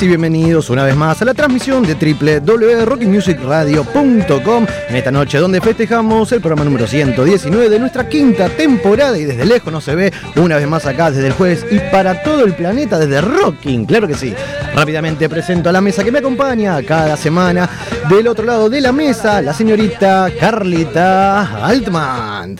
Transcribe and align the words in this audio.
y 0.00 0.06
bienvenidos 0.06 0.70
una 0.70 0.84
vez 0.84 0.96
más 0.96 1.20
a 1.20 1.26
la 1.26 1.34
transmisión 1.34 1.82
de 1.82 1.94
www.rockymusicradio.com 1.94 4.66
en 4.88 4.96
esta 4.96 5.10
noche 5.10 5.36
donde 5.36 5.60
festejamos 5.60 6.32
el 6.32 6.40
programa 6.40 6.64
número 6.64 6.86
119 6.86 7.68
de 7.68 7.78
nuestra 7.78 8.08
quinta 8.08 8.48
temporada 8.48 9.18
y 9.18 9.24
desde 9.24 9.44
lejos 9.44 9.70
no 9.70 9.82
se 9.82 9.94
ve 9.94 10.10
una 10.36 10.56
vez 10.56 10.66
más 10.66 10.86
acá 10.86 11.10
desde 11.10 11.26
el 11.26 11.34
jueves 11.34 11.66
y 11.70 11.78
para 11.90 12.22
todo 12.22 12.46
el 12.46 12.54
planeta 12.54 12.98
desde 12.98 13.20
Rocking, 13.20 13.84
claro 13.84 14.08
que 14.08 14.14
sí. 14.14 14.32
Rápidamente 14.74 15.28
presento 15.28 15.68
a 15.68 15.72
la 15.72 15.82
mesa 15.82 16.02
que 16.02 16.12
me 16.12 16.20
acompaña 16.20 16.82
cada 16.82 17.18
semana 17.18 17.68
del 18.08 18.28
otro 18.28 18.46
lado 18.46 18.70
de 18.70 18.80
la 18.80 18.92
mesa, 18.92 19.42
la 19.42 19.52
señorita 19.52 20.30
Carlita 20.40 21.66
Altman. 21.66 22.56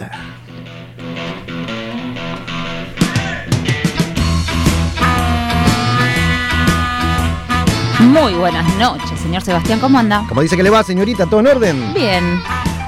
Muy 8.12 8.34
buenas 8.34 8.74
noches, 8.76 9.18
señor 9.20 9.42
Sebastián, 9.42 9.78
¿cómo 9.80 9.98
anda? 9.98 10.24
Como 10.28 10.42
dice 10.42 10.56
que 10.56 10.62
le 10.62 10.70
va, 10.70 10.82
señorita, 10.82 11.26
¿todo 11.26 11.40
en 11.40 11.46
orden? 11.46 11.94
Bien. 11.94 12.40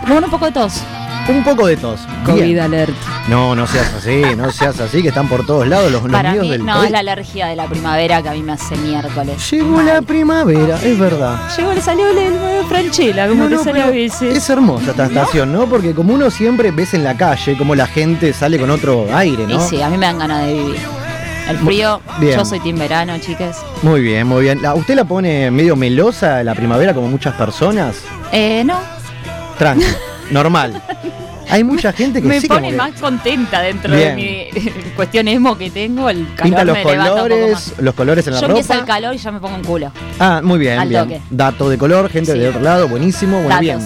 Con 0.06 0.22
un 0.22 0.30
poco 0.30 0.44
de 0.46 0.52
tos. 0.52 0.82
Un 1.26 1.42
poco 1.42 1.66
de 1.66 1.76
tos. 1.78 2.00
COVID 2.26 2.42
Bien. 2.42 2.60
alert. 2.60 2.92
No, 3.28 3.54
no 3.54 3.66
seas 3.66 3.94
así, 3.94 4.22
no 4.36 4.52
seas 4.52 4.78
así, 4.80 5.00
que 5.00 5.08
están 5.08 5.26
por 5.26 5.46
todos 5.46 5.66
lados 5.66 5.90
los, 5.90 6.02
los 6.02 6.12
Para 6.12 6.34
mí, 6.34 6.50
del 6.50 6.64
no, 6.66 6.74
COVID. 6.74 6.84
es 6.84 6.90
la 6.90 6.98
alergia 6.98 7.46
de 7.46 7.56
la 7.56 7.66
primavera 7.66 8.20
que 8.22 8.28
a 8.28 8.32
mí 8.32 8.42
me 8.42 8.52
hace 8.52 8.76
miércoles. 8.76 9.50
Llegó 9.50 9.80
la 9.80 10.02
primavera, 10.02 10.78
es 10.82 10.98
verdad. 10.98 11.48
Llegó, 11.56 11.72
le 11.72 11.80
salió 11.80 12.10
el, 12.10 12.18
el 12.18 12.66
Franchella, 12.68 13.26
como 13.26 13.44
No, 13.44 13.48
que 13.48 13.54
no, 13.54 13.60
a 13.62 13.64
pero 13.64 13.86
veces. 13.88 14.36
Es 14.36 14.50
hermosa 14.50 14.90
esta 14.90 15.06
estación, 15.06 15.52
¿no? 15.54 15.64
Porque 15.66 15.94
como 15.94 16.12
uno 16.12 16.30
siempre 16.30 16.70
ves 16.70 16.92
en 16.92 17.02
la 17.02 17.16
calle 17.16 17.56
como 17.56 17.74
la 17.74 17.86
gente 17.86 18.34
sale 18.34 18.58
con 18.58 18.70
otro 18.70 19.06
aire, 19.16 19.44
Y 19.44 19.54
¿no? 19.54 19.60
sí, 19.66 19.80
a 19.80 19.88
mí 19.88 19.96
me 19.96 20.04
dan 20.04 20.18
ganas 20.18 20.44
de 20.46 20.52
vivir. 20.52 20.76
El 21.49 21.59
frío, 21.59 22.00
Bien. 22.21 22.38
yo 22.38 22.44
soy 22.44 22.59
team 22.60 22.78
verano, 22.78 23.19
chicas. 23.19 23.59
Muy 23.82 24.00
bien, 24.00 24.27
muy 24.27 24.43
bien. 24.44 24.62
La- 24.62 24.75
¿Usted 24.75 24.94
la 24.94 25.05
pone 25.05 25.50
medio 25.50 25.77
melosa 25.77 26.43
la 26.43 26.55
primavera 26.55 26.94
como 26.94 27.09
muchas 27.09 27.34
personas? 27.34 27.97
Eh, 28.32 28.62
no, 28.65 28.78
Tranqui, 29.59 29.84
normal. 30.31 30.82
Hay 31.50 31.62
mucha 31.65 31.93
gente 31.93 32.21
que 32.22 32.28
me 32.28 32.41
sí 32.41 32.49
pone 32.49 32.71
que 32.71 32.77
más 32.77 32.93
contenta 33.00 33.60
dentro 33.60 33.94
Bien. 33.94 34.16
de 34.16 34.50
mi 34.53 34.71
cuestión 34.97 35.28
emo 35.28 35.56
que 35.56 35.71
tengo. 35.71 36.09
El 36.10 36.27
calor 36.34 36.43
pinta 36.43 36.65
los 36.65 36.75
me 36.75 36.82
un 36.82 36.99
colores, 37.09 37.75
los 37.78 37.94
colores 37.94 38.27
en 38.27 38.34
la 38.34 38.41
Yo 38.41 38.49
ropa. 38.49 38.60
empiezo 38.60 38.81
el 38.81 38.87
calor 38.87 39.15
y 39.15 39.19
ya 39.19 39.31
me 39.32 39.41
pongo 39.41 39.56
en 39.56 39.65
culo. 39.65 39.93
Ah, 40.19 40.41
muy 40.43 40.59
bien, 40.59 40.78
Al 40.78 40.88
bien. 40.88 41.03
toque. 41.05 41.21
Dato 41.31 41.69
de 41.69 41.78
color, 41.78 42.09
gente 42.10 42.32
Sí. 42.32 42.38
de 42.38 42.49
otro 42.49 42.60
lado, 42.60 42.88
buenísimo, 42.88 43.41
bueno, 43.43 43.60
bien. 43.60 43.78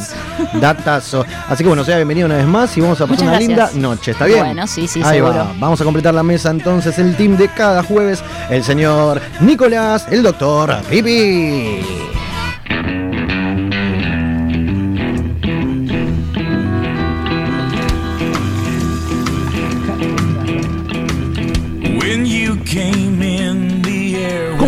Datazo. 0.54 1.24
Así 1.48 1.62
que 1.64 1.68
bueno, 1.68 1.84
sea 1.84 1.96
bienvenido 1.96 2.26
una 2.26 2.36
vez 2.36 2.46
más 2.46 2.76
y 2.76 2.80
vamos 2.80 3.00
a 3.00 3.06
pasar 3.06 3.10
Muchas 3.10 3.22
una 3.22 3.32
gracias. 3.54 3.74
linda 3.74 3.88
noche, 3.88 4.10
¿está 4.12 4.24
bien? 4.26 4.38
Bueno, 4.40 4.66
sí, 4.66 4.86
sí, 4.88 5.00
Ahí 5.04 5.16
seguro. 5.16 5.34
va. 5.34 5.52
Vamos 5.58 5.80
a 5.80 5.84
completar 5.84 6.14
la 6.14 6.22
mesa 6.22 6.50
entonces 6.50 6.98
el 6.98 7.16
team 7.16 7.36
de 7.36 7.48
cada 7.48 7.82
jueves, 7.82 8.22
el 8.50 8.62
señor 8.64 9.20
Nicolás, 9.40 10.06
el 10.10 10.22
doctor 10.22 10.76
Pipi. 10.88 11.80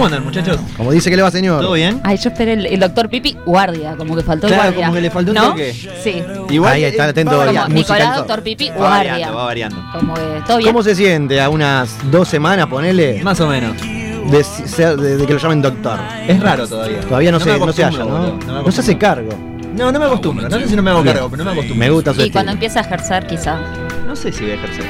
¿Cómo 0.00 0.06
andan, 0.06 0.24
muchachos? 0.24 0.58
Como 0.78 0.92
dice 0.92 1.10
que 1.10 1.16
le 1.16 1.22
va, 1.22 1.30
señor. 1.30 1.60
¿Todo 1.60 1.74
bien? 1.74 2.00
Ay, 2.04 2.16
yo 2.16 2.30
esperé 2.30 2.54
el, 2.54 2.64
el 2.64 2.80
doctor 2.80 3.10
Pipi, 3.10 3.36
guardia, 3.44 3.96
como 3.98 4.16
que 4.16 4.22
faltó 4.22 4.46
Claro, 4.46 4.62
guardia. 4.62 4.86
como 4.86 4.94
que 4.94 5.00
le 5.02 5.10
faltó 5.10 5.30
un 5.32 5.36
¿No? 5.36 5.50
toque. 5.50 5.74
Sí. 6.02 6.22
Igual 6.48 6.72
Ahí 6.72 6.84
está, 6.84 7.06
eh, 7.06 7.10
atento, 7.10 7.36
música 7.38 7.68
Nicolás, 7.68 8.16
doctor 8.16 8.42
Pipi, 8.42 8.70
Va 8.70 8.76
guardia. 8.76 9.10
variando, 9.12 9.36
va 9.36 9.44
variando. 9.44 9.84
Como 9.92 10.14
que, 10.14 10.22
¿todo 10.46 10.56
bien? 10.56 10.70
¿Cómo 10.72 10.82
se 10.82 10.94
siente 10.94 11.38
a 11.38 11.50
unas 11.50 11.98
dos 12.10 12.28
semanas, 12.28 12.66
ponele, 12.68 13.22
Más 13.22 13.38
o 13.40 13.46
menos. 13.46 13.76
de, 14.30 14.42
ser- 14.42 14.96
de- 14.96 15.18
de 15.18 15.26
que 15.26 15.34
lo 15.34 15.38
llamen 15.38 15.60
doctor? 15.60 15.98
Es 16.26 16.40
raro 16.40 16.66
todavía. 16.66 17.00
Todavía 17.02 17.30
no, 17.32 17.38
me 17.38 17.44
se, 17.44 17.58
no 17.58 17.72
se 17.74 17.84
halla, 17.84 17.98
¿no? 17.98 18.06
boludo, 18.06 18.38
me 18.46 18.62
No 18.64 18.72
se 18.72 18.80
hace 18.80 18.96
cargo. 18.96 19.28
No, 19.76 19.92
no 19.92 19.98
me 19.98 20.04
acostumbro. 20.06 20.48
No 20.48 20.58
sé 20.60 20.66
si 20.66 20.76
no 20.76 20.82
me 20.82 20.90
hago 20.92 21.02
Bien. 21.02 21.14
cargo, 21.14 21.28
pero 21.30 21.44
no 21.44 21.50
me 21.50 21.52
acostumbro. 21.52 21.78
Me 21.86 21.90
gusta 21.90 22.12
su 22.14 22.20
Y 22.20 22.22
estilo. 22.22 22.32
cuando 22.32 22.52
empieza 22.52 22.80
a 22.80 22.82
ejercer, 22.84 23.26
quizá. 23.26 23.58
No 24.06 24.16
sé 24.16 24.32
si 24.32 24.42
voy 24.42 24.50
a 24.52 24.54
ejercer. 24.54 24.84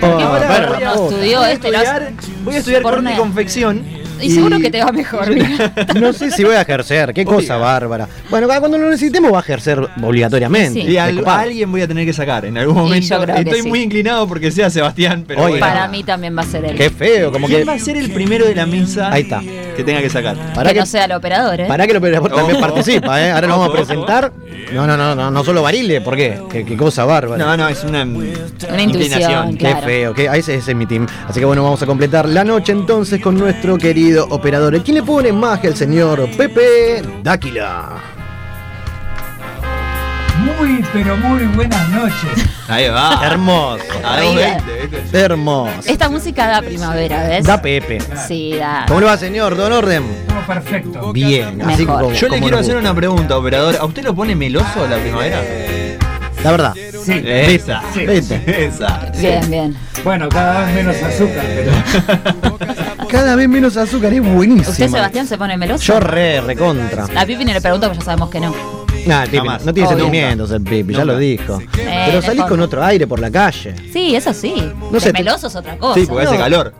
Porque 0.00 0.06
Oh, 0.06 0.18
no 0.18 1.08
estudió 1.08 1.38
voy 1.38 1.46
a 1.48 1.52
este, 1.52 1.68
estudiar, 1.68 2.12
voy 2.44 2.54
a 2.54 2.58
estudiar 2.58 2.82
por 2.82 2.94
corte 2.96 3.12
y 3.12 3.16
confección. 3.16 3.82
Y 4.20 4.30
seguro 4.30 4.58
que 4.58 4.70
te 4.70 4.82
va 4.82 4.92
mejor, 4.92 5.30
mira. 5.34 5.72
No 5.98 6.12
sé 6.12 6.30
si 6.30 6.44
voy 6.44 6.54
a 6.54 6.62
ejercer, 6.62 7.12
qué 7.12 7.24
cosa 7.24 7.56
bárbara. 7.56 8.08
Bueno, 8.30 8.46
cuando 8.46 8.78
lo 8.78 8.88
necesitemos 8.90 9.32
va 9.32 9.38
a 9.38 9.42
ejercer 9.42 9.78
obligatoriamente. 10.02 10.82
Sí. 10.82 10.88
Y 10.92 10.96
a 10.96 11.04
alguien 11.06 11.70
voy 11.70 11.82
a 11.82 11.88
tener 11.88 12.06
que 12.06 12.12
sacar 12.12 12.44
en 12.44 12.56
algún 12.58 12.76
Y 12.76 12.80
momento. 12.80 13.06
yo 13.06 13.20
creo 13.22 13.34
que 13.36 13.42
Estoy 13.42 13.62
sí. 13.62 13.68
muy 13.68 13.80
inclinado 13.82 14.26
porque 14.26 14.50
sea 14.50 14.70
Sebastián, 14.70 15.24
pero. 15.26 15.46
Para 15.58 15.88
mí 15.88 16.02
también 16.04 16.36
va 16.36 16.42
a 16.42 16.46
ser 16.46 16.64
él. 16.64 16.76
Qué 16.76 16.90
feo, 16.90 17.32
como 17.32 17.46
¿Quién 17.46 17.60
que. 17.60 17.64
va 17.66 17.74
a 17.74 17.78
ser 17.78 17.96
el 17.96 18.10
primero 18.10 18.46
de 18.46 18.54
la 18.54 18.66
mesa 18.66 19.10
Ahí 19.12 19.22
está. 19.22 19.40
que 19.40 19.84
tenga 19.84 20.00
que 20.00 20.10
sacar? 20.10 20.36
Para 20.54 20.70
que, 20.70 20.74
que, 20.74 20.80
no 20.80 20.86
sea 20.86 21.04
el 21.04 21.12
operador, 21.12 21.60
¿eh? 21.60 21.66
para 21.66 21.86
que 21.86 21.94
lo 21.94 22.00
también 22.00 22.56
Ojo. 22.56 22.60
participa, 22.60 23.20
¿eh? 23.22 23.30
Ahora 23.30 23.46
lo 23.46 23.58
vamos 23.58 23.68
a 23.68 23.72
presentar. 23.72 24.32
No, 24.72 24.86
no, 24.86 24.96
no, 24.96 25.14
no, 25.14 25.30
no 25.30 25.44
solo 25.44 25.62
Barile, 25.62 26.00
¿por 26.00 26.16
qué? 26.16 26.40
Qué, 26.50 26.64
qué 26.64 26.76
cosa 26.76 27.04
bárbara. 27.04 27.44
No, 27.44 27.56
no, 27.56 27.68
es 27.68 27.84
una, 27.84 28.02
Una 28.04 28.82
intuición, 28.82 29.52
Qué 29.52 29.58
claro. 29.58 29.86
feo, 29.86 30.14
que 30.14 30.24
ese, 30.26 30.56
ese 30.56 30.70
es 30.72 30.76
mi 30.76 30.86
team. 30.86 31.06
Así 31.28 31.38
que 31.40 31.46
bueno, 31.46 31.62
vamos 31.62 31.82
a 31.82 31.86
completar 31.86 32.28
la 32.28 32.42
noche 32.44 32.72
entonces 32.72 33.20
con 33.20 33.36
nuestro 33.38 33.78
querido 33.78 34.05
operador. 34.14 34.82
¿Quién 34.82 34.96
le 34.96 35.02
pone 35.02 35.32
más 35.32 35.58
que 35.60 35.68
el 35.68 35.76
señor 35.76 36.28
Pepe 36.36 37.02
Dáquila? 37.22 37.88
Muy, 40.60 40.84
pero 40.92 41.16
muy 41.16 41.44
buenas 41.46 41.88
noches. 41.88 42.46
Ahí 42.68 42.88
va. 42.88 43.20
Hermoso, 43.24 43.82
Ahí 44.04 44.36
va. 44.36 45.18
hermoso. 45.18 45.72
Esta 45.86 46.08
música 46.08 46.46
da 46.46 46.62
primavera, 46.62 47.26
¿ves? 47.26 47.44
Da 47.44 47.60
Pepe. 47.60 47.98
Sí, 48.28 48.54
da. 48.56 48.84
¿Cómo 48.86 49.00
le 49.00 49.06
va, 49.06 49.16
señor 49.16 49.56
Don 49.56 49.72
Orden? 49.72 50.04
Todo 50.28 50.46
perfecto. 50.46 51.12
Bien, 51.12 51.60
así 51.62 51.84
Mejor. 51.84 52.02
como 52.04 52.14
Yo 52.14 52.28
le 52.28 52.40
quiero 52.40 52.58
hacer 52.58 52.76
una 52.76 52.94
pregunta, 52.94 53.36
operador. 53.36 53.76
¿A 53.80 53.84
usted 53.86 54.04
lo 54.04 54.14
pone 54.14 54.36
meloso 54.36 54.86
la 54.88 54.98
primavera? 54.98 55.40
La 56.44 56.50
verdad. 56.52 56.74
Sí. 57.02 57.22
Esa. 57.24 57.82
Sí. 57.92 58.04
Esa. 58.46 59.10
Bien, 59.18 59.50
bien. 59.50 59.76
Bueno, 60.04 60.28
cada 60.28 60.66
vez 60.66 60.74
menos 60.76 60.96
azúcar, 61.02 61.44
pero 61.56 62.58
Cada 63.16 63.34
vez 63.34 63.48
menos 63.48 63.76
azúcar, 63.78 64.12
es 64.12 64.20
buenísimo. 64.22 64.70
¿Usted, 64.70 64.90
Sebastián, 64.90 65.26
se 65.26 65.38
pone 65.38 65.56
meloso? 65.56 65.82
Yo 65.82 66.00
re, 66.00 66.40
recontra. 66.42 67.06
A 67.16 67.24
Pipi 67.24 67.46
ni 67.46 67.52
le 67.54 67.60
pregunto, 67.62 67.86
porque 67.86 68.00
ya 68.00 68.04
sabemos 68.04 68.28
que 68.28 68.40
no. 68.40 68.54
Nah, 69.06 69.22
el 69.22 69.30
Pipi 69.30 69.38
Jamás. 69.38 69.64
no 69.64 69.72
tiene 69.72 69.88
Obvio. 69.88 69.98
sentimientos 70.00 70.50
el 70.50 70.60
Pipi, 70.62 70.92
ya 70.92 70.98
Nunca. 71.00 71.12
lo 71.14 71.18
dijo. 71.18 71.58
Pero 71.74 72.12
no 72.12 72.22
salís 72.22 72.44
con 72.44 72.60
otro 72.60 72.84
aire 72.84 73.06
por 73.06 73.18
la 73.18 73.30
calle. 73.30 73.74
Sí, 73.90 74.14
eso 74.14 74.34
sí. 74.34 74.70
No 74.90 75.00
sé, 75.00 75.12
te- 75.14 75.18
meloso 75.22 75.46
es 75.46 75.56
otra 75.56 75.78
cosa. 75.78 75.98
Sí, 75.98 76.06
porque 76.06 76.26
hace 76.26 76.36
calor. 76.36 76.74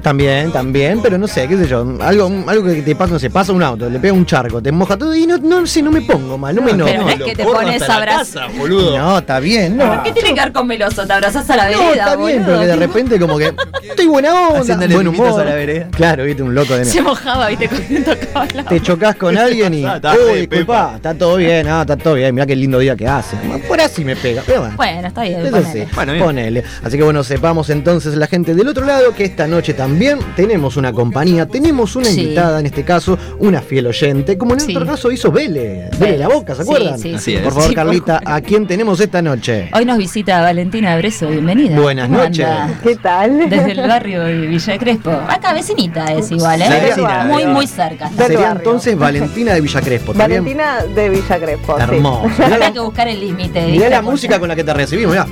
También, 0.00 0.50
también, 0.50 1.00
pero 1.02 1.16
no 1.18 1.28
sé, 1.28 1.46
qué 1.46 1.56
sé 1.56 1.68
yo, 1.68 1.86
algo, 2.00 2.30
algo 2.46 2.64
que 2.64 2.82
te 2.82 2.96
pasa, 2.96 3.12
no 3.12 3.18
sé, 3.18 3.30
pasa 3.30 3.52
un 3.52 3.62
auto, 3.62 3.88
le 3.88 3.98
pega 4.00 4.12
un 4.12 4.26
charco, 4.26 4.60
te 4.62 4.72
moja 4.72 4.96
todo 4.96 5.14
y 5.14 5.26
no, 5.26 5.38
no 5.38 5.64
sé, 5.66 5.80
no 5.82 5.92
me 5.92 6.00
pongo 6.02 6.36
mal, 6.38 6.54
no 6.56 6.62
me 6.62 6.72
enojo. 6.72 6.90
Pero 6.90 7.02
no 7.04 7.08
es 7.10 7.22
que 7.22 7.36
te 7.36 7.44
pones 7.44 7.82
a 7.88 7.96
abrazar. 7.96 8.50
boludo. 8.52 8.98
No, 8.98 9.18
está 9.18 9.38
bien, 9.38 9.76
no. 9.76 10.02
¿Qué 10.02 10.12
tiene 10.12 10.34
que 10.34 10.40
ver 10.40 10.52
con 10.52 10.66
meloso? 10.66 11.06
Te 11.06 11.12
abrazás 11.12 11.48
a 11.50 11.56
la 11.56 11.70
No, 11.70 11.78
vereda, 11.78 11.92
está 11.92 12.16
bien, 12.16 12.38
boludo. 12.42 12.46
pero 12.46 12.60
que 12.60 12.66
de 12.66 12.76
repente 12.76 13.18
como 13.20 13.38
que 13.38 13.54
estoy 13.88 14.06
buena 14.06 14.48
onda, 14.48 14.60
Haciéndole 14.60 14.94
buen 14.94 15.08
humor. 15.08 15.40
a 15.40 15.44
la 15.44 15.54
vereda. 15.54 15.88
Claro, 15.92 16.24
viste, 16.24 16.42
un 16.42 16.54
loco 16.54 16.74
de 16.74 16.84
Se 16.84 17.00
mojaba, 17.00 17.48
viste, 17.48 17.68
con 17.68 18.04
tocaba 18.04 18.46
la 18.54 18.64
Te 18.64 18.80
chocas 18.80 19.16
con 19.16 19.36
alguien 19.38 19.74
y. 19.74 19.84
Está, 19.92 19.96
está, 19.96 20.14
Uy, 20.14 20.46
Pepa. 20.46 20.56
disculpa, 20.56 20.92
está 20.96 21.14
todo 21.14 21.36
bien, 21.36 21.68
ah, 21.68 21.82
está 21.82 21.96
todo 21.96 22.14
bien, 22.14 22.34
mirá 22.34 22.46
qué 22.46 22.56
lindo 22.56 22.78
día 22.80 22.96
que 22.96 23.06
hace. 23.06 23.36
Por 23.68 23.80
así 23.80 24.04
me 24.04 24.16
pega, 24.16 24.42
pero 24.44 24.60
bueno. 24.60 24.76
Bueno, 24.76 25.08
está 25.08 25.22
bien. 25.22 25.40
Eso 25.46 25.50
ponele. 25.56 25.72
sí, 25.84 25.88
Bueno, 25.94 26.12
bien. 26.12 26.24
ponele. 26.24 26.64
Así 26.82 26.96
que 26.96 27.04
bueno, 27.04 27.22
sepamos 27.22 27.70
entonces 27.70 28.16
la 28.16 28.26
gente 28.26 28.54
del 28.54 28.66
otro 28.68 28.84
lado 28.84 29.12
que 29.14 29.24
esta 29.24 29.46
noche 29.46 29.74
también 29.82 30.20
tenemos 30.36 30.76
una 30.76 30.92
compañía, 30.92 31.44
tenemos 31.48 31.96
una 31.96 32.04
Sí. 32.06 32.20
invitada 32.20 32.60
en 32.60 32.66
este 32.66 32.84
caso, 32.84 33.18
una 33.40 33.60
fiel 33.60 33.88
oyente, 33.88 34.38
como 34.38 34.54
en 34.54 34.60
Sí. 34.60 34.76
otro 34.76 34.86
caso 34.86 35.10
hizo 35.10 35.32
Vélez, 35.32 35.90
Vélez 35.90 35.98
Vélez. 35.98 36.18
la 36.20 36.28
boca, 36.28 36.54
¿se 36.54 36.62
acuerdan? 36.62 37.00
sí, 37.00 37.14
Así 37.14 37.24
sí. 37.24 37.34
es. 37.34 37.42
Por 37.42 37.52
favor, 37.52 37.74
Carlita, 37.74 38.20
¿a 38.24 38.40
quién 38.42 38.64
tenemos 38.68 39.00
esta 39.00 39.20
noche? 39.22 39.70
Hoy 39.74 39.84
nos 39.84 39.98
visita 39.98 40.40
Valentina 40.40 40.96
Breso, 40.98 41.26
bienvenida. 41.30 41.80
Buenas 41.80 42.06
¿Cómo 42.06 42.18
noches. 42.20 42.46
anda? 42.46 42.78
¿Qué 42.80 42.94
tal? 42.94 43.50
Desde 43.50 43.72
el 43.72 43.80
barrio 43.88 44.22
de 44.22 44.46
Villa 44.46 44.78
Crespo. 44.78 45.10
Acá 45.10 45.52
vecinita 45.52 46.12
es 46.12 46.30
igual, 46.30 46.62
¿eh? 46.62 46.68
Vecina, 46.80 47.24
muy, 47.24 47.44
muy 47.46 47.66
cerca. 47.66 48.08
Sería 48.16 48.38
barrio. 48.38 48.56
entonces 48.58 48.96
Valentina 48.96 49.52
de 49.54 49.60
Villa 49.62 49.80
Crespo. 49.80 50.14
Valentina 50.14 50.84
de 50.94 51.10
Villa 51.10 51.40
Crespo. 51.40 51.76
Hermoso. 51.80 52.30
La, 52.38 52.72
que 52.72 52.78
buscar 52.78 53.08
el 53.08 53.18
límite. 53.18 53.66
mirá 53.66 53.88
la 53.88 54.00
música 54.02 54.38
con 54.38 54.46
la 54.48 54.54
que 54.54 54.62
te 54.62 54.72
recibimos, 54.72 55.10
mirá. 55.12 55.26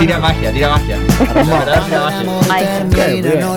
Tira 0.00 0.18
magia, 0.18 0.52
tira 0.52 0.68
magia. 0.68 0.98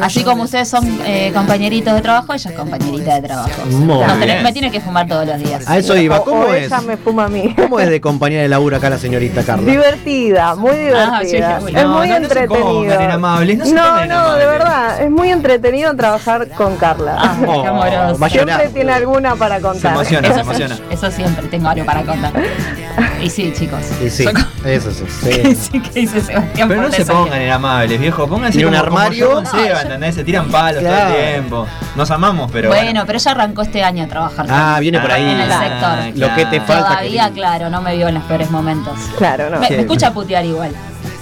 Así 0.01 0.23
como 0.23 0.43
ustedes 0.43 0.67
son 0.67 0.99
eh, 1.05 1.31
compañeritos 1.33 1.93
de 1.93 2.01
trabajo, 2.01 2.33
ella 2.33 2.49
es 2.51 2.57
compañerita 2.57 3.15
de 3.15 3.21
trabajo. 3.27 3.65
Muy 3.69 3.85
No, 3.85 4.15
bien. 4.17 4.43
me 4.43 4.53
tiene 4.53 4.71
que 4.71 4.81
fumar 4.81 5.07
todos 5.07 5.25
los 5.27 5.37
días. 5.39 5.67
A 5.67 5.77
eso 5.77 5.95
iba, 5.95 6.23
¿cómo 6.23 6.41
o 6.41 6.53
es? 6.53 6.65
ella 6.67 6.81
me 6.81 6.97
fuma 6.97 7.25
a 7.25 7.29
mí. 7.29 7.53
¿Cómo 7.55 7.79
es 7.79 7.89
de 7.89 8.01
compañía 8.01 8.41
de 8.41 8.47
laburo 8.47 8.77
acá 8.77 8.89
la 8.89 8.97
señorita 8.97 9.43
Carla? 9.43 9.69
Divertida, 9.69 10.55
muy 10.55 10.75
divertida. 10.75 11.17
Ah, 11.17 11.19
sí, 11.21 11.29
sí, 11.29 11.37
es 11.37 11.83
no, 11.83 11.89
muy 11.89 12.07
no, 12.09 12.19
no 12.19 12.27
se 12.27 12.39
entretenido. 12.39 12.83
no 12.83 13.65
se 13.65 14.07
no, 14.07 14.35
de 14.35 14.45
verdad, 14.45 15.01
es 15.01 15.11
muy 15.11 15.29
entretenido 15.31 15.95
trabajar 15.95 16.47
con 16.49 16.75
Carla. 16.77 17.15
Ah, 17.17 17.35
qué 17.39 17.67
amoroso. 17.67 18.29
Siempre 18.29 18.69
tiene 18.69 18.91
alguna 18.93 19.35
para 19.35 19.59
contar. 19.59 19.93
emociona. 19.93 20.27
Eso, 20.27 20.35
se 20.35 20.41
emociona. 20.41 20.79
eso 20.89 21.11
siempre 21.11 21.47
tengo 21.47 21.69
algo 21.69 21.85
para 21.85 22.03
contar. 22.03 22.31
Y 23.21 23.29
sí, 23.29 23.53
chicos. 23.55 23.79
Y 24.03 24.09
sí, 24.09 24.25
eso 24.65 24.91
sí. 24.91 25.05
sí. 25.21 25.55
sí, 25.55 25.79
que 25.79 25.99
dice 26.01 26.21
Sebastián 26.21 26.67
Pero 26.67 26.81
no 26.81 26.91
se 26.91 27.05
pongan 27.05 27.39
inamables, 27.55 27.99
viejo. 27.99 28.27
Pónganse 28.27 28.57
Ni 28.57 28.63
un 28.65 28.71
como, 28.71 28.83
como 28.85 28.97
armario. 28.99 29.41
yo 29.43 29.45
Seba, 29.49 29.81
¿entendés? 29.81 30.15
Se 30.15 30.23
tiran 30.23 30.49
palos 30.49 30.81
Claro. 30.81 31.07
todo 31.07 31.17
el 31.17 31.31
tiempo. 31.33 31.67
Nos 31.95 32.11
amamos, 32.11 32.49
pero. 32.51 32.69
Bueno, 32.69 33.03
pero 33.05 33.17
ella 33.19 33.31
arrancó 33.31 33.61
este 33.63 33.83
año 33.83 34.03
a 34.03 34.07
trabajar. 34.07 34.45
Ah, 34.49 34.77
viene 34.79 34.99
por 34.99 35.11
ahí. 35.11 35.23
En 35.29 35.39
el 35.41 35.51
Ah. 35.51 36.07
Lo 36.15 36.33
que 36.35 36.45
te 36.45 36.61
falta. 36.61 36.87
Todavía, 36.89 37.27
que- 37.29 37.33
claro, 37.35 37.69
no 37.69 37.81
me 37.81 37.95
vio 37.95 38.07
en 38.07 38.15
los 38.15 38.23
peores 38.23 38.49
momentos. 38.51 38.97
Claro, 39.17 39.49
no. 39.49 39.59
Me, 39.59 39.67
Sí. 39.67 39.73
me 39.73 39.81
escucha 39.81 40.11
putear 40.13 40.45
igual. 40.45 40.71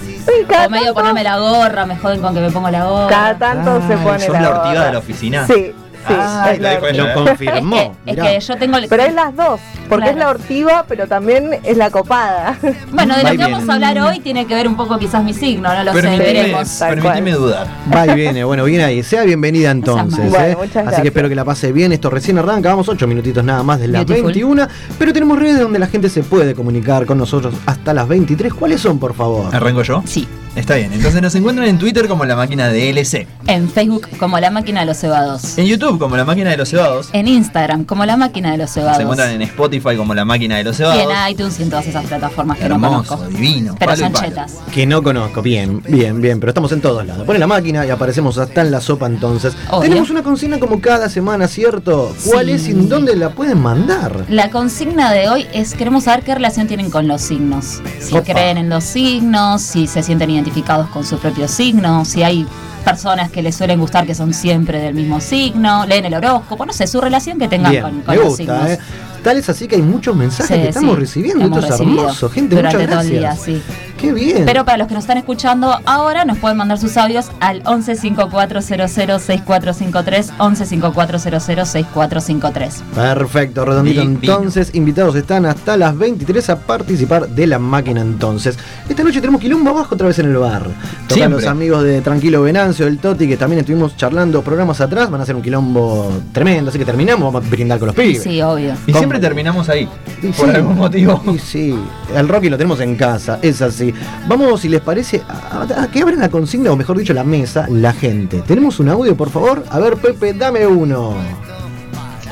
Sí, 0.02 0.44
cada 0.48 0.66
O 0.66 0.70
medio 0.70 0.84
tanto- 0.86 1.00
ponerme 1.00 1.24
la 1.24 1.38
gorra, 1.38 1.86
me 1.86 1.96
joden 1.96 2.20
con 2.20 2.34
que 2.34 2.40
me 2.40 2.50
pongo 2.50 2.70
la 2.70 2.84
gorra. 2.84 3.08
Cada 3.08 3.34
tanto 3.38 3.80
se 3.88 3.96
pone 3.96 4.20
sos 4.20 4.32
la, 4.34 4.40
la 4.40 4.50
ortiga 4.50 4.84
de 4.86 4.92
la 4.92 4.98
oficina. 4.98 5.46
Sí, 5.46 5.74
sí. 6.06 6.14
Ella. 6.54 6.80
Lo 6.92 7.06
Es 7.08 7.14
confirmó. 7.14 7.96
que, 8.04 8.10
es 8.12 8.16
que 8.18 8.40
yo 8.40 8.56
tengo. 8.58 8.78
Pero 8.88 9.02
es 9.02 9.14
las 9.14 9.34
dos, 9.36 9.60
porque 9.88 10.04
Claro. 10.06 10.10
es 10.10 10.16
la 10.16 10.30
ortiva, 10.30 10.84
pero 10.88 11.06
también 11.06 11.50
es 11.62 11.76
la 11.76 11.90
copada. 11.90 12.56
Bueno, 12.92 13.16
de 13.16 13.22
lo 13.22 13.30
que 13.30 13.36
vamos 13.38 13.68
a 13.68 13.74
hablar 13.74 13.98
hoy 14.00 14.20
tiene 14.20 14.46
que 14.46 14.54
ver 14.54 14.66
un 14.68 14.76
poco 14.76 14.98
quizás 14.98 15.22
mi 15.22 15.32
signo, 15.32 15.72
no 15.72 15.84
lo 15.84 15.92
sé, 15.92 16.00
Permitime, 16.02 16.24
veremos. 16.32 16.78
Tal 16.78 16.94
permitime 16.94 17.30
cual. 17.30 17.40
dudar. 17.42 17.66
Va 17.94 18.06
y 18.06 18.14
viene, 18.14 18.44
bueno, 18.44 18.64
viene 18.64 18.84
ahí. 18.84 19.02
Sea 19.02 19.22
bienvenida 19.24 19.70
entonces. 19.70 20.30
Bueno, 20.30 20.44
¿eh? 20.44 20.56
muchas 20.56 20.68
Así 20.76 20.82
gracias. 20.82 21.02
que 21.02 21.08
espero 21.08 21.28
que 21.28 21.34
la 21.34 21.44
pase 21.44 21.72
bien. 21.72 21.92
Esto 21.92 22.10
recién 22.10 22.38
arranca, 22.38 22.68
vamos 22.70 22.88
8 22.88 23.06
minutitos 23.06 23.42
nada 23.44 23.62
más 23.62 23.80
de 23.80 23.88
las 23.88 24.04
Beautiful. 24.04 24.32
21. 24.32 24.66
Pero 24.98 25.12
tenemos 25.12 25.38
redes 25.38 25.60
donde 25.60 25.78
la 25.78 25.86
gente 25.86 26.08
se 26.08 26.22
puede 26.22 26.54
comunicar 26.54 27.06
con 27.06 27.18
nosotros 27.18 27.54
hasta 27.66 27.94
las 27.94 28.06
23. 28.08 28.52
¿Cuáles 28.54 28.80
son, 28.80 28.98
por 28.98 29.14
favor? 29.14 29.54
¿Arranco 29.54 29.82
yo? 29.82 30.02
Sí. 30.06 30.26
Está 30.56 30.74
bien. 30.74 30.92
Entonces 30.92 31.22
nos 31.22 31.34
encuentran 31.36 31.68
en 31.68 31.78
Twitter 31.78 32.08
como 32.08 32.24
la 32.24 32.34
máquina 32.34 32.68
de 32.68 32.90
LC. 32.90 33.26
En 33.46 33.70
Facebook 33.70 34.08
como 34.18 34.38
la 34.40 34.50
máquina 34.50 34.80
de 34.80 34.86
los 34.86 34.96
cebados. 34.98 35.56
En 35.56 35.66
YouTube 35.66 35.98
como 35.98 36.16
la 36.16 36.24
máquina 36.24 36.50
de 36.50 36.56
los 36.56 36.68
cebados. 36.68 37.08
En 37.12 37.28
Instagram 37.28 37.84
como 37.84 38.04
la 38.04 38.16
máquina 38.16 38.50
de 38.50 38.58
los 38.58 38.70
cebados. 38.70 38.96
Se 38.96 39.02
encuentran 39.02 39.30
en 39.30 39.42
Spotify 39.42 39.96
como 39.96 40.12
la 40.12 40.24
máquina 40.24 40.56
de 40.56 40.64
los 40.64 40.74
y 40.74 40.78
cebados. 40.78 41.02
en 41.02 41.30
iTunes 41.30 41.58
y 41.60 41.62
en 41.62 41.70
todas 41.70 41.86
esas 41.86 42.04
plataformas 42.04 42.58
que 42.58 42.68
no 42.68 42.74
Hermoso, 42.74 43.16
conozco. 43.16 43.28
divino. 43.30 43.76
Pero 43.78 43.90
palo 43.92 44.00
y 44.00 44.04
son 44.04 44.12
palo. 44.12 44.26
chetas. 44.28 44.54
Que 44.72 44.86
no 44.86 45.02
conozco. 45.04 45.40
Bien, 45.40 45.82
bien, 45.88 46.20
bien. 46.20 46.40
Pero 46.40 46.50
estamos 46.50 46.72
en 46.72 46.80
todos 46.80 47.06
lados. 47.06 47.24
Pone 47.24 47.38
la 47.38 47.46
máquina 47.46 47.86
y 47.86 47.90
aparecemos 47.90 48.36
hasta 48.38 48.60
en 48.62 48.72
la 48.72 48.80
sopa 48.80 49.06
entonces. 49.06 49.54
Obvio. 49.70 49.88
Tenemos 49.88 50.10
una 50.10 50.24
consigna 50.24 50.58
como 50.58 50.80
cada 50.80 51.08
semana, 51.08 51.46
¿cierto? 51.46 52.14
¿Cuál 52.26 52.46
Sí. 52.46 52.52
es 52.52 52.68
y 52.68 52.72
en 52.72 52.88
dónde 52.88 53.14
la 53.14 53.30
pueden 53.30 53.60
mandar? 53.60 54.24
La 54.28 54.50
consigna 54.50 55.12
de 55.12 55.28
hoy 55.28 55.46
es 55.54 55.74
queremos 55.74 56.04
saber 56.04 56.24
qué 56.24 56.34
relación 56.34 56.66
tienen 56.66 56.90
con 56.90 57.06
los 57.06 57.22
signos. 57.22 57.80
Si 58.00 58.14
Opa. 58.16 58.24
creen 58.32 58.58
en 58.58 58.68
los 58.68 58.82
signos, 58.84 59.62
si 59.62 59.86
se 59.86 60.02
sienten 60.02 60.30
identificados 60.40 60.88
con 60.88 61.04
su 61.04 61.18
propio 61.18 61.46
signo, 61.48 62.04
si 62.04 62.22
hay 62.22 62.46
personas 62.84 63.30
que 63.30 63.42
les 63.42 63.54
suelen 63.54 63.78
gustar 63.78 64.06
que 64.06 64.14
son 64.14 64.32
siempre 64.32 64.80
del 64.80 64.94
mismo 64.94 65.20
signo, 65.20 65.84
leen 65.86 66.06
el 66.06 66.14
horóscopo, 66.14 66.64
no 66.64 66.72
sé, 66.72 66.86
su 66.86 67.00
relación 67.00 67.38
que 67.38 67.46
tengan 67.48 67.72
Bien, 67.72 67.82
con, 67.82 68.00
con 68.00 68.14
me 68.14 68.16
los 68.16 68.28
gusta, 68.30 68.36
signos. 68.42 68.70
¿eh? 68.70 68.78
Tal 69.22 69.36
es 69.36 69.48
así 69.50 69.68
que 69.68 69.76
hay 69.76 69.82
muchos 69.82 70.16
mensajes 70.16 70.56
Sí, 70.56 70.62
que 70.62 70.68
estamos 70.70 70.94
sí, 70.94 71.00
recibiendo. 71.00 71.44
Esto 71.58 71.74
es 71.74 71.80
hermoso, 71.80 72.30
gente. 72.30 72.56
durante 72.56 72.78
muchas 72.78 72.90
todo 72.90 73.00
el 73.02 73.10
día, 73.10 73.20
gracias. 73.20 73.44
sí. 73.44 73.62
Qué 74.00 74.12
bien. 74.12 74.44
Pero 74.46 74.64
para 74.64 74.78
los 74.78 74.88
que 74.88 74.94
nos 74.94 75.04
están 75.04 75.18
escuchando 75.18 75.78
ahora, 75.84 76.24
nos 76.24 76.38
pueden 76.38 76.56
mandar 76.56 76.78
sus 76.78 76.96
audios 76.96 77.30
al 77.40 77.62
11 77.66 77.96
5400 77.96 78.90
6453, 78.90 80.32
11 80.38 80.66
5400 80.66 81.68
6453. 81.68 82.82
Perfecto, 82.94 83.64
redondito. 83.64 84.00
Divino. 84.00 84.20
Entonces, 84.20 84.74
invitados 84.74 85.14
están 85.16 85.44
hasta 85.46 85.76
las 85.76 85.96
23 85.96 86.50
a 86.50 86.60
participar 86.60 87.28
de 87.28 87.46
la 87.46 87.58
máquina. 87.58 88.00
Entonces, 88.00 88.58
esta 88.88 89.02
noche 89.04 89.20
tenemos 89.20 89.40
quilombo 89.40 89.70
abajo 89.70 89.94
otra 89.94 90.06
vez 90.06 90.18
en 90.18 90.26
el 90.26 90.36
bar. 90.36 90.66
Tocan 91.06 91.30
los 91.30 91.46
amigos 91.46 91.82
de 91.84 92.00
Tranquilo 92.00 92.42
Venancio, 92.42 92.86
del 92.86 92.98
Toti, 92.98 93.28
que 93.28 93.36
también 93.36 93.60
estuvimos 93.60 93.96
charlando 93.96 94.42
programas 94.42 94.80
atrás. 94.80 95.10
Van 95.10 95.20
a 95.20 95.24
hacer 95.24 95.36
un 95.36 95.42
quilombo 95.42 96.10
tremendo. 96.32 96.70
Así 96.70 96.78
que 96.78 96.84
terminamos, 96.84 97.32
vamos 97.32 97.46
a 97.46 97.50
brindar 97.50 97.78
con 97.78 97.86
los 97.88 97.96
pibes. 97.96 98.22
Sí, 98.22 98.40
obvio. 98.40 98.74
Y 98.86 98.92
¿Cómo? 98.92 98.98
siempre 98.98 99.18
terminamos 99.18 99.68
ahí. 99.68 99.88
Y 100.22 100.28
por 100.28 100.50
sí, 100.50 100.56
algún 100.56 100.76
motivo. 100.76 101.22
y 101.34 101.38
sí, 101.38 101.74
el 102.14 102.28
Rocky 102.28 102.48
lo 102.48 102.56
tenemos 102.56 102.80
en 102.80 102.96
casa, 102.96 103.38
es 103.42 103.60
así. 103.62 103.89
Vamos, 104.26 104.60
si 104.60 104.68
les 104.68 104.80
parece, 104.80 105.22
a, 105.28 105.66
a- 105.68 105.82
a 105.84 105.90
que 105.90 106.00
abran 106.02 106.20
la 106.20 106.28
consigna, 106.28 106.70
o 106.72 106.76
mejor 106.76 106.98
dicho, 106.98 107.12
la 107.12 107.24
mesa, 107.24 107.66
la 107.70 107.92
gente. 107.92 108.42
¿Tenemos 108.46 108.78
un 108.80 108.88
audio, 108.88 109.16
por 109.16 109.30
favor? 109.30 109.64
A 109.70 109.78
ver, 109.78 109.96
Pepe, 109.96 110.32
dame 110.34 110.66
uno. 110.66 111.14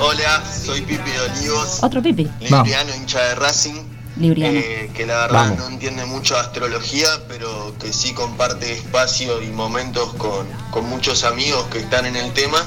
Hola, 0.00 0.42
soy 0.64 0.82
Pipi 0.82 1.10
de 1.10 1.20
Olivos, 1.20 1.78
Otro 1.82 2.00
pipi, 2.02 2.28
libriano 2.40 2.94
hincha 2.94 3.20
de 3.20 3.34
Racing, 3.34 3.74
libriano. 4.16 4.56
eh, 4.60 4.90
que 4.94 5.04
la 5.06 5.22
verdad 5.22 5.32
Vamos. 5.32 5.58
no 5.58 5.68
entiende 5.68 6.04
mucho 6.06 6.36
astrología, 6.38 7.08
pero 7.26 7.74
que 7.80 7.92
sí 7.92 8.12
comparte 8.12 8.72
espacio 8.72 9.42
y 9.42 9.48
momentos 9.48 10.14
con, 10.14 10.46
con 10.70 10.88
muchos 10.88 11.24
amigos 11.24 11.64
que 11.72 11.80
están 11.80 12.06
en 12.06 12.14
el 12.14 12.32
tema. 12.32 12.58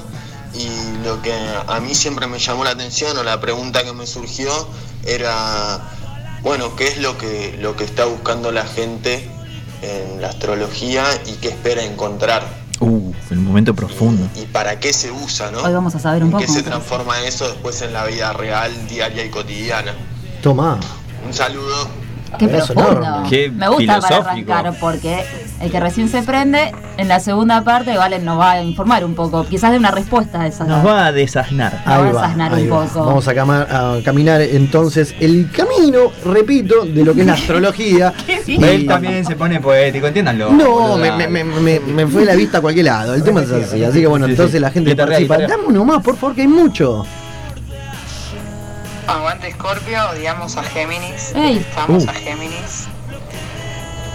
Y 0.54 0.68
lo 1.06 1.22
que 1.22 1.34
a 1.68 1.80
mí 1.80 1.96
siempre 1.96 2.28
me 2.28 2.38
llamó 2.38 2.66
la 2.66 2.72
atención, 2.72 3.18
o 3.18 3.24
la 3.24 3.40
pregunta 3.40 3.86
que 3.86 3.94
me 3.94 4.06
surgió, 4.06 4.52
era, 5.06 5.80
bueno, 6.44 6.76
¿qué 6.76 6.88
es 6.88 6.98
lo 6.98 7.18
que, 7.18 7.58
lo 7.60 7.76
que 7.76 7.84
está 7.84 8.06
buscando 8.06 8.52
la 8.52 8.66
gente 8.66 9.28
en 9.82 10.22
la 10.22 10.30
astrología 10.30 11.04
y 11.26 11.34
qué 11.34 11.50
espera 11.50 11.84
encontrar? 11.84 12.44
Uh, 12.80 13.14
el 13.30 13.40
momento 13.40 13.76
profundo. 13.76 14.28
Y, 14.36 14.42
y 14.42 14.46
para 14.48 14.80
qué 14.80 14.92
se 14.92 15.12
usa, 15.12 15.52
¿no? 15.52 15.60
Hoy 15.60 15.74
vamos 15.74 15.94
a 15.96 16.00
saber 16.00 16.24
un 16.24 16.30
¿En 16.30 16.32
poco. 16.32 16.46
qué 16.46 16.52
se 16.52 16.64
transforma 16.64 17.22
eso 17.22 17.48
después 17.48 17.82
en 17.84 17.94
la 17.94 18.06
vida 18.06 18.34
real, 18.34 18.72
diaria 18.88 19.24
y 19.24 19.30
cotidiana? 19.30 19.94
Toma. 20.42 20.80
Un 21.26 21.34
saludo. 21.34 21.88
Qué 22.38 22.48
profundo. 22.48 23.24
Qué 23.30 23.50
Me 23.52 23.68
gusta 23.70 24.00
para 24.00 24.18
arrancar 24.18 24.74
porque 24.80 25.24
el 25.60 25.70
que 25.72 25.80
recién 25.80 26.10
se 26.10 26.24
prende, 26.24 26.72
en 26.98 27.08
la 27.08 27.20
segunda 27.20 27.64
parte, 27.64 27.98
Valen 27.98 28.26
nos 28.26 28.40
va 28.40 28.52
a 28.52 28.64
informar 28.64 29.04
un 29.06 29.14
poco, 29.14 29.46
quizás 29.46 29.72
de 29.72 29.78
una 29.78 29.92
respuesta 29.92 30.42
a 30.42 30.48
esa. 30.48 30.64
Nos 30.66 30.86
va 30.86 31.06
a 31.08 31.12
desasnar. 31.12 31.74
Nos 31.86 32.16
va 32.16 32.24
a 32.24 32.28
asnar 32.28 32.54
ahí 32.54 32.64
un 32.64 32.72
va. 32.72 32.86
poco. 32.86 33.06
Vamos 33.06 33.28
a, 33.28 33.36
cama- 33.36 33.68
a 33.70 34.00
caminar 34.04 34.42
entonces 34.42 35.14
el 35.20 35.50
camino, 35.52 36.12
repito, 36.26 36.86
de 36.86 37.04
lo 37.06 37.14
que 37.14 37.22
es 37.22 37.28
la 37.28 37.34
astrología. 37.42 38.14
Y- 38.48 38.64
Él 38.64 38.88
también 38.88 39.24
se 39.26 39.36
pone 39.36 39.60
poético, 39.60 40.08
entiéndanlo. 40.08 40.52
No, 40.52 40.98
me, 40.98 41.12
me, 41.28 41.44
me, 41.44 41.80
me 41.80 42.08
fue 42.08 42.26
la 42.26 42.34
vista 42.36 42.58
a 42.58 42.62
cualquier 42.62 42.86
lado. 42.86 43.14
El 43.14 43.24
tema 43.24 43.42
es 43.42 43.52
así. 43.52 43.84
Así 43.84 44.00
que 44.02 44.08
bueno, 44.08 44.26
Sí, 44.26 44.32
entonces 44.32 44.54
sí. 44.56 44.60
la 44.60 44.72
gente 44.72 44.96
participa. 44.96 45.38
Dame 45.38 45.64
uno 45.68 45.86
más, 45.86 46.02
por 46.04 46.16
favor, 46.18 46.36
que 46.36 46.42
hay 46.42 46.48
mucho. 46.48 47.06
Aguante 49.12 49.52
Scorpio, 49.52 50.10
odiamos 50.12 50.58
a 50.58 50.64
Géminis. 50.64 51.34
Ey. 51.36 51.58
Estamos 51.58 52.06
Uh. 52.06 52.10
a 52.10 52.14
Géminis. 52.14 52.88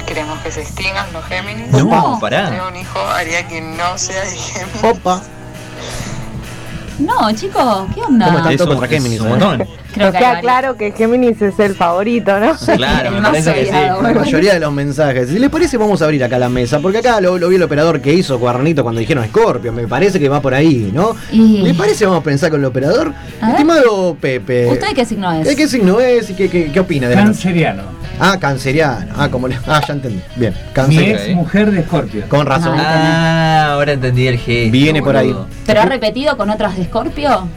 Queremos 0.06 0.38
que 0.40 0.50
se 0.52 0.62
extingan 0.62 1.12
los 1.12 1.24
Géminis. 1.26 1.68
No, 1.72 1.84
No. 1.84 2.18
pará. 2.20 2.46
Tener 2.46 2.62
un 2.62 2.76
hijo 2.76 2.98
haría 3.00 3.46
que 3.48 3.60
no 3.60 3.98
sea 3.98 4.22
de 4.24 4.36
Géminis. 4.36 4.84
Opa. 4.84 5.20
No, 6.98 7.30
chicos, 7.32 7.88
¿qué 7.94 8.02
onda? 8.02 8.26
¿Cómo 8.32 8.42
Tanto 8.42 8.66
contra 8.68 8.88
Géminis, 8.88 9.20
un 9.20 9.26
¿eh? 9.26 9.30
montón. 9.30 9.68
Creo 9.96 10.06
Nos 10.08 10.12
que 10.12 10.18
hay 10.18 10.22
queda 10.22 10.32
varios. 10.34 10.42
claro 10.52 10.76
que 10.76 10.92
Géminis 10.92 11.40
es 11.42 11.58
el 11.58 11.74
favorito, 11.74 12.38
¿no? 12.38 12.54
Claro, 12.76 13.10
me 13.12 13.22
parece 13.22 13.54
que 13.54 13.64
sí. 13.66 13.72
La 13.72 14.12
mayoría 14.14 14.54
de 14.54 14.60
los 14.60 14.72
mensajes. 14.72 15.28
Si 15.30 15.38
les 15.38 15.48
parece, 15.50 15.76
vamos 15.78 16.02
a 16.02 16.04
abrir 16.04 16.22
acá 16.22 16.38
la 16.38 16.48
mesa. 16.48 16.80
Porque 16.80 16.98
acá 16.98 17.20
lo, 17.20 17.38
lo 17.38 17.48
vi 17.48 17.56
el 17.56 17.62
operador 17.62 18.00
que 18.00 18.12
hizo 18.12 18.38
Cuernito 18.38 18.82
cuando 18.82 19.00
dijeron 19.00 19.24
Scorpio. 19.26 19.72
Me 19.72 19.88
parece 19.88 20.20
que 20.20 20.28
va 20.28 20.40
por 20.40 20.54
ahí, 20.54 20.90
¿no? 20.92 21.16
Y- 21.32 21.62
¿Le 21.62 21.74
parece? 21.74 22.04
Vamos 22.04 22.20
a 22.20 22.24
pensar 22.24 22.50
con 22.50 22.60
el 22.60 22.66
operador. 22.66 23.12
A 23.40 23.46
ver. 23.46 23.54
Estimado 23.56 24.14
Pepe. 24.20 24.66
¿Usted 24.66 24.88
qué 24.94 25.04
signo 25.04 25.32
es? 25.32 25.48
¿eh, 25.48 25.56
¿Qué 25.56 25.66
signo 25.66 25.98
es 26.00 26.28
y 26.30 26.34
qué, 26.34 26.48
qué, 26.50 26.70
qué 26.70 26.80
opina 26.80 27.08
de 27.08 27.16
la? 27.16 27.22
Canceriano. 27.24 27.82
Ah, 28.20 28.38
canceriano. 28.38 29.12
Ah, 29.16 29.28
como 29.30 29.48
le. 29.48 29.58
Ah, 29.66 29.80
ya 29.86 29.94
entendí. 29.94 30.20
Bien, 30.36 30.52
Mi 30.54 30.72
canceriano. 30.72 31.22
ex 31.22 31.34
mujer 31.34 31.70
de 31.70 31.80
Escorpio. 31.80 32.28
Con 32.28 32.46
razón. 32.46 32.74
Ah, 32.78 33.72
ahora 33.72 33.92
entendí 33.92 34.26
el 34.26 34.38
G. 34.38 34.70
Viene 34.70 35.02
por 35.02 35.16
ahí. 35.16 35.34
¿Pero 35.66 35.80
ha 35.80 35.86
repetido 35.86 36.36
con 36.36 36.50
otras 36.50 36.76
de 36.76 36.84
Scorpio? 36.84 37.48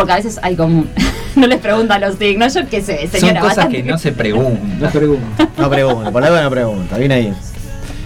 Porque 0.00 0.12
a 0.12 0.16
veces 0.16 0.38
hay 0.42 0.56
como... 0.56 0.84
no 1.36 1.46
les 1.46 1.60
preguntan 1.60 2.00
los 2.00 2.16
signos, 2.16 2.54
yo 2.54 2.68
qué 2.68 2.82
sé, 2.82 3.08
Son 3.10 3.20
señora. 3.20 3.40
cosas 3.40 3.56
bastante- 3.56 3.82
que 3.82 3.90
no 3.90 3.98
se 3.98 4.10
No 4.12 4.16
preguntan. 4.16 4.90
pregunto. 4.92 5.48
No 5.58 5.70
pregunta, 5.70 6.10
por 6.10 6.22
no 6.22 6.50
pregunta. 6.50 6.98
Viene 6.98 7.14
ahí. 7.14 7.34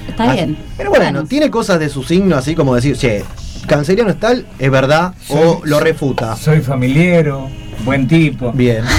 Está 0.08 0.30
Ah, 0.30 0.32
bien. 0.34 0.56
Pero 0.76 0.90
bueno, 0.90 1.24
tiene 1.24 1.50
cosas 1.50 1.78
de 1.80 1.88
su 1.88 2.02
signo 2.04 2.36
así 2.36 2.54
como 2.54 2.74
decir, 2.74 2.96
che, 2.96 3.24
canceriano 3.66 4.10
es 4.10 4.20
tal, 4.20 4.46
es 4.58 4.70
verdad, 4.70 5.14
o 5.28 5.60
lo 5.64 5.80
refuta. 5.80 6.36
Soy 6.36 6.60
familiero, 6.60 7.48
buen 7.84 8.06
tipo. 8.06 8.52
Bien. 8.52 8.84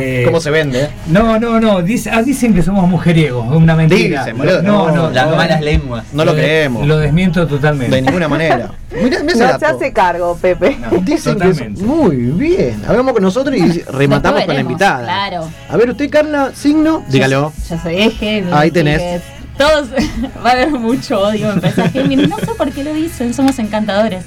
Eh, 0.00 0.22
¿Cómo 0.24 0.40
se 0.40 0.50
vende? 0.50 0.84
eh? 0.84 0.88
No, 1.06 1.38
no, 1.38 1.60
no. 1.60 1.82
dice- 1.82 2.10
ah, 2.10 2.22
dicen 2.22 2.54
que 2.54 2.62
somos 2.62 2.88
mujeriegos. 2.88 3.46
Es 3.46 3.52
una 3.56 3.74
mentira. 3.74 4.20
Dicen, 4.24 4.36
boludo, 4.38 4.62
no, 4.62 4.88
no, 4.88 4.94
no. 4.96 5.10
Las 5.10 5.30
no, 5.30 5.36
malas 5.36 5.60
lenguas. 5.60 6.04
No 6.12 6.24
lo 6.24 6.34
de- 6.34 6.42
creemos. 6.42 6.86
Lo 6.86 6.98
desmiento 6.98 7.46
totalmente. 7.46 7.94
De 7.96 8.02
ninguna 8.02 8.28
manera. 8.28 8.70
Mirá, 9.02 9.22
No 9.22 9.30
se 9.30 9.44
hace 9.44 9.92
cargo, 9.92 10.36
Pepe. 10.40 10.76
No, 10.80 10.98
Dicen 10.98 11.38
que 11.38 11.68
muy 11.82 12.16
bien. 12.16 12.82
Hablamos 12.86 13.12
con 13.12 13.22
nosotros 13.22 13.56
y 13.56 13.80
rematamos 13.82 14.44
con 14.44 14.54
la 14.54 14.60
invitada. 14.60 15.02
Claro. 15.04 15.48
A 15.68 15.76
ver, 15.76 15.90
usted, 15.90 16.10
Carla, 16.10 16.52
signo, 16.54 17.04
dígalo. 17.08 17.52
Yo, 17.68 17.76
yo 17.76 17.82
soy 17.82 18.10
Géminis. 18.10 18.52
Ahí 18.52 18.70
tenés. 18.70 19.22
Todos, 19.56 19.88
va 20.44 20.50
a 20.50 20.52
haber 20.52 20.70
mucho 20.70 21.20
odio 21.20 21.52
en 21.52 21.64
a 21.64 21.88
Géminis. 21.90 22.28
No 22.28 22.38
sé 22.38 22.46
por 22.56 22.70
qué 22.70 22.84
lo 22.84 22.94
dicen, 22.94 23.34
somos 23.34 23.58
encantadores. 23.58 24.24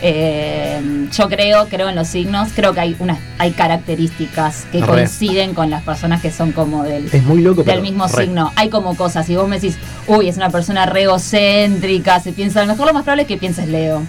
Eh, 0.00 1.08
yo 1.12 1.28
creo, 1.28 1.66
creo 1.68 1.88
en 1.88 1.96
los 1.96 2.08
signos, 2.08 2.50
creo 2.54 2.72
que 2.72 2.80
hay 2.80 2.96
unas, 2.98 3.18
hay 3.38 3.50
características 3.50 4.66
que 4.70 4.80
Re. 4.80 4.86
coinciden 4.86 5.54
con 5.54 5.70
las 5.70 5.82
personas 5.82 6.22
que 6.22 6.30
son 6.30 6.52
como 6.52 6.84
del, 6.84 7.08
Es 7.12 7.24
muy 7.24 7.42
loco, 7.42 7.64
pero. 7.64 7.74
del 7.76 7.82
mismo 7.82 8.06
re. 8.06 8.24
signo. 8.24 8.52
Hay 8.56 8.68
como 8.68 8.96
cosas, 8.96 9.28
y 9.28 9.36
vos 9.36 9.48
me 9.48 9.56
decís, 9.58 9.76
uy, 10.06 10.28
es 10.28 10.36
una 10.36 10.50
persona 10.50 10.86
re 10.86 11.02
egocéntrica, 11.02 12.20
se 12.20 12.32
piensa, 12.32 12.60
a 12.60 12.64
lo 12.64 12.72
mejor 12.72 12.86
lo 12.86 12.94
más 12.94 13.02
probable 13.02 13.22
es 13.22 13.28
que 13.28 13.36
pienses 13.38 13.68
Leo. 13.68 14.02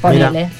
Ponele. 0.00 0.50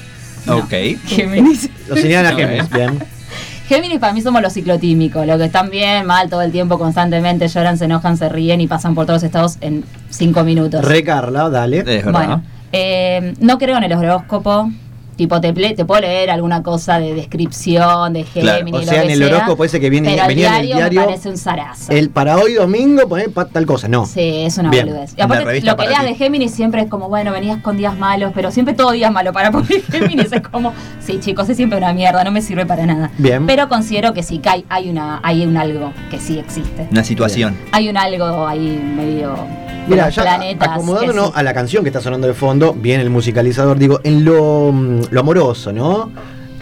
No. 0.45 0.57
Ok. 0.57 0.73
Géminis. 1.05 1.69
Lo 1.87 1.95
señalan 1.95 2.33
a. 2.33 2.35
Géminis, 2.35 2.69
bien. 2.69 2.99
Géminis 3.67 3.99
para 3.99 4.13
mí 4.13 4.21
somos 4.21 4.41
los 4.41 4.53
ciclotímicos, 4.53 5.25
los 5.25 5.37
que 5.37 5.45
están 5.45 5.69
bien, 5.69 6.05
mal 6.05 6.29
todo 6.29 6.41
el 6.41 6.51
tiempo, 6.51 6.77
constantemente 6.77 7.47
lloran, 7.47 7.77
se 7.77 7.85
enojan, 7.85 8.17
se 8.17 8.27
ríen 8.27 8.59
y 8.59 8.67
pasan 8.67 8.93
por 8.93 9.05
todos 9.05 9.17
los 9.21 9.23
estados 9.23 9.57
en 9.61 9.85
cinco 10.09 10.43
minutos. 10.43 10.83
Re 10.83 11.03
Carla, 11.03 11.49
dale. 11.49 11.79
Es 11.79 11.85
verdad. 11.85 12.11
bueno, 12.11 12.43
eh, 12.73 13.33
no 13.39 13.57
creo 13.57 13.77
en 13.77 13.83
el 13.83 13.93
horóscopo. 13.93 14.69
Tipo, 15.15 15.39
te, 15.39 15.53
te 15.53 15.85
puedo 15.85 16.01
leer 16.01 16.31
alguna 16.31 16.63
cosa 16.63 16.97
de 16.99 17.13
descripción 17.13 18.13
de 18.13 18.23
Claro, 18.23 18.57
Géminis. 18.57 18.73
o 18.73 18.83
lo 18.83 18.91
sea, 18.91 19.01
que 19.03 19.13
en 19.13 19.21
el 19.21 19.23
horóscopo 19.31 19.63
ese 19.63 19.79
que 19.79 19.91
viene- 19.91 20.15
pero 20.15 20.27
venía 20.27 20.47
en 20.47 20.53
el 20.55 20.61
diario 20.65 20.75
diario, 20.77 20.99
Me 21.01 21.05
parece 21.05 21.29
un 21.29 21.37
zarazo. 21.37 21.91
El 21.91 22.09
para 22.09 22.35
hoy 22.39 22.53
domingo, 22.55 23.07
poner 23.07 23.29
tal 23.31 23.67
cosa, 23.67 23.87
no. 23.87 24.07
Sí, 24.07 24.21
es 24.45 24.57
una 24.57 24.71
Bien. 24.71 24.87
boludez. 24.87 25.13
Y 25.15 25.21
aparte, 25.21 25.61
lo 25.61 25.75
que 25.77 25.85
leas 25.87 25.99
ti. 26.01 26.05
de 26.07 26.15
Géminis 26.15 26.51
siempre 26.55 26.81
es 26.81 26.89
como, 26.89 27.09
bueno, 27.09 27.31
venías 27.31 27.61
con 27.61 27.77
días 27.77 27.95
malos, 27.95 28.31
pero 28.33 28.49
siempre 28.49 28.73
todo 28.73 28.89
día 28.89 29.11
malo 29.11 29.31
para 29.33 29.51
poner 29.51 29.83
Géminis. 29.91 30.31
es 30.31 30.41
como, 30.41 30.73
sí, 30.99 31.19
chicos, 31.19 31.47
es 31.47 31.57
siempre 31.57 31.77
una 31.77 31.93
mierda, 31.93 32.23
no 32.23 32.31
me 32.31 32.41
sirve 32.41 32.65
para 32.65 32.87
nada. 32.87 33.11
Bien. 33.19 33.45
Pero 33.45 33.69
considero 33.69 34.15
que 34.15 34.23
sí, 34.23 34.39
que 34.39 34.49
hay, 34.49 34.65
hay, 34.69 34.89
una, 34.89 35.19
hay 35.21 35.45
un 35.45 35.57
algo 35.57 35.93
que 36.09 36.19
sí 36.19 36.39
existe. 36.39 36.87
Una 36.89 37.03
situación. 37.03 37.55
Hay 37.71 37.87
un 37.87 37.97
algo 37.97 38.47
ahí 38.47 38.81
medio. 38.97 39.35
Mira, 39.87 40.09
ya 40.09 40.21
planetas 40.23 40.67
acomodándonos 40.69 41.27
sí. 41.27 41.31
a 41.35 41.43
la 41.43 41.53
canción 41.53 41.83
que 41.83 41.89
está 41.89 42.01
sonando 42.01 42.27
de 42.27 42.33
fondo, 42.33 42.73
bien 42.73 43.01
el 43.01 43.09
musicalizador, 43.09 43.77
digo, 43.77 43.99
en 44.03 44.23
lo, 44.25 44.71
mm, 44.73 45.01
lo 45.11 45.19
amoroso, 45.19 45.71
¿no? 45.73 46.09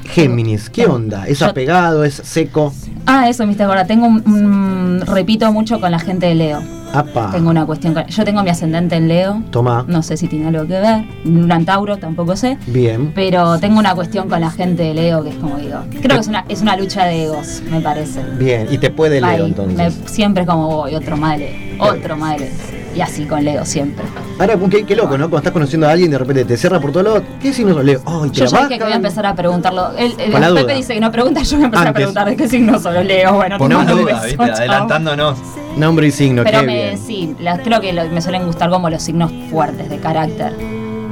Géminis, 0.06 0.70
¿qué 0.70 0.88
onda? 0.88 1.26
¿Es 1.28 1.42
apegado? 1.42 2.04
¿Es 2.04 2.16
seco? 2.16 2.74
Ah, 3.06 3.30
eso, 3.30 3.46
me 3.48 3.56
ahora. 3.64 3.86
Tengo 3.86 4.08
un, 4.08 4.22
un- 4.28 5.02
Repito 5.06 5.52
mucho 5.54 5.80
con 5.80 5.92
la 5.92 6.00
gente 6.00 6.26
de 6.26 6.36
Leo. 6.36 6.62
Apa. 6.94 7.30
Tengo 7.32 7.50
una 7.50 7.66
cuestión. 7.66 7.94
con- 7.94 8.06
Yo 8.08 8.26
tengo 8.26 8.44
mi 8.44 8.50
ascendente 8.50 8.96
en 8.98 9.08
Leo. 9.08 9.42
Toma. 9.52 9.86
No 9.88 10.04
sé 10.04 10.18
si 10.18 10.28
tiene 10.28 10.48
algo 10.50 10.68
que 10.68 10.80
ver. 10.82 11.06
Un 11.24 11.50
Antauro, 11.50 11.96
tampoco 11.98 12.36
sé. 12.36 12.58
Bien. 12.68 13.14
Pero 13.16 13.58
tengo 13.60 13.80
una 13.80 13.96
cuestión 13.96 14.28
con 14.28 14.42
la 14.42 14.52
gente 14.52 14.84
de 14.84 14.94
Leo 14.96 15.24
que 15.24 15.30
es 15.30 15.36
como 15.36 15.56
digo. 15.58 15.80
Creo 16.02 16.16
que 16.16 16.22
es 16.22 16.28
una, 16.28 16.44
es 16.50 16.62
una 16.62 16.76
lucha 16.76 17.06
de 17.06 17.24
egos, 17.26 17.62
me 17.72 17.80
parece. 17.80 18.22
Bien. 18.38 18.68
Y 18.70 18.78
te 18.80 18.90
puede 18.90 19.24
Ahí, 19.24 19.42
entonces. 19.46 19.78
me- 19.78 20.08
siempre 20.10 20.44
es 20.44 20.50
como 20.50 20.68
voy, 20.68 20.96
otro 20.96 21.16
madre, 21.16 21.78
otro 21.80 22.18
madre. 22.18 22.52
Y 22.96 23.00
así 23.02 23.26
con 23.26 23.44
Leo 23.46 23.64
siempre. 23.66 24.04
Ahora, 24.38 24.58
qué, 24.70 24.84
qué 24.86 24.96
loco, 24.96 25.12
¿no? 25.18 25.26
Cuando 25.30 25.38
estás 25.38 25.54
conociendo 25.54 25.88
a 25.88 25.92
alguien 25.92 26.10
y 26.10 26.12
de 26.12 26.18
repente 26.18 26.44
te 26.46 26.58
cierra 26.58 26.80
por 26.80 26.92
todos 26.92 27.06
lados. 27.06 27.24
¿Qué 27.42 27.54
signo? 27.54 27.82
Leo? 27.82 28.02
Ay, 28.06 28.30
Yo 28.32 28.46
ya 28.46 28.58
dije 28.68 28.78
que 28.80 28.84
voy 28.84 28.94
a 28.94 28.98
empezar 28.98 29.26
a 29.26 29.34
preguntarlo. 29.34 29.92
El, 29.98 30.12
el- 30.20 30.32
Pepe 30.32 30.48
duda. 30.48 30.74
dice 30.74 30.94
que 30.96 31.00
no 31.00 31.12
pregunta, 31.12 31.42
yo 31.42 31.56
voy 31.58 31.64
a 31.64 31.66
empezar 31.68 31.88
Antes. 31.88 31.92
a 31.92 31.94
preguntar 32.06 32.30
de 32.30 32.36
qué 32.36 32.48
signo 32.50 32.80
solo 32.80 33.02
Leo. 33.04 33.34
Bueno, 33.36 33.58
mando 33.60 33.96
un 33.96 34.02
duda, 34.02 34.14
beso, 34.16 34.26
¿viste? 34.26 34.38
chao. 34.46 34.56
Adelantándonos. 34.56 35.38
Nombre 35.78 36.08
y 36.08 36.12
signo, 36.12 36.44
Pero 36.44 36.60
qué 36.60 36.66
me, 36.66 36.74
bien. 36.88 36.98
sí, 36.98 37.36
las- 37.40 37.60
creo 37.62 37.80
que 37.80 37.94
lo- 37.94 38.10
me 38.10 38.22
suelen 38.22 38.46
gustar 38.46 38.70
como 38.70 38.90
los 38.90 39.02
signos 39.02 39.32
fuertes 39.50 39.90
de 39.90 39.98
carácter. 39.98 40.54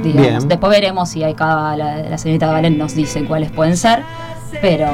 Digamos. 0.02 0.22
Bien. 0.28 0.48
Después 0.48 0.70
veremos 0.70 1.08
si 1.08 1.22
hay 1.24 1.34
cada, 1.34 1.76
la, 1.76 1.96
la 2.02 2.18
señorita 2.18 2.46
Valen 2.50 2.76
nos 2.78 2.94
dice 2.94 3.24
cuáles 3.24 3.50
pueden 3.50 3.76
ser. 3.76 4.02
Pero, 4.60 4.88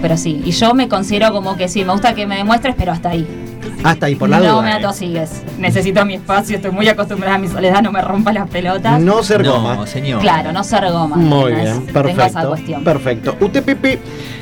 pero 0.00 0.16
sí, 0.16 0.40
y 0.44 0.50
yo 0.52 0.72
me 0.74 0.88
considero 0.88 1.30
como 1.32 1.56
que 1.56 1.68
sí, 1.68 1.84
me 1.84 1.92
gusta 1.92 2.14
que 2.14 2.26
me 2.26 2.36
demuestres, 2.36 2.74
pero 2.76 2.90
hasta 2.92 3.10
ahí. 3.10 3.43
Hasta 3.82 4.06
ahí, 4.06 4.14
por 4.14 4.28
la 4.28 4.38
no 4.38 4.52
duda. 4.54 4.62
me 4.62 4.72
atosigues. 4.72 5.42
Necesito 5.58 6.04
mi 6.04 6.14
espacio, 6.14 6.56
estoy 6.56 6.70
muy 6.70 6.88
acostumbrada 6.88 7.36
a 7.36 7.38
mi 7.38 7.48
soledad, 7.48 7.82
no 7.82 7.92
me 7.92 8.00
rompa 8.00 8.32
las 8.32 8.48
pelotas. 8.48 9.00
No 9.00 9.22
ser 9.22 9.44
No, 9.44 9.60
goma. 9.60 9.86
señor. 9.86 10.20
Claro, 10.20 10.52
no 10.52 10.64
ser 10.64 10.90
goma. 10.90 11.16
Muy 11.16 11.52
bien, 11.52 11.86
Tengo 11.86 12.08
esa 12.08 12.16
perfecto. 12.24 12.48
cuestión. 12.48 12.84
Perfecto. 12.84 13.36
Usted, 13.40 13.62
Pepe, 13.62 13.98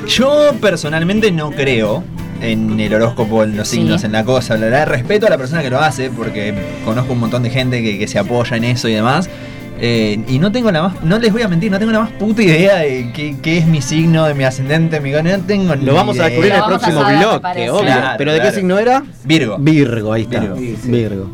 Yo 0.08 0.52
personalmente 0.60 1.30
no 1.30 1.50
creo 1.50 2.02
en 2.40 2.78
el 2.80 2.92
horóscopo, 2.92 3.44
en 3.44 3.56
los 3.56 3.68
Sí. 3.68 3.76
signos, 3.76 4.02
en 4.04 4.12
la 4.12 4.24
cosa. 4.24 4.54
La 4.56 4.66
verdad, 4.66 4.86
respeto 4.88 5.26
a 5.26 5.30
la 5.30 5.38
persona 5.38 5.62
que 5.62 5.70
lo 5.70 5.78
hace, 5.80 6.10
porque 6.10 6.52
conozco 6.84 7.12
un 7.12 7.20
montón 7.20 7.42
de 7.44 7.50
gente 7.50 7.82
que, 7.82 7.98
que 7.98 8.08
se 8.08 8.18
apoya 8.18 8.56
en 8.56 8.64
eso 8.64 8.88
y 8.88 8.94
demás. 8.94 9.28
Eh, 9.84 10.20
y 10.28 10.38
no 10.38 10.52
tengo 10.52 10.70
la 10.70 10.80
más, 10.80 11.02
no 11.02 11.18
les 11.18 11.32
voy 11.32 11.42
a 11.42 11.48
mentir, 11.48 11.68
no 11.68 11.76
tengo 11.76 11.90
la 11.90 12.02
más 12.02 12.12
puta 12.12 12.40
idea 12.40 12.76
de 12.76 13.10
qué, 13.12 13.36
qué 13.42 13.58
es 13.58 13.66
mi 13.66 13.82
signo, 13.82 14.24
de 14.26 14.34
mi 14.34 14.44
ascendente, 14.44 15.00
mi 15.00 15.10
no 15.10 15.40
tengo 15.40 15.74
ni 15.74 15.84
lo 15.84 15.94
vamos 15.94 16.20
a 16.20 16.26
descubrir 16.26 16.52
en 16.52 16.58
el 16.58 16.64
próximo 16.64 17.00
parece. 17.42 17.70
obvio. 17.70 17.82
Claro, 17.82 18.14
¿Pero 18.16 18.32
de 18.32 18.40
qué 18.42 18.52
signo 18.52 18.78
era? 18.78 19.02
Virgo. 19.24 19.56
Virgo, 19.58 20.12
ahí 20.12 20.22
está. 20.22 20.38
Virgo. 20.38 20.56
Sí, 20.56 20.78
sí. 20.80 20.88
Virgo. 20.88 21.30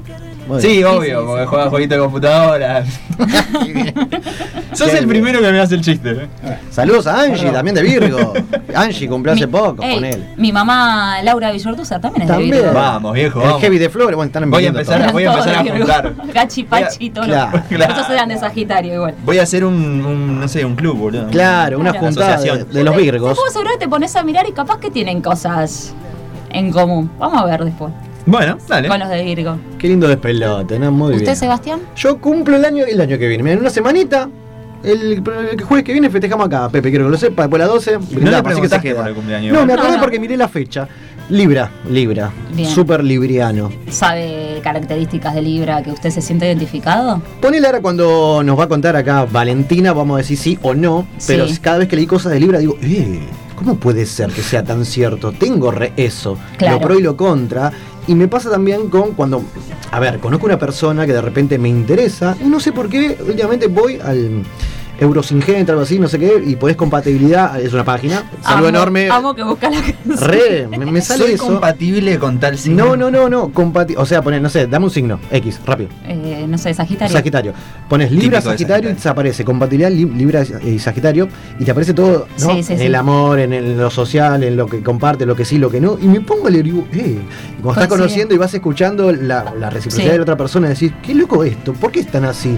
Sí, 0.61 0.83
obvio, 0.85 1.21
sí, 1.21 1.26
porque 1.26 1.47
juega 1.47 1.69
jueguito 1.71 1.95
de 1.95 2.00
computadora. 2.00 2.85
Sos 4.73 4.90
Qué 4.90 4.99
el 4.99 5.07
primero 5.09 5.40
que 5.40 5.50
me 5.50 5.59
hace 5.61 5.75
el 5.75 5.81
chiste. 5.81 6.11
¿eh? 6.12 6.28
Saludos 6.71 7.07
a 7.07 7.21
Angie, 7.23 7.37
Perdón. 7.38 7.52
también 7.55 7.75
de 7.75 7.83
Virgo. 7.83 8.33
Angie 8.75 9.09
cumplió 9.09 9.35
hace 9.35 9.47
Mi- 9.47 9.52
poco 9.52 9.83
Ey, 9.83 9.95
con 9.97 10.05
él. 10.05 10.25
Mi 10.37 10.52
mamá 10.52 11.21
Laura 11.23 11.50
Villorduza 11.50 12.00
también 12.00 12.23
es 12.23 12.28
También. 12.28 12.50
de 12.52 12.57
Virgo. 12.59 12.73
Vamos, 12.75 13.12
viejo, 13.14 13.40
El 13.40 13.47
vamos. 13.47 13.61
Heavy 13.62 13.78
de 13.78 13.88
Flores, 13.90 14.14
bueno, 14.17 14.26
están 14.28 14.50
Voy 14.50 14.64
a 14.64 14.69
empezar 14.69 15.02
todo. 15.02 15.12
voy 15.12 15.25
a 15.25 15.33
empezar 15.33 15.55
a 15.57 15.64
juntar. 15.78 16.14
Gachi, 16.33 16.62
Pachi, 16.64 17.11
todo. 17.11 17.25
Claro. 17.25 17.62
lo- 17.71 17.85
Esos 17.85 18.11
eran 18.11 18.28
de 18.28 18.38
Sagitario 18.38 18.95
igual. 18.95 19.14
Voy 19.25 19.38
a 19.38 19.43
hacer 19.43 19.64
un, 19.64 19.75
un, 19.75 20.40
no 20.40 20.49
sé, 20.49 20.64
un 20.64 20.76
club, 20.76 20.97
boludo. 20.97 21.26
Claro, 21.28 21.78
una 21.78 21.90
Claro. 21.90 22.07
juntada 22.07 22.37
de, 22.40 22.64
de 22.64 22.85
los 22.85 22.97
Virgos. 22.97 23.38
Asegurar 23.49 23.73
que 23.75 23.78
te 23.81 23.88
pones 23.88 24.14
a 24.14 24.23
mirar 24.23 24.47
y 24.49 24.52
capaz 24.52 24.78
que 24.78 24.90
tienen 24.90 25.21
cosas 25.23 25.95
en 26.50 26.71
común. 26.71 27.11
Vamos 27.19 27.43
a 27.43 27.45
ver 27.47 27.64
después. 27.64 27.93
Bueno, 28.30 28.58
dale. 28.68 28.88
Con 28.88 28.99
los 29.00 29.08
de 29.08 29.25
Virgo. 29.25 29.56
Qué 29.78 29.88
lindo 29.88 30.06
despelote, 30.06 30.78
¿no? 30.78 30.92
Muy 30.92 31.12
¿Usted, 31.12 31.25
bien. 31.25 31.37
Sebastián? 31.37 31.80
Yo 31.97 32.20
cumplo 32.20 32.56
el 32.56 32.64
año, 32.64 32.85
el 32.85 33.00
año 33.00 33.18
que 33.18 33.26
viene. 33.26 33.42
Mira, 33.42 33.54
en 33.54 33.61
una 33.61 33.70
semanita, 33.70 34.28
el, 34.85 35.23
el 35.52 35.62
jueves 35.62 35.85
que 35.85 35.92
viene 35.92 36.11
festejamos 36.11 36.47
acá, 36.47 36.68
Pepe, 36.68 36.90
quiero 36.90 37.06
que 37.06 37.11
lo 37.12 37.16
sepa, 37.16 37.42
después 37.42 37.58
de 37.62 37.66
las 37.66 37.75
12. 37.75 37.90
le 37.92 37.99
brindamos, 38.16 38.52
así 38.52 38.61
que 38.61 38.68
se 38.68 38.80
queda. 38.80 38.97
por 39.00 39.08
el 39.08 39.14
cumpleaños. 39.14 39.52
No, 39.54 39.64
me 39.64 39.73
No, 39.73 39.80
acordé 39.80 39.97
no. 39.97 40.02
porque 40.02 40.20
miré 40.20 40.37
la 40.37 40.49
fecha. 40.49 40.87
Libra, 41.30 41.70
Libra. 41.90 42.30
Bien. 42.54 42.68
Súper 42.70 43.04
libriano. 43.04 43.70
¿Sabe 43.90 44.61
características 44.62 45.35
de 45.35 45.42
Libra 45.42 45.82
que 45.82 45.90
usted 45.90 46.11
se 46.11 46.23
siente 46.23 46.47
identificado? 46.47 47.20
Ponele 47.40 47.66
ahora 47.66 47.80
cuando 47.82 48.42
nos 48.42 48.58
va 48.58 48.64
a 48.64 48.68
contar 48.68 48.97
acá 48.97 49.26
Valentina, 49.30 49.92
vamos 49.92 50.14
a 50.14 50.18
decir 50.18 50.38
sí 50.38 50.58
o 50.62 50.75
no, 50.75 51.06
pero 51.26 51.47
Sí. 51.47 51.58
cada 51.58 51.78
vez 51.78 51.88
que 51.88 51.97
leí 51.97 52.06
cosas 52.06 52.32
de 52.32 52.40
Libra 52.40 52.58
digo, 52.61 52.76
eh, 52.80 53.20
¿cómo 53.56 53.76
puede 53.76 54.06
ser 54.06 54.30
que 54.30 54.40
sea 54.40 54.64
tan 54.64 54.87
cierto? 54.87 55.32
Tengo 55.32 55.70
re 55.70 55.92
eso, 55.99 56.38
Claro. 56.56 56.76
lo 56.76 56.80
pro 56.87 56.99
y 56.99 57.02
lo 57.02 57.14
contra. 57.14 57.73
Y 58.08 58.14
me 58.14 58.26
pasa 58.26 58.50
también 58.50 58.88
con 58.88 59.12
cuando, 59.12 59.42
a 59.90 60.00
ver, 60.00 60.18
conozco 60.18 60.46
una 60.46 60.58
persona 60.58 61.06
que 61.06 61.12
de 61.12 61.20
repente 61.20 61.58
me 61.58 61.68
interesa 61.68 62.36
y 62.40 62.44
no 62.44 62.58
sé 62.58 62.72
por 62.72 62.88
qué, 62.88 63.18
últimamente 63.20 63.66
voy 63.66 64.00
al, 64.00 64.44
Eurosingenta, 64.99 65.73
algo 65.73 65.83
así, 65.83 65.99
no 65.99 66.09
sé 66.09 66.19
qué, 66.19 66.43
y 66.45 66.57
pones 66.57 66.76
compatibilidad, 66.76 67.61
es 67.61 67.73
una 67.73 67.85
página. 67.85 68.25
Saludo 68.43 68.69
enorme. 68.69 69.09
Amo 69.11 69.35
que 69.35 69.43
busca 69.43 69.71
la 69.71 69.81
canción. 69.81 70.19
Re, 70.19 70.67
me, 70.69 70.78
me 70.78 71.00
sale 71.02 71.25
Soy 71.25 71.33
eso. 71.35 71.47
compatible 71.47 72.19
con 72.19 72.38
tal 72.40 72.59
signo. 72.59 72.85
No, 72.85 72.97
no, 72.97 73.11
no, 73.11 73.28
no, 73.28 73.49
compati 73.52 73.95
o 73.97 74.05
sea, 74.05 74.23
pones, 74.23 74.43
no 74.43 74.49
sé, 74.49 74.67
dame 74.67 74.87
un 74.87 74.90
signo, 74.90 75.21
X, 75.31 75.61
rápido. 75.64 75.90
Eh, 76.07 76.47
no 76.49 76.59
sé, 76.59 76.75
Sagitario. 76.75 77.12
Sagitario. 77.17 77.52
Pones 77.88 78.11
Libra, 78.11 78.40
Sagitario 78.40 78.90
y 78.90 78.95
Sagitario. 78.95 79.02
te 79.02 79.09
aparece 79.09 79.45
compatibilidad 79.45 79.90
Lib- 79.90 80.14
Libra 80.17 80.43
y 80.64 80.78
Sagitario 80.78 81.28
y 81.59 81.64
te 81.64 81.71
aparece 81.71 81.95
todo, 81.95 82.26
¿no? 82.40 82.55
Sí, 82.55 82.62
sí, 82.62 82.73
en 82.75 82.78
sí. 82.81 82.85
el 82.87 82.95
amor, 82.95 83.38
en, 83.38 83.52
el- 83.52 83.76
lo 83.78 83.90
social, 83.90 84.43
en 84.43 84.57
lo 84.57 84.67
que 84.67 84.83
comparte, 84.83 85.25
lo 85.26 85.37
que 85.37 85.45
sí, 85.45 85.59
lo 85.59 85.71
que 85.71 85.81
no. 85.81 85.99
Y 86.00 86.07
me 86.07 86.21
pongo 86.21 86.49
a 86.49 86.50
leer 86.50 86.67
y 86.67 86.71
digo, 86.73 86.87
eh. 86.93 87.19
Y 87.59 87.62
cuando 87.62 87.83
estás 87.83 87.88
conociendo 87.88 88.35
y 88.35 88.38
vas 88.38 88.52
escuchando 88.55 89.12
la, 89.12 89.55
la 89.59 89.71
reciprocidad 89.71 90.07
Sí. 90.07 90.11
de 90.12 90.17
la 90.19 90.23
otra 90.23 90.37
persona, 90.37 90.69
decís, 90.69 90.93
qué 91.02 91.14
loco 91.14 91.45
esto, 91.45 91.73
¿por 91.73 91.90
qué 91.93 92.00
están 92.00 92.25
así? 92.25 92.57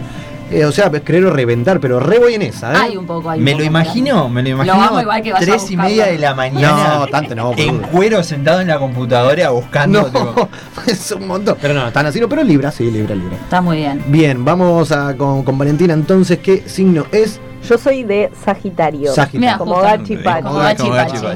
Eh, 0.51 0.65
o 0.65 0.73
sea, 0.73 0.91
es 0.93 1.01
querer 1.03 1.25
reventar, 1.25 1.79
pero 1.81 2.01
re 2.01 2.19
voy 2.19 2.35
en 2.35 2.43
esa, 2.43 2.73
¿eh? 2.73 2.77
Hay 2.81 2.97
un 2.97 3.07
poco, 3.07 3.31
hay 3.31 3.39
un 3.39 3.45
Me 3.45 3.55
lo 3.55 3.63
imagino, 3.63 4.29
me 4.29 4.43
lo 4.43 4.49
imagino. 4.49 4.75
Lo 4.75 4.83
amo 4.83 5.01
igual 5.01 5.23
que 5.23 5.33
vaya 5.33 5.45
a 5.45 5.47
tres 5.49 5.71
y 5.71 5.77
media 5.77 6.07
de 6.07 6.19
la 6.19 6.35
mañana. 6.35 6.99
No, 6.99 7.07
tanto 7.07 7.35
no, 7.35 7.53
En 7.57 7.79
cuero 7.79 8.23
sentado 8.25 8.61
en 8.61 8.69
la 8.69 8.79
computadora 8.79 9.51
buscando. 9.51 10.05
tipo, 10.07 10.35
No, 10.37 10.49
es 10.87 11.11
un 11.13 11.27
montón. 11.27 11.57
Pero 11.61 11.75
no, 11.75 11.91
tan 11.93 12.07
así, 12.07 12.21
no, 12.21 12.29
pero 12.29 12.43
Libra, 12.43 12.71
sí, 12.73 12.91
Libra, 12.91 13.15
Libra. 13.15 13.37
Está 13.37 13.61
muy 13.61 13.77
bien. 13.79 14.03
Bien, 14.09 14.45
vamos 14.45 14.91
a, 14.93 15.17
con, 15.17 15.45
con 15.45 15.57
Valentina 15.57 15.95
entonces, 15.95 16.39
¿qué 16.39 16.65
signo 16.67 17.07
es? 17.13 17.41
Yo 17.69 17.77
soy 17.77 18.05
de 18.05 18.31
Sagitario. 18.43 19.13
Sagitario. 19.13 19.59
Como. 19.59 19.81
Gachi 19.83 20.17
Pachi. 20.17 20.43
Como 20.43 20.59
Gachi 20.61 20.89
Pachi. 20.89 21.27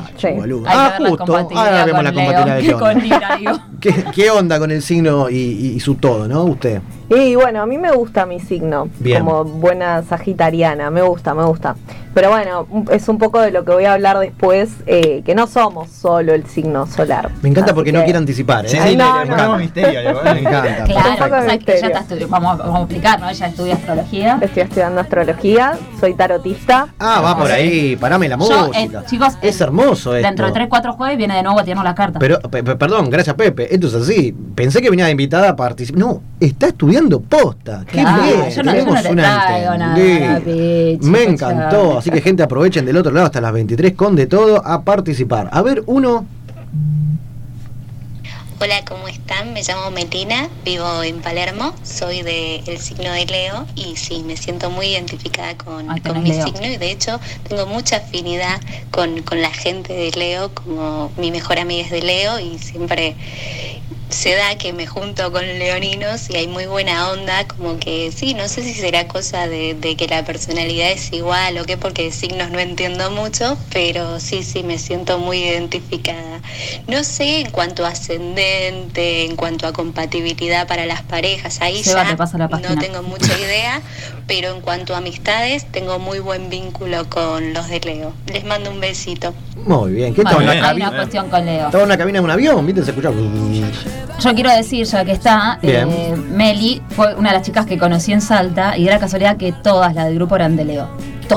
Ah, 0.67 0.95
justo. 0.99 1.37
Ahora 1.37 1.85
vemos 1.85 2.03
la 2.03 2.13
compatibilidad 2.15 3.39
de. 3.39 3.61
¿Qué, 3.81 4.05
qué 4.15 4.31
onda 4.31 4.59
con 4.59 4.71
el 4.71 4.81
signo 4.81 5.29
y, 5.29 5.37
y- 5.37 5.67
y 5.75 5.81
su 5.81 5.97
todo, 5.97 6.27
no? 6.27 6.45
Usted. 6.45 6.81
Y 7.11 7.35
bueno, 7.35 7.61
a 7.63 7.67
mí 7.67 7.77
me 7.79 7.93
gusta 7.93 8.25
mi 8.27 8.41
signo, 8.41 8.89
Bien. 8.99 9.21
como 9.25 9.45
buena 9.45 10.03
sagitariana, 10.03 10.91
me 10.91 11.03
gusta, 11.03 11.35
me 11.35 11.45
gusta. 11.45 11.77
Pero 12.15 12.31
bueno, 12.31 12.67
es 12.93 13.09
un 13.09 13.19
poco 13.19 13.41
de 13.41 13.51
lo 13.51 13.65
que 13.65 13.73
voy 13.73 13.85
a 13.87 13.95
hablar 13.95 14.19
después, 14.21 14.71
eh, 14.87 15.23
que 15.27 15.35
no 15.35 15.49
somos 15.49 15.91
solo 15.91 16.33
el 16.33 16.47
signo 16.47 16.87
solar. 16.87 17.29
Me 17.43 17.49
encanta 17.49 17.73
Así 17.73 17.75
porque 17.75 17.91
no 17.93 18.05
quiere 18.05 18.19
anticipar, 18.19 18.65
¿eh? 18.67 18.69
Sí, 18.69 18.77
Ay, 18.81 18.93
sí, 18.93 18.97
no, 18.97 19.57
le- 19.57 19.59
misterio. 19.65 20.23
Me 20.23 20.39
encanta. 20.41 20.85
Claro, 20.85 21.25
o 21.25 21.43
sea, 21.49 21.59
que 21.59 21.77
ella 21.77 21.89
está 21.89 22.05
vamos, 22.29 22.59
vamos 22.59 22.77
a 22.77 22.81
explicar, 22.83 23.19
¿no? 23.21 23.29
Ella 23.29 23.47
estudia 23.49 23.75
astrología. 23.75 24.39
Estoy 24.41 24.63
estudiando 24.63 25.01
astrología, 25.01 25.77
soy 25.99 26.15
tarotista. 26.15 26.87
Ah, 27.01 27.21
va 27.21 27.37
por 27.37 27.51
ahí, 27.51 27.97
parame 27.97 28.29
la 28.29 28.37
Yo, 28.39 28.45
música. 28.47 28.81
eh, 28.81 28.91
chicos, 29.07 29.35
es 29.43 29.61
eh, 29.61 29.65
hermoso 29.65 30.15
esto. 30.15 30.27
Dentro 30.29 30.47
de 30.47 30.53
3, 30.53 30.69
4 30.71 30.93
jueves 30.93 31.19
viene 31.19 31.35
de 31.35 31.43
nuevo 31.43 31.59
a 31.59 31.65
tirarnos 31.65 31.85
las 31.85 31.95
cartas. 31.95 32.21
Pero, 32.21 32.39
pe- 32.39 32.63
pe- 32.63 32.77
perdón, 32.77 33.11
gracias 33.11 33.35
Pepe, 33.35 33.75
esto 33.75 33.89
es 33.89 33.95
así. 33.95 34.33
Pensé 34.55 34.81
que 34.81 34.89
venía 34.89 35.07
de 35.07 35.11
invitada 35.11 35.49
a 35.49 35.57
participar. 35.57 35.99
No, 35.99 36.23
está 36.45 36.69
estudiando 36.69 37.21
posta. 37.21 37.85
Qué 37.87 37.93
Claro, 38.01 38.23
bien. 38.23 38.37
yo 38.37 38.43
no- 38.45 38.51
yo 38.51 38.63
no 38.63 38.73
tenemos 38.73 39.03
te 39.03 39.13
una 39.13 39.23
nada. 39.23 40.41
Pichi, 40.45 40.99
Me 41.11 41.23
encantó. 41.25 41.99
Así 41.99 42.11
que 42.11 42.21
gente 42.21 42.43
aprovechen 42.43 42.85
del 42.85 42.97
otro 42.97 43.13
lado 43.13 43.27
hasta 43.27 43.41
las 43.41 43.53
23 43.53 43.93
con 43.95 44.17
de 44.17 44.27
todo 44.27 44.67
a 44.67 44.83
participar. 44.83 45.49
A 45.53 45.63
ver, 45.63 45.83
uno. 45.87 46.27
Hola, 48.61 48.83
¿cómo 48.89 49.09
están? 49.09 49.53
Me 49.53 49.63
llamo 49.63 49.91
Melina, 49.91 50.49
vivo 50.65 51.03
en 51.03 51.21
Palermo, 51.21 51.75
soy 51.83 52.23
del 52.23 52.79
signo 52.79 53.13
de 53.13 53.27
Leo 53.27 53.67
y 53.75 53.97
sí, 53.97 54.23
me 54.25 54.37
siento 54.39 54.71
muy 54.71 54.87
identificada 54.87 55.55
con, 55.59 55.91
Ay, 55.91 56.01
con 56.01 56.23
mi 56.23 56.31
Leo. 56.31 56.47
signo 56.47 56.65
y 56.67 56.77
de 56.79 56.91
hecho 56.91 57.21
tengo 57.47 57.67
mucha 57.67 57.97
afinidad 57.97 58.59
con, 58.91 59.21
con 59.23 59.43
la 59.43 59.51
gente 59.51 59.93
de 59.93 60.11
Leo, 60.13 60.51
como 60.55 61.11
mi 61.19 61.31
mejor 61.31 61.59
amiga 61.59 61.85
es 61.85 61.91
de 61.91 62.03
Leo 62.03 62.39
y 62.41 62.57
siempre 62.59 63.17
se 64.15 64.35
da 64.37 64.57
que 64.57 64.73
me 64.73 64.87
junto 64.87 65.33
con 65.33 65.43
leoninos 65.43 66.31
y 66.31 66.37
hay 66.37 66.47
muy 66.47 66.67
buena 66.67 67.11
onda, 67.11 67.47
como 67.49 67.79
que 67.79 68.13
sí, 68.13 68.35
no 68.35 68.47
sé 68.47 68.63
si 68.63 68.73
será 68.73 69.09
cosa 69.09 69.49
de, 69.49 69.75
de 69.75 69.97
que 69.97 70.07
la 70.07 70.25
personalidad 70.25 70.93
es 70.93 71.13
igual 71.13 71.59
o 71.59 71.65
qué, 71.65 71.77
porque 71.77 72.05
de 72.05 72.13
signos 72.13 72.51
no 72.51 72.61
entiendo 72.61 73.11
mucho, 73.11 73.59
pero 73.73 74.21
sí, 74.21 74.45
sí, 74.45 74.63
me 74.63 74.79
siento 74.79 75.19
muy 75.19 75.39
identificada. 75.39 76.41
No 76.87 77.03
sé 77.03 77.41
en 77.41 77.51
cuanto 77.51 77.85
a 77.85 77.89
ascendente, 77.89 79.25
en 79.25 79.35
cuanto 79.35 79.67
a 79.67 79.73
compatibilidad 79.73 80.69
para 80.69 80.87
las 80.87 81.03
parejas, 81.03 81.61
ahí 81.61 81.83
Seba, 81.83 82.05
ya 82.05 82.11
te 82.11 82.17
pasa 82.17 82.39
la 82.39 82.47
no 82.47 82.79
tengo 82.79 83.03
mucha 83.03 83.37
idea, 83.37 83.83
pero 84.29 84.55
en 84.55 84.61
cuanto 84.61 84.95
a 84.95 84.99
amistades, 84.99 85.67
tengo 85.73 85.99
muy 85.99 86.21
buen 86.21 86.51
vínculo 86.51 87.09
con 87.11 87.53
los 87.53 87.69
de 87.69 87.81
Leo. 87.81 88.13
Les 88.33 88.45
mando 88.45 88.71
un 88.71 88.81
besito. 88.81 89.35
Muy 89.67 89.93
bien. 89.93 90.15
¿Qué 90.15 90.21
en 90.21 90.29
hay 90.29 90.37
una 90.37 90.61
cabina? 90.61 90.93
cuestión 90.95 91.29
con 91.29 91.45
Leo. 91.45 91.67
Estaba 91.67 91.83
en 91.83 91.89
una 91.89 91.99
cabina 91.99 92.19
de 92.21 92.25
un 92.25 92.31
avión, 92.31 92.65
¿viste? 92.65 92.85
Se 92.85 92.91
escuchaba. 92.91 93.17
Yo 94.21 94.35
quiero 94.35 94.51
decir, 94.51 94.87
ya 94.87 95.05
que 95.05 95.13
está, 95.13 95.59
eh, 95.63 96.15
Meli 96.17 96.83
fue 96.91 97.15
una 97.15 97.31
de 97.31 97.39
las 97.39 97.47
chicas 97.47 97.67
que 97.67 97.79
conocí 97.79 98.13
en 98.13 98.21
Salta 98.21 98.77
y 98.77 98.87
era 98.87 98.99
casualidad 98.99 99.37
que 99.37 99.53
todas 99.53 99.95
las 99.95 100.07
del 100.07 100.15
grupo 100.17 100.37
eran 100.37 100.57
de 100.57 100.65
Leo. 100.65 100.89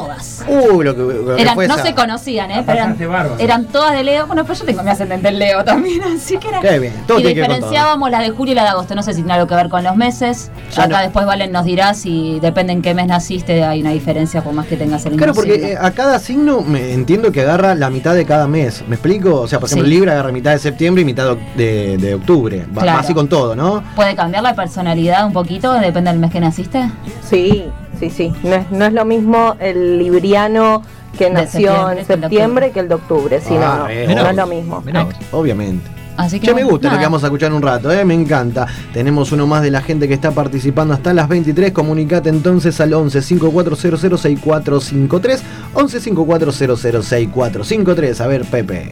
Todas. 0.02 0.46
Uy, 0.48 0.86
lo 0.86 0.96
que, 0.96 1.02
lo 1.02 1.36
que 1.36 1.42
Eran, 1.42 1.56
fue 1.56 1.68
no 1.68 1.76
esa- 1.76 1.84
se 1.84 1.96
conocían, 1.96 2.52
¿eh? 2.52 2.64
Pero 2.66 2.78
eran, 2.78 2.98
bárbaro. 3.00 3.36
eran 3.40 3.66
todas 3.66 3.94
de 3.94 4.04
Leo. 4.04 4.28
Bueno, 4.28 4.44
pero 4.44 4.60
yo 4.60 4.66
tengo 4.66 4.84
mi 4.84 4.90
ascendente 4.90 5.28
en 5.28 5.40
Leo 5.40 5.64
también, 5.64 6.02
así 6.18 6.38
que 6.38 6.48
era. 6.50 6.60
Qué 6.62 6.80
bien, 6.80 6.94
todo 7.08 7.20
y 7.20 7.22
tiene 7.24 7.36
que 7.36 7.42
ver 7.42 7.50
con 7.50 7.56
diferenciábamos 7.58 8.12
la 8.12 8.20
de 8.20 8.30
julio 8.32 8.52
y 8.54 8.56
la 8.56 8.64
de 8.64 8.70
agosto. 8.70 8.96
No 8.96 9.04
sé 9.04 9.12
si 9.14 9.18
tiene 9.22 9.34
algo 9.34 9.48
que 9.48 9.56
ver 9.56 9.70
con 9.70 9.84
los 9.84 9.96
meses. 9.96 10.52
Ya 10.76 10.84
Acá 10.84 10.98
no. 10.98 11.04
después 11.04 11.26
Valen 11.26 11.52
nos 11.52 11.66
dirá 11.66 11.94
si 11.94 12.40
depende 12.40 12.74
en 12.74 12.82
qué 12.82 12.94
mes 12.94 13.08
naciste, 13.08 13.64
hay 13.64 13.82
una 13.82 13.92
diferencia 13.92 14.42
por 14.44 14.54
más 14.54 14.68
que 14.68 14.78
tengas 14.78 15.06
el 15.06 15.16
Claro, 15.18 15.34
porque 15.34 15.54
signo. 15.54 15.68
eh, 15.68 15.78
a 15.80 15.92
cada 15.92 16.20
signo 16.20 16.62
me 16.62 16.94
entiendo 16.94 17.32
que 17.32 17.42
agarra 17.42 17.76
la 17.76 17.90
mitad 17.90 18.14
de 18.16 18.26
cada 18.26 18.48
mes. 18.48 18.84
¿Me 18.88 18.96
explico? 18.96 19.42
O 19.42 19.48
sea, 19.48 19.60
por 19.60 19.68
ejemplo, 19.70 19.86
Sí. 19.88 19.92
Libra 19.94 20.14
agarra 20.14 20.32
mitad 20.32 20.52
de 20.52 20.60
septiembre 20.60 21.02
y 21.02 21.06
mitad 21.06 21.36
de, 21.56 21.66
de- 21.66 21.98
de 21.98 22.16
octubre. 22.16 22.66
Va, 22.76 22.82
Claro. 22.82 22.98
va 22.98 23.00
así 23.04 23.14
con 23.14 23.28
todo, 23.28 23.56
¿no? 23.56 23.84
¿Puede 23.96 24.16
cambiar 24.16 24.44
la 24.44 24.54
personalidad 24.56 25.26
un 25.26 25.34
poquito? 25.34 25.74
Depende 25.74 26.12
del 26.12 26.20
mes 26.20 26.32
que 26.32 26.40
naciste. 26.40 26.90
Sí, 27.28 27.66
sí, 28.00 28.10
sí. 28.10 28.34
No 28.44 28.56
es, 28.56 28.72
no 28.72 28.86
es 28.86 28.94
lo 28.94 29.06
mismo 29.06 29.56
el 29.60 29.87
libriano 29.98 30.82
que 31.18 31.26
De 31.26 31.30
nació 31.32 31.72
septiembre 31.72 32.00
en 32.00 32.06
septiembre 32.22 32.72
que 32.72 32.80
el 32.82 32.90
de 32.90 32.96
octubre. 32.96 33.42
Sí, 33.42 33.56
Ah, 33.58 33.88
no, 33.88 33.88
no, 33.88 33.88
mirá 33.88 34.16
no 34.16 34.24
vos. 34.24 34.30
es 34.32 34.36
lo 34.36 34.48
mismo. 34.48 34.84
Obviamente. 35.32 35.90
Así 36.18 36.40
que 36.40 36.48
Che, 36.48 36.54
me 36.56 36.64
gusta 36.64 36.92
lo 36.92 36.98
que 36.98 37.04
vamos 37.04 37.24
a 37.24 37.28
escuchar 37.28 37.54
un 37.54 37.62
rato, 37.62 37.92
¿eh? 37.92 38.04
me 38.04 38.16
encanta. 38.16 38.66
Tenemos 38.92 39.32
uno 39.32 39.46
más 39.46 39.62
de 39.62 39.70
la 39.70 39.82
gente 39.82 40.08
que 40.08 40.16
está 40.16 40.32
participando 40.32 40.96
hasta 40.96 41.14
las 41.14 41.28
23. 41.28 41.72
Comunicate 41.72 42.30
entonces 42.30 42.80
al 42.82 42.92
11 42.94 43.22
5400 43.22 44.02
6453. 44.02 45.44
11 45.76 46.00
5400 46.00 46.80
6453. 46.80 48.22
A 48.22 48.28
ver, 48.28 48.46
Pepe. 48.46 48.92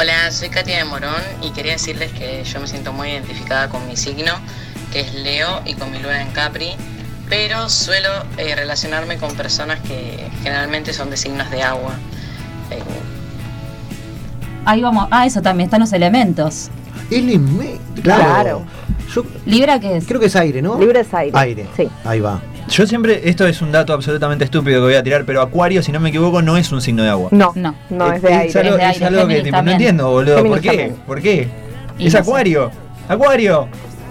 Hola, 0.00 0.30
soy 0.30 0.48
Katia 0.48 0.78
de 0.78 0.84
Morón 0.84 1.22
y 1.42 1.50
quería 1.50 1.72
decirles 1.72 2.12
que 2.12 2.42
yo 2.44 2.60
me 2.60 2.66
siento 2.68 2.92
muy 2.92 3.08
identificada 3.08 3.68
con 3.68 3.86
mi 3.88 3.96
signo, 3.96 4.32
que 4.92 5.00
es 5.00 5.14
Leo, 5.14 5.60
y 5.64 5.74
con 5.74 5.90
mi 5.90 5.98
luna 5.98 6.22
en 6.22 6.28
Capri, 6.30 6.70
pero 7.28 7.68
suelo 7.68 8.08
eh, 8.36 8.54
relacionarme 8.54 9.16
con 9.18 9.34
personas 9.34 9.80
que 9.80 10.28
generalmente 10.42 10.92
son 10.92 11.10
de 11.10 11.16
signos 11.16 11.50
de 11.50 11.62
agua. 11.62 11.92
Eh, 12.70 12.78
Ahí 14.64 14.82
vamos. 14.82 15.08
Ah, 15.10 15.26
eso 15.26 15.40
también 15.40 15.66
están 15.66 15.80
los 15.80 15.92
elementos. 15.92 16.70
Eleme- 17.10 17.78
Claro. 18.02 18.22
Claro. 18.24 18.62
Yo 19.14 19.24
¿Libra 19.46 19.80
qué 19.80 19.96
es? 19.96 20.06
creo 20.06 20.20
que 20.20 20.26
es 20.26 20.36
aire, 20.36 20.60
¿no? 20.60 20.78
Libre 20.78 21.00
es 21.00 21.12
aire. 21.14 21.36
Aire. 21.38 21.66
Sí. 21.76 21.88
Ahí 22.04 22.20
va. 22.20 22.40
Yo 22.68 22.86
siempre, 22.86 23.22
esto 23.30 23.46
es 23.46 23.62
un 23.62 23.72
dato 23.72 23.94
absolutamente 23.94 24.44
estúpido 24.44 24.80
que 24.80 24.84
voy 24.84 24.94
a 24.94 25.02
tirar, 25.02 25.24
pero 25.24 25.40
Acuario, 25.40 25.82
si 25.82 25.90
no 25.90 26.00
me 26.00 26.10
equivoco, 26.10 26.42
no 26.42 26.58
es 26.58 26.70
un 26.70 26.82
signo 26.82 27.02
de 27.02 27.08
agua. 27.08 27.28
No, 27.32 27.52
No. 27.54 27.74
no, 27.88 28.12
es 28.12 28.20
de 28.20 28.28
aire. 28.34 28.60
algo, 28.60 28.74
Es 28.74 28.76
de 28.76 28.82
es 28.84 28.88
aire, 29.02 29.06
algo 29.06 29.26
que 29.28 29.40
tipo, 29.40 29.62
no 29.62 29.70
entiendo, 29.70 30.10
boludo. 30.10 30.36
Géminis 30.36 30.52
¿Por 30.52 30.60
qué? 30.60 30.68
también. 30.68 30.94
¿Por 31.06 31.22
qué? 31.22 31.48
Y 31.98 32.06
es 32.08 32.12
no 32.14 32.18
sé. 32.18 32.18
Acuario. 32.18 32.70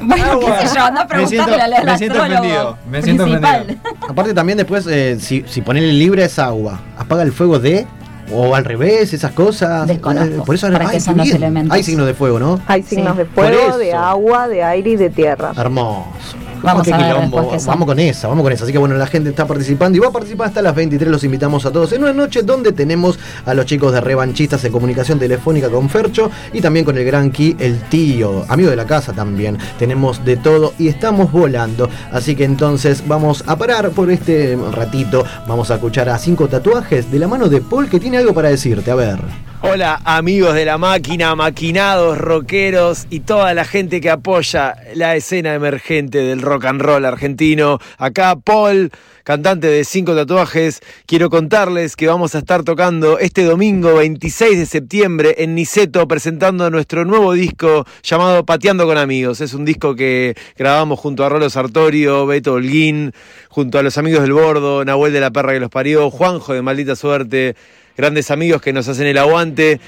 Bueno, 0.01 0.25
Agua. 0.31 0.57
qué 0.59 0.67
sé 0.67 0.75
yo, 0.75 0.83
anda 0.83 1.01
a 1.01 1.05
Me 1.05 1.27
siento- 1.27 1.45
preguntarle 1.45 1.75
al 1.77 1.85
me 1.85 1.97
siento 1.97 2.21
astrólogo 2.21 2.39
ofendido, 2.47 2.77
me 2.89 3.01
siento 3.01 3.23
ofendido. 3.23 3.81
Aparte 4.07 4.33
también 4.33 4.57
después, 4.57 4.85
eh, 4.87 5.17
si, 5.19 5.43
si 5.47 5.61
ponerle 5.61 5.93
libre 5.93 6.23
es 6.23 6.37
agua, 6.39 6.79
apaga 6.97 7.23
el 7.23 7.31
fuego 7.31 7.59
de... 7.59 7.87
O 8.29 8.53
al 8.55 8.65
revés, 8.65 9.13
esas 9.13 9.31
cosas. 9.31 9.87
Desconozco. 9.87 10.35
Eh, 10.35 10.41
por 10.45 10.53
eso 10.53 10.69
¿Para 10.69 10.89
ay, 10.89 10.95
qué 10.95 10.99
son 10.99 11.15
los 11.15 11.29
elementos? 11.29 11.73
Hay 11.73 11.81
signos 11.81 12.05
de 12.05 12.13
fuego, 12.13 12.39
¿no? 12.39 12.59
Hay 12.67 12.83
signos 12.83 13.13
Sí. 13.13 13.19
de 13.19 13.25
fuego, 13.25 13.77
de 13.77 13.93
agua, 13.93 14.49
de 14.49 14.63
aire 14.65 14.89
y 14.89 14.95
de 14.97 15.09
tierra. 15.09 15.53
Hermoso. 15.55 16.11
Vamos 16.61 16.83
Qué 16.83 16.93
a 16.93 16.97
ver 16.97 17.07
quilombo. 17.07 17.37
Vamos 17.37 17.85
con 17.85 17.99
esa, 17.99 18.27
vamos 18.27 18.43
con 18.43 18.53
esa. 18.53 18.63
Así 18.63 18.71
que 18.71 18.77
bueno, 18.77 18.95
la 18.95 19.07
gente 19.07 19.29
está 19.29 19.45
participando 19.45 19.97
y 19.97 19.99
va 19.99 20.07
a 20.07 20.11
participar 20.11 20.47
hasta 20.47 20.61
las 20.61 20.75
23. 20.75 21.09
Los 21.09 21.23
invitamos 21.23 21.65
a 21.65 21.71
todos 21.71 21.91
en 21.93 22.03
una 22.03 22.13
noche 22.13 22.41
donde 22.43 22.71
tenemos 22.71 23.19
a 23.45 23.53
los 23.53 23.65
chicos 23.65 23.93
de 23.93 24.01
Revanchistas 24.01 24.63
en 24.65 24.71
comunicación 24.71 25.19
telefónica 25.19 25.69
con 25.69 25.89
Fercho 25.89 26.31
y 26.53 26.61
también 26.61 26.85
con 26.85 26.97
el 26.97 27.05
gran 27.05 27.31
Ki, 27.31 27.55
el 27.59 27.79
tío, 27.89 28.45
amigo 28.47 28.69
de 28.69 28.75
la 28.75 28.85
casa 28.85 29.13
también. 29.13 29.57
Tenemos 29.77 30.23
de 30.25 30.37
todo 30.37 30.73
y 30.77 30.87
estamos 30.87 31.31
volando. 31.31 31.89
Así 32.11 32.35
que 32.35 32.43
entonces 32.43 33.03
vamos 33.07 33.43
a 33.47 33.55
parar 33.57 33.91
por 33.91 34.09
este 34.09 34.57
ratito. 34.71 35.25
Vamos 35.47 35.71
a 35.71 35.75
escuchar 35.75 36.09
a 36.09 36.17
cinco 36.17 36.47
tatuajes 36.47 37.11
de 37.11 37.19
la 37.19 37.27
mano 37.27 37.49
de 37.49 37.61
Paul 37.61 37.89
que 37.89 37.99
tiene 37.99 38.17
algo 38.17 38.33
para 38.33 38.49
decirte. 38.49 38.91
A 38.91 38.95
ver. 38.95 39.19
Hola 39.61 39.99
amigos 40.05 40.53
de 40.53 40.65
la 40.65 40.77
máquina, 40.77 41.35
maquinados, 41.35 42.19
rockeros 42.19 43.07
y 43.09 43.21
toda 43.21 43.55
la 43.55 43.65
gente 43.65 43.99
que 43.99 44.11
apoya 44.11 44.75
la 44.93 45.15
escena 45.15 45.55
emergente 45.55 46.19
del 46.19 46.43
rock 46.43 46.56
and 46.65 46.81
roll 46.81 47.05
argentino. 47.05 47.79
Acá 47.97 48.35
Paul, 48.35 48.91
cantante 49.23 49.67
de 49.67 49.83
Cinco 49.83 50.15
Tatuajes, 50.15 50.81
quiero 51.05 51.29
contarles 51.29 51.95
que 51.95 52.07
vamos 52.07 52.35
a 52.35 52.39
estar 52.39 52.63
tocando 52.63 53.19
este 53.19 53.43
domingo 53.43 53.95
26 53.95 54.57
de 54.57 54.65
septiembre 54.65 55.35
en 55.39 55.55
Niceto 55.55 56.07
presentando 56.07 56.69
nuestro 56.69 57.05
nuevo 57.05 57.33
disco 57.33 57.85
llamado 58.03 58.45
Pateando 58.45 58.85
con 58.85 58.97
Amigos. 58.97 59.41
Es 59.41 59.53
un 59.53 59.65
disco 59.65 59.95
que 59.95 60.35
grabamos 60.55 60.99
junto 60.99 61.25
a 61.25 61.29
Rolo 61.29 61.49
Sartorio, 61.49 62.25
Beto 62.25 62.53
Holguín, 62.53 63.13
junto 63.49 63.79
a 63.79 63.83
los 63.83 63.97
amigos 63.97 64.21
del 64.21 64.33
Bordo, 64.33 64.85
Nahuel 64.85 65.13
de 65.13 65.21
la 65.21 65.31
Perra 65.31 65.53
que 65.53 65.59
los 65.59 65.69
parió, 65.69 66.09
Juanjo 66.09 66.53
de 66.53 66.61
Maldita 66.61 66.95
Suerte 66.95 67.55
grandes 67.97 68.29
amigos 68.29 68.61
que 68.61 68.71
nos 68.71 68.87
hacen 68.87 69.07
el 69.07 69.17
aguante. 69.17 69.81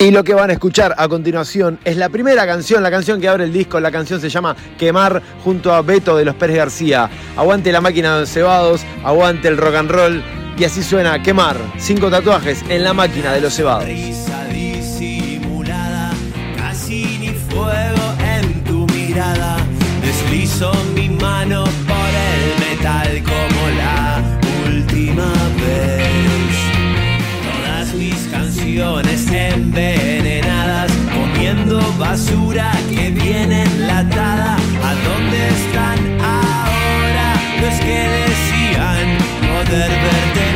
Y 0.00 0.10
lo 0.12 0.24
que 0.24 0.32
van 0.32 0.48
a 0.48 0.54
escuchar 0.54 0.94
a 0.96 1.08
continuación 1.08 1.78
es 1.84 1.98
la 1.98 2.08
primera 2.08 2.46
canción, 2.46 2.82
la 2.82 2.90
canción 2.90 3.20
que 3.20 3.28
abre 3.28 3.44
el 3.44 3.52
disco. 3.52 3.78
La 3.80 3.90
canción 3.90 4.18
se 4.18 4.30
llama 4.30 4.56
Quemar 4.78 5.20
junto 5.44 5.74
a 5.74 5.82
Beto 5.82 6.16
de 6.16 6.24
los 6.24 6.34
Pérez 6.36 6.56
García. 6.56 7.10
Aguante 7.36 7.70
la 7.70 7.82
máquina 7.82 8.18
de 8.18 8.24
cebados, 8.24 8.80
aguante 9.04 9.48
el 9.48 9.58
rock 9.58 9.74
and 9.74 9.90
roll. 9.90 10.24
Y 10.56 10.64
así 10.64 10.82
suena 10.82 11.22
Quemar. 11.22 11.58
Cinco 11.76 12.10
tatuajes 12.10 12.64
en 12.70 12.82
la 12.82 12.94
máquina 12.94 13.34
de 13.34 13.42
los 13.42 13.52
cebados. 13.52 13.84
Disimulada, 14.50 16.12
casi 16.56 17.18
ni 17.18 17.34
fuego 17.52 18.14
en 18.24 18.64
tu 18.64 18.86
mirada. 18.94 19.58
Deslizo 20.00 20.72
mi 20.94 21.10
mano 21.10 21.64
por 21.86 22.08
el 22.08 22.58
metal 22.70 23.22
envenenadas, 29.32 30.90
comiendo 31.14 31.80
basura 31.98 32.72
que 32.88 33.10
viene 33.10 33.62
enlatada. 33.64 34.56
¿A 34.56 34.94
dónde 35.06 35.48
están 35.48 35.98
ahora 36.20 37.28
los 37.60 37.74
que 37.80 38.08
decían 38.26 39.18
poder 39.48 39.90
verte 39.90 40.49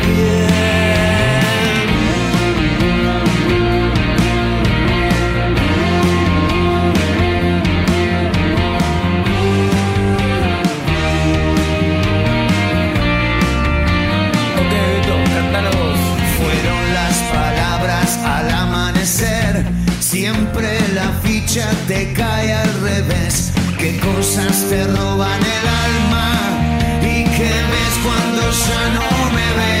ficha 21.55 21.69
te 21.87 22.11
cae 22.13 22.53
al 22.53 22.81
revés. 22.81 23.51
Qué 23.77 23.97
cosas 23.99 24.65
te 24.69 24.85
roban 24.87 25.39
el 25.41 25.67
alma 25.87 26.99
y 27.01 27.23
qué 27.23 27.53
ves 27.71 27.93
cuando 28.03 28.41
ya 28.51 28.89
no 28.93 29.31
me 29.31 29.53
ves. 29.59 29.74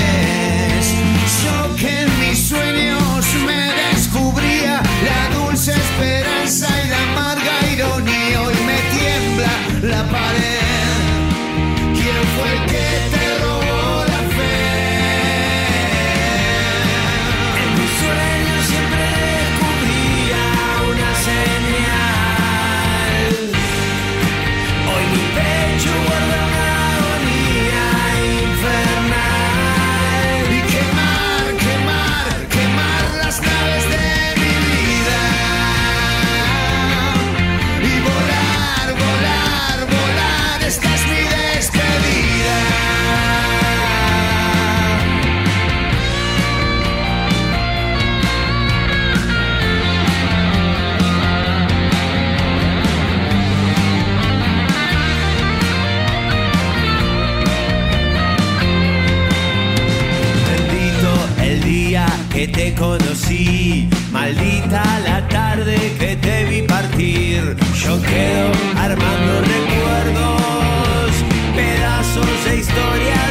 Que 62.35 62.49
te 62.49 62.73
conocí, 62.73 63.87
maldita 64.11 64.83
la 65.05 65.25
tarde 65.29 65.77
que 65.97 66.17
te 66.17 66.43
vi 66.43 66.61
partir. 66.63 67.55
Yo 67.83 68.01
quedo 68.01 68.51
armando 68.77 69.33
recuerdos, 69.55 71.11
pedazos 71.55 72.45
de 72.45 72.57
historias 72.57 73.24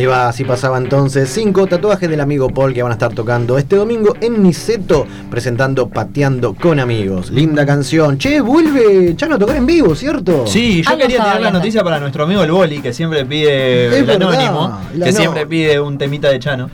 Ahí 0.00 0.06
va, 0.06 0.30
así 0.30 0.44
pasaba 0.44 0.78
entonces. 0.78 1.28
Cinco 1.28 1.66
tatuajes 1.66 2.08
del 2.08 2.20
amigo 2.20 2.48
Paul 2.48 2.72
que 2.72 2.82
van 2.82 2.90
a 2.90 2.94
estar 2.94 3.12
tocando 3.12 3.58
este 3.58 3.76
domingo 3.76 4.14
en 4.22 4.42
Niceto, 4.42 5.06
presentando 5.30 5.90
Pateando 5.90 6.54
con 6.54 6.80
Amigos. 6.80 7.30
Linda 7.30 7.66
canción. 7.66 8.16
Che, 8.16 8.40
vuelve 8.40 9.14
Chano 9.14 9.34
a 9.34 9.38
tocar 9.38 9.56
en 9.56 9.66
vivo, 9.66 9.94
¿cierto? 9.94 10.46
Sí, 10.46 10.82
yo 10.82 10.88
Algo 10.88 11.02
quería 11.02 11.18
tirar 11.22 11.40
la 11.42 11.50
noticia 11.50 11.84
para 11.84 12.00
nuestro 12.00 12.24
amigo 12.24 12.42
el 12.42 12.50
Boli, 12.50 12.80
que 12.80 12.94
siempre 12.94 13.26
pide 13.26 13.88
Es 13.88 13.94
el 13.96 14.04
verdad, 14.06 14.32
anónimo, 14.32 14.80
el 14.94 15.04
que 15.04 15.12
siempre 15.12 15.46
pide 15.46 15.78
un 15.78 15.98
temita 15.98 16.30
de 16.30 16.38
Chano. 16.38 16.70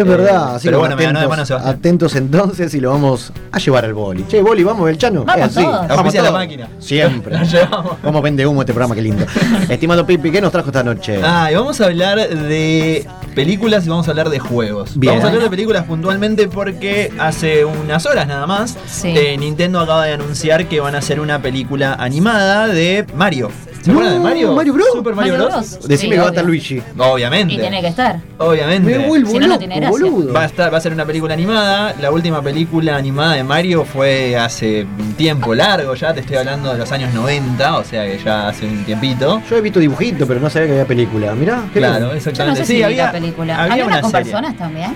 Es 0.00 0.06
verdad, 0.06 0.54
así 0.56 0.66
pero 0.68 0.78
que 0.78 0.80
bueno, 0.80 0.96
me 0.96 1.02
ganó 1.04 1.18
de 1.20 1.24
atentos, 1.26 1.30
mano 1.36 1.46
Sebastián. 1.46 1.74
atentos 1.76 2.16
entonces 2.16 2.74
y 2.74 2.80
lo 2.80 2.90
vamos 2.90 3.32
a 3.52 3.58
llevar 3.58 3.84
al 3.84 3.94
boli. 3.94 4.24
Che, 4.28 4.42
boli, 4.42 4.62
vamos 4.64 4.88
el 4.90 4.98
Chano. 4.98 5.24
Vamos 5.24 5.46
Es 5.50 5.56
así. 5.56 5.64
todos. 5.66 5.90
Auspicia 5.90 6.22
la 6.22 6.28
todos. 6.28 6.40
máquina. 6.40 6.68
Siempre. 6.78 7.38
Llevamos. 7.44 7.92
Cómo 8.02 8.22
vende 8.22 8.46
humo 8.46 8.60
este 8.62 8.72
programa, 8.72 8.94
qué 8.94 9.02
lindo. 9.02 9.24
Estimado 9.68 10.06
Pipi, 10.06 10.30
¿qué 10.30 10.40
nos 10.40 10.52
trajo 10.52 10.68
esta 10.68 10.82
noche? 10.82 11.20
Ah, 11.22 11.50
y 11.50 11.54
vamos 11.54 11.80
a 11.80 11.84
hablar 11.86 12.18
de 12.28 13.06
películas 13.42 13.86
y 13.86 13.88
vamos 13.88 14.08
a 14.08 14.10
hablar 14.10 14.30
de 14.30 14.38
juegos. 14.40 14.98
Bien. 14.98 15.12
Vamos 15.12 15.24
a 15.24 15.28
hablar 15.28 15.42
de 15.44 15.50
películas 15.50 15.84
puntualmente 15.84 16.48
porque 16.48 17.12
hace 17.18 17.64
unas 17.64 18.04
horas 18.06 18.26
nada 18.26 18.46
más 18.46 18.76
Sí. 18.86 19.08
eh, 19.16 19.36
Nintendo 19.38 19.80
acaba 19.80 20.04
de 20.06 20.12
anunciar 20.14 20.66
que 20.66 20.80
van 20.80 20.94
a 20.94 20.98
hacer 20.98 21.20
una 21.20 21.40
película 21.40 21.94
animada 21.94 22.66
de 22.66 23.06
Mario. 23.14 23.50
¿Se 23.80 23.92
No, 23.92 24.00
acuerdan 24.00 24.14
de 24.14 24.28
Mario? 24.28 24.52
Mario 24.54 24.72
Bros. 24.74 24.88
Super 24.92 25.14
Mario, 25.14 25.32
Mario 25.34 25.46
Bros. 25.50 25.70
Bros. 25.70 25.88
Decime 25.88 25.98
Sí, 25.98 26.08
que 26.10 26.18
va 26.18 26.24
a 26.26 26.28
estar. 26.30 26.44
Luigi. 26.44 26.82
Obviamente. 26.98 27.54
Y 27.54 27.58
tiene 27.58 27.80
que 27.80 27.86
estar. 27.86 28.20
Obviamente. 28.38 28.98
Me 28.98 29.06
vuelvo 29.06 29.30
Si 29.30 29.38
no, 29.38 29.46
no 29.46 29.56
tiene 29.58 29.88
boludo. 29.88 30.32
Va 30.32 30.42
a, 30.42 30.46
estar, 30.46 30.72
va 30.74 30.78
a 30.78 30.80
ser 30.80 30.92
una 30.92 31.06
película 31.06 31.32
animada. 31.34 31.94
La 32.00 32.10
última 32.10 32.42
película 32.42 32.96
animada 32.96 33.34
de 33.34 33.44
Mario 33.44 33.84
fue 33.84 34.36
hace 34.36 34.82
un 34.98 35.12
tiempo 35.14 35.54
largo 35.54 35.94
ya. 35.94 36.12
Te 36.12 36.20
estoy 36.20 36.36
hablando 36.38 36.72
de 36.72 36.78
los 36.78 36.90
años 36.90 37.14
90, 37.14 37.78
o 37.78 37.84
sea 37.84 38.04
que 38.04 38.18
ya 38.22 38.48
hace 38.48 38.66
un 38.66 38.84
tiempito. 38.84 39.40
Yo 39.48 39.56
he 39.56 39.60
visto 39.60 39.78
dibujitos, 39.78 40.26
pero 40.26 40.40
no 40.40 40.50
sabía 40.50 40.66
que 40.66 40.72
había 40.72 40.84
película. 40.86 41.34
Mirá, 41.36 41.62
qué 41.72 41.78
Claro, 41.78 41.92
lindo. 41.94 42.08
Yo 42.08 42.12
no 42.14 42.18
exactamente. 42.18 42.60
sé 42.60 42.66
si 42.66 42.76
sí, 42.78 42.82
había, 42.82 43.12
película. 43.32 43.58
había 43.60 43.72
¿Había 43.72 43.84
una, 43.86 43.94
una 43.94 44.02
con 44.02 44.10
serie. 44.10 44.24
personas 44.32 44.56
también? 44.56 44.94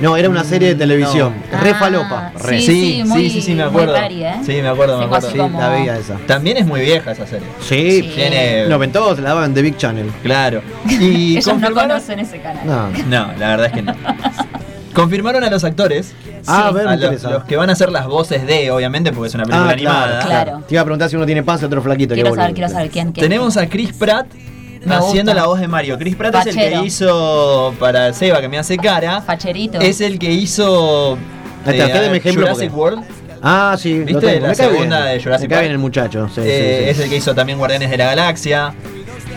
No, 0.00 0.16
era 0.16 0.28
una 0.28 0.42
serie 0.42 0.68
de 0.68 0.74
televisión. 0.74 1.32
Re 1.62 1.70
Ah, 1.70 1.74
falopa. 1.78 2.32
Re. 2.42 2.60
sí, 2.60 2.66
Sí, 2.66 3.04
muy- 3.04 3.30
sí, 3.30 3.40
sí, 3.40 3.54
me 3.54 3.62
acuerdo. 3.62 3.92
rari, 3.92 4.24
¿eh? 4.24 4.34
Sí, 4.44 4.60
me 4.60 4.68
acuerdo, 4.68 4.98
me 4.98 5.04
acuerdo. 5.04 5.30
Sí, 5.30 5.38
como- 5.38 5.60
la 5.60 5.68
veía 5.68 5.96
esa. 5.96 6.16
También 6.26 6.56
es 6.56 6.66
muy 6.66 6.80
vieja 6.80 7.12
esa 7.12 7.26
serie. 7.26 7.46
Sí, 7.60 8.02
Sí. 8.02 8.12
Tiene. 8.14 8.66
noventosos 8.66 9.20
la 9.20 9.28
daban 9.30 9.54
de 9.54 9.62
Big 9.62 9.76
Channel. 9.76 10.10
Claro. 10.22 10.62
Y 10.88 11.32
Ellos 11.36 11.46
no 11.46 11.52
confirmaron- 11.54 11.88
conocen 11.88 12.18
ese 12.18 12.40
canal. 12.40 12.66
No. 12.66 12.88
No, 13.06 13.32
la 13.38 13.48
verdad 13.48 13.66
es 13.66 13.72
que 13.72 13.82
no. 13.82 13.94
Confirmaron 14.92 15.42
a 15.44 15.50
los 15.50 15.64
actores. 15.64 16.12
Ah, 16.46 16.66
a 16.68 16.70
ver, 16.72 16.86
a 16.88 16.96
los, 16.96 17.22
los 17.22 17.44
que 17.44 17.56
van 17.56 17.70
a 17.70 17.72
hacer 17.72 17.90
las 17.90 18.06
voces 18.06 18.44
de, 18.46 18.70
obviamente, 18.72 19.12
porque 19.12 19.28
es 19.28 19.34
una 19.36 19.44
película 19.44 19.68
Ah, 19.68 19.72
animada. 19.72 20.06
claro, 20.06 20.26
Claro. 20.26 20.64
Te 20.68 20.74
iba 20.74 20.82
a 20.82 20.84
preguntar 20.84 21.08
si 21.08 21.16
uno 21.16 21.24
tiene 21.24 21.42
panza 21.44 21.64
y 21.64 21.66
otro 21.66 21.80
flaquito. 21.80 22.14
Quiero 22.14 22.34
saber, 22.34 22.52
quiero 22.54 22.68
saber 22.68 22.90
quién. 22.90 23.12
quién 23.12 23.24
Tenemos 23.24 23.56
a 23.56 23.68
Chris 23.68 23.92
Pratt 23.92 24.26
Me 24.84 24.94
haciendo 24.96 25.32
gusta. 25.32 25.34
la 25.42 25.46
voz 25.46 25.60
de 25.60 25.68
Mario. 25.68 25.98
Chris 25.98 26.16
Pratt 26.16 26.34
es 26.34 26.46
el 26.46 26.54
que 26.56 26.82
hizo 26.84 27.74
para 27.78 28.12
Seba, 28.12 28.40
que 28.40 28.48
me 28.48 28.58
hace 28.58 28.76
cara. 28.76 29.20
Facherito. 29.22 29.78
Es 29.80 30.00
el 30.00 30.18
que 30.18 30.30
hizo 30.32 31.16
eh, 31.66 31.76
dame 31.78 32.16
ejemplo 32.16 32.42
Jurassic 32.46 32.70
porque- 32.70 32.96
World. 32.96 33.04
Ah, 33.44 33.76
sí, 33.78 33.98
¿Viste? 34.00 34.12
lo 34.12 34.20
tengo. 34.20 34.46
La 34.46 34.54
segunda 34.54 35.02
bien. 35.04 35.14
de 35.18 35.22
Jurassic 35.22 35.50
Park. 35.50 35.62
el 35.66 35.78
muchacho. 35.78 36.28
Sí, 36.28 36.34
sí, 36.36 36.40
Eh, 36.44 36.80
sí. 36.84 36.90
Es 36.90 36.98
el 37.00 37.10
que 37.10 37.16
hizo 37.16 37.34
también 37.34 37.58
Guardianes 37.58 37.90
de 37.90 37.96
la 37.96 38.04
Galaxia. 38.06 38.72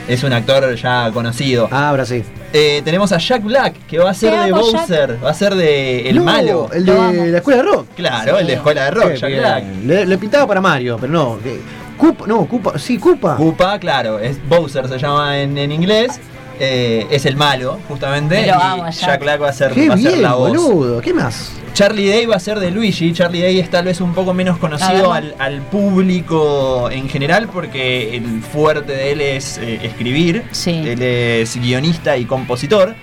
Es 0.08 0.24
un 0.24 0.32
actor 0.34 0.76
ya 0.76 1.10
conocido. 1.12 1.68
Ah, 1.72 1.90
ahora 1.90 2.06
sí. 2.06 2.24
Eh, 2.54 2.84
tenemos 2.86 3.12
a 3.12 3.18
Jack 3.18 3.42
Black, 3.44 3.88
que 3.88 3.98
va 3.98 4.12
a 4.12 4.14
ser 4.14 4.32
de 4.32 4.38
Jack. 4.38 4.52
Bowser. 4.52 5.18
Va 5.26 5.32
a 5.32 5.34
ser 5.34 5.56
de 5.56 6.08
el 6.08 6.18
No, 6.18 6.24
malo. 6.24 6.70
El 6.72 6.86
de 6.86 7.32
la 7.32 7.38
escuela 7.40 7.64
de 7.64 7.70
rock. 7.70 7.88
Claro, 7.96 8.36
Sí. 8.36 8.42
el 8.42 8.48
de 8.48 8.54
Escuela 8.54 8.84
de 8.86 8.92
Rock, 8.92 9.08
Qué 9.14 9.18
Jack 9.18 9.30
bien. 9.30 9.42
Black. 9.42 9.64
Le, 9.86 10.06
le 10.06 10.18
pintaba 10.20 10.46
para 10.48 10.62
Mario, 10.62 10.98
pero 11.02 11.12
no. 11.12 11.40
que- 11.44 11.60
Koopa, 11.98 12.28
no, 12.28 12.46
Koopa, 12.46 12.78
sí, 12.78 12.98
Koopa. 12.98 13.36
Koopa, 13.38 13.80
claro, 13.80 14.20
es 14.20 14.38
Bowser 14.48 14.88
se 14.88 14.98
llama 14.98 15.40
en, 15.40 15.58
en 15.58 15.72
inglés. 15.72 16.20
Eh, 16.58 17.06
es 17.12 17.26
el 17.26 17.36
malo, 17.36 17.80
justamente. 17.90 18.40
Lo 18.42 18.48
y 18.48 18.50
amo 18.50 18.86
a 18.86 18.90
Jack. 18.90 19.20
Black 19.22 19.42
va 19.42 19.50
a 19.50 19.54
ser, 19.54 19.72
Qué 19.74 19.90
va 19.90 19.96
a 19.96 19.98
ser 19.98 20.12
bien, 20.12 20.22
la 20.22 20.36
voz. 20.36 20.50
boludo. 20.56 21.02
¿Qué 21.02 21.14
más? 21.14 21.52
Charlie 21.74 22.08
Day 22.08 22.26
va 22.26 22.38
a 22.38 22.40
ser 22.40 22.60
de 22.62 22.72
Luigi. 22.72 23.12
Charlie 23.12 23.42
Day 23.42 23.60
es 23.60 23.70
tal 23.70 23.84
vez 23.84 24.00
un 24.00 24.14
poco 24.14 24.34
menos 24.34 24.58
conocido 24.58 25.12
al, 25.12 25.36
al 25.38 25.60
público 25.64 26.90
en 26.90 27.10
general 27.10 27.50
porque 27.52 28.16
el 28.16 28.42
fuerte 28.42 28.94
de 28.94 29.12
él 29.12 29.20
es 29.22 29.58
eh, 29.58 29.80
escribir. 29.84 30.44
Sí. 30.52 30.72
Él 30.86 31.02
es 31.02 31.58
guionista 31.58 32.16
y 32.18 32.24
compositor, 32.24 32.96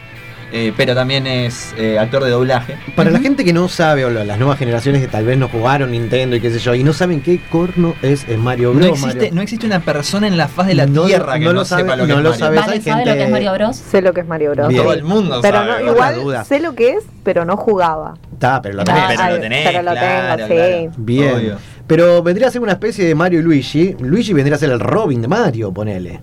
eh, 0.53 0.73
pero 0.77 0.95
también 0.95 1.27
es 1.27 1.75
eh, 1.79 1.99
actor 1.99 2.23
de 2.25 2.31
doblaje. 2.31 2.77
Para 2.95 3.11
la 3.11 3.19
gente 3.21 3.45
que 3.45 3.53
no 3.53 3.69
sabe, 3.69 4.05
o 4.05 4.11
la- 4.11 4.25
las 4.25 4.39
nuevas 4.39 4.59
generaciones 4.59 5.01
que 5.01 5.09
tal 5.09 5.25
vez 5.25 5.39
no 5.39 5.49
jugaron 5.49 5.91
Nintendo 5.93 6.37
y 6.37 6.41
qué 6.41 6.51
sé 6.51 6.59
yo, 6.59 6.75
y 6.75 6.85
no 6.85 6.93
saben 6.93 7.23
qué 7.23 7.41
corno 7.51 7.95
es 8.03 8.27
Mario 8.39 8.69
No 8.75 8.81
Bros. 8.81 8.89
existe, 8.91 9.17
Mario. 9.17 9.35
no 9.35 9.41
existe 9.43 9.67
una 9.67 9.81
persona 9.81 10.27
en 10.27 10.37
la 10.37 10.49
faz 10.49 10.67
de 10.67 10.75
la 10.75 10.87
No 10.87 11.05
tierra 11.07 11.35
que 11.39 11.41
no 11.47 11.53
no, 11.53 11.61
lo 11.61 11.65
sabe- 11.65 11.83
sepa 11.83 11.97
lo 11.97 12.07
que 12.07 12.13
no 12.13 12.19
es 12.19 12.23
lo 12.25 12.31
Mario. 12.31 12.45
sabe. 12.45 12.57
¿Vale 12.59 12.73
hay 12.75 12.81
sabe 12.83 12.97
gente- 12.97 13.11
lo 13.11 13.17
que 13.17 13.25
es 13.25 13.31
Mario 13.31 13.53
Bros? 13.55 13.77
Sé 13.77 14.03
lo 14.03 14.13
que 14.13 14.21
es 14.21 14.27
Mario 14.29 14.51
Bros. 14.53 14.69
Bien. 14.69 14.83
Todo 14.83 14.93
el 14.93 15.05
mundo 15.05 15.39
Pero 15.43 15.57
sabe. 15.59 15.71
no, 15.73 15.79
¿no? 15.87 15.93
Igual 15.93 16.45
sé 16.47 16.61
lo 16.61 16.75
que 16.75 16.91
es, 16.91 17.05
pero 17.25 17.45
no 17.45 17.57
jugaba. 17.57 18.15
Está, 18.33 18.61
pero 18.61 18.77
lo 18.77 18.83
Ah, 18.83 18.85
tenés. 18.85 19.19
Pero 19.19 19.35
lo 19.37 19.41
tenés, 19.41 19.67
pero 19.69 19.83
lo 19.83 19.91
claro, 19.93 20.37
tengo, 20.47 20.57
claro. 20.57 20.83
sí. 20.83 20.89
Bien. 20.99 21.35
Obvio. 21.35 21.57
Pero 21.87 22.23
vendría 22.23 22.49
a 22.49 22.51
ser 22.51 22.61
una 22.61 22.73
especie 22.73 23.05
de 23.07 23.15
Mario 23.15 23.41
y 23.41 23.43
Luigi. 23.43 23.97
Luigi 24.01 24.33
vendría 24.33 24.57
a 24.57 24.59
ser 24.59 24.71
el 24.71 24.81
Robin 24.81 25.21
de 25.23 25.29
Mario, 25.29 25.73
ponele. 25.73 26.21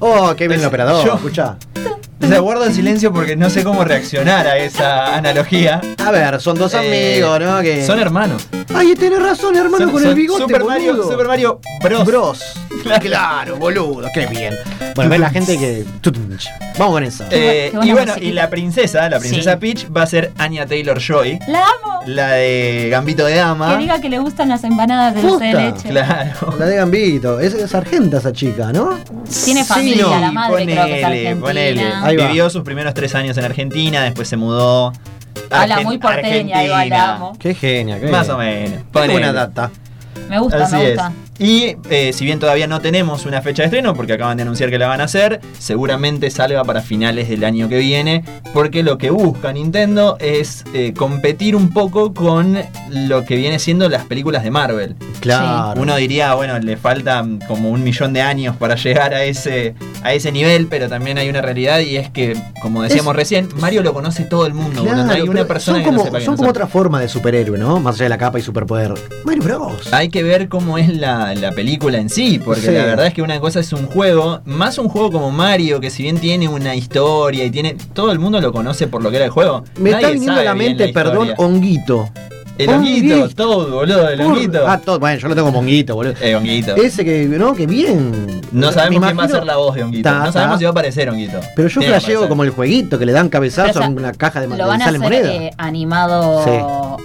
Oh, 0.00 0.32
qué 0.36 0.46
bien 0.48 0.60
el 0.60 0.66
operador, 0.66 1.04
yo- 1.04 1.14
escuchá. 1.14 1.56
O 2.22 2.26
sea, 2.26 2.40
guardo 2.40 2.64
en 2.66 2.74
silencio 2.74 3.12
porque 3.12 3.36
no 3.36 3.48
sé 3.48 3.62
cómo 3.64 3.84
reaccionar 3.84 4.46
a 4.46 4.58
esa 4.58 5.16
analogía. 5.16 5.80
A 6.04 6.10
ver, 6.10 6.40
son 6.40 6.58
dos 6.58 6.74
Eh, 6.74 6.78
amigos, 7.20 7.40
¿no? 7.40 7.60
Que... 7.62 7.86
Son 7.86 7.98
hermanos. 7.98 8.46
Ay, 8.74 8.94
tenés 8.94 9.22
razón, 9.22 9.56
hermano, 9.56 9.78
Son- 9.84 9.90
con 9.92 10.00
son 10.02 10.10
el 10.10 10.16
bigote, 10.16 10.42
Super 10.42 10.64
Mario, 10.64 10.92
boludo. 10.94 11.10
Super 11.10 11.26
Mario 11.28 11.60
Bros. 11.82 12.04
Bros. 12.04 12.42
Claro, 13.00 13.56
boludo, 13.56 14.08
qué 14.14 14.26
bien. 14.26 14.54
Bueno, 14.94 15.10
ves 15.10 15.20
la 15.20 15.30
gente 15.30 15.56
que. 15.58 15.84
Vamos 16.78 16.94
con 16.94 17.04
eso. 17.04 17.24
Eh, 17.30 17.70
Qué 17.72 17.86
y 17.86 17.92
bueno, 17.92 18.06
musiquita. 18.12 18.20
y 18.24 18.32
la 18.32 18.50
princesa, 18.50 19.08
la 19.08 19.18
princesa 19.18 19.52
Sí. 19.52 19.58
Peach, 19.58 19.86
va 19.96 20.02
a 20.02 20.06
ser 20.06 20.32
Anya 20.38 20.66
Taylor 20.66 20.98
Joy, 20.98 21.38
La 21.48 21.60
amo. 21.60 22.00
la 22.06 22.32
de 22.32 22.88
Gambito 22.90 23.24
de 23.24 23.32
Que 23.34 23.38
Dama. 23.38 23.76
diga 23.76 24.00
que 24.00 24.08
le 24.08 24.18
gustan 24.18 24.48
las 24.48 24.64
empanadas 24.64 25.14
de 25.14 25.22
dulce 25.22 25.44
de 25.44 25.54
leche. 25.54 25.88
Claro. 25.90 26.54
La 26.58 26.66
de 26.66 26.76
Gambito. 26.76 27.40
Es, 27.40 27.54
es 27.54 27.74
argenta 27.74 28.18
esa 28.18 28.32
chica, 28.32 28.72
¿no? 28.72 28.98
Tiene 29.44 29.64
familia, 29.64 30.02
no. 30.04 30.18
la 30.20 30.32
madre 30.32 30.64
creo 30.64 30.86
que 30.86 30.98
es 30.98 31.04
argentina. 31.04 31.40
ponele. 31.40 31.92
Ahí 32.02 32.16
va. 32.16 32.26
Vivió 32.28 32.50
sus 32.50 32.62
primeros 32.62 32.94
tres 32.94 33.14
años 33.14 33.36
en 33.38 33.44
Argentina, 33.44 34.02
después 34.04 34.28
se 34.28 34.36
mudó. 34.36 34.92
a 35.50 35.62
Habla 35.62 35.80
muy 35.80 35.98
porteña, 35.98 36.26
Argentina. 36.28 36.64
igual 36.64 36.88
la 36.88 37.14
amo. 37.14 37.36
Qué 37.38 37.54
genia, 37.54 38.00
qué 38.00 38.06
Más 38.08 38.26
bien. 38.26 38.34
o 38.36 38.38
menos. 38.38 38.78
Qué 38.78 38.84
ponele. 38.92 39.12
buena 39.12 39.32
data. 39.32 39.70
Me 40.28 40.38
gusta, 40.40 40.64
Así 40.64 40.74
me 40.76 40.92
es. 40.92 41.00
Y 41.38 41.76
eh, 41.88 42.12
si 42.12 42.24
bien 42.24 42.40
todavía 42.40 42.66
no 42.66 42.80
tenemos 42.80 43.24
una 43.24 43.40
fecha 43.42 43.62
de 43.62 43.66
estreno, 43.66 43.94
porque 43.94 44.14
acaban 44.14 44.36
de 44.36 44.42
anunciar 44.42 44.70
que 44.70 44.78
la 44.78 44.88
van 44.88 45.00
a 45.00 45.04
hacer, 45.04 45.40
seguramente 45.58 46.30
salga 46.30 46.64
para 46.64 46.82
finales 46.82 47.28
del 47.28 47.44
año 47.44 47.68
que 47.68 47.78
viene, 47.78 48.24
porque 48.52 48.82
lo 48.82 48.98
que 48.98 49.10
busca 49.10 49.52
Nintendo 49.52 50.16
es 50.18 50.64
eh, 50.74 50.92
competir 50.96 51.54
un 51.54 51.70
poco 51.70 52.12
con 52.12 52.58
lo 52.90 53.24
que 53.24 53.36
viene 53.36 53.58
siendo 53.60 53.88
las 53.88 54.04
películas 54.04 54.42
de 54.42 54.50
Marvel. 54.50 54.96
Claro. 55.20 55.80
Uno 55.80 55.96
diría, 55.96 56.34
bueno, 56.34 56.58
le 56.58 56.76
faltan 56.76 57.38
como 57.46 57.70
un 57.70 57.84
millón 57.84 58.12
de 58.12 58.22
años 58.22 58.56
para 58.56 58.74
llegar 58.88 59.14
a 59.14 59.24
ese, 59.24 59.74
a 60.02 60.14
ese 60.14 60.32
nivel, 60.32 60.66
pero 60.66 60.88
también 60.88 61.18
hay 61.18 61.28
una 61.28 61.40
realidad 61.40 61.78
y 61.80 61.96
es 61.96 62.10
que, 62.10 62.36
como 62.62 62.82
decíamos 62.82 63.14
recién, 63.14 63.48
Mario 63.60 63.82
lo 63.82 63.94
conoce 63.94 64.24
todo 64.24 64.46
el 64.46 64.54
mundo. 64.54 64.82
Claro, 64.82 65.04
no 65.04 65.12
hay 65.12 65.22
una 65.22 65.44
persona 65.44 65.78
son 65.78 65.84
que 65.84 65.90
como, 65.90 65.98
no 65.98 66.04
sepa 66.04 66.20
son 66.20 66.36
como 66.36 66.50
otra 66.50 66.66
forma 66.66 67.00
de 67.00 67.08
superhéroe, 67.08 67.58
¿no? 67.58 67.78
Más 67.78 67.94
allá 67.96 68.04
de 68.06 68.08
la 68.10 68.18
capa 68.18 68.40
y 68.40 68.42
superpoder. 68.42 68.94
Mario 69.24 69.42
Bros. 69.42 69.92
Hay 69.92 70.08
que 70.08 70.22
ver 70.22 70.48
cómo 70.48 70.78
es 70.78 70.88
la, 70.88 71.27
la 71.34 71.52
película 71.52 71.98
en 71.98 72.08
sí, 72.08 72.40
porque 72.44 72.62
Sí. 72.62 72.70
la 72.72 72.84
verdad 72.84 73.06
es 73.06 73.14
que 73.14 73.22
una 73.22 73.40
cosa 73.40 73.60
es 73.60 73.72
un 73.72 73.86
juego, 73.86 74.40
más 74.44 74.78
un 74.78 74.88
juego 74.88 75.10
como 75.12 75.30
Mario, 75.30 75.80
que 75.80 75.90
si 75.90 76.02
bien 76.02 76.18
tiene 76.18 76.48
una 76.48 76.74
historia 76.74 77.44
y 77.44 77.50
tiene. 77.50 77.76
Todo 77.92 78.12
el 78.12 78.18
mundo 78.18 78.40
lo 78.40 78.52
conoce 78.52 78.86
por 78.86 79.02
lo 79.02 79.10
que 79.10 79.16
era 79.16 79.24
el 79.26 79.30
juego. 79.30 79.64
Me 79.78 79.90
está 79.90 80.10
viniendo 80.10 80.40
a 80.40 80.44
la 80.44 80.54
mente, 80.54 80.88
perdón, 80.88 81.30
honguito. 81.36 82.08
El 82.58 82.70
honguito, 82.70 83.28
todo, 83.36 83.70
boludo, 83.70 84.08
el 84.08 84.20
honguito. 84.20 84.66
Ah, 84.66 84.80
todo, 84.84 84.98
bueno, 84.98 85.16
yo 85.16 85.28
lo 85.28 85.34
tengo 85.36 85.46
como 85.46 85.60
honguito, 85.60 85.94
boludo. 85.94 86.14
Eh, 86.20 86.34
honguito. 86.34 86.74
Ese 86.74 87.04
que, 87.04 87.26
¿no? 87.26 87.54
Que 87.54 87.68
bien. 87.68 88.40
No 88.50 88.72
sabemos 88.72 89.04
quién 89.04 89.16
va 89.16 89.24
a 89.24 89.28
ser 89.28 89.44
la 89.46 89.56
voz 89.58 89.76
de 89.76 89.84
honguito. 89.84 90.08
Ta, 90.08 90.24
no 90.24 90.32
sabemos 90.32 90.58
si 90.58 90.64
va 90.64 90.70
a 90.70 90.72
aparecer 90.72 91.08
honguito. 91.08 91.38
Pero 91.54 91.68
yo 91.68 91.80
flasheo 91.82 92.28
como 92.28 92.42
el 92.42 92.50
jueguito 92.50 92.98
que 92.98 93.06
le 93.06 93.12
dan 93.12 93.28
cabezazo 93.28 93.68
Pero, 93.68 93.78
o 93.78 93.82
sea, 93.82 93.86
a 93.86 93.90
una 93.90 94.12
caja 94.12 94.40
de 94.40 94.48
Lo 94.48 94.66
van 94.66 94.82
a 94.82 94.86
sale 94.86 94.98
hacer 94.98 95.00
moneda. 95.22 95.32
eh, 95.34 95.50
animado 95.56 96.42
Sí. 96.42 96.50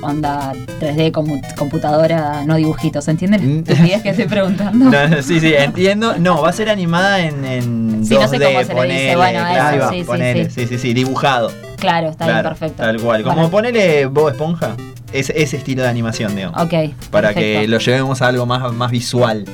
Onda 0.03 0.53
3D 0.79 1.11
comu- 1.11 1.41
computadora, 1.55 2.43
no 2.45 2.55
dibujitos, 2.55 3.07
¿entienden? 3.07 3.59
Mm. 3.59 3.63
¿Te 3.63 3.75
pides 3.75 4.01
que 4.01 4.09
estoy 4.09 4.25
preguntando? 4.25 4.85
No, 4.85 5.21
sí, 5.23 5.39
sí, 5.39 5.53
entiendo. 5.55 6.17
No, 6.19 6.41
va 6.41 6.49
a 6.49 6.53
ser 6.53 6.69
animada 6.69 7.19
en, 7.21 7.43
en 7.45 8.05
Sí, 8.05 8.15
2D, 8.15 8.19
no 8.21 8.27
sé 8.27 8.39
cómo 8.39 8.59
se 8.61 8.67
le 8.67 8.73
ponele, 8.75 9.01
dice, 9.03 9.15
bueno, 9.15 9.47
eso, 9.47 9.89
sí, 9.89 9.97
sí, 9.99 10.03
ponele, 10.03 10.49
sí. 10.49 10.61
sí, 10.61 10.67
sí, 10.67 10.77
sí, 10.77 10.93
dibujado. 10.93 11.51
Claro, 11.77 12.09
está 12.09 12.25
Claro, 12.25 12.33
bien, 12.41 12.43
perfecto. 12.57 12.83
Tal 12.83 13.01
cual. 13.01 13.23
Como 13.23 13.35
Bueno, 13.35 13.49
ponele 13.51 14.05
Bob 14.07 14.29
Esponja. 14.29 14.75
Ese, 15.11 15.39
ese 15.41 15.57
estilo 15.57 15.83
de 15.83 15.89
animación, 15.89 16.35
digamos. 16.35 16.59
Ok, 16.61 16.73
para 17.11 17.33
que 17.35 17.67
lo 17.67 17.77
llevemos 17.77 18.21
a 18.23 18.27
algo 18.27 18.45
más, 18.47 18.73
más 18.73 18.89
visual. 18.89 19.45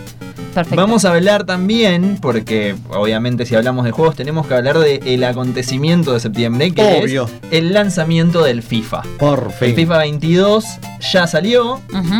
Perfecto. 0.60 0.76
Vamos 0.82 1.06
a 1.06 1.14
hablar 1.14 1.46
también, 1.46 2.18
porque 2.22 2.76
obviamente 2.90 3.46
si 3.46 3.56
hablamos 3.56 3.86
de 3.86 3.92
juegos 3.92 4.16
tenemos 4.16 4.46
que 4.48 4.54
hablar 4.54 4.78
del 4.80 5.24
acontecimiento 5.24 6.14
de 6.14 6.20
septiembre, 6.20 6.72
que 6.72 6.82
Obvio. 7.02 7.26
es 7.26 7.32
el 7.52 7.74
lanzamiento 7.74 8.44
del 8.44 8.62
FIFA. 8.62 9.04
Por 9.18 9.52
El. 9.62 9.74
FIFA 9.74 9.98
22 10.00 10.66
ya 11.12 11.28
salió. 11.28 11.80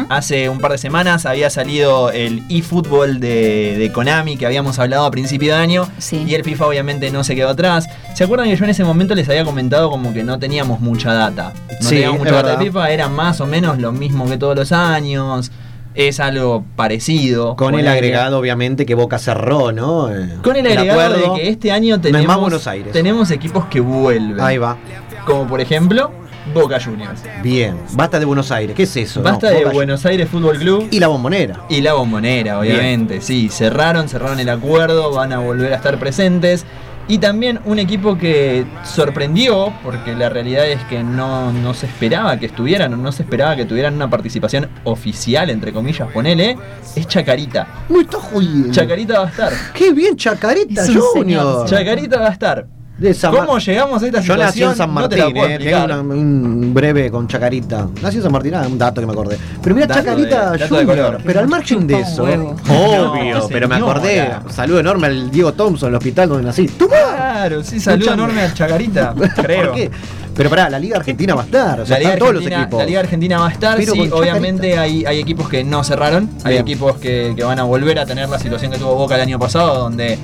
Hace 0.10 0.50
un 0.50 0.60
par 0.60 0.72
de 0.72 0.78
semanas 0.78 1.26
había 1.26 1.50
salido 1.50 2.12
el 2.12 2.44
eFootball 2.50 3.20
de, 3.20 3.76
de 3.78 3.92
Konami 3.92 4.38
que 4.38 4.46
habíamos 4.46 4.80
hablado 4.80 5.06
a 5.06 5.12
principio 5.12 5.54
de 5.56 5.60
año. 5.60 5.88
Sí. 5.98 6.24
Y 6.28 6.36
el 6.36 6.44
FIFA 6.44 6.68
obviamente 6.68 7.12
no 7.12 7.24
se 7.24 7.36
quedó 7.36 7.50
atrás. 7.50 7.88
¿Se 8.16 8.24
acuerdan 8.24 8.48
que 8.50 8.56
yo 8.56 8.64
en 8.64 8.70
ese 8.72 8.84
momento 8.84 9.16
les 9.16 9.28
había 9.30 9.44
comentado 9.46 9.90
como 9.90 10.14
que 10.14 10.24
no 10.24 10.40
teníamos 10.40 10.80
mucha 10.80 11.14
data? 11.14 11.54
No 11.82 11.90
Sí, 11.90 11.96
teníamos 11.96 12.20
mucha 12.20 12.32
data 12.32 12.56
de. 12.58 12.66
FIFA, 12.66 12.92
era 12.92 13.10
más 13.10 13.42
o 13.42 13.46
menos 13.46 13.78
lo 13.80 13.92
mismo 13.92 14.28
que 14.30 14.38
todos 14.38 14.56
los 14.56 14.72
años. 14.72 15.52
Es 15.96 16.20
algo 16.20 16.64
parecido. 16.76 17.56
Con 17.56 17.76
el 17.78 17.88
agregado, 17.88 18.38
obviamente, 18.40 18.86
que 18.86 18.96
Boca 18.96 19.18
cerró, 19.20 19.72
¿no? 19.72 20.10
Con 20.44 20.56
el 20.56 20.68
agregado 20.68 21.02
acuerdo. 21.16 21.34
de 21.36 21.42
que 21.42 21.50
este 21.50 21.72
año 21.72 21.96
No 21.96 21.96
es 21.96 22.02
tenemos, 22.04 22.28
más 22.28 22.40
Buenos 22.40 22.68
Aires. 22.68 22.94
tenemos 22.94 23.32
equipos 23.32 23.66
que 23.66 23.80
vuelven. 23.80 24.40
Ahí 24.40 24.58
va. 24.58 24.78
Como 25.26 25.48
por 25.48 25.60
ejemplo, 25.62 26.12
Boca 26.54 26.80
Juniors. 26.84 27.22
Bien. 27.44 27.76
Basta 27.94 28.20
de 28.20 28.26
Buenos 28.26 28.52
Aires. 28.52 28.76
¿Qué 28.76 28.84
es 28.84 28.96
eso? 28.98 29.22
Basta 29.22 29.48
No, 29.50 29.54
de 29.58 29.64
Boca 29.66 29.74
Buenos 29.76 30.06
Aires 30.06 30.30
Fútbol 30.30 30.58
Club. 30.60 30.88
Y 30.92 31.00
la 31.00 31.08
bombonera. 31.08 31.62
Y 31.70 31.82
la 31.82 31.94
bombonera, 31.94 32.60
obviamente, 32.60 33.20
sí. 33.22 33.50
Cerraron, 33.50 34.08
cerraron 34.10 34.40
el 34.40 34.50
acuerdo, 34.50 35.12
van 35.12 35.34
a 35.34 35.40
volver 35.40 35.74
a 35.74 35.76
estar 35.76 36.00
presentes. 36.00 36.66
Y 37.10 37.18
también 37.18 37.60
un 37.66 37.80
equipo 37.80 38.16
que 38.16 38.68
sorprendió, 38.84 39.74
porque 39.84 40.14
la 40.16 40.30
realidad 40.30 40.68
es 40.68 40.80
que 40.84 41.04
no, 41.04 41.52
no 41.52 41.74
se 41.74 41.88
esperaba 41.88 42.38
que 42.38 42.46
estuvieran, 42.46 42.94
o 42.94 42.98
no 42.98 43.12
se 43.12 43.24
esperaba 43.24 43.56
que 43.56 43.66
tuvieran 43.66 43.96
una 43.96 44.08
participación 44.08 44.70
oficial, 44.84 45.50
entre 45.50 45.74
comillas, 45.74 46.08
ponele, 46.12 46.56
es 46.96 47.08
Chacarita. 47.08 47.68
Me 47.90 48.02
está 48.02 48.20
jodiendo. 48.20 48.72
Chacarita 48.72 49.22
va 49.22 49.26
a 49.26 49.30
estar. 49.30 49.54
Qué 49.74 49.92
bien, 49.92 50.16
Chacarita 50.16 50.84
Es 50.84 50.96
Junior. 50.96 51.68
Chacarita 51.68 52.20
va 52.20 52.28
a 52.28 52.32
estar. 52.32 52.68
De 53.00 53.14
San 53.14 53.32
¿Cómo 53.32 53.54
Mar- 53.54 53.62
llegamos 53.62 54.04
a 54.04 54.06
esta 54.08 54.20
Yo 54.20 54.36
nací 54.36 54.60
situación? 54.60 54.72
en 54.72 54.78
San 54.78 54.94
No 54.94 55.08
te 55.08 55.18
Martín, 55.18 55.38
eh, 55.38 55.76
una- 55.86 56.00
un 56.02 56.74
breve 56.74 57.10
con 57.10 57.28
Chacarita. 57.30 57.88
Nací 58.02 58.18
en 58.18 58.24
San 58.24 58.32
Martín, 58.32 58.56
ah, 58.56 58.66
un 58.68 58.78
dato 58.78 59.00
que 59.00 59.08
me 59.08 59.14
acordé. 59.14 59.38
Pero 59.64 59.74
mira, 59.74 59.88
Dato 59.88 60.02
Chacarita 60.02 60.52
de- 60.52 60.68
Junior. 60.68 60.86
color. 60.86 61.22
Pero 61.26 61.40
al 61.40 61.48
margen 61.48 61.88
de 61.88 62.00
eso, 62.02 62.24
huevo. 62.26 62.58
obvio, 62.68 63.40
No, 63.40 63.48
pero 63.48 63.70
me 63.70 63.76
acordé. 63.76 64.30
Saludo 64.50 64.82
enorme 64.82 65.08
al 65.08 65.32
Diego 65.32 65.54
Thompson, 65.54 65.90
el 65.90 65.96
hospital 65.96 66.28
donde 66.30 66.44
nací. 66.44 66.68
¡Toma! 66.68 66.96
Claro, 67.16 67.64
sí, 67.64 67.80
saludo 67.80 68.10
Escuchame. 68.10 68.24
enorme 68.24 68.42
a 68.42 68.54
Chacarita, 68.54 69.16
creo. 69.36 69.66
¿Por 69.68 69.76
qué? 69.76 69.92
Pero 70.36 70.50
pará, 70.50 70.70
la 70.70 70.80
Liga 70.80 70.98
Argentina 70.98 71.36
va 71.36 71.42
a 71.42 71.46
estar. 71.46 71.80
O 71.82 71.86
sea, 71.86 71.96
La 71.96 72.00
Liga, 72.00 72.10
están 72.12 72.20
todos 72.20 72.34
los 72.34 72.42
Argentina, 72.44 72.62
equipos. 72.64 72.80
la 72.80 72.86
Liga 72.86 73.00
Argentina 73.00 73.40
va 73.40 73.48
a 73.48 73.52
estar, 73.52 73.78
Pero 73.78 73.94
sí, 73.94 74.10
obviamente 74.12 74.78
hay, 74.78 75.06
hay 75.06 75.20
equipos 75.20 75.48
que 75.50 75.64
no 75.64 75.84
cerraron, 75.86 76.30
hay 76.44 76.54
Bien. 76.54 76.62
equipos 76.64 76.98
que, 76.98 77.34
que 77.36 77.44
van 77.44 77.60
a 77.60 77.64
volver 77.64 77.98
a 78.00 78.06
tener 78.06 78.28
la 78.30 78.40
situación 78.40 78.72
que 78.72 78.78
tuvo 78.78 78.96
Boca 78.96 79.16
el 79.16 79.22
año 79.22 79.40
pasado, 79.40 79.80
donde 79.80 80.18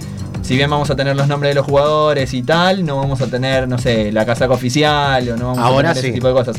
si 0.45 0.55
bien 0.55 0.69
vamos 0.69 0.91
a 0.91 0.95
tener 0.95 1.15
los 1.15 1.27
nombres 1.27 1.49
de 1.51 1.55
los 1.55 1.65
jugadores 1.65 2.31
y 2.36 2.43
tal, 2.43 2.86
no 2.86 2.97
vamos 2.97 3.19
a 3.19 3.25
tener, 3.27 3.67
no 3.67 3.79
sé, 3.79 4.12
la 4.12 4.27
casaca 4.27 4.53
oficial 4.53 5.27
o 5.29 5.38
no 5.38 5.47
vamos 5.47 5.58
Ahora 5.58 5.89
a 5.89 5.93
tener 5.93 6.03
sí. 6.03 6.08
ese 6.10 6.13
tipo 6.13 6.27
de 6.27 6.34
cosas. 6.36 6.58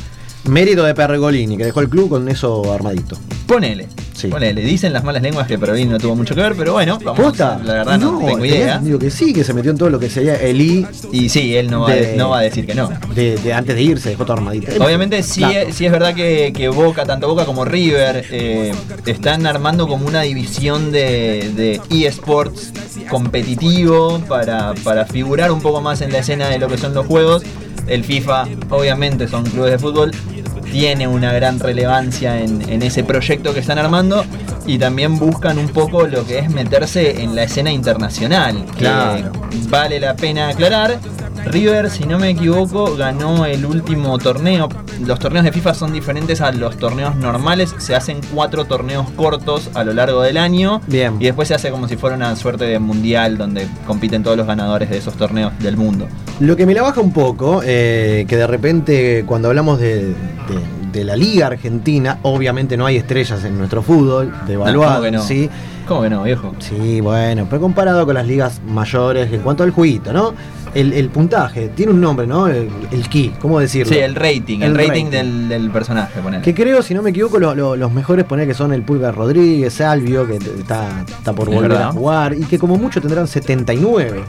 Mérito 0.48 0.84
de 0.84 0.94
Pergolini, 0.94 1.56
que 1.56 1.64
dejó 1.64 1.80
el 1.80 1.88
club 1.88 2.08
con 2.08 2.28
eso 2.28 2.72
armadito. 2.72 3.16
Ponele, 3.46 3.86
Sí. 4.14 4.28
ponele, 4.28 4.62
dicen 4.62 4.92
las 4.92 5.04
malas 5.04 5.22
lenguas 5.22 5.46
que 5.46 5.58
Perolín 5.58 5.90
no 5.90 5.98
tuvo 5.98 6.16
mucho 6.16 6.34
que 6.34 6.40
ver, 6.40 6.54
pero 6.56 6.72
bueno, 6.72 6.98
vamos, 7.04 7.20
¿Posta? 7.20 7.60
la 7.62 7.74
verdad 7.74 7.98
no, 7.98 8.18
tengo 8.18 8.44
idea. 8.44 8.72
entendido 8.74 8.98
que 8.98 9.10
sí, 9.10 9.32
que 9.32 9.44
se 9.44 9.52
metió 9.54 9.70
en 9.72 9.76
todo 9.78 9.90
lo 9.90 9.98
que 10.00 10.08
sería 10.10 10.34
el 10.36 10.60
I 10.60 10.86
Y 11.12 11.28
sí, 11.28 11.54
él 11.56 11.70
no 11.70 11.82
va, 11.82 11.90
a- 11.90 11.94
De- 11.94 12.16
no 12.16 12.30
va 12.30 12.38
a 12.38 12.42
decir 12.42 12.64
que 12.66 12.74
no. 12.74 12.88
de, 13.14 13.36
de 13.36 13.52
antes 13.52 13.76
de 13.76 13.82
irse, 13.82 14.08
dejó 14.10 14.24
todo 14.24 14.36
armadito. 14.38 14.72
Obviamente 14.82 15.22
sí, 15.22 15.44
es, 15.44 15.74
sí 15.76 15.84
es 15.86 15.92
verdad 15.92 16.14
que, 16.14 16.52
que 16.56 16.68
Boca, 16.68 17.04
tanto 17.04 17.28
Boca 17.28 17.44
como 17.44 17.64
River, 17.64 18.24
eh, 18.30 18.72
están 19.04 19.46
armando 19.46 19.86
como 19.86 20.06
una 20.06 20.22
división 20.22 20.90
de, 20.92 21.52
de 21.56 21.80
eSports 22.06 22.72
competitivo 23.08 24.20
para, 24.28 24.74
para 24.82 25.04
figurar 25.06 25.52
un 25.52 25.60
poco 25.60 25.80
más 25.80 26.00
en 26.00 26.10
la 26.12 26.18
escena 26.18 26.48
de 26.48 26.58
lo 26.58 26.68
que 26.68 26.78
son 26.78 26.94
los 26.94 27.06
juegos. 27.06 27.42
El 27.86 28.02
FIFA, 28.02 28.46
obviamente, 28.70 29.28
son 29.28 29.44
clubes 29.44 29.70
de 29.70 29.78
fútbol, 29.78 30.10
tiene 30.72 31.06
una 31.08 31.32
gran 31.32 31.58
relevancia 31.58 32.40
en, 32.40 32.68
en 32.68 32.82
ese 32.82 33.04
proyecto 33.04 33.54
que 33.54 33.60
están 33.60 33.78
armando 33.78 34.24
y 34.66 34.78
también 34.78 35.18
buscan 35.18 35.58
un 35.58 35.68
poco 35.68 36.06
lo 36.06 36.24
que 36.26 36.38
es 36.40 36.50
meterse 36.50 37.22
en 37.22 37.34
la 37.34 37.44
escena 37.44 37.70
internacional. 37.72 38.64
que 38.72 38.78
Claro. 38.78 39.32
vale 39.68 40.00
la 40.00 40.14
pena 40.16 40.48
aclarar. 40.48 40.98
River, 41.44 41.90
si 41.90 42.04
no 42.04 42.18
me 42.18 42.30
equivoco, 42.30 42.96
ganó 42.96 43.46
el 43.46 43.64
último 43.64 44.18
torneo. 44.18 44.68
Los 45.06 45.20
torneos 45.20 45.44
de 45.44 45.52
FIFA 45.52 45.74
son 45.74 45.92
diferentes 45.92 46.40
a 46.40 46.50
los 46.50 46.76
torneos 46.76 47.14
normales. 47.14 47.72
Se 47.78 47.94
hacen 47.94 48.18
cuatro 48.34 48.64
torneos 48.64 49.08
cortos 49.10 49.70
a 49.74 49.84
lo 49.84 49.92
largo 49.92 50.22
del 50.22 50.38
año. 50.38 50.80
Bien. 50.88 51.14
Y 51.20 51.26
después 51.26 51.46
se 51.46 51.54
hace 51.54 51.70
como 51.70 51.86
si 51.86 51.96
fuera 51.96 52.16
una 52.16 52.34
suerte 52.34 52.64
de 52.64 52.80
mundial 52.80 53.38
donde 53.38 53.68
compiten 53.86 54.24
todos 54.24 54.36
los 54.36 54.46
ganadores 54.48 54.90
de 54.90 54.98
esos 54.98 55.14
torneos 55.14 55.52
del 55.60 55.76
mundo. 55.76 56.08
Lo 56.40 56.56
que 56.56 56.66
me 56.66 56.74
la 56.74 56.82
baja 56.82 57.00
un 57.00 57.12
poco, 57.12 57.60
eh, 57.64 58.24
que 58.28 58.36
de 58.36 58.46
repente 58.48 59.22
cuando 59.24 59.46
hablamos 59.48 59.78
de, 59.78 60.06
de- 60.06 60.14
de 60.96 61.04
la 61.04 61.14
Liga 61.16 61.46
Argentina, 61.48 62.18
obviamente 62.22 62.76
no 62.76 62.86
hay 62.86 62.96
estrellas 62.96 63.44
en 63.44 63.58
nuestro 63.58 63.82
fútbol, 63.82 64.32
de 64.46 64.54
evaluar, 64.54 64.88
¿cómo 64.88 65.02
que 65.02 65.10
no? 65.10 65.22
¿sí? 65.22 65.48
¿Cómo 65.86 66.02
que 66.02 66.10
no, 66.10 66.24
viejo? 66.24 66.52
Sí, 66.58 67.00
bueno, 67.00 67.46
pero 67.48 67.60
comparado 67.62 68.04
con 68.04 68.14
las 68.14 68.26
ligas 68.26 68.60
mayores, 68.66 69.32
en 69.32 69.40
cuanto 69.40 69.62
al 69.62 69.70
jueguito, 69.70 70.12
¿no? 70.12 70.34
El, 70.74 70.92
el 70.92 71.08
puntaje, 71.08 71.68
tiene 71.68 71.92
un 71.92 72.00
nombre, 72.02 72.26
¿no? 72.26 72.48
El, 72.48 72.68
el 72.90 73.08
key, 73.08 73.32
¿cómo 73.40 73.60
decirlo? 73.60 73.90
Sí, 73.94 73.98
el 74.00 74.14
rating, 74.14 74.58
el, 74.58 74.62
El 74.64 74.74
rating, 74.74 74.88
rating. 74.88 75.04
Del, 75.10 75.48
del 75.48 75.70
personaje, 75.70 76.20
ponele. 76.20 76.42
Que 76.42 76.54
creo, 76.54 76.82
si 76.82 76.92
no 76.92 77.00
me 77.02 77.10
equivoco, 77.10 77.38
lo- 77.38 77.54
lo- 77.54 77.76
los 77.76 77.92
mejores 77.92 78.24
poner 78.26 78.46
que 78.46 78.52
son 78.54 78.72
el 78.74 78.82
Pulgar 78.82 79.14
Rodríguez, 79.14 79.72
Salvio, 79.72 80.26
que 80.26 80.36
está, 80.36 81.02
está 81.08 81.32
por 81.32 81.48
volver 81.48 81.70
verdad. 81.70 81.88
a 81.88 81.92
jugar, 81.92 82.34
y 82.34 82.44
que 82.44 82.58
como 82.58 82.76
mucho 82.76 83.00
tendrán 83.00 83.26
79. 83.26 84.22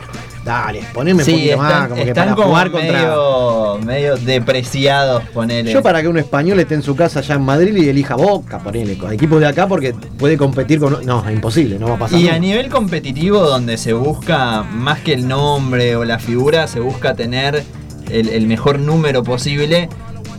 Dale, 0.46 0.82
poneme 0.94 1.20
un 1.20 1.26
Sí, 1.26 1.32
poquito 1.34 1.58
más, 1.58 1.74
están, 1.74 1.90
como 1.90 2.06
que 2.06 2.16
para 2.16 2.36
como 2.36 2.48
jugar 2.48 2.72
contra. 2.72 2.94
medio, 2.94 3.80
medio 3.86 4.16
depreciados, 4.16 5.24
ponele. 5.34 5.74
Yo 5.74 5.84
para 5.84 6.02
que 6.02 6.08
un 6.08 6.18
español 6.18 6.58
esté 6.62 6.76
en 6.76 6.82
su 6.84 6.96
casa 6.96 7.20
allá 7.20 7.36
en 7.36 7.42
Madrid 7.42 7.76
y 7.76 7.90
elija 7.90 8.16
Boca, 8.16 8.60
ponele, 8.60 8.98
con 8.98 9.12
equipos 9.12 9.42
de 9.42 9.48
acá 9.48 9.68
porque 9.68 9.94
puede 10.18 10.38
competir 10.38 10.80
con... 10.80 11.06
No, 11.06 11.28
es 11.28 11.34
imposible, 11.36 11.47
no 11.80 11.88
va 11.90 11.96
a 11.96 12.00
pasar. 12.00 12.20
Y 12.20 12.30
a 12.30 12.38
nivel 12.40 12.70
competitivo, 12.70 13.40
donde 13.42 13.78
se 13.78 13.94
busca 13.94 14.64
más 14.64 15.00
que 15.00 15.14
el 15.14 15.28
nombre 15.28 15.96
o 15.96 16.04
la 16.06 16.20
figura, 16.20 16.68
se 16.68 16.80
busca 16.80 17.14
tener 17.16 17.64
el, 18.10 18.30
el 18.30 18.48
mejor 18.48 18.80
número 18.80 19.24
posible. 19.24 19.90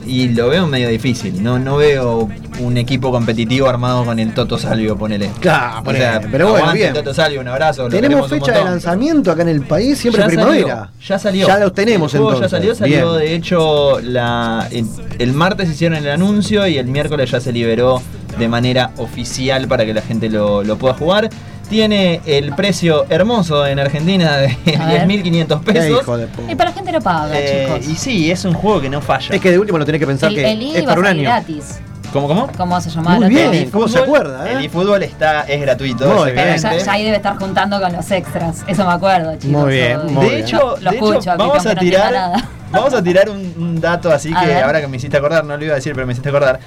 Y 0.06 0.28
lo 0.28 0.48
veo 0.48 0.66
medio 0.66 0.88
difícil. 0.88 1.42
No, 1.42 1.58
no 1.58 1.76
veo 1.76 2.30
un 2.60 2.76
equipo 2.78 3.10
competitivo 3.10 3.68
armado 3.68 4.06
con 4.06 4.18
el 4.18 4.32
Toto 4.32 4.56
Salvio, 4.56 4.96
ponele. 4.96 5.28
Claro, 5.38 5.80
O 5.80 5.84
ponele, 5.84 6.04
sea, 6.04 6.20
pero 6.32 6.48
bueno, 6.50 6.72
bien. 6.72 6.94
Toto 6.94 7.12
Salvio, 7.12 7.42
un 7.42 7.48
abrazo. 7.48 7.88
Tenemos 7.88 8.26
fecha 8.30 8.52
de 8.52 8.64
lanzamiento 8.64 9.30
acá 9.30 9.42
en 9.42 9.48
el 9.48 9.60
país, 9.62 9.98
siempre 9.98 10.22
Ya 10.22 10.28
primavera. 10.28 10.66
salió, 10.66 10.90
ya 11.06 11.18
salió. 11.18 11.46
Ya 11.46 11.58
los 11.58 11.74
tenemos 11.74 12.14
El 12.14 12.20
entonces. 12.22 12.40
Ya 12.42 12.48
salió, 12.48 12.74
salió 12.74 13.12
Bien. 13.16 13.18
de 13.28 13.34
hecho 13.34 14.00
la, 14.00 14.66
el, 14.70 14.86
el 15.18 15.32
martes 15.34 15.68
hicieron 15.68 15.98
el 15.98 16.08
anuncio 16.08 16.66
y 16.66 16.78
el 16.78 16.86
miércoles 16.86 17.30
ya 17.30 17.40
se 17.40 17.52
liberó 17.52 18.00
de 18.38 18.48
manera 18.48 18.90
oficial 18.96 19.66
para 19.68 19.84
que 19.84 19.92
la 19.94 20.02
gente 20.02 20.28
lo, 20.28 20.62
lo 20.64 20.76
pueda 20.78 20.94
jugar. 20.94 21.28
Tiene 21.68 22.22
el 22.24 22.54
precio 22.54 23.04
hermoso 23.10 23.66
en 23.66 23.78
Argentina 23.78 24.38
de 24.38 24.46
A 24.78 24.86
ver. 24.86 25.06
10.500 25.06 25.60
Qué 25.64 25.72
pesos. 25.72 26.00
hijo 26.02 26.16
de 26.16 26.26
Y 26.48 26.54
para 26.54 26.70
la 26.70 26.76
gente 26.76 26.92
lo 26.92 27.00
paga, 27.02 27.38
Eh, 27.38 27.66
chicos. 27.66 27.86
y 27.88 27.94
sí, 27.96 28.30
es 28.30 28.44
un 28.46 28.54
juego 28.54 28.80
que 28.80 28.88
no 28.88 29.02
falla. 29.02 29.34
Es 29.34 29.40
que 29.40 29.50
de 29.50 29.58
último 29.58 29.76
lo 29.76 29.84
tenés 29.84 29.98
que 30.00 30.06
pensar 30.06 30.30
el, 30.30 30.36
que 30.36 30.50
el 30.50 30.62
es 30.76 30.86
va 30.86 30.92
a 30.92 30.94
por 30.94 31.00
un 31.00 31.06
año. 31.06 31.22
gratis. 31.24 31.80
¿Cómo, 32.10 32.26
cómo? 32.26 32.48
¿Cómo 32.56 32.80
se 32.80 32.88
llamaba 32.88 33.16
Muy 33.20 33.28
bien, 33.28 33.52
El 33.52 33.70
¿cómo 33.70 33.86
se 33.86 33.98
acuerda, 33.98 34.48
eh? 34.48 34.54
El 34.56 34.64
eFootball 34.64 35.02
está, 35.02 35.42
es 35.42 35.60
gratuito. 35.60 36.06
Muy 36.08 36.32
bien. 36.32 36.56
Ya, 36.56 36.74
ya 36.78 36.92
ahí 36.92 37.04
debe 37.04 37.16
estar 37.18 37.36
juntando 37.36 37.78
con 37.78 37.92
los 37.92 38.10
extras. 38.10 38.64
Eso 38.66 38.86
me 38.86 38.92
acuerdo, 38.94 39.32
chicos. 39.34 39.48
Muy 39.64 39.74
bien, 39.74 39.98
muy 40.14 40.24
de 40.24 40.30
bien. 40.36 40.40
hecho, 40.46 40.56
Lo- 40.56 40.76
lo 40.78 40.90
de 40.90 40.96
hecho, 40.96 41.12
escucho, 41.12 41.36
vamos 41.36 41.66
a 41.66 41.74
no 41.74 41.80
tirar, 41.80 42.12
nada. 42.14 42.48
vamos 42.72 42.94
a 42.94 43.02
tirar 43.02 43.28
un, 43.28 43.52
un 43.58 43.78
dato 43.78 44.10
así 44.10 44.32
A 44.34 44.40
que 44.40 44.46
ver. 44.46 44.62
ahora 44.64 44.80
que 44.80 44.88
me 44.88 44.96
hiciste 44.96 45.18
acordar, 45.18 45.44
no 45.44 45.54
lo 45.54 45.62
iba 45.62 45.72
a 45.74 45.76
decir, 45.76 45.92
pero 45.92 46.06
me 46.06 46.12
hiciste 46.14 46.30
acordar. 46.30 46.58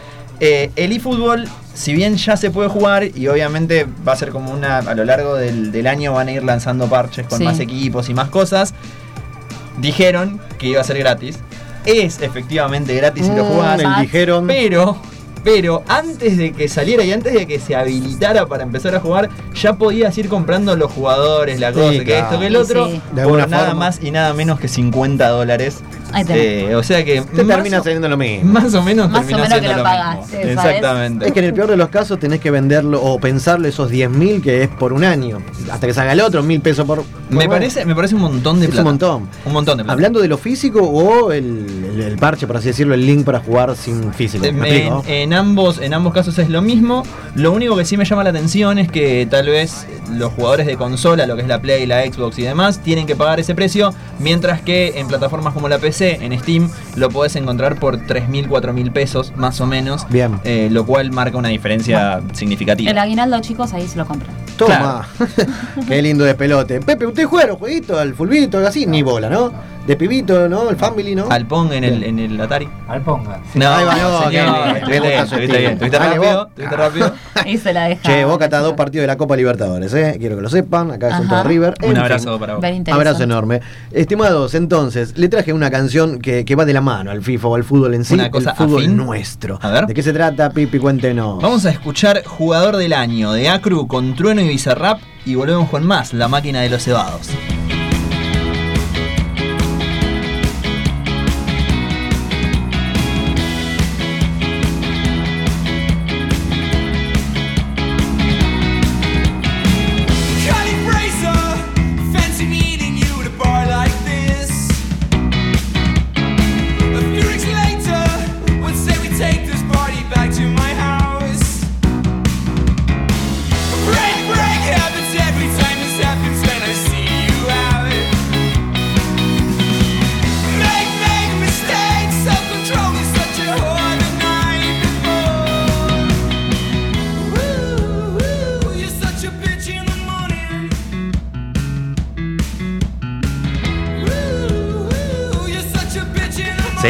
Eh, 0.44 0.72
el 0.76 0.92
eFootball, 0.92 1.48
si 1.76 1.94
bien 1.94 2.18
ya 2.18 2.36
se 2.36 2.50
puede 2.50 2.68
jugar 2.68 3.04
y 3.16 3.28
obviamente 3.28 3.86
va 4.08 4.14
a 4.14 4.16
ser 4.16 4.32
como 4.32 4.52
una, 4.52 4.80
a 4.80 4.96
lo 4.96 5.06
largo 5.06 5.36
del, 5.36 5.72
del 5.72 5.86
año 5.86 6.14
van 6.14 6.30
a 6.30 6.32
ir 6.32 6.44
lanzando 6.44 6.88
parches 6.88 7.28
con 7.28 7.38
Sí. 7.38 7.44
más 7.44 7.60
equipos 7.60 8.10
y 8.10 8.16
más 8.16 8.30
cosas, 8.30 8.74
dijeron 9.80 10.42
que 10.58 10.68
iba 10.68 10.82
a 10.82 10.84
ser 10.84 10.98
gratis. 10.98 11.38
Es 11.86 12.22
efectivamente 12.22 12.96
gratis 12.96 13.26
si 13.28 13.32
lo 13.36 13.44
Mm, 13.44 13.48
jugás, 13.48 13.80
el 13.82 13.96
dijeron. 14.02 14.48
pero, 14.48 14.98
pero 15.44 15.84
antes 15.88 16.38
de 16.38 16.52
que 16.54 16.68
saliera 16.68 17.04
y 17.04 17.12
antes 17.12 17.34
de 17.34 17.48
que 17.48 17.60
se 17.60 17.76
habilitara 17.76 18.46
para 18.46 18.64
empezar 18.64 18.94
a 18.96 19.00
jugar, 19.00 19.30
ya 19.56 19.74
podías 19.74 20.16
ir 20.18 20.28
comprando 20.28 20.76
los 20.76 20.92
jugadores, 20.92 21.60
la 21.60 21.70
Sí, 21.70 21.80
cosa, 21.80 21.92
que 22.00 22.04
claro. 22.04 22.26
esto, 22.26 22.40
que 22.40 22.48
el 22.48 22.56
otro, 22.56 22.88
sí. 22.88 23.02
Por 23.24 23.48
nada 23.50 23.66
forma. 23.68 23.74
más 23.86 24.00
y 24.04 24.12
nada 24.12 24.34
menos 24.34 24.60
que 24.60 24.68
50 24.68 25.28
dólares. 25.30 25.80
Ahí. 26.14 26.26
Eh, 26.30 26.76
o 26.76 26.84
sea 26.84 27.04
que 27.04 27.22
Te 27.22 27.44
termina 27.44 27.82
saliendo 27.82 28.08
lo 28.10 28.18
mismo. 28.18 28.52
más 28.54 28.74
o 28.74 28.82
menos 28.82 29.10
Más 29.10 29.24
o 29.24 29.26
menos 29.26 29.48
que 29.50 29.68
lo 29.68 29.78
lo. 29.78 29.86
Exactamente. 30.40 31.28
Es 31.28 31.32
que 31.34 31.40
en 31.40 31.46
el 31.46 31.54
peor 31.54 31.70
de 31.70 31.78
los 31.78 31.90
casos 31.90 32.20
tenés 32.20 32.40
que 32.40 32.52
venderlo 32.52 33.02
o 33.02 33.20
pensarle 33.20 33.70
esos 33.70 33.92
10.000 33.92 34.42
que 34.42 34.64
es 34.64 34.70
por 34.70 34.94
un 34.94 35.04
año. 35.04 35.42
Hasta 35.72 35.88
que 35.88 35.94
salga 35.94 36.14
el 36.14 36.22
otro, 36.22 36.44
mil 36.44 36.62
pesos 36.62 36.86
por. 36.86 37.04
por 37.04 37.06
me 37.30 37.38
mes. 37.40 37.48
parece, 37.48 37.86
me 37.86 37.96
parece 37.96 38.16
un 38.16 38.22
montón 38.22 38.60
de 38.60 38.66
Es 38.66 38.70
un 38.70 38.74
plata. 38.74 38.84
montón. 38.84 39.30
Un 39.46 39.54
montón 39.54 39.78
de 39.78 39.84
plata. 39.84 39.94
Hablando 39.94 40.20
de 40.20 40.28
lo 40.28 40.38
físico 40.38 40.82
o 40.82 41.32
el, 41.32 41.66
el- 41.96 42.02
el 42.02 42.18
parche, 42.18 42.48
por 42.48 42.58
así 42.58 42.68
decirlo, 42.68 42.94
el 42.94 43.06
link 43.06 43.24
para 43.26 43.40
jugar 43.40 43.76
sin 43.76 44.14
físico. 44.14 44.44
¿Me 44.44 44.50
En, 44.50 44.58
explico? 44.64 45.04
en 45.08 45.34
ambos, 45.34 45.80
en 45.80 45.94
ambos 45.94 46.14
casos 46.14 46.38
es 46.40 46.50
lo 46.50 46.62
mismo. 46.62 47.04
Lo 47.36 47.52
único 47.52 47.76
que 47.78 47.86
sí 47.86 47.96
me 47.98 48.06
llama 48.06 48.24
la 48.24 48.32
atención 48.32 48.78
es 48.80 48.90
que 48.92 49.28
tal 49.30 49.48
vez 49.48 49.86
los 50.12 50.32
jugadores 50.34 50.66
de 50.68 50.76
consola, 50.76 51.26
lo 51.26 51.36
que 51.36 51.42
es 51.44 51.48
la 51.48 51.62
Play, 51.62 51.86
la 51.86 52.04
Xbox 52.04 52.38
y 52.40 52.44
demás, 52.44 52.80
tienen 52.80 53.06
que 53.08 53.16
pagar 53.16 53.40
ese 53.40 53.56
precio, 53.56 53.94
mientras 54.20 54.62
que 54.62 55.00
en 55.00 55.08
plataformas 55.08 55.54
como 55.54 55.70
la 55.70 55.78
PC, 55.78 56.01
en 56.02 56.38
Steam, 56.40 56.70
lo 56.96 57.10
podés 57.10 57.36
encontrar 57.36 57.80
por 57.80 58.00
3.000, 58.00 58.48
4.000 58.48 58.92
pesos 58.92 59.34
más 59.36 59.62
o 59.62 59.68
menos. 59.68 60.08
Bien. 60.10 60.40
eh, 60.44 60.70
lo 60.72 60.86
cual 60.86 61.12
marca 61.12 61.38
una 61.38 61.50
diferencia 61.50 62.22
significativa. 62.34 62.92
El 62.92 62.98
aguinaldo, 62.98 63.40
chicos, 63.42 63.74
ahí 63.74 63.88
se 63.88 63.98
lo 63.98 64.06
compran. 64.06 64.36
Toma. 64.66 65.08
Qué 65.88 66.02
lindo 66.02 66.24
de 66.24 66.36
pelote. 66.36 66.80
Pepe, 66.82 67.06
¿usted 67.06 67.26
juega 67.26 67.46
a 67.46 67.48
los 67.50 67.58
jueguitos, 67.58 67.98
al 68.00 68.14
fulbito, 68.14 68.58
algo 68.58 68.70
así? 68.70 68.86
Ni 68.86 69.02
bola, 69.04 69.30
¿no? 69.30 69.52
De 69.88 69.96
pibito, 69.96 70.48
¿no? 70.48 70.70
El 70.70 70.76
family, 70.76 71.16
¿no? 71.16 71.26
Al 71.28 71.48
Pong 71.48 71.74
en 71.74 71.84
el, 71.84 72.04
en 72.04 72.20
el 72.20 72.40
Atari. 72.40 72.70
Al 72.88 73.02
ponga. 73.02 73.42
No, 73.56 73.68
Ahí 73.74 73.84
va, 73.84 73.96
no, 73.96 74.30
señor, 74.30 74.46
no, 74.48 74.76
estuviste 74.76 75.00
gusta 75.00 75.58
bien, 75.58 75.72
estuviste 75.72 75.98
bien, 76.00 76.12
rápido, 76.14 76.48
estuviste 76.50 76.76
rápido. 76.78 77.14
Ahí 77.34 77.58
se 77.58 77.74
la 77.74 77.86
deja. 77.86 78.02
Che, 78.04 78.24
Boca 78.26 78.46
está 78.46 78.60
a 78.60 78.62
dos 78.62 78.74
partidos 78.74 79.02
de 79.04 79.08
la 79.08 79.18
Copa 79.18 79.36
Libertadores, 79.36 79.92
¿eh? 79.96 80.18
Quiero 80.20 80.36
que 80.36 80.44
lo 80.44 80.50
sepan. 80.50 80.92
Acá 80.92 81.10
es 81.10 81.20
un 81.22 81.28
todo 81.28 81.44
River. 81.44 81.74
En 81.82 81.90
Un 81.90 81.96
fin. 81.96 82.04
abrazo 82.04 82.40
para 82.40 82.54
vos. 82.54 82.64
Interesante. 82.64 82.92
Abrazo 82.92 83.24
enorme. 83.24 83.62
Estimados, 83.92 84.54
entonces, 84.54 85.18
le 85.18 85.28
traje 85.30 85.52
una 85.52 85.72
canción 85.72 86.20
que, 86.20 86.46
que 86.46 86.56
va 86.56 86.66
de 86.66 86.74
la 86.74 86.82
mano 86.82 87.10
al 87.10 87.24
FIFA 87.24 87.48
o 87.48 87.56
al 87.56 87.64
fútbol 87.64 87.96
en 87.96 88.06
sí. 88.06 88.14
Una 88.14 88.30
cosa 88.30 88.52
el 88.52 88.58
fútbol 88.58 88.84
afín. 88.84 88.98
nuestro. 88.98 89.58
A 89.64 89.72
ver. 89.72 89.88
¿De 89.88 89.96
qué 89.96 90.04
se 90.04 90.14
trata, 90.14 90.52
Pipi? 90.52 90.78
Cuéntenos. 90.78 91.42
Vamos 91.42 91.66
a 91.66 91.72
escuchar 91.72 92.24
Jugador 92.24 92.78
del 92.78 92.94
Año 92.94 93.34
de 93.34 93.50
Acru 93.50 93.88
con 93.88 94.16
Trueno 94.16 94.42
y 94.42 94.51
Bizarrap 94.52 95.02
y 95.26 95.36
volvemos 95.36 95.70
con 95.70 95.86
más 95.86 96.14
La 96.14 96.28
Máquina 96.28 96.62
de 96.62 96.70
los 96.70 96.84
Cebados. 96.84 97.30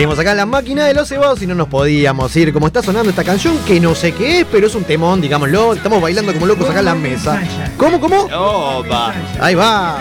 Seguimos 0.01 0.17
acá 0.17 0.31
en 0.31 0.37
la 0.37 0.47
máquina 0.47 0.85
de 0.85 0.95
los 0.95 1.07
cebados 1.07 1.39
y 1.43 1.45
no 1.45 1.53
nos 1.53 1.67
podíamos 1.67 2.35
ir. 2.35 2.51
Como 2.51 2.65
está 2.65 2.81
sonando 2.81 3.11
esta 3.11 3.23
canción, 3.23 3.55
que 3.67 3.79
no 3.79 3.93
sé 3.93 4.13
qué 4.13 4.39
es, 4.39 4.47
pero 4.51 4.65
es 4.65 4.73
un 4.73 4.83
temón, 4.83 5.21
digámoslo. 5.21 5.73
Estamos 5.73 6.01
bailando 6.01 6.33
como 6.33 6.47
locos 6.47 6.67
acá 6.67 6.79
en 6.79 6.85
la 6.85 6.95
mesa. 6.95 7.39
¿Cómo, 7.77 8.01
cómo? 8.01 8.21
Opa. 8.21 9.13
Ahí 9.39 9.53
va. 9.53 9.99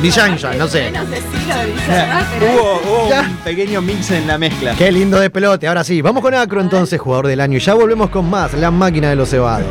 Villancha, 0.00 0.54
no 0.54 0.68
sé. 0.68 0.92
Hubo, 2.40 2.80
hubo 2.84 3.08
un 3.08 3.36
pequeño 3.38 3.82
mix 3.82 4.12
en 4.12 4.28
la 4.28 4.38
mezcla. 4.38 4.76
Qué 4.76 4.92
lindo 4.92 5.18
de 5.18 5.28
pelote. 5.28 5.66
Ahora 5.66 5.82
sí, 5.82 6.00
vamos 6.02 6.22
con 6.22 6.32
Acro 6.32 6.60
entonces, 6.60 7.00
jugador 7.00 7.26
del 7.26 7.40
año. 7.40 7.56
Y 7.56 7.60
ya 7.60 7.74
volvemos 7.74 8.10
con 8.10 8.30
más, 8.30 8.54
la 8.54 8.70
máquina 8.70 9.10
de 9.10 9.16
los 9.16 9.28
cebados. 9.28 9.66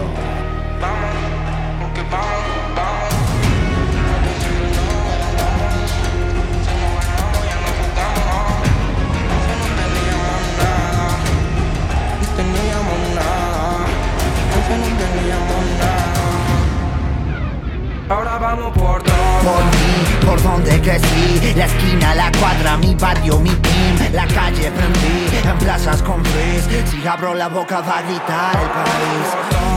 Abro 27.10 27.34
la 27.34 27.48
boca 27.48 27.82
va 27.82 27.98
a 27.98 28.02
gritar 28.04 28.56
el 28.62 28.70
país. 28.70 29.28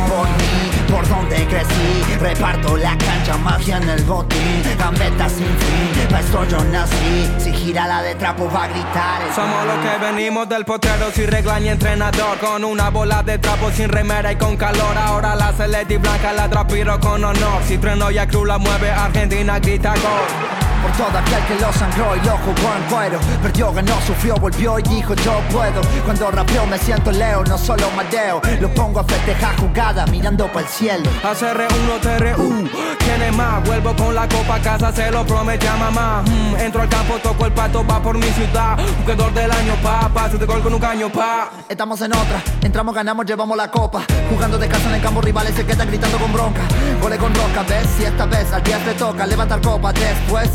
Por 0.08 0.28
mí, 0.28 0.92
por 0.92 1.08
donde 1.08 1.46
crecí, 1.46 2.16
reparto 2.20 2.76
la 2.76 2.96
cancha, 2.98 3.36
magia 3.38 3.78
en 3.78 3.88
el 3.88 4.02
botín, 4.04 4.62
gambeta 4.78 5.28
sin 5.28 5.46
fin, 5.46 6.08
pa' 6.10 6.20
esto 6.20 6.44
yo 6.44 6.62
nací, 6.64 7.30
si 7.38 7.52
gira 7.52 7.86
la 7.86 8.02
de 8.02 8.14
trapo 8.16 8.50
va 8.50 8.64
a 8.64 8.68
gritar 8.68 9.22
el 9.22 9.34
Somos 9.34 9.64
los 9.64 9.78
que 9.78 9.98
venimos 10.04 10.48
del 10.48 10.64
potrero 10.66 11.10
sin 11.10 11.28
regla 11.28 11.58
ni 11.58 11.68
entrenador. 11.70 12.38
Con 12.38 12.64
una 12.64 12.90
bola 12.90 13.22
de 13.22 13.38
trapo 13.38 13.70
sin 13.70 13.88
remera 13.88 14.32
y 14.32 14.36
con 14.36 14.56
calor. 14.56 14.98
Ahora 14.98 15.34
la 15.34 15.52
celeste 15.52 15.94
y 15.94 15.96
blanca 15.96 16.32
la 16.32 16.48
trapiro 16.50 17.00
con 17.00 17.24
honor. 17.24 17.62
Si 17.66 17.78
trueno 17.78 18.10
y 18.10 18.18
cruz 18.26 18.46
la 18.46 18.58
mueve 18.58 18.90
Argentina 18.90 19.58
grita 19.58 19.94
gol 19.94 20.71
Por 20.82 20.92
todo 20.92 21.18
aquel 21.18 21.44
que 21.46 21.54
lo 21.62 21.72
sangró 21.72 22.16
y 22.16 22.20
lo 22.20 22.36
jugó 22.38 22.76
en 22.76 22.82
cuero. 22.90 23.18
Perdió, 23.42 23.72
ganó, 23.72 24.00
sufrió, 24.06 24.34
volvió 24.36 24.78
y 24.78 24.82
dijo 24.82 25.14
yo 25.14 25.40
puedo 25.50 25.80
Cuando 26.04 26.30
rapeo 26.30 26.66
me 26.66 26.78
siento 26.78 27.10
leo, 27.12 27.44
no 27.44 27.56
solo 27.58 27.90
madeo 27.96 28.40
Lo 28.60 28.68
pongo 28.74 29.00
a 29.00 29.04
festejar 29.04 29.56
jugada 29.56 30.06
mirando 30.06 30.46
para 30.48 30.60
el 30.60 30.66
cielo 30.66 31.10
ACR1 31.22 32.00
TRU, 32.00 32.68
¿quién 32.98 33.22
es 33.22 33.36
más? 33.36 33.64
Vuelvo 33.64 33.94
con 33.94 34.14
la 34.14 34.28
copa 34.28 34.56
a 34.56 34.60
casa, 34.60 34.92
se 34.92 35.10
lo 35.10 35.24
prometí 35.24 35.66
a 35.66 35.76
mamá. 35.76 36.22
Mm, 36.26 36.56
Entro 36.56 36.82
al 36.82 36.88
campo, 36.88 37.14
toco 37.22 37.46
el 37.46 37.52
pato, 37.52 37.86
va 37.86 38.02
por 38.02 38.16
mi 38.16 38.26
ciudad. 38.28 38.76
Jugador 39.02 39.32
del 39.34 39.50
año, 39.50 39.74
pa, 39.82 40.08
pa, 40.12 40.28
se 40.30 40.38
te 40.38 40.46
gol 40.46 40.62
con 40.62 40.74
un 40.74 40.80
caño, 40.80 41.08
pa. 41.10 41.50
Estamos 41.68 42.00
en 42.00 42.12
otra, 42.12 42.42
entramos, 42.62 42.94
ganamos, 42.94 43.26
llevamos 43.26 43.56
la 43.56 43.70
copa. 43.70 44.02
Jugando 44.30 44.58
de 44.58 44.68
casa 44.68 44.88
en 44.88 44.96
el 44.96 45.00
campo, 45.02 45.20
rivales 45.20 45.54
se 45.54 45.64
quedan 45.64 45.88
gritando 45.88 46.18
con 46.18 46.32
bronca. 46.32 46.62
Gole 47.00 47.18
con 47.18 47.34
roca, 47.34 47.62
ves, 47.68 47.86
si 47.96 48.04
esta 48.04 48.26
vez 48.26 48.52
al 48.52 48.62
día 48.62 48.78
te 48.84 48.94
toca 48.94 49.26
levantar 49.26 49.60
copa. 49.60 49.92
Después, 49.92 50.50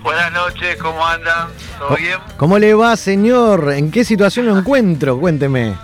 Buenas 0.01 0.33
noches, 0.33 0.77
¿cómo 0.77 1.05
andan? 1.05 1.49
¿Todo 1.77 1.95
bien? 1.95 2.17
¿Cómo 2.37 2.57
le 2.57 2.73
va, 2.73 2.97
señor? 2.97 3.71
¿En 3.71 3.91
qué 3.91 4.03
situación 4.03 4.47
lo 4.47 4.57
encuentro? 4.57 5.19
Cuénteme. 5.19 5.75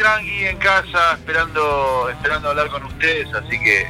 Tranqui, 0.00 0.46
en 0.46 0.56
casa, 0.56 1.12
esperando, 1.12 2.08
esperando 2.10 2.48
hablar 2.50 2.68
con 2.68 2.84
ustedes, 2.84 3.28
así 3.34 3.58
que 3.60 3.86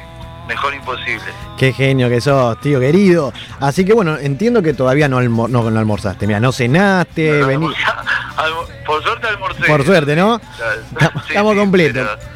mejor 0.47 0.73
imposible. 0.73 1.23
Qué 1.57 1.71
genio 1.71 2.09
que 2.09 2.19
sos, 2.19 2.59
tío 2.59 2.79
querido. 2.79 3.31
Así 3.61 3.85
que 3.85 3.93
bueno, 3.93 4.17
entiendo 4.17 4.61
que 4.61 4.73
todavía 4.73 5.07
no, 5.07 5.17
almo- 5.19 5.47
no, 5.47 5.69
no 5.69 5.79
almorzaste. 5.79 6.27
Mira, 6.27 6.39
no 6.41 6.51
cenaste, 6.51 7.43
vení- 7.45 7.73
Almo- 8.37 8.65
Por 8.85 9.01
suerte 9.03 9.27
almorcé. 9.27 9.63
Por 9.67 9.85
suerte, 9.85 10.15
¿no? 10.15 10.39
Sí, 10.57 11.05
Estamos 11.29 11.53
sí, 11.53 11.59
completos. 11.59 12.07
pero- 12.17 12.31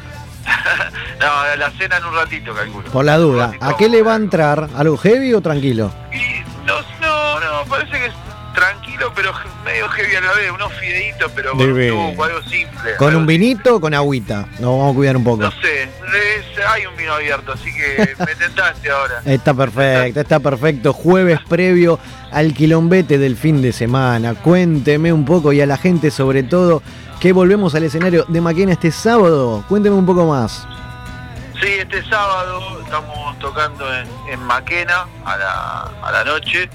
no, 1.20 1.56
la 1.56 1.70
cena 1.72 1.96
en 1.98 2.04
un 2.04 2.14
ratito, 2.14 2.54
calculo. 2.54 2.90
Por 2.90 3.04
la 3.04 3.16
duda, 3.18 3.52
¿a 3.60 3.76
qué 3.76 3.88
le 3.88 4.02
va 4.02 4.12
a 4.14 4.16
entrar? 4.16 4.68
¿Algo 4.76 4.96
heavy 4.96 5.34
o 5.34 5.40
tranquilo? 5.40 5.92
No, 6.64 6.80
no, 7.00 7.40
no, 7.40 7.64
parece 7.68 7.92
que 7.98 8.06
pero 9.16 9.32
medio 9.64 9.88
heavy 9.88 10.14
a 10.16 10.20
la 10.20 10.32
vez. 10.34 10.50
Unos 10.52 10.72
fideitos, 10.74 11.32
pero 11.34 11.50
con 11.52 11.58
Debe. 11.58 11.90
un 11.92 12.12
tubo, 12.14 12.24
algo 12.24 12.42
simple. 12.42 12.96
¿Con 12.98 13.08
algo 13.08 13.20
un 13.20 13.26
vinito 13.26 13.76
o 13.76 13.80
con 13.80 13.94
agüita? 13.94 14.46
Nos 14.60 14.78
vamos 14.78 14.92
a 14.92 14.94
cuidar 14.94 15.16
un 15.16 15.24
poco. 15.24 15.42
No 15.42 15.50
sé, 15.50 15.84
es- 15.84 16.46
hay 16.68 16.86
un 16.86 16.96
vino 16.96 17.12
abierto, 17.12 17.52
así 17.52 17.72
que 17.74 18.14
me 18.18 18.34
tentaste 18.34 18.90
ahora. 18.90 19.20
Está 19.24 19.52
perfecto, 19.54 20.20
está 20.20 20.40
perfecto. 20.40 20.92
Jueves 20.92 21.38
previo 21.48 21.98
al 22.32 22.54
quilombete 22.54 23.18
del 23.18 23.36
fin 23.36 23.60
de 23.62 23.72
semana. 23.72 24.34
Cuénteme 24.34 25.12
un 25.12 25.24
poco 25.24 25.52
y 25.52 25.60
a 25.60 25.66
la 25.66 25.76
gente 25.76 26.10
sobre 26.10 26.42
todo 26.42 26.82
que 27.20 27.32
volvemos 27.32 27.74
al 27.74 27.84
escenario 27.84 28.24
de 28.28 28.40
Maquena 28.40 28.72
este 28.72 28.90
sábado. 28.90 29.64
Cuénteme 29.68 29.96
un 29.96 30.06
poco 30.06 30.26
más. 30.26 30.66
Sí, 31.60 31.68
este 31.78 32.02
sábado 32.04 32.80
estamos 32.82 33.38
tocando 33.38 33.84
en, 33.94 34.06
en 34.30 34.40
Maquena 34.40 35.06
a 35.24 35.36
la, 35.38 35.80
a 36.02 36.12
la 36.12 36.24
noche, 36.24 36.68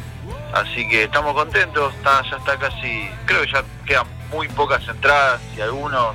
así 0.53 0.87
que 0.87 1.03
estamos 1.03 1.33
contentos, 1.33 1.93
está, 1.95 2.21
ya 2.29 2.37
está 2.37 2.57
casi, 2.57 3.09
creo 3.25 3.41
que 3.41 3.51
ya 3.51 3.63
quedan 3.85 4.07
muy 4.31 4.47
pocas 4.49 4.87
entradas, 4.87 5.41
si 5.53 5.61
a 5.61 5.65
alguno 5.65 6.13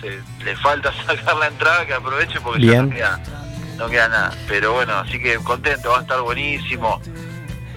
se 0.00 0.20
le 0.44 0.56
falta 0.56 0.92
sacar 1.06 1.36
la 1.36 1.48
entrada 1.48 1.86
que 1.86 1.94
aproveche 1.94 2.40
porque 2.40 2.66
ya 2.66 2.70
Bien. 2.72 2.88
no 2.88 2.94
queda, 2.94 3.20
no 3.76 3.88
queda 3.88 4.08
nada, 4.08 4.34
pero 4.46 4.72
bueno, 4.72 4.94
así 4.98 5.20
que 5.20 5.36
contento, 5.36 5.90
va 5.90 5.98
a 5.98 6.02
estar 6.02 6.20
buenísimo. 6.20 7.00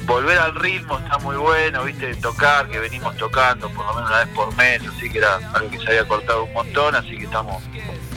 Volver 0.06 0.38
al 0.40 0.56
ritmo 0.56 0.98
está 0.98 1.20
muy 1.20 1.36
bueno, 1.36 1.84
viste, 1.84 2.16
tocar, 2.16 2.68
que 2.68 2.80
venimos 2.80 3.16
tocando 3.18 3.70
por 3.70 3.86
lo 3.86 3.94
menos 3.94 4.10
una 4.10 4.20
vez 4.20 4.28
por 4.30 4.56
mes, 4.56 4.82
así 4.88 5.10
que 5.10 5.20
era 5.20 5.36
algo 5.54 5.70
que 5.70 5.78
se 5.78 5.88
había 5.90 6.08
cortado 6.08 6.46
un 6.46 6.54
montón, 6.54 6.96
así 6.96 7.18
que 7.18 7.26
estamos 7.26 7.62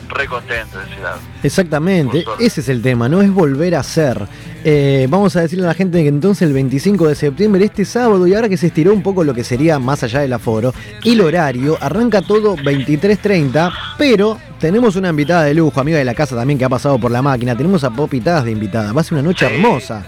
re 0.08 0.26
contento 0.26 0.78
de 0.78 0.84
ese 0.84 1.00
lado. 1.00 1.18
Exactamente, 1.42 2.24
ese 2.38 2.60
es 2.60 2.68
el 2.68 2.82
tema, 2.82 3.08
no 3.08 3.22
es 3.22 3.30
volver 3.30 3.74
a 3.74 3.82
ser. 3.82 4.26
Eh, 4.64 5.06
vamos 5.10 5.36
a 5.36 5.42
decirle 5.42 5.64
a 5.64 5.68
la 5.68 5.74
gente 5.74 6.02
que 6.02 6.08
entonces 6.08 6.48
el 6.48 6.54
25 6.54 7.08
de 7.08 7.14
septiembre, 7.14 7.64
este 7.64 7.84
sábado, 7.84 8.26
y 8.26 8.34
ahora 8.34 8.48
que 8.48 8.56
se 8.56 8.68
estiró 8.68 8.92
un 8.92 9.02
poco 9.02 9.24
lo 9.24 9.34
que 9.34 9.44
sería 9.44 9.78
más 9.78 10.02
allá 10.02 10.20
del 10.20 10.32
aforo, 10.32 10.72
el 11.04 11.20
horario, 11.20 11.76
arranca 11.80 12.22
todo 12.22 12.56
23.30, 12.56 13.72
pero 13.98 14.38
tenemos 14.58 14.96
una 14.96 15.10
invitada 15.10 15.44
de 15.44 15.54
lujo, 15.54 15.80
amiga 15.80 15.98
de 15.98 16.04
la 16.04 16.14
casa 16.14 16.34
también 16.34 16.58
que 16.58 16.64
ha 16.64 16.70
pasado 16.70 16.98
por 16.98 17.10
la 17.10 17.22
máquina, 17.22 17.56
tenemos 17.56 17.84
a 17.84 17.90
Popitadas 17.90 18.44
de 18.44 18.52
invitada, 18.52 18.92
va 18.92 19.02
a 19.02 19.04
ser 19.04 19.14
una 19.14 19.22
noche 19.22 19.46
hermosa. 19.46 20.04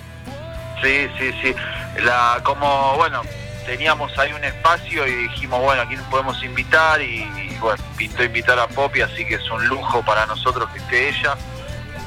Sí, 0.82 1.06
sí, 1.18 1.30
sí. 1.42 1.54
La, 2.04 2.40
como, 2.42 2.94
bueno, 2.96 3.22
teníamos 3.66 4.16
ahí 4.16 4.32
un 4.32 4.44
espacio 4.44 5.06
y 5.06 5.28
dijimos, 5.28 5.60
bueno, 5.60 5.82
aquí 5.82 5.96
nos 5.96 6.06
podemos 6.06 6.42
invitar 6.42 7.02
y, 7.02 7.26
bueno, 7.60 7.82
pintó 7.96 8.22
invitar 8.22 8.58
a 8.58 8.68
Poppy, 8.68 9.00
así 9.00 9.26
que 9.26 9.34
es 9.34 9.50
un 9.50 9.66
lujo 9.66 10.02
para 10.04 10.24
nosotros 10.26 10.70
que 10.70 10.78
esté 10.78 11.08
ella. 11.08 11.36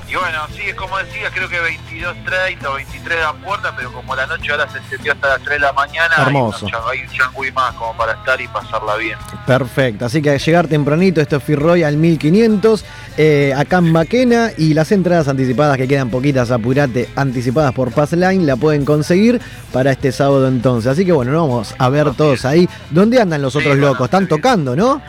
Y 0.10 0.16
bueno, 0.16 0.40
sí, 0.56 0.64
es 0.66 0.74
como 0.74 0.98
decía, 0.98 1.30
creo 1.32 1.48
que 1.48 1.62
22.30 1.62 2.66
o 2.66 2.74
23 2.74 3.20
dan 3.20 3.38
puerta, 3.42 3.74
pero 3.76 3.94
como 3.94 4.16
la 4.16 4.26
noche 4.26 4.52
ahora 4.52 4.68
se 4.68 4.80
extendió 4.80 5.14
hasta 5.14 5.28
las 5.28 5.42
3 5.42 5.50
de 5.52 5.60
la 5.60 5.74
mañana, 5.74 6.16
hay 6.18 6.26
Hermoso. 6.26 6.68
hay 6.90 7.02
un 7.02 7.10
changüí 7.10 7.52
más 7.52 7.76
como 7.76 7.96
para 7.96 8.14
estar 8.14 8.42
y 8.42 8.48
pasarla 8.48 8.96
bien. 8.96 9.20
Perfecto, 9.46 10.06
así 10.06 10.20
que 10.20 10.40
llegar 10.40 10.68
tempranito, 10.68 11.22
esto 11.22 11.36
es 11.36 11.44
Firroy 11.44 11.84
al 11.84 11.98
1500, 11.98 12.86
eh, 13.18 13.54
acá 13.56 13.78
en 13.78 13.92
Maquena, 13.92 14.50
y 14.58 14.74
las 14.74 14.92
entradas 14.92 15.28
anticipadas 15.28 15.78
que 15.78 15.88
quedan 15.88 16.10
poquitas, 16.10 16.50
apurate, 16.50 17.08
anticipadas 17.16 17.74
por 17.74 17.92
Passline, 17.94 18.48
la 18.48 18.56
pueden 18.56 18.86
conseguir 18.86 19.40
para 19.72 19.92
este 19.92 20.12
sábado 20.12 20.48
entonces. 20.48 20.92
Así 20.92 21.06
que 21.06 21.12
bueno, 21.12 21.32
nos 21.32 21.48
vamos 21.48 21.76
a 21.78 21.90
ver 21.90 22.16
todos 22.16 22.46
ahí. 22.46 22.68
¿Dónde 22.90 23.22
andan 23.22 23.44
los 23.44 23.56
otros 23.56 23.78
locos? 23.78 24.06
Están 24.06 24.28
tocando, 24.28 24.76
¿no? 24.76 25.02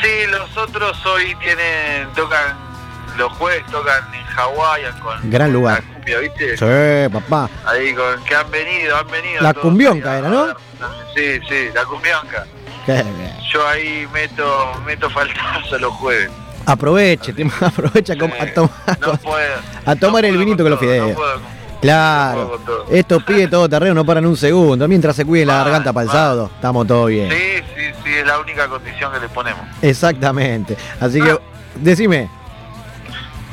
Sí, 0.00 0.30
los 0.30 0.56
otros 0.56 1.04
hoy 1.06 1.34
tienen, 1.36 2.08
tocan, 2.14 2.56
los 3.16 3.32
jueves 3.34 3.64
tocan 3.70 4.02
en 4.14 4.24
Hawái 4.24 4.82
con 5.02 5.30
Gran 5.30 5.52
lugar. 5.52 5.82
la 5.82 5.94
cumbia, 5.94 6.18
¿viste? 6.20 6.56
Sí, 6.56 7.12
papá. 7.12 7.50
Ahí 7.64 7.94
con 7.94 8.22
que 8.24 8.34
han 8.34 8.50
venido, 8.50 8.96
han 8.96 9.06
venido. 9.10 9.42
La 9.42 9.54
cumbionca 9.54 10.18
era, 10.18 10.28
¿no? 10.28 10.46
Sí, 11.14 11.40
sí, 11.48 11.68
la 11.74 11.84
cumbionca. 11.84 12.46
Qué. 12.84 13.04
Yo 13.52 13.66
ahí 13.66 14.06
meto, 14.12 14.72
meto 14.84 15.08
faltazo 15.10 15.78
los 15.78 15.92
jueves. 15.94 16.30
Aproveche, 16.66 17.32
te- 17.32 17.48
aprovecha 17.64 18.12
a, 18.14 18.18
com- 18.18 18.30
a 18.38 18.46
tomar, 18.52 18.98
No 19.00 19.12
puedo. 19.18 19.54
a 19.84 19.96
tomar 19.96 20.24
el 20.24 20.36
vinito 20.36 20.62
con 20.62 20.70
los 20.70 20.80
fideos. 20.80 21.16
Claro, 21.80 22.58
estos 22.90 23.22
pibes 23.22 23.50
todo 23.50 23.68
terreno 23.68 23.94
no 23.94 24.04
paran 24.04 24.26
un 24.26 24.36
segundo. 24.36 24.88
Mientras 24.88 25.14
se 25.14 25.24
cuide 25.24 25.44
la 25.46 25.58
garganta 25.58 25.92
para 25.92 26.04
el 26.04 26.10
sábado, 26.10 26.50
estamos 26.54 26.86
todo 26.86 27.06
bien. 27.06 27.30
Sí, 27.30 27.62
sí, 27.76 27.82
sí, 28.04 28.14
es 28.14 28.26
la 28.26 28.38
única 28.38 28.66
condición 28.66 29.12
que 29.12 29.20
le 29.20 29.28
ponemos. 29.28 29.60
Exactamente. 29.82 30.76
Así 31.00 31.20
que, 31.20 31.38
decime, 31.76 32.28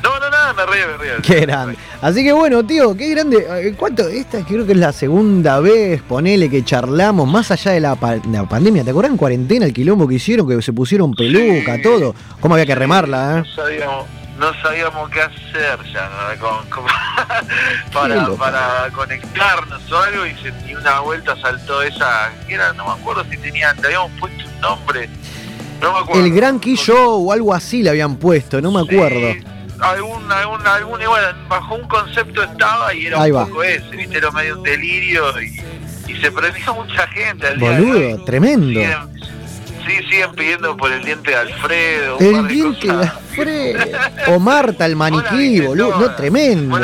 No, 0.04 0.20
no, 0.20 0.30
nada, 0.30 0.54
me 0.54 0.66
río, 0.66 0.86
me 0.98 1.04
río. 1.04 1.14
qué 1.22 1.40
grande. 1.42 1.78
Así 2.02 2.24
que 2.24 2.34
bueno, 2.34 2.66
tío, 2.66 2.96
qué 2.96 3.10
grande. 3.12 3.74
¿Cuánto? 3.78 4.06
Esta 4.10 4.44
creo 4.46 4.66
que 4.66 4.74
es 4.74 4.78
la 4.78 4.92
segunda 4.92 5.60
vez, 5.62 6.02
ponele 6.02 6.50
que 6.50 6.64
charlamos, 6.66 7.26
más 7.28 7.50
allá 7.52 7.72
de 7.72 7.80
la, 7.80 7.96
pa- 7.96 8.18
la 8.30 8.44
pandemia. 8.44 8.84
¿Te 8.84 8.90
acordás 8.92 9.12
en 9.12 9.18
cuarentena 9.18 9.66
el 9.66 9.74
quilombo 9.74 10.06
que 10.08 10.16
hicieron, 10.16 10.48
que 10.48 10.62
se 10.62 10.74
pusieron 10.74 11.14
peluca, 11.14 11.82
todo? 11.82 12.14
¿Cómo 12.42 12.56
había 12.56 12.66
que 12.66 12.76
remarla, 12.76 13.38
eh? 13.38 13.44
No 13.48 13.56
sabíamos, 13.64 14.06
no 14.38 14.62
sabíamos 14.62 15.10
qué 15.10 15.22
hacer 15.22 15.80
ya. 15.94 16.10
Con- 16.38 16.70
con- 16.70 16.84
para, 18.38 18.90
conectarnos 18.94 19.90
o 19.92 19.98
algo 19.98 20.26
y, 20.26 20.32
se, 20.42 20.70
y 20.70 20.76
una 20.76 21.00
vuelta 21.00 21.36
saltó 21.42 21.82
esa, 21.82 22.32
que 22.48 22.56
era, 22.56 22.74
no 22.74 22.86
me 22.88 22.92
acuerdo 23.02 23.24
si 23.30 23.38
tenían, 23.38 23.76
le 23.82 23.88
habíamos 23.88 24.12
puesto 24.20 24.44
un 24.54 24.60
nombre, 24.62 25.10
no 25.82 25.94
me 25.94 26.00
acuerdo. 26.00 26.26
El 26.26 26.34
Gran 26.34 26.60
Key 26.60 26.76
Show 26.76 27.30
o 27.30 27.32
algo 27.32 27.54
así 27.54 27.84
le 27.84 27.90
habían 27.92 28.18
puesto, 28.18 28.60
no 28.62 28.72
me 28.72 28.82
acuerdo. 28.82 29.34
Algún, 29.80 30.32
algún, 30.32 30.66
algún, 30.68 31.00
bueno, 31.00 31.28
bajo 31.50 31.76
un 31.76 31.88
concepto 31.88 32.44
estaba 32.44 32.94
y 32.94 33.08
era 33.08 33.22
Ahí 33.22 33.32
un 33.32 33.38
va. 33.38 33.46
poco 33.46 33.64
ese, 33.64 33.90
viste, 33.96 34.18
era 34.18 34.32
medio 34.32 34.58
un 34.58 34.64
delirio 34.64 35.24
y, 35.42 35.62
y 36.12 36.16
se 36.22 36.32
prendió 36.32 36.74
mucha 36.76 37.08
gente 37.08 37.48
al 37.48 37.60
día 37.60 37.70
hoy. 37.72 37.76
Boludo, 37.86 38.24
tremendo. 38.26 38.80
Siguen- 38.80 39.10
sí, 39.86 39.98
siguen 40.10 40.32
pidiendo 40.36 40.78
por 40.78 40.92
el 40.92 41.04
diente 41.04 41.32
de 41.32 41.38
Alfredo. 41.38 42.18
par 42.18 42.28
El 42.28 42.48
de 42.48 42.54
diente 42.54 42.88
de. 42.88 42.94
Alfredo. 42.94 43.80
O 44.36 44.40
Marta, 44.40 44.86
el 44.86 44.96
maniquí, 44.96 45.60
boludo. 45.62 46.00
No, 46.00 46.16
tremendo. 46.16 46.80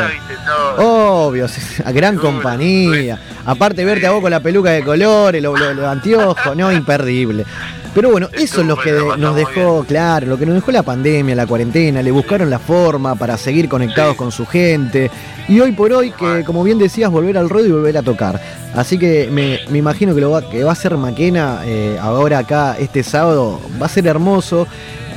Obvio, 0.77 1.47
gran 1.91 2.17
compañía. 2.17 3.19
Aparte, 3.45 3.85
verte 3.85 4.05
a 4.07 4.11
vos 4.11 4.21
con 4.21 4.31
la 4.31 4.39
peluca 4.41 4.71
de 4.71 4.83
colores, 4.83 5.41
los 5.41 5.57
los 5.59 5.85
anteojos, 5.85 6.55
no, 6.55 6.71
imperdible. 6.71 7.45
Pero 7.93 8.11
bueno, 8.11 8.29
eso 8.33 8.61
es 8.61 8.67
lo 8.67 8.77
que 8.77 8.91
nos 9.17 9.35
dejó, 9.35 9.83
claro, 9.83 10.27
lo 10.27 10.37
que 10.37 10.45
nos 10.45 10.55
dejó 10.55 10.71
la 10.71 10.83
pandemia, 10.83 11.35
la 11.35 11.47
cuarentena, 11.47 12.01
le 12.03 12.11
buscaron 12.11 12.49
la 12.49 12.59
forma 12.59 13.15
para 13.15 13.35
seguir 13.35 13.67
conectados 13.67 14.15
con 14.15 14.31
su 14.31 14.45
gente. 14.45 15.09
Y 15.47 15.59
hoy 15.59 15.71
por 15.71 15.91
hoy, 15.91 16.11
que 16.11 16.43
como 16.45 16.63
bien 16.63 16.77
decías, 16.77 17.09
volver 17.09 17.37
al 17.37 17.49
ruedo 17.49 17.67
y 17.67 17.71
volver 17.71 17.97
a 17.97 18.03
tocar. 18.03 18.39
Así 18.75 18.99
que 18.99 19.29
me, 19.31 19.59
me 19.71 19.79
imagino 19.79 20.13
que 20.13 20.21
lo 20.21 20.29
va, 20.29 20.47
que 20.47 20.63
va 20.63 20.71
a 20.71 20.75
ser 20.75 20.95
Maquena 20.97 21.61
eh, 21.65 21.97
ahora 21.99 22.39
acá 22.39 22.77
este 22.79 23.01
sábado, 23.01 23.59
va 23.81 23.87
a 23.87 23.89
ser 23.89 24.05
hermoso. 24.05 24.67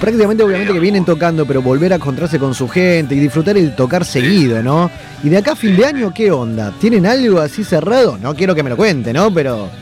Prácticamente 0.00 0.42
obviamente 0.42 0.72
que 0.72 0.80
vienen 0.80 1.04
tocando, 1.04 1.46
pero 1.46 1.62
volver 1.62 1.92
a 1.92 1.96
encontrarse 1.96 2.38
con 2.38 2.54
su 2.54 2.68
gente 2.68 3.14
y 3.14 3.20
disfrutar 3.20 3.56
el 3.56 3.76
tocar 3.76 4.04
seguido, 4.04 4.60
¿no? 4.62 4.90
Y 5.22 5.28
de 5.28 5.36
acá 5.36 5.52
a 5.52 5.56
fin 5.56 5.76
de 5.76 5.84
año, 5.84 6.12
¿qué 6.12 6.32
onda? 6.32 6.72
¿Tienen 6.80 7.06
algo 7.06 7.38
así 7.38 7.62
cerrado? 7.62 8.18
No 8.20 8.34
quiero 8.34 8.54
que 8.54 8.62
me 8.62 8.70
lo 8.70 8.76
cuente, 8.76 9.12
¿no? 9.12 9.32
Pero... 9.32 9.81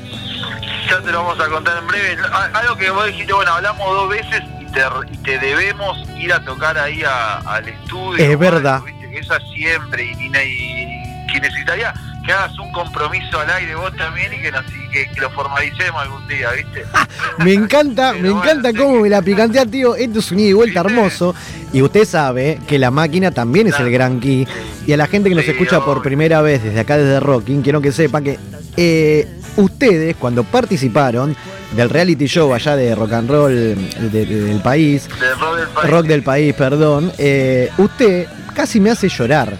Ya 0.90 1.00
te 1.00 1.12
lo 1.12 1.22
vamos 1.24 1.40
a 1.40 1.48
contar 1.48 1.78
en 1.78 1.86
breve. 1.86 2.16
Algo 2.52 2.76
que 2.76 2.90
vos 2.90 3.06
dijiste, 3.06 3.32
bueno, 3.32 3.52
hablamos 3.52 3.86
dos 3.86 4.08
veces 4.08 4.42
y 4.60 4.64
te, 4.72 4.80
y 5.12 5.16
te 5.18 5.38
debemos 5.38 5.96
ir 6.18 6.32
a 6.32 6.40
tocar 6.44 6.76
ahí 6.78 7.02
a- 7.02 7.36
al 7.38 7.68
estudio. 7.68 8.24
Es 8.24 8.38
verdad. 8.38 8.82
viste, 8.84 9.10
que 9.10 9.18
esa 9.18 9.38
siempre. 9.54 10.04
Y, 10.04 10.10
y- 10.10 11.26
y 11.28 11.32
que 11.32 11.40
necesitaría 11.40 11.94
que 12.26 12.32
hagas 12.32 12.58
un 12.58 12.70
compromiso 12.72 13.38
al 13.40 13.48
aire 13.50 13.74
vos 13.76 13.96
también 13.96 14.32
y 14.34 14.38
que, 14.42 14.50
nos, 14.52 14.64
y 14.66 14.90
que, 14.90 15.08
que 15.10 15.20
lo 15.20 15.30
formalicemos 15.30 16.02
algún 16.02 16.26
día, 16.28 16.50
¿viste? 16.50 16.84
Me 17.38 17.52
encanta, 17.54 18.12
me 18.12 18.28
encanta 18.28 18.72
cómo 18.74 19.00
me 19.00 19.08
la 19.08 19.22
picantea, 19.22 19.64
tío. 19.66 19.94
Esto 19.94 20.18
es 20.18 20.30
un 20.32 20.40
ida 20.40 20.48
y 20.48 20.52
vuelta 20.52 20.80
hermoso. 20.80 21.34
Y 21.72 21.82
usted 21.82 22.04
sabe 22.04 22.58
que 22.66 22.78
la 22.80 22.90
máquina 22.90 23.30
también 23.30 23.68
es 23.68 23.78
el 23.78 23.90
gran 23.92 24.18
key. 24.20 24.46
Y 24.86 24.92
a 24.92 24.96
la 24.96 25.06
gente 25.06 25.28
que 25.28 25.34
nos 25.36 25.46
escucha 25.46 25.84
por 25.84 26.02
primera 26.02 26.42
vez 26.42 26.62
desde 26.64 26.80
acá, 26.80 26.98
desde 26.98 27.20
Rocking, 27.20 27.62
quiero 27.62 27.80
que 27.80 27.92
sepa 27.92 28.20
que 28.20 28.38
eh, 28.76 29.39
ustedes, 29.56 30.16
cuando 30.16 30.44
participaron 30.44 31.36
del 31.76 31.88
reality 31.90 32.26
show 32.26 32.52
allá 32.52 32.76
de 32.76 32.94
rock 32.94 33.12
and 33.12 33.30
roll 33.30 33.52
de- 33.54 33.76
de- 34.10 34.26
del 34.26 34.60
país, 34.60 35.08
rock 35.08 35.56
del 35.56 35.68
país. 35.68 35.90
rock 35.90 36.06
del 36.06 36.22
país, 36.22 36.54
perdón, 36.54 37.12
eh, 37.18 37.70
usted 37.78 38.26
casi 38.54 38.80
me 38.80 38.90
hace 38.90 39.08
llorar. 39.08 39.56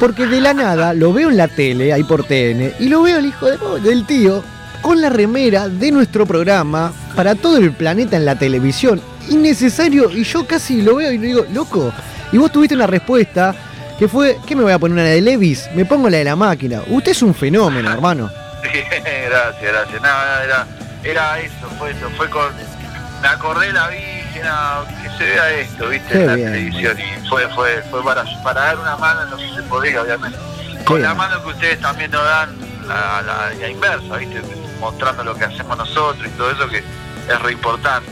Porque 0.00 0.26
de 0.26 0.40
la 0.40 0.52
nada 0.52 0.92
lo 0.92 1.12
veo 1.12 1.30
en 1.30 1.36
la 1.38 1.48
tele, 1.48 1.92
ahí 1.92 2.04
por 2.04 2.24
TN, 2.24 2.72
y 2.80 2.88
lo 2.88 3.02
veo 3.02 3.18
el 3.18 3.26
hijo 3.26 3.46
de- 3.46 3.80
del 3.80 4.04
tío 4.06 4.42
con 4.82 5.00
la 5.00 5.08
remera 5.08 5.68
de 5.68 5.90
nuestro 5.90 6.26
programa 6.26 6.92
para 7.14 7.34
todo 7.34 7.56
el 7.56 7.72
planeta 7.72 8.16
en 8.16 8.24
la 8.26 8.38
televisión. 8.38 9.00
Innecesario, 9.30 10.10
y 10.10 10.22
yo 10.24 10.46
casi 10.46 10.82
lo 10.82 10.96
veo 10.96 11.12
y 11.12 11.18
le 11.18 11.26
digo, 11.28 11.46
loco. 11.52 11.92
Y 12.32 12.36
vos 12.38 12.52
tuviste 12.52 12.74
una 12.74 12.86
respuesta 12.86 13.54
que 13.98 14.06
fue, 14.06 14.36
¿qué 14.46 14.54
me 14.54 14.62
voy 14.64 14.72
a 14.72 14.78
poner 14.78 14.94
una 14.98 15.04
de 15.04 15.20
Levis? 15.22 15.64
Me 15.74 15.84
pongo 15.86 16.10
la 16.10 16.18
de 16.18 16.24
la 16.24 16.36
máquina. 16.36 16.82
Usted 16.90 17.12
es 17.12 17.22
un 17.22 17.34
fenómeno, 17.34 17.90
hermano. 17.90 18.30
gracias, 19.28 19.62
gracias. 19.62 20.02
Nada, 20.02 20.44
era, 20.44 20.66
era 21.02 21.38
eso, 21.40 21.68
fue 21.78 21.90
eso. 21.90 22.10
Fue 22.16 22.28
con. 22.30 22.52
Me 23.22 23.28
acordé 23.28 23.72
la 23.72 23.88
vi, 23.88 23.96
que 23.96 25.10
se 25.18 25.24
vea 25.24 25.50
esto, 25.52 25.88
¿viste? 25.88 26.12
Qué 26.12 26.20
en 26.20 26.26
la 26.26 26.34
bien. 26.34 26.52
televisión. 26.52 26.96
Y 27.00 27.28
fue, 27.28 27.48
fue, 27.54 27.82
fue 27.90 28.04
para, 28.04 28.24
para 28.42 28.60
dar 28.60 28.78
una 28.78 28.96
mano 28.96 29.22
en 29.22 29.30
lo 29.30 29.36
que 29.36 29.48
se 29.54 29.62
podía, 29.62 30.02
obviamente. 30.02 30.38
Con 30.84 31.02
la 31.02 31.14
mano 31.14 31.42
que 31.42 31.48
ustedes 31.48 31.80
también 31.80 32.10
nos 32.10 32.22
dan, 32.24 32.54
la, 32.86 33.22
la, 33.22 33.50
la 33.58 33.68
inversa, 33.68 34.16
¿viste? 34.16 34.40
Mostrando 34.80 35.24
lo 35.24 35.34
que 35.34 35.44
hacemos 35.44 35.76
nosotros 35.76 36.26
y 36.26 36.30
todo 36.36 36.50
eso 36.50 36.68
que 36.68 36.78
es 36.78 37.42
re 37.42 37.52
importante. 37.52 38.10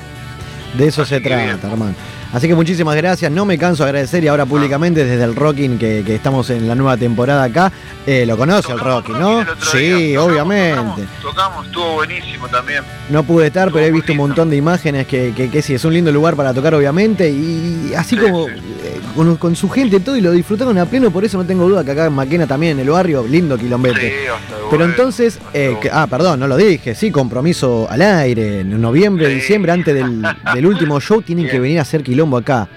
De 0.75 0.89
eso 0.89 1.05
se 1.05 1.21
trata, 1.21 1.69
hermano. 1.69 1.95
Así 2.35 2.49
que 2.49 2.55
muchísimas 2.57 2.97
gracias. 2.97 3.30
No 3.30 3.45
me 3.45 3.57
canso 3.57 3.85
de 3.85 3.91
agradecer 3.91 4.24
y 4.24 4.28
ahora 4.28 4.45
públicamente 4.45 5.05
desde 5.05 5.22
el 5.22 5.37
Rocking 5.37 5.78
que, 5.78 6.03
que 6.05 6.16
estamos 6.16 6.51
en 6.51 6.66
la 6.66 6.74
nueva 6.74 6.97
temporada 6.97 7.45
acá. 7.45 7.70
eh, 8.07 8.26
lo 8.26 8.37
conoce 8.37 8.72
el 8.72 8.80
Rocking, 8.80 9.18
¿no? 9.18 9.45
Sí, 9.70 10.16
obviamente. 10.16 11.05
Tocamos, 11.22 11.64
estuvo 11.66 11.95
buenísimo 11.95 12.49
también. 12.49 12.82
No 13.09 13.22
pude 13.22 13.47
estar, 13.47 13.70
pero 13.70 13.87
he 13.87 13.93
visto 13.93 14.11
un 14.12 14.18
montón 14.18 14.51
de 14.51 14.57
imágenes 14.57 15.07
que, 15.07 15.32
que, 15.37 15.49
que 15.49 15.62
sí, 15.62 15.74
es 15.74 15.85
un 15.85 15.95
lindo 15.95 16.11
lugar 16.11 16.35
para 16.35 16.53
tocar, 16.53 16.74
obviamente. 16.74 17.30
Y 17.30 17.93
así 17.97 18.16
como 18.16 18.49
eh, 18.49 19.01
con, 19.14 19.37
con 19.37 19.55
su 19.55 19.68
gente 19.70 20.01
todo, 20.01 20.16
y 20.16 20.20
lo 20.20 20.32
disfrutaron 20.32 20.76
a 20.78 20.87
pleno, 20.87 21.12
por 21.12 21.24
eso 21.24 21.39
no 21.39 21.45
tengo 21.45 21.68
duda 21.68 21.85
que 21.85 21.93
acá 21.93 22.07
en 22.07 22.14
Maquena 22.14 22.49
también, 22.49 22.72
en 22.72 22.80
el 22.80 22.91
barrio, 22.91 23.24
lindo 23.28 23.57
quilombete. 23.57 24.12
Pero 24.70 24.85
entonces, 24.85 25.39
eh, 25.53 25.76
ah, 25.93 26.09
perdón, 26.09 26.41
no 26.41 26.49
lo 26.49 26.57
dije, 26.57 26.97
sí, 26.97 27.12
compromiso 27.12 27.87
al 27.89 28.03
aire, 28.03 28.61
en 28.61 28.80
noviembre, 28.80 29.28
diciembre, 29.28 29.70
antes 29.70 29.95
del, 29.95 30.20
del 30.55 30.66
último 30.66 31.01
show, 31.01 31.22
tienen 31.22 31.49
que 31.49 31.61
venir 31.61 31.78
a 31.78 31.82
hacer 31.82 32.03
quilombo 32.25 32.37
acá. 32.39 32.68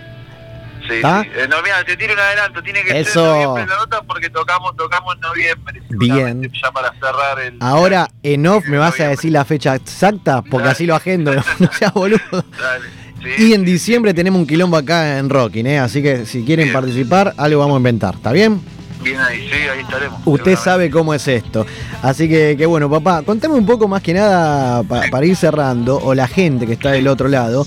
Sí, 0.87 0.93
sí. 0.93 1.01
Eh, 1.03 1.47
no, 1.49 1.61
mira, 1.63 1.83
te 1.85 1.97
tiro 1.97 2.13
un 2.13 2.19
adelanto, 2.19 2.63
tiene 2.63 2.81
que 2.81 2.97
Eso. 3.01 3.11
ser 3.11 3.23
en 3.23 3.43
noviembre 3.43 3.65
la 3.67 3.75
nota 3.81 4.01
porque 4.07 4.29
tocamos, 4.29 4.73
tocamos 4.77 5.15
en 5.15 5.21
noviembre. 5.21 5.81
Bien. 5.89 6.41
Ya 6.63 6.71
para 6.71 6.93
cerrar 6.93 7.39
el. 7.41 7.57
Ahora, 7.59 8.07
en 8.23 8.47
off, 8.47 8.65
¿me 8.67 8.77
vas 8.77 8.97
a 9.01 9.09
decir 9.09 9.31
la 9.33 9.43
fecha 9.43 9.75
exacta? 9.75 10.41
Porque 10.43 10.69
así 10.69 10.85
lo 10.85 10.95
agendo, 10.95 11.33
no 11.59 11.71
seas 11.73 11.93
boludo. 11.93 12.19
Dale. 12.31 12.85
Sí, 13.21 13.47
Y 13.49 13.53
en 13.53 13.65
diciembre 13.65 14.13
tenemos 14.13 14.39
un 14.39 14.47
quilombo 14.47 14.77
acá 14.77 15.17
en 15.17 15.29
Rocking, 15.29 15.65
¿eh? 15.67 15.79
así 15.79 16.01
que 16.03 16.25
si 16.25 16.45
quieren 16.45 16.71
participar, 16.71 17.33
algo 17.35 17.59
vamos 17.59 17.73
a 17.75 17.77
inventar, 17.79 18.13
¿está 18.13 18.31
bien? 18.31 18.61
Bien 19.03 19.19
ahí, 19.19 19.39
sí, 19.49 19.55
ahí 19.67 19.79
estaremos. 19.81 20.21
Usted 20.23 20.55
sabe 20.55 20.89
cómo 20.91 21.13
es 21.15 21.27
esto. 21.27 21.65
Así 22.03 22.29
que, 22.29 22.55
que 22.55 22.65
bueno, 22.67 22.89
papá, 22.89 23.23
contame 23.23 23.55
un 23.55 23.65
poco 23.65 23.87
más 23.87 24.01
que 24.03 24.13
nada 24.13 24.83
pa- 24.83 25.03
para 25.09 25.25
ir 25.25 25.35
cerrando, 25.35 25.97
o 25.97 26.13
la 26.13 26.27
gente 26.27 26.65
que 26.67 26.73
está 26.73 26.91
del 26.91 27.07
otro 27.07 27.27
lado, 27.27 27.65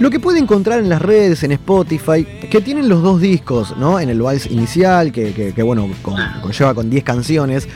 lo 0.00 0.10
que 0.10 0.18
puede 0.18 0.38
encontrar 0.40 0.80
en 0.80 0.88
las 0.88 1.00
redes, 1.00 1.42
en 1.44 1.52
Spotify, 1.52 2.24
que 2.50 2.60
tienen 2.60 2.88
los 2.88 3.02
dos 3.02 3.20
discos, 3.20 3.76
¿no? 3.76 4.00
En 4.00 4.08
el 4.08 4.20
Vals 4.20 4.46
inicial, 4.46 5.12
que, 5.12 5.52
que- 5.54 5.62
bueno, 5.62 5.88
con- 6.02 6.16
conlleva 6.42 6.74
con 6.74 6.90
10 6.90 7.04
canciones. 7.04 7.68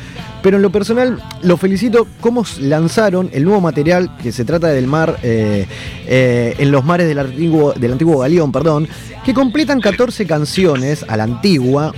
Pero 0.42 0.56
en 0.56 0.62
lo 0.62 0.70
personal, 0.70 1.22
lo 1.42 1.56
felicito 1.56 2.06
cómo 2.20 2.44
lanzaron 2.60 3.30
el 3.32 3.44
nuevo 3.44 3.60
material 3.62 4.14
que 4.22 4.32
se 4.32 4.44
trata 4.44 4.68
del 4.68 4.86
mar, 4.86 5.18
eh, 5.22 5.66
eh, 6.06 6.54
en 6.58 6.70
los 6.70 6.84
mares 6.84 7.06
del 7.08 7.18
antiguo, 7.18 7.72
del 7.74 7.92
antiguo 7.92 8.18
Galeón, 8.18 8.52
perdón, 8.52 8.88
que 9.24 9.32
completan 9.32 9.80
14 9.80 10.26
canciones 10.26 11.04
a 11.08 11.16
la 11.16 11.24
antigua, 11.24 11.94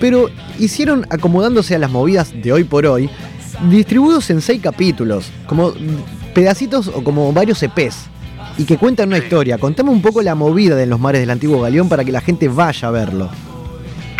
pero 0.00 0.28
hicieron 0.60 1.06
acomodándose 1.10 1.74
a 1.74 1.78
las 1.78 1.90
movidas 1.90 2.32
de 2.40 2.52
hoy 2.52 2.62
por 2.64 2.86
hoy, 2.86 3.10
distribuidos 3.68 4.30
en 4.30 4.40
6 4.42 4.60
capítulos, 4.62 5.30
como 5.46 5.72
pedacitos 6.34 6.86
o 6.88 7.02
como 7.02 7.32
varios 7.32 7.60
EPs, 7.64 7.96
y 8.58 8.64
que 8.64 8.76
cuentan 8.76 9.08
una 9.08 9.18
historia. 9.18 9.56
Contame 9.58 9.90
un 9.90 10.02
poco 10.02 10.20
la 10.20 10.34
movida 10.34 10.74
de 10.76 10.86
los 10.86 11.00
mares 11.00 11.20
del 11.22 11.30
antiguo 11.30 11.60
Galeón 11.62 11.88
para 11.88 12.04
que 12.04 12.12
la 12.12 12.20
gente 12.20 12.48
vaya 12.48 12.88
a 12.88 12.90
verlo. 12.90 13.30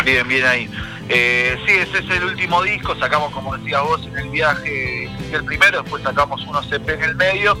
Bien, 0.03 0.27
bien 0.27 0.45
ahí. 0.45 0.69
Eh, 1.09 1.57
sí, 1.67 1.73
ese 1.73 1.99
es 2.05 2.09
el 2.17 2.23
último 2.23 2.61
disco, 2.63 2.95
sacamos 2.99 3.31
como 3.33 3.57
decías 3.57 3.81
vos 3.81 4.01
en 4.05 4.17
el 4.17 4.29
viaje 4.29 5.09
el 5.33 5.43
primero, 5.43 5.81
después 5.81 6.03
sacamos 6.03 6.41
unos 6.47 6.71
EP 6.71 6.87
en 6.89 7.03
el 7.03 7.15
medio 7.15 7.57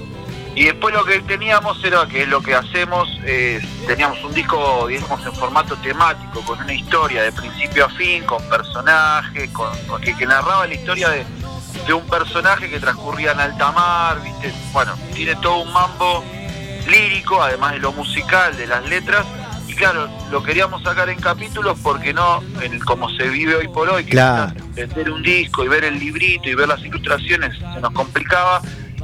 y 0.55 0.65
después 0.65 0.93
lo 0.93 1.03
que 1.03 1.19
teníamos 1.21 1.83
era, 1.83 2.05
que 2.07 2.25
lo 2.27 2.41
que 2.41 2.53
hacemos, 2.53 3.07
eh, 3.25 3.59
teníamos 3.87 4.23
un 4.23 4.33
disco, 4.33 4.85
digamos, 4.87 5.25
en 5.25 5.33
formato 5.33 5.75
temático, 5.77 6.41
con 6.41 6.59
una 6.59 6.73
historia 6.73 7.23
de 7.23 7.31
principio 7.31 7.85
a 7.85 7.89
fin, 7.89 8.23
con 8.25 8.41
personajes, 8.49 9.49
con, 9.51 9.69
con- 9.87 9.99
que, 10.01 10.15
que 10.15 10.25
narraba 10.27 10.67
la 10.67 10.73
historia 10.73 11.09
de, 11.09 11.23
de 11.87 11.93
un 11.93 12.03
personaje 12.07 12.69
que 12.69 12.79
transcurría 12.79 13.31
en 13.31 13.39
alta 13.39 13.71
mar, 13.71 14.21
¿viste? 14.23 14.51
Bueno, 14.73 14.93
tiene 15.13 15.35
todo 15.37 15.61
un 15.63 15.71
mambo 15.73 16.23
lírico, 16.89 17.41
además 17.41 17.73
de 17.73 17.79
lo 17.79 17.91
musical, 17.91 18.55
de 18.57 18.67
las 18.67 18.87
letras, 18.89 19.25
y 19.67 19.73
claro, 19.75 20.09
lo 20.31 20.41
queríamos 20.43 20.81
sacar 20.83 21.09
en 21.09 21.19
capítulos 21.19 21.77
porque 21.83 22.13
no, 22.13 22.41
en, 22.61 22.79
como 22.79 23.09
se 23.11 23.27
vive 23.29 23.55
hoy 23.55 23.67
por 23.67 23.87
hoy, 23.89 24.03
que 24.03 24.11
Claro. 24.11 24.53
vender 24.73 25.11
un 25.11 25.21
disco 25.21 25.63
y 25.63 25.67
ver 25.67 25.83
el 25.83 25.99
librito 25.99 26.49
y 26.49 26.55
ver 26.55 26.67
las 26.67 26.81
ilustraciones 26.83 27.55
se 27.57 27.79
nos 27.79 27.91
complicaba. 27.91 28.61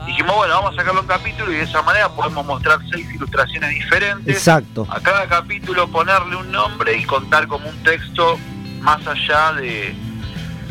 Dijimos, 0.08 0.36
bueno, 0.36 0.56
vamos 0.56 0.74
a 0.74 0.78
sacarlo 0.78 1.02
en 1.02 1.08
capítulo 1.08 1.52
y 1.52 1.56
de 1.56 1.64
esa 1.64 1.82
manera 1.82 2.10
podemos 2.10 2.46
mostrar 2.46 2.80
seis 2.92 3.08
ilustraciones 3.14 3.70
diferentes. 3.72 4.36
Exacto. 4.36 4.88
A 4.90 5.00
cada 5.00 5.26
capítulo 5.28 5.88
ponerle 5.88 6.36
un 6.36 6.52
nombre 6.52 6.98
y 6.98 7.04
contar 7.06 7.48
como 7.48 7.70
un 7.70 7.84
texto 7.84 8.38
más 8.82 9.06
allá 9.08 9.54
de... 9.54 9.96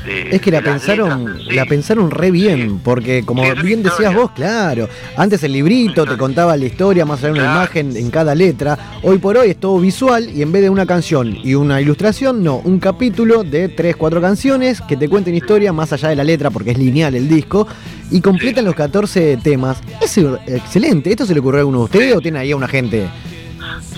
de- 0.05 0.35
Es 0.37 0.41
que 0.41 0.51
la 0.51 0.61
pensaron, 0.63 1.25
letras 1.25 1.41
en 1.45 1.49
sí. 1.51 1.55
la 1.57 1.65
pensaron 1.67 2.11
re 2.11 2.31
bien, 2.31 2.79
porque 2.81 3.23
como 3.25 3.43
Sí, 3.45 3.51
bien 3.63 3.83
decías 3.83 4.01
historia. 4.01 4.19
vos, 4.19 4.31
claro, 4.33 4.89
antes 5.17 5.43
el 5.43 5.53
librito 5.53 6.05
te 6.07 6.17
contaba 6.17 6.57
la 6.57 6.65
historia, 6.65 7.05
más 7.05 7.19
allá 7.21 7.27
de 7.29 7.33
una 7.33 7.43
Claro. 7.43 7.57
imagen 7.61 7.97
en 7.97 8.11
cada 8.11 8.35
letra. 8.35 8.79
Hoy 9.03 9.19
por 9.19 9.37
hoy 9.37 9.51
es 9.51 9.57
todo 9.57 9.79
visual 9.81 10.29
y 10.35 10.43
en 10.43 10.53
vez 10.53 10.63
de 10.63 10.71
una 10.71 10.87
canción 10.87 11.37
y 11.43 11.55
una 11.55 11.81
ilustración, 11.81 12.43
no, 12.43 12.57
un 12.65 12.79
capítulo 12.79 13.43
de 13.45 13.69
3, 13.69 13.97
4 13.97 14.21
canciones 14.21 14.81
que 14.81 14.97
te 14.97 15.09
cuenten 15.09 15.35
historia 15.35 15.73
más 15.73 15.93
allá 15.93 16.09
de 16.09 16.17
la 16.17 16.25
letra, 16.25 16.51
porque 16.51 16.73
es 16.73 16.79
lineal 16.79 17.15
el 17.15 17.29
disco, 17.29 17.67
y 18.11 18.21
completan 18.21 18.65
los 18.65 18.75
14 18.75 19.39
temas. 19.43 19.79
Es 20.01 20.19
excelente. 20.47 21.11
¿Esto 21.11 21.27
se 21.27 21.35
le 21.35 21.41
ocurrió 21.41 21.59
a 21.59 21.61
alguno 21.63 21.79
de 21.79 21.85
ustedes 21.85 22.17
o 22.17 22.21
tiene 22.21 22.39
ahí 22.39 22.51
a 22.53 22.57
una 22.57 22.69
gente? 22.69 23.07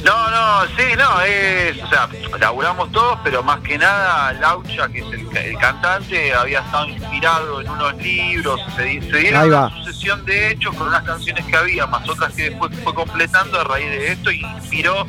No, 0.05 0.31
no, 0.31 0.67
sí, 0.77 0.83
no, 0.97 1.21
es, 1.23 1.83
o 1.83 1.89
sea, 1.89 2.09
laburamos 2.39 2.91
todos, 2.93 3.19
pero 3.25 3.43
más 3.43 3.61
que 3.61 3.77
nada 3.79 4.33
Laucha, 4.35 4.89
que 4.89 5.01
es 5.01 5.13
el, 5.13 5.29
ca- 5.29 5.41
el 5.45 5.57
cantante, 5.59 6.33
había 6.35 6.61
estado 6.61 6.89
inspirado 6.89 7.61
en 7.61 7.69
unos 7.71 7.95
libros, 7.97 8.61
se, 8.77 9.01
se 9.03 9.17
dieron 9.19 9.41
una 9.69 9.85
sucesión 9.85 10.25
de 10.25 10.51
hechos 10.53 10.75
con 10.77 10.89
unas 10.89 11.03
canciones 11.03 11.45
que 11.45 11.57
había, 11.57 11.87
más 11.87 12.09
otras 12.09 12.33
que 12.35 12.51
después 12.51 12.71
fue 12.85 12.95
completando 12.95 13.61
a 13.61 13.65
raíz 13.65 13.89
de 13.91 14.13
esto 14.13 14.31
y 14.31 14.41
inspiró 14.41 15.05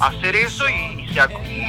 a 0.00 0.06
hacer 0.06 0.36
eso 0.36 0.68
y, 0.68 1.02
y 1.02 1.08
se 1.14 1.20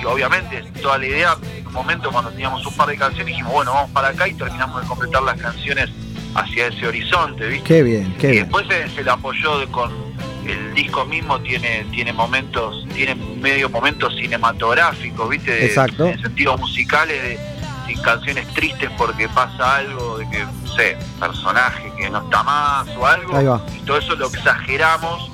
y 0.01 0.05
obviamente 0.05 0.61
toda 0.81 0.97
la 0.99 1.05
idea, 1.07 1.35
en 1.57 1.65
un 1.67 1.73
momento 1.73 2.11
cuando 2.11 2.29
teníamos 2.31 2.65
un 2.65 2.75
par 2.75 2.87
de 2.89 2.97
canciones 2.97 3.27
dijimos, 3.27 3.51
bueno, 3.53 3.73
vamos 3.73 3.91
para 3.91 4.09
acá 4.09 4.27
y 4.27 4.33
terminamos 4.35 4.81
de 4.81 4.87
completar 4.87 5.23
las 5.23 5.39
canciones 5.41 5.89
hacia 6.35 6.67
ese 6.67 6.87
horizonte, 6.87 7.47
¿viste? 7.47 7.63
Qué 7.67 7.81
bien, 7.83 8.15
qué 8.19 8.33
y 8.33 8.37
después 8.37 8.67
se, 8.67 8.87
se 8.89 9.03
le 9.03 9.09
apoyó 9.09 9.57
de- 9.59 9.67
con 9.67 9.91
el 10.52 10.74
disco 10.74 11.06
mismo 11.06 11.39
tiene 11.41 11.86
tiene 11.91 12.14
momentos 12.14 12.86
tiene 12.93 13.16
medio 13.16 13.70
momentos 13.70 14.16
cinematográficos 14.16 15.30
viste 15.30 15.52
de, 15.52 15.66
Exacto. 15.66 16.08
en 16.08 16.22
sentidos 16.22 16.60
musicales 16.60 17.22
de, 17.22 17.30
de 17.88 18.02
canciones 18.02 18.47
tristes 18.54 18.89
porque 18.97 19.28
pasa 19.30 19.78
algo 19.78 20.18
de 20.18 20.30
que 20.30 20.39
no 20.39 20.76
sé 20.76 20.97
personaje 21.20 21.91
que 21.97 22.10
no 22.10 22.20
está 22.20 22.43
más 22.43 22.88
o 22.97 23.06
algo 23.06 23.62
y 23.76 23.80
todo 23.86 23.97
eso 23.97 24.16
lo 24.16 24.28
exageramos 24.28 25.30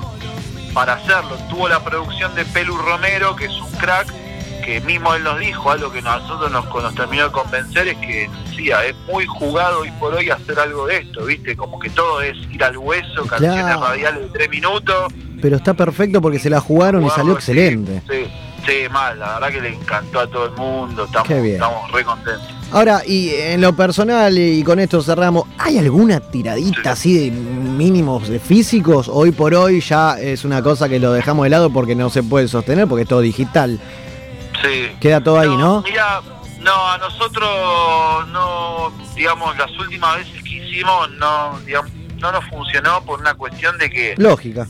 para 0.75 0.93
hacerlo. 0.93 1.37
Tuvo 1.49 1.69
la 1.69 1.79
producción 1.79 2.35
de 2.35 2.43
Pelu 2.45 2.75
Romero 2.77 3.35
que 3.35 3.45
es 3.45 3.53
un 3.53 3.71
crack 3.71 4.13
que 4.65 4.81
mismo 4.81 5.13
él 5.13 5.23
nos 5.23 5.39
dijo 5.39 5.69
algo 5.71 5.91
que 5.91 6.01
nosotros 6.01 6.51
nos, 6.51 6.65
nos 6.65 6.95
terminó 6.95 7.25
de 7.25 7.31
convencer 7.31 7.87
es 7.87 7.97
que 7.97 8.27
decía 8.49 8.83
es 8.85 8.95
muy 9.11 9.25
jugado 9.27 9.81
hoy 9.81 9.91
por 9.99 10.13
hoy 10.15 10.29
hacer 10.29 10.59
algo 10.59 10.87
de 10.87 10.97
esto 10.97 11.23
viste 11.25 11.55
como 11.55 11.77
que 11.79 11.89
todo 11.91 12.21
es 12.21 12.35
ir 12.51 12.63
al 12.63 12.77
hueso 12.77 13.25
canciones 13.27 13.63
Claro. 13.63 13.81
radiales 13.81 14.21
de 14.23 14.29
tres 14.29 14.49
minutos 14.49 15.13
Pero 15.41 15.57
está 15.57 15.73
perfecto 15.75 16.21
porque 16.21 16.39
se 16.39 16.49
la 16.49 16.59
jugaron 16.59 17.05
y 17.05 17.09
salió 17.11 17.33
sí, 17.33 17.37
excelente. 17.51 18.01
Sí, 18.09 18.25
sí, 18.65 18.73
mal, 18.91 19.19
la 19.19 19.33
verdad 19.39 19.49
que 19.51 19.61
le 19.61 19.69
encantó 19.75 20.19
a 20.21 20.27
todo 20.27 20.45
el 20.45 20.51
mundo, 20.53 21.05
estamos, 21.05 21.27
Qué 21.27 21.39
bien. 21.41 21.55
estamos 21.55 21.91
re 21.91 22.03
contentos. 22.03 22.47
Ahora, 22.71 23.03
y 23.05 23.29
en 23.35 23.61
lo 23.61 23.75
personal, 23.75 24.35
y 24.37 24.63
con 24.63 24.79
esto 24.79 25.01
cerramos, 25.03 25.43
¿hay 25.59 25.77
alguna 25.77 26.19
tiradita 26.19 26.93
así 26.93 27.29
de 27.29 27.31
mínimos 27.31 28.27
de 28.27 28.39
físicos? 28.39 29.07
Hoy 29.07 29.31
por 29.31 29.53
hoy 29.53 29.81
ya 29.81 30.19
es 30.19 30.43
una 30.45 30.63
cosa 30.63 30.89
que 30.89 30.99
lo 30.99 31.13
dejamos 31.13 31.43
de 31.43 31.51
lado 31.51 31.69
porque 31.69 31.93
no 31.95 32.09
se 32.09 32.23
puede 32.23 32.47
sostener, 32.47 32.87
porque 32.87 33.03
es 33.03 33.07
todo 33.07 33.21
digital. 33.21 33.79
Sí. 34.61 34.95
Queda 34.99 35.21
todo 35.21 35.39
ahí, 35.39 35.49
¿no? 35.49 35.81
Mira, 35.81 36.21
no, 36.59 36.87
a 36.89 36.97
nosotros 36.97 37.47
no, 38.29 38.91
digamos, 39.15 39.55
las 39.57 39.71
últimas 39.77 40.17
veces 40.17 40.43
que 40.43 40.49
hicimos 40.49 41.09
no, 41.11 41.59
digamos, 41.65 41.91
no 42.19 42.31
nos 42.31 42.45
funcionó 42.45 43.01
por 43.03 43.19
una 43.19 43.33
cuestión 43.35 43.77
de 43.77 43.89
que 43.89 44.15
Lógica. 44.17 44.65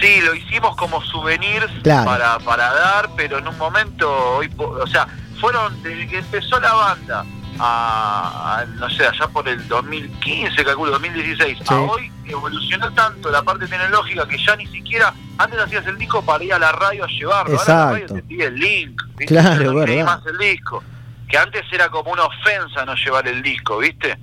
sí, 0.00 0.20
lo 0.20 0.34
hicimos 0.34 0.76
como 0.76 1.02
souvenirs 1.02 1.70
Claro. 1.82 2.04
para, 2.04 2.38
para 2.40 2.72
dar, 2.72 3.10
pero 3.16 3.38
en 3.38 3.48
un 3.48 3.56
momento, 3.58 4.08
hoy, 4.36 4.50
o 4.58 4.86
sea, 4.86 5.06
fueron 5.40 5.82
desde 5.82 6.06
que 6.06 6.18
empezó 6.18 6.60
la 6.60 6.72
banda 6.74 7.24
a, 7.58 8.58
a, 8.60 8.64
no 8.66 8.88
sé, 8.90 9.06
allá 9.06 9.26
por 9.28 9.48
el 9.48 9.66
2015, 9.68 10.64
calculo, 10.64 10.92
2016, 10.92 11.60
a 11.62 11.64
Sí. 11.64 11.74
hoy 11.74 12.12
evolucionó 12.26 12.92
tanto 12.92 13.30
la 13.30 13.42
parte 13.42 13.66
tecnológica 13.66 14.26
que 14.28 14.38
ya 14.38 14.56
ni 14.56 14.66
siquiera, 14.66 15.12
antes 15.38 15.58
hacías 15.60 15.86
el 15.86 15.96
disco 15.98 16.22
para 16.22 16.42
ir 16.44 16.52
a 16.54 16.58
la 16.58 16.72
radio 16.72 17.04
a 17.04 17.08
llevarlo, 17.08 17.58
ahora 17.58 17.74
la 17.74 17.84
radio 17.86 17.96
Exacto. 18.04 18.14
te 18.14 18.22
pide 18.22 18.44
el 18.46 18.54
link, 18.56 19.02
¿viste? 19.16 19.26
Claro, 19.26 19.72
no 19.72 19.84
pedís 19.84 19.96
verdad. 19.96 20.04
más 20.18 20.26
el 20.26 20.38
disco, 20.38 20.82
que 21.28 21.38
antes 21.38 21.62
era 21.72 21.88
como 21.88 22.12
una 22.12 22.24
ofensa 22.24 22.84
no 22.84 22.94
llevar 22.94 23.26
el 23.28 23.42
disco, 23.42 23.78
¿viste? 23.78 24.16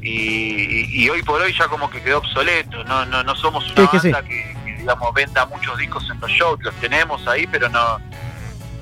Y, 0.00 0.08
y- 0.10 1.04
y 1.04 1.08
hoy 1.10 1.22
por 1.22 1.40
hoy 1.40 1.52
ya 1.58 1.66
como 1.68 1.88
que 1.90 2.02
quedó 2.02 2.18
obsoleto, 2.18 2.84
no, 2.84 3.04
no, 3.06 3.22
no 3.24 3.34
somos 3.36 3.64
una 3.72 3.90
que 3.90 3.98
sí. 4.00 4.10
banda 4.12 4.28
que, 4.28 4.56
que, 4.64 4.72
digamos 4.78 5.14
venda 5.14 5.46
muchos 5.46 5.76
discos 5.78 6.08
en 6.10 6.20
los 6.20 6.30
shows, 6.30 6.58
los 6.62 6.74
tenemos 6.76 7.26
ahí, 7.26 7.46
pero 7.46 7.68
no... 7.68 7.98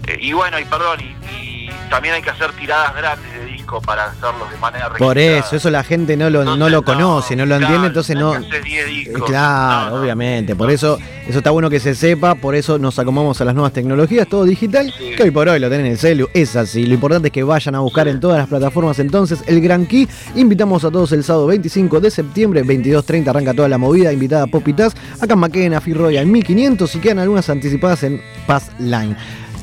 eh, 0.07 0.19
y 0.21 0.33
bueno, 0.33 0.59
y 0.59 0.65
perdón, 0.65 1.01
y, 1.01 1.35
y 1.35 1.71
también 1.91 2.15
hay 2.15 2.23
que 2.23 2.31
hacer 2.31 2.53
tiradas 2.53 2.95
grandes 2.97 3.33
de 3.33 3.45
disco 3.47 3.81
para 3.81 4.07
hacerlos 4.07 4.51
de 4.51 4.57
manera 4.59 4.89
Por 4.91 5.17
registrada. 5.17 5.47
eso, 5.47 5.57
eso 5.57 5.71
la 5.71 5.83
gente 5.85 6.17
no 6.17 6.29
lo, 6.31 6.45
no 6.57 6.69
lo 6.69 6.83
conoce, 6.83 7.37
no 7.37 7.47
lo 7.47 7.57
entiende, 7.57 7.89
entonces 7.89 8.17
no... 8.17 8.33
Haces 8.33 8.63
10 8.65 8.87
Eh, 8.87 8.89
discos. 8.91 9.23
Claro, 9.29 10.01
obviamente, 10.01 10.55
por 10.57 10.71
eso 10.71 10.99
eso 11.27 11.39
está 11.39 11.51
bueno 11.51 11.71
que 11.71 11.81
se 11.81 11.95
sepa, 11.95 12.35
por 12.35 12.55
eso 12.55 12.79
nos 12.79 12.99
acomodamos 12.99 13.41
a 13.41 13.45
las 13.45 13.55
nuevas 13.55 13.73
tecnologías, 13.73 14.27
todo 14.29 14.45
digital, 14.45 14.93
que 15.17 15.23
hoy 15.23 15.31
por 15.31 15.49
hoy 15.49 15.59
lo 15.59 15.69
tienen 15.69 15.87
en 15.87 15.93
el 15.93 15.99
celu, 15.99 16.29
es 16.35 16.55
así. 16.57 16.85
Lo 16.87 16.95
importante 16.95 17.29
es 17.29 17.33
que 17.33 17.43
vayan 17.43 17.75
a 17.75 17.81
buscar 17.81 18.09
en 18.09 18.21
todas 18.21 18.39
las 18.39 18.49
plataformas 18.49 18.99
entonces 18.99 19.43
el 19.47 19.61
Gran 19.61 19.87
Key. 19.87 20.07
Invitamos 20.35 20.85
a 20.85 20.91
todos 20.91 21.13
el 21.13 21.25
sábado 21.25 21.47
25 21.47 22.01
de 22.01 22.11
septiembre, 22.11 22.63
22.30 22.65 23.29
arranca 23.29 23.55
toda 23.55 23.69
la 23.69 23.79
movida, 23.79 24.13
invitada 24.13 24.47
Popitas, 24.47 24.95
acá 25.21 25.33
en 25.35 25.39
Maquena, 25.39 25.81
Firroya 25.81 26.21
en 26.21 26.31
1500 26.31 26.95
y 26.95 26.99
quedan 26.99 27.21
algunas 27.21 27.49
anticipadas 27.49 28.03
en 28.03 28.21
Pass 28.47 28.71
Line. 28.79 29.17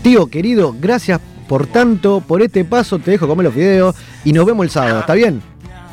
Tío 0.03 0.27
querido, 0.27 0.75
gracias 0.79 1.19
por 1.47 1.67
tanto, 1.67 2.21
por 2.21 2.41
este 2.41 2.63
paso, 2.65 2.97
te 2.99 3.11
dejo 3.11 3.27
comer 3.27 3.45
los 3.45 3.55
videos 3.55 3.95
y 4.23 4.33
nos 4.33 4.45
vemos 4.45 4.63
el 4.65 4.69
sábado, 4.71 5.01
¿está 5.01 5.13
bien? 5.13 5.41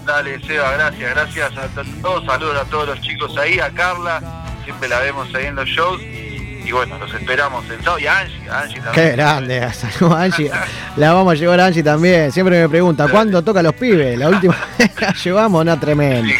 Dale, 0.06 0.40
Seba, 0.46 0.72
gracias, 0.72 1.10
gracias 1.10 1.52
a 1.58 1.66
to- 1.74 1.82
todos, 2.00 2.24
saludos 2.24 2.56
a 2.60 2.64
todos 2.64 2.88
los 2.88 3.00
chicos 3.02 3.36
ahí, 3.36 3.58
a 3.58 3.68
Carla, 3.70 4.22
siempre 4.64 4.88
la 4.88 5.00
vemos 5.00 5.28
ahí 5.34 5.46
en 5.46 5.56
los 5.56 5.68
shows. 5.68 6.00
Y 6.00 6.70
bueno, 6.72 6.98
los 6.98 7.12
esperamos 7.14 7.64
el 7.70 7.78
sábado. 7.82 7.98
Y 7.98 8.06
a 8.06 8.18
Angie, 8.18 8.50
a 8.50 8.60
Angie 8.60 8.80
también. 8.80 8.92
Qué 8.92 9.12
grande, 9.16 9.72
saludos 9.72 10.12
a 10.18 10.22
Angie. 10.22 10.50
La 10.96 11.14
vamos 11.14 11.32
a 11.32 11.36
llevar 11.36 11.60
a 11.60 11.66
Angie 11.66 11.82
también. 11.82 12.30
Siempre 12.30 12.60
me 12.60 12.68
pregunta, 12.68 13.08
¿cuándo 13.08 13.42
toca 13.42 13.62
los 13.62 13.72
pibes? 13.72 14.18
La 14.18 14.28
última 14.28 14.54
vez 14.78 14.90
la 15.00 15.12
llevamos, 15.14 15.64
no, 15.64 15.80
tremendo. 15.80 16.30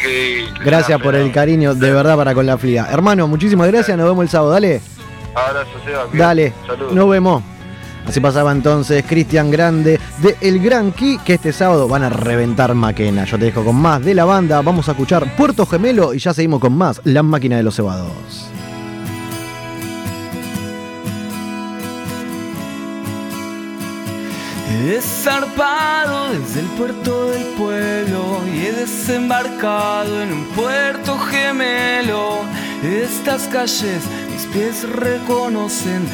Gracias 0.62 1.00
por 1.00 1.14
el 1.14 1.32
cariño, 1.32 1.74
de 1.74 1.92
verdad, 1.92 2.14
para 2.16 2.34
con 2.34 2.44
la 2.46 2.58
fría. 2.58 2.86
Hermano, 2.90 3.26
muchísimas 3.26 3.68
gracias, 3.68 3.96
nos 3.96 4.06
vemos 4.06 4.22
el 4.22 4.28
sábado, 4.28 4.52
dale. 4.52 4.80
Abrazo, 5.34 5.70
Seba. 5.84 6.04
Dale, 6.12 6.52
Saludos. 6.66 6.92
nos 6.92 7.08
vemos. 7.10 7.42
Así 8.08 8.20
pasaba 8.20 8.52
entonces 8.52 9.04
Cristian 9.06 9.50
Grande 9.50 10.00
de 10.22 10.36
El 10.40 10.60
Gran 10.60 10.92
Key, 10.92 11.18
que 11.18 11.34
este 11.34 11.52
sábado 11.52 11.86
van 11.88 12.02
a 12.04 12.08
reventar 12.08 12.74
Maquena. 12.74 13.26
Yo 13.26 13.38
te 13.38 13.44
dejo 13.44 13.62
con 13.62 13.76
más 13.76 14.02
de 14.02 14.14
la 14.14 14.24
banda, 14.24 14.62
vamos 14.62 14.88
a 14.88 14.92
escuchar 14.92 15.36
Puerto 15.36 15.66
Gemelo 15.66 16.14
y 16.14 16.18
ya 16.18 16.32
seguimos 16.32 16.60
con 16.60 16.74
más 16.74 17.02
La 17.04 17.22
Máquina 17.22 17.58
de 17.58 17.62
los 17.62 17.76
Cebados. 17.76 18.48
He 24.70 25.00
zarpado 25.02 26.30
desde 26.30 26.60
el 26.60 26.66
puerto 26.78 27.30
del 27.30 27.44
pueblo 27.58 28.40
y 28.54 28.66
he 28.66 28.72
desembarcado 28.72 30.22
en 30.22 30.32
un 30.32 30.44
puerto 30.46 31.18
gemelo. 31.18 32.38
Estas 32.82 33.48
calles 33.48 34.02
mis 34.30 34.46
pies 34.46 34.88
reconocen, 34.88 36.06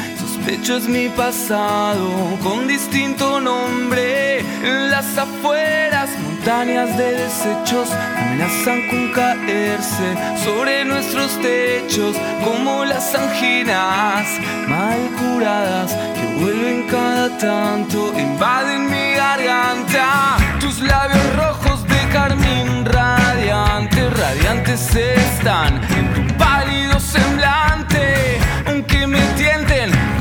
sospecho 0.45 0.77
es 0.77 0.87
mi 0.87 1.09
pasado 1.09 2.37
con 2.43 2.67
distinto 2.67 3.39
nombre. 3.39 4.39
En 4.39 4.91
las 4.91 5.17
afueras, 5.17 6.09
montañas 6.19 6.95
de 6.97 7.13
desechos 7.13 7.89
amenazan 7.91 8.87
con 8.87 9.11
caerse 9.11 10.15
sobre 10.43 10.85
nuestros 10.85 11.31
techos 11.41 12.15
como 12.43 12.85
las 12.85 13.15
anginas 13.15 14.27
mal 14.67 14.99
curadas 15.17 15.95
que 16.15 16.39
vuelven 16.39 16.87
cada 16.89 17.35
tanto, 17.39 18.13
invaden 18.15 18.85
mi 18.85 19.13
garganta. 19.15 20.37
Tus 20.59 20.79
labios 20.79 21.35
rojos 21.35 21.87
de 21.87 22.09
carmín 22.13 22.85
radiantes, 22.85 24.13
radiantes 24.19 24.95
están 24.95 25.81
en 25.97 26.13
tu 26.13 26.37
pálido 26.37 26.99
semblante. 26.99 28.39
Aunque 28.67 29.07
me 29.07 29.21
tienten, 29.37 29.74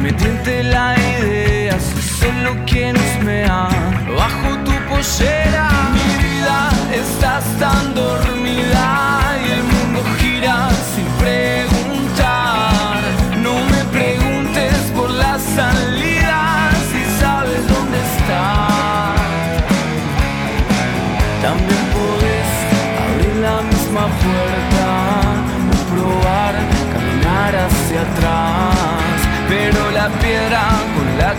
me 0.04 0.12
tiente 0.12 0.62
la 0.62 0.94
idea, 1.18 1.80
soy 1.80 2.02
solo 2.02 2.54
quien 2.66 2.94
husmea 2.94 3.68
bajo 4.14 4.48
tu 4.66 4.72
pollera. 4.88 5.68
Mi 5.94 6.06
vida 6.22 6.68
estás 6.92 7.44
tan 7.58 7.94
dormida 7.94 9.33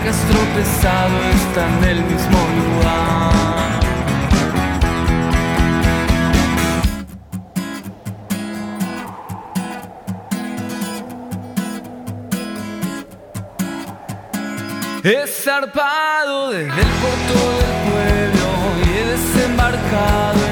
que 0.06 0.12
tropezado 0.12 1.18
está 1.34 1.66
en 1.66 1.84
el 1.84 2.04
mismo 2.04 2.38
lugar. 2.58 3.80
He 15.02 15.26
zarpado 15.26 16.50
desde 16.50 16.66
el 16.66 16.92
puerto 17.02 17.36
del 17.58 17.72
pueblo 17.90 18.48
y 18.84 18.98
he 18.98 19.04
desembarcado 19.06 20.45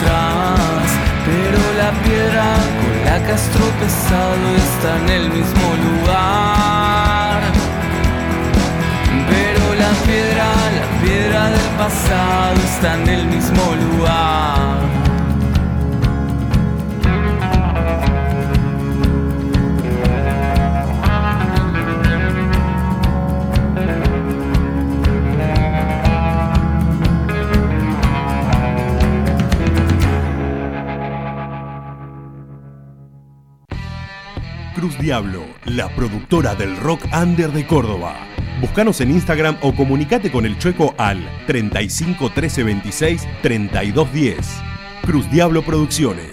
Pero 0.00 1.60
la 1.76 1.90
piedra 2.02 2.54
con 2.80 3.04
la 3.04 3.26
que 3.26 3.32
has 3.32 3.48
tropezado 3.50 4.56
está 4.56 4.96
en 5.02 5.08
el 5.08 5.30
mismo 5.30 5.68
lugar. 5.86 7.40
Pero 9.30 9.74
la 9.74 9.92
piedra, 10.06 10.46
la 10.78 10.86
piedra 11.02 11.50
del 11.50 11.68
pasado 11.76 12.54
está 12.64 12.94
en 12.94 13.08
el 13.08 13.26
mismo 13.26 13.64
lugar. 13.74 14.57
Diablo, 34.98 35.44
la 35.64 35.88
productora 35.94 36.54
del 36.54 36.76
rock 36.76 37.02
under 37.14 37.52
de 37.52 37.66
Córdoba. 37.66 38.16
Búscanos 38.60 39.00
en 39.00 39.12
Instagram 39.12 39.56
o 39.62 39.74
comunicate 39.74 40.30
con 40.32 40.44
el 40.44 40.58
Chueco 40.58 40.94
al 40.98 41.24
35 41.46 42.30
13 42.30 42.62
26 42.64 43.28
32 43.42 44.12
10. 44.12 44.36
Cruz 45.02 45.30
Diablo 45.30 45.62
Producciones, 45.62 46.32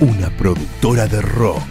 una 0.00 0.28
productora 0.30 1.06
de 1.06 1.22
rock. 1.22 1.62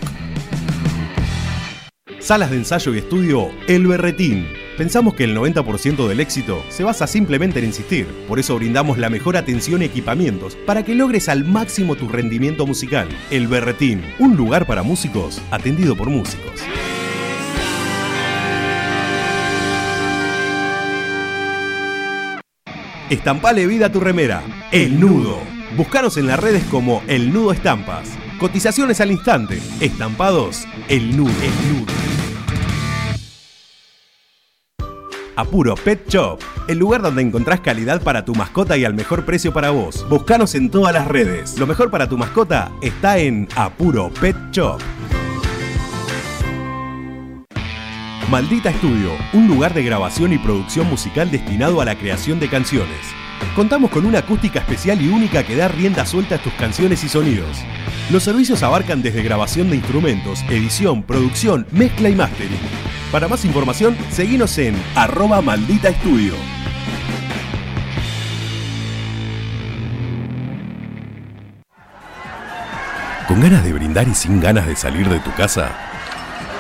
Salas 2.20 2.52
de 2.52 2.58
ensayo 2.58 2.94
y 2.94 3.00
estudio 3.00 3.50
El 3.68 3.88
Berretín. 3.88 4.59
Pensamos 4.80 5.14
que 5.14 5.26
el 5.26 5.36
90% 5.36 6.08
del 6.08 6.22
éxito 6.22 6.64
se 6.70 6.86
basa 6.86 7.06
simplemente 7.06 7.60
en 7.60 7.66
insistir, 7.66 8.08
por 8.30 8.40
eso 8.40 8.56
brindamos 8.56 8.98
la 8.98 9.10
mejor 9.10 9.36
atención 9.36 9.82
y 9.82 9.86
equipamientos 9.86 10.56
para 10.56 10.84
que 10.84 10.96
logres 10.96 11.28
al 11.28 11.44
máximo 11.44 11.98
tu 11.98 12.08
rendimiento 12.08 12.66
musical. 12.66 13.10
El 13.30 13.50
Berretín, 13.50 14.02
un 14.20 14.38
lugar 14.38 14.66
para 14.66 14.82
músicos 14.82 15.42
atendido 15.52 15.98
por 15.98 16.10
músicos. 16.10 16.62
Estampale 23.10 23.68
vida 23.68 23.88
a 23.88 23.92
tu 23.92 24.00
remera. 24.00 24.42
El 24.72 24.98
Nudo. 24.98 25.40
Búscanos 25.76 26.16
en 26.16 26.28
las 26.28 26.40
redes 26.40 26.64
como 26.72 27.04
El 27.08 27.34
Nudo 27.34 27.52
Estampas. 27.52 28.18
Cotizaciones 28.40 29.02
al 29.02 29.12
instante. 29.12 29.60
Estampados. 29.82 30.64
El 30.88 31.18
Nudo. 31.18 31.34
El 31.44 31.74
Nudo. 31.74 32.19
Apuro 35.40 35.76
Pet 35.76 36.06
Shop, 36.10 36.38
el 36.68 36.80
lugar 36.80 37.02
donde 37.02 37.22
encontrás 37.22 37.62
calidad 37.62 38.02
para 38.02 38.26
tu 38.26 38.36
mascota 38.36 38.76
y 38.76 38.84
al 38.84 38.94
mejor 38.94 39.24
precio 39.24 39.54
para 39.54 39.70
vos. 39.70 40.06
Búscanos 40.10 40.54
en 40.54 40.70
todas 40.70 40.94
las 40.94 41.08
redes. 41.08 41.58
Lo 41.58 41.66
mejor 41.66 41.90
para 41.90 42.10
tu 42.10 42.18
mascota 42.18 42.74
está 42.82 43.20
en 43.20 43.48
Apuro 43.56 44.12
Pet 44.20 44.36
Shop. 44.52 44.82
Maldita 48.30 48.70
Estudio, 48.70 49.12
un 49.32 49.48
lugar 49.48 49.74
de 49.74 49.82
grabación 49.82 50.34
y 50.34 50.38
producción 50.40 50.90
musical 50.90 51.32
destinado 51.32 51.80
a 51.80 51.86
la 51.86 51.98
creación 51.98 52.42
de 52.42 52.50
canciones. 52.50 53.00
Contamos 53.56 53.92
con 53.92 54.06
una 54.06 54.20
acústica 54.20 54.60
especial 54.60 55.02
y 55.02 55.08
única 55.08 55.46
que 55.46 55.56
da 55.56 55.70
rienda 55.70 56.06
suelta 56.06 56.36
a 56.36 56.44
tus 56.44 56.52
canciones 56.56 57.02
y 57.06 57.08
sonidos. 57.08 57.64
Los 58.12 58.24
servicios 58.24 58.62
abarcan 58.62 59.02
desde 59.02 59.24
grabación 59.24 59.70
de 59.70 59.78
instrumentos, 59.78 60.44
edición, 60.50 61.02
producción, 61.02 61.66
mezcla 61.72 62.10
y 62.10 62.16
mastering. 62.16 62.99
Para 63.12 63.28
más 63.28 63.44
información, 63.44 63.98
seguinos 64.12 64.56
en 64.60 64.76
arroba 64.94 65.42
maldita 65.42 65.90
estudio. 65.90 66.36
¿Con 73.28 73.42
ganas 73.42 73.64
de 73.64 73.74
brindar 73.74 74.08
y 74.08 74.14
sin 74.14 74.40
ganas 74.40 74.68
de 74.68 74.76
salir 74.76 75.10
de 75.10 75.20
tu 75.20 75.34
casa? 75.34 75.72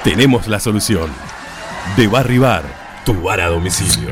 Tenemos 0.03 0.47
la 0.47 0.59
solución. 0.59 1.11
De 1.95 2.07
Barry 2.07 2.39
Bar, 2.39 2.63
tu 3.05 3.21
bar 3.21 3.41
a 3.41 3.47
domicilio. 3.47 4.11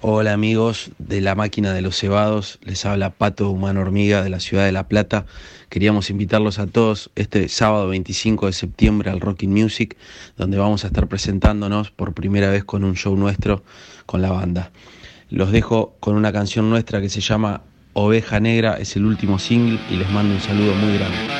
Hola 0.00 0.32
amigos 0.32 0.92
de 0.98 1.20
la 1.20 1.34
máquina 1.34 1.72
de 1.72 1.82
los 1.82 1.98
cebados, 1.98 2.60
les 2.62 2.86
habla 2.86 3.10
Pato 3.10 3.50
Humano 3.50 3.80
Hormiga 3.80 4.22
de 4.22 4.30
la 4.30 4.38
ciudad 4.38 4.64
de 4.64 4.70
La 4.70 4.86
Plata. 4.86 5.26
Queríamos 5.70 6.08
invitarlos 6.08 6.60
a 6.60 6.68
todos 6.68 7.10
este 7.16 7.48
sábado 7.48 7.88
25 7.88 8.46
de 8.46 8.52
septiembre 8.52 9.10
al 9.10 9.20
Rocking 9.20 9.50
Music, 9.50 9.96
donde 10.36 10.56
vamos 10.56 10.84
a 10.84 10.86
estar 10.86 11.08
presentándonos 11.08 11.90
por 11.90 12.14
primera 12.14 12.48
vez 12.48 12.62
con 12.62 12.84
un 12.84 12.94
show 12.94 13.16
nuestro 13.16 13.64
con 14.06 14.22
la 14.22 14.30
banda. 14.30 14.70
Los 15.30 15.50
dejo 15.50 15.96
con 15.98 16.14
una 16.14 16.32
canción 16.32 16.70
nuestra 16.70 17.00
que 17.00 17.08
se 17.08 17.20
llama 17.20 17.62
Oveja 17.92 18.38
Negra, 18.38 18.78
es 18.78 18.94
el 18.94 19.04
último 19.04 19.40
single 19.40 19.80
y 19.90 19.96
les 19.96 20.08
mando 20.08 20.32
un 20.32 20.40
saludo 20.40 20.76
muy 20.76 20.96
grande. 20.96 21.37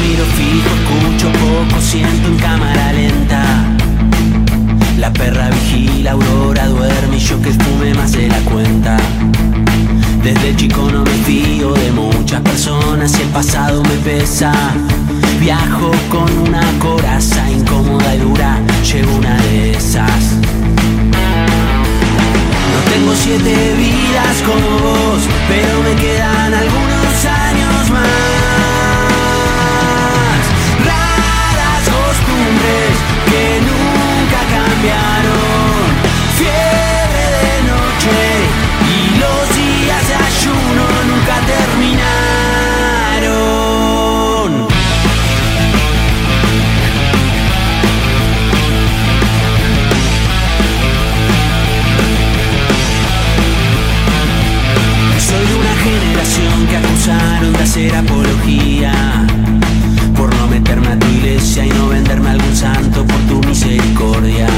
Miro 0.00 0.24
fijo, 0.36 0.70
escucho 0.80 1.32
poco, 1.32 1.80
siento 1.80 2.28
en 2.28 2.36
cámara 2.36 2.92
lenta. 2.92 3.42
La 4.98 5.12
perra 5.12 5.50
vigila, 5.50 6.12
Aurora 6.12 6.66
duerme 6.68 7.16
y 7.16 7.20
yo 7.20 7.40
que 7.40 7.52
fume 7.52 7.94
más 7.94 8.12
de 8.12 8.28
la 8.28 8.38
cuenta. 8.40 8.96
Desde 10.22 10.56
chico 10.56 10.90
no 10.90 11.04
me 11.04 11.12
fío 11.24 11.72
de 11.72 11.92
muchas 11.92 12.40
personas 12.42 13.18
y 13.18 13.22
el 13.22 13.28
pasado 13.28 13.82
me 13.82 13.96
pesa. 14.10 14.52
Viajo 15.40 15.92
con 16.10 16.30
una 16.48 16.62
coraza 16.80 17.48
incómoda 17.50 18.14
y 18.14 18.18
dura, 18.18 18.58
llevo 18.82 19.16
una 19.16 19.36
de 19.42 19.72
esas. 19.72 20.32
No 22.72 22.92
tengo 22.92 23.14
siete 23.14 23.74
vidas 23.76 24.42
como 24.44 24.68
vos, 24.80 25.22
pero 25.48 25.82
me 25.82 25.94
quedan 26.00 26.54
algunos 26.54 27.24
años 27.24 27.90
más. 27.90 28.37
Acusaron 56.78 57.52
de 57.52 57.62
hacer 57.62 57.94
apología 57.94 58.92
por 60.16 60.34
no 60.36 60.46
meterme 60.48 60.88
a 60.88 60.98
tu 60.98 61.06
iglesia 61.06 61.66
y 61.66 61.70
no 61.70 61.88
venderme 61.88 62.28
a 62.28 62.32
algún 62.32 62.56
santo 62.56 63.04
por 63.04 63.20
tu 63.28 63.46
misericordia. 63.48 64.48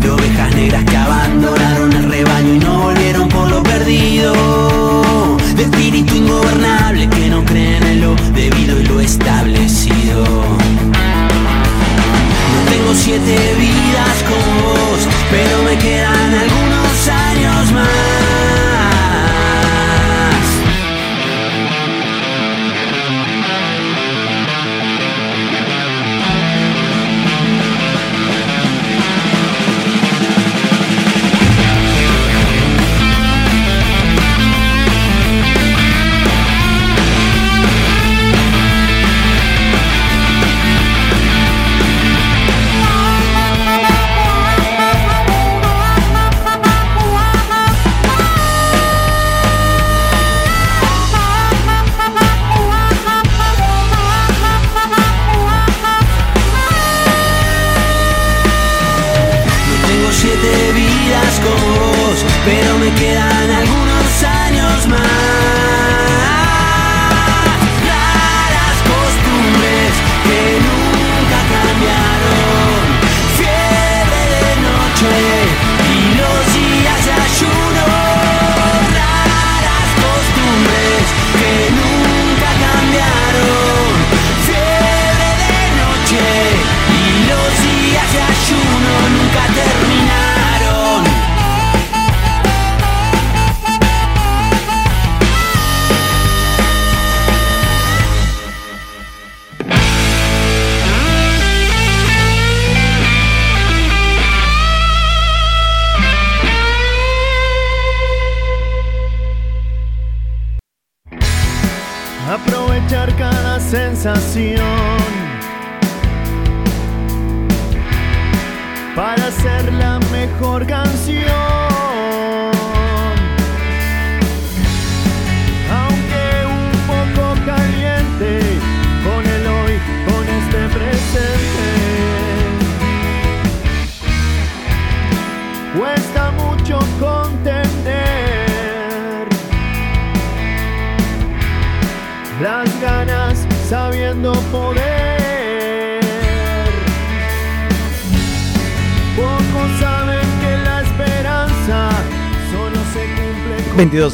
De 0.00 0.10
ovejas 0.10 0.54
negras 0.54 0.84
que 0.84 0.96
abandonaron 0.96 1.92
el 1.92 2.04
rebaño 2.10 2.54
y 2.54 2.58
no 2.58 2.80
volvieron 2.80 3.28
por 3.28 3.50
lo 3.50 3.62
perdido. 3.62 5.36
De 5.56 5.62
espíritu 5.62 6.14
ingobernable 6.16 7.08
que 7.08 7.28
no 7.28 7.44
creen 7.44 7.82
en 7.82 8.00
lo 8.00 8.14
debido 8.34 8.80
y 8.80 8.84
lo 8.84 9.00
establecido. 9.00 10.24
No 12.54 12.60
tengo 12.70 12.94
siete 12.94 13.36
vidas 13.58 14.16
como 14.28 14.50
vos, 14.62 15.00
pero 15.30 15.62
me 15.64 15.76
quedan 15.78 16.34
algunos 16.34 16.69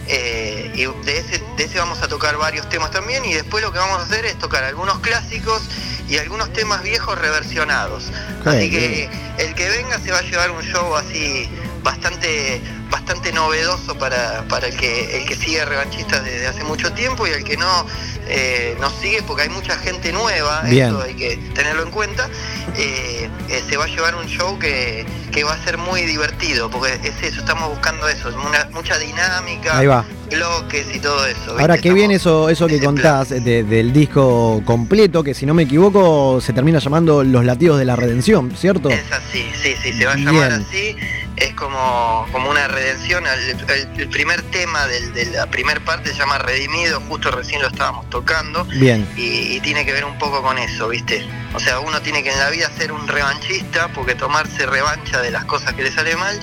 Eh, 0.09 0.73
y 0.75 0.87
de 1.05 1.19
ese, 1.19 1.43
de 1.57 1.65
ese 1.65 1.79
vamos 1.79 2.03
a 2.03 2.09
tocar 2.09 2.37
varios 2.37 2.69
temas 2.69 2.91
también. 2.91 3.25
Y 3.25 3.35
después 3.35 3.63
lo 3.63 3.73
que 3.73 3.79
vamos 3.79 3.99
a 4.01 4.03
hacer 4.05 4.25
es 4.25 4.39
tocar 4.39 4.65
algunos 4.65 4.99
clásicos 5.01 5.63
y 6.09 6.17
algunos 6.17 6.53
temas 6.53 6.83
viejos 6.83 7.19
reversionados. 7.19 8.11
Así 8.45 8.71
que 8.71 9.11
el 9.39 9.55
que 9.55 9.69
venga 9.69 9.99
se 9.99 10.11
va 10.11 10.19
a 10.19 10.23
llevar 10.23 10.51
un 10.51 10.63
show 10.63 10.95
así 10.97 11.49
bastante 11.93 12.61
bastante 12.91 13.33
novedoso 13.33 13.97
para, 13.99 14.45
para 14.49 14.69
el 14.69 14.77
que 14.77 15.19
el 15.19 15.27
que 15.27 15.35
sigue 15.37 15.65
revanchistas 15.65 16.23
desde 16.25 16.47
hace 16.47 16.65
mucho 16.65 16.93
tiempo 16.93 17.27
y 17.27 17.31
el 17.31 17.45
que 17.45 17.57
no 17.57 17.87
eh, 18.29 18.77
nos 18.81 18.93
sigue 19.01 19.23
porque 19.23 19.43
hay 19.45 19.49
mucha 19.49 19.77
gente 19.79 20.13
nueva, 20.13 20.63
Bien. 20.63 20.89
eso 20.89 21.01
hay 21.03 21.15
que 21.15 21.37
tenerlo 21.55 21.83
en 21.83 21.91
cuenta, 21.91 22.29
eh, 22.77 23.29
eh, 23.49 23.63
se 23.69 23.77
va 23.79 23.85
a 23.85 23.89
llevar 23.89 24.15
un 24.17 24.27
show 24.27 24.59
que, 24.59 25.07
que 25.33 25.45
va 25.45 25.55
a 25.55 25.65
ser 25.65 25.79
muy 25.79 26.03
divertido, 26.03 26.71
porque 26.71 26.93
es 27.03 27.23
eso, 27.23 27.41
estamos 27.41 27.71
buscando 27.71 28.07
eso, 28.09 28.29
una- 28.29 28.69
mucha 28.73 28.99
dinámica, 28.99 29.79
Ahí 29.79 29.87
va. 29.87 30.05
bloques 30.31 30.87
y 30.95 30.99
todo 30.99 31.27
eso. 31.27 31.39
¿viste? 31.47 31.61
Ahora, 31.63 31.79
qué 31.79 31.93
bien 31.93 32.11
eso, 32.11 32.49
eso 32.51 32.67
que 32.67 32.81
contás 32.83 33.31
de- 33.31 33.65
del 33.65 33.93
disco 33.95 34.63
completo, 34.67 35.23
que 35.25 35.33
si 35.35 35.47
no 35.47 35.55
me 35.55 35.63
equivoco 35.65 36.41
se 36.43 36.53
termina 36.53 36.79
llamando 36.81 37.25
Los 37.25 37.45
Latidos 37.47 37.79
de 37.79 37.85
la 37.87 37.97
Redención, 37.97 38.55
¿cierto? 38.57 38.91
Es 38.91 39.11
así, 39.13 39.47
sí, 39.63 39.75
sí, 39.83 39.93
se 39.95 40.05
va 40.07 40.13
a 40.13 40.17
llamar 40.17 40.53
así. 40.53 40.97
Es 41.41 41.55
como, 41.55 42.27
como 42.33 42.51
una 42.51 42.67
redención. 42.69 43.25
El, 43.27 43.51
el- 43.71 44.01
el 44.01 44.09
primer 44.09 44.43
tema 44.51 44.87
del- 44.87 45.13
de 45.15 45.27
la 45.27 45.47
primer 45.47 45.81
parte 45.85 46.11
se 46.11 46.17
llama 46.19 46.39
Redimido, 46.39 47.01
justo 47.09 47.31
recién 47.31 47.63
lo 47.63 47.69
estábamos 47.69 48.09
tocando. 48.11 48.65
Bien. 48.65 49.09
Y, 49.17 49.57
y 49.57 49.61
tiene 49.61 49.85
que 49.87 49.93
ver 49.93 50.05
un 50.05 50.19
poco 50.19 50.43
con 50.43 50.59
eso, 50.59 50.89
¿viste? 50.89 51.27
O 51.55 51.61
sea, 51.61 51.81
uno 51.81 52.01
tiene 52.03 52.23
que 52.23 52.31
en 52.33 52.39
la 52.39 52.51
vida 52.51 52.71
ser 52.77 52.93
un 52.93 53.07
revanchista, 53.09 53.89
porque 53.95 54.15
tomarse 54.15 54.67
revancha 54.67 55.21
de 55.23 55.31
las 55.31 55.45
cosas 55.45 55.75
que 55.75 55.83
le 55.85 55.93
sale 55.93 56.17
mal. 56.17 56.39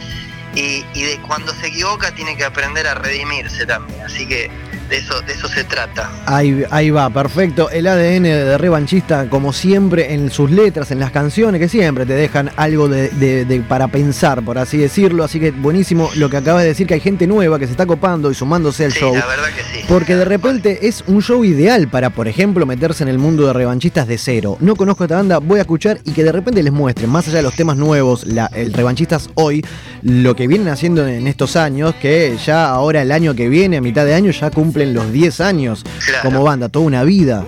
Y, 0.55 0.85
y 0.93 1.03
de 1.03 1.19
cuando 1.27 1.53
se 1.53 1.67
equivoca 1.67 2.15
tiene 2.15 2.37
que 2.37 2.45
aprender 2.45 2.87
a 2.87 2.95
redimirse 2.95 3.65
también. 3.65 4.01
Así 4.03 4.25
que 4.25 4.49
de 4.89 4.97
eso, 4.97 5.19
de 5.21 5.33
eso 5.33 5.47
se 5.47 5.63
trata. 5.63 6.09
Ahí, 6.25 6.63
ahí 6.69 6.89
va, 6.91 7.09
perfecto. 7.09 7.69
El 7.69 7.87
ADN 7.87 8.23
de 8.23 8.57
revanchista, 8.57 9.27
como 9.29 9.51
siempre, 9.53 10.13
en 10.13 10.29
sus 10.29 10.51
letras, 10.51 10.91
en 10.91 10.99
las 10.99 11.11
canciones, 11.11 11.59
que 11.59 11.67
siempre 11.69 12.05
te 12.05 12.13
dejan 12.13 12.51
algo 12.55 12.87
de, 12.87 13.09
de- 13.09 13.45
de- 13.45 13.61
para 13.61 13.87
pensar, 13.87 14.43
por 14.43 14.57
así 14.57 14.77
decirlo. 14.77 15.23
Así 15.23 15.39
que 15.39 15.51
buenísimo 15.51 16.09
lo 16.15 16.29
que 16.29 16.37
acabas 16.37 16.63
de 16.63 16.69
decir, 16.69 16.85
que 16.87 16.93
hay 16.95 16.99
gente 16.99 17.25
nueva 17.27 17.57
que 17.59 17.65
se 17.65 17.71
está 17.71 17.85
copando 17.85 18.29
y 18.31 18.35
sumándose 18.35 18.85
al 18.85 18.91
Sí, 18.93 18.99
show. 18.99 19.15
la 19.15 19.25
verdad 19.25 19.47
que 19.55 19.61
sí. 19.79 19.85
Porque 19.87 20.15
de 20.15 20.25
repente 20.25 20.87
es 20.87 21.03
un 21.07 21.21
show 21.21 21.43
ideal 21.43 21.87
para, 21.87 22.09
por 22.11 22.27
ejemplo, 22.27 22.65
meterse 22.65 23.03
en 23.03 23.09
el 23.09 23.17
mundo 23.17 23.47
de 23.47 23.53
revanchistas 23.53 24.07
de 24.07 24.17
cero. 24.17 24.57
No 24.59 24.75
conozco 24.75 25.03
esta 25.03 25.15
banda, 25.17 25.39
voy 25.39 25.59
a 25.59 25.61
escuchar 25.61 25.99
y 26.03 26.11
que 26.11 26.23
de 26.23 26.31
repente 26.31 26.61
les 26.63 26.73
muestren, 26.73 27.09
más 27.09 27.27
allá 27.27 27.37
de 27.37 27.43
los 27.43 27.55
temas 27.55 27.77
nuevos, 27.77 28.25
la, 28.25 28.47
el 28.53 28.73
revanchistas 28.73 29.29
hoy, 29.35 29.65
lo 30.03 30.35
que 30.35 30.47
vienen 30.47 30.67
haciendo 30.67 31.07
en 31.07 31.27
estos 31.27 31.55
años, 31.55 31.95
que 31.95 32.37
ya 32.45 32.67
ahora 32.69 33.01
el 33.01 33.11
año 33.11 33.33
que 33.35 33.49
viene, 33.49 33.77
a 33.77 33.81
mitad 33.81 34.05
de 34.05 34.13
año, 34.13 34.31
ya 34.31 34.49
cumplen 34.75 34.93
los 34.93 35.09
10 35.13 35.39
años 35.39 35.83
Claro. 36.05 36.23
como 36.29 36.43
banda, 36.43 36.67
toda 36.67 36.85
una 36.85 37.03
vida. 37.03 37.45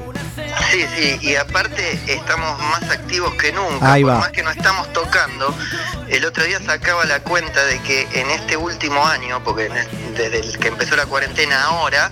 Sí, 0.72 0.82
sí, 0.98 1.18
y 1.22 1.36
aparte 1.36 2.00
estamos 2.08 2.58
más 2.60 2.84
activos 2.90 3.34
que 3.36 3.52
nunca. 3.52 3.92
Ahí 3.94 4.04
Por 4.04 4.12
va. 4.14 4.20
más 4.20 4.32
que 4.32 4.44
no 4.44 4.50
estamos 4.52 4.92
tocando, 4.94 5.54
el 6.10 6.24
otro 6.26 6.44
día 6.46 6.60
sacaba 6.66 7.04
la 7.06 7.20
cuenta 7.22 7.66
de 7.66 7.80
que 7.82 8.08
en 8.14 8.30
este 8.32 8.56
último 8.58 9.06
año, 9.06 9.44
porque 9.44 9.70
desde 10.16 10.40
el 10.40 10.58
que 10.58 10.70
empezó 10.70 10.96
la 10.96 11.06
cuarentena 11.06 11.64
ahora, 11.66 12.12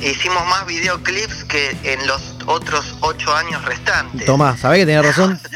hicimos 0.00 0.44
más 0.46 0.64
videoclips 0.66 1.44
que 1.44 1.76
en 1.82 2.06
los 2.06 2.38
otros 2.46 2.94
ocho 3.00 3.34
años 3.34 3.64
restantes. 3.64 4.24
Tomás, 4.26 4.60
¿sabés 4.60 4.80
que 4.80 4.86
tenés 4.86 5.04
razón? 5.06 5.40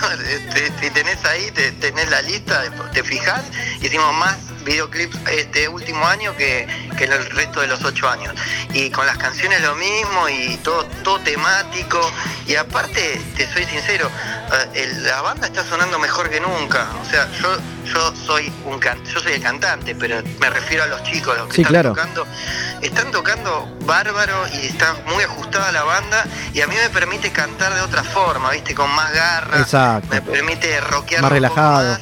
No, 0.00 0.10
este, 0.10 0.72
si 0.80 0.90
tenés 0.90 1.22
ahí, 1.26 1.50
te- 1.50 1.72
tenés 1.72 2.08
la 2.10 2.22
lista, 2.22 2.62
te 2.92 3.02
fijás, 3.02 3.42
hicimos 3.80 4.14
más 4.14 4.36
videoclips 4.64 5.16
este 5.30 5.68
último 5.68 6.06
año 6.06 6.34
que, 6.36 6.66
que 6.96 7.04
en 7.04 7.12
el 7.12 7.30
resto 7.30 7.60
de 7.60 7.66
los 7.68 7.82
ocho 7.84 8.08
años. 8.08 8.34
Y 8.72 8.90
con 8.90 9.06
las 9.06 9.16
canciones 9.18 9.60
lo 9.62 9.74
mismo 9.76 10.28
y 10.28 10.56
todo, 10.58 10.84
todo 11.04 11.20
temático. 11.20 12.00
Y 12.46 12.56
aparte, 12.56 13.20
te 13.36 13.46
soy 13.52 13.64
sincero, 13.64 14.10
eh, 14.74 14.92
la 15.02 15.20
banda 15.22 15.46
está 15.46 15.64
sonando 15.64 15.98
mejor 15.98 16.30
que 16.30 16.40
nunca. 16.40 16.88
O 17.02 17.10
sea, 17.10 17.28
yo, 17.40 17.56
yo 17.84 18.14
soy 18.16 18.50
un 18.64 18.78
can- 18.78 19.04
yo 19.04 19.20
soy 19.20 19.34
el 19.34 19.42
cantante, 19.42 19.94
pero 19.94 20.22
me 20.40 20.50
refiero 20.50 20.84
a 20.84 20.86
los 20.86 21.02
chicos, 21.04 21.36
los 21.36 21.48
que 21.48 21.54
Sí, 21.56 21.60
están 21.62 21.72
claro. 21.72 21.90
tocando. 21.90 22.26
Están 22.82 23.10
tocando 23.10 23.76
bárbaro 23.84 24.46
y 24.54 24.66
está 24.66 24.94
muy 25.06 25.22
ajustada 25.24 25.70
la 25.72 25.82
banda 25.84 25.95
y 26.52 26.60
a 26.60 26.66
mí 26.66 26.74
me 26.74 26.88
permite 26.90 27.30
cantar 27.32 27.74
de 27.74 27.80
otra 27.80 28.02
forma, 28.04 28.50
viste, 28.50 28.74
con 28.74 28.90
más 28.94 29.12
garra. 29.12 29.58
Exacto. 29.60 30.08
Me 30.10 30.20
permite 30.22 30.80
rockear 30.80 31.22
Más 31.22 31.32
relajado. 31.32 31.92
más 31.92 32.00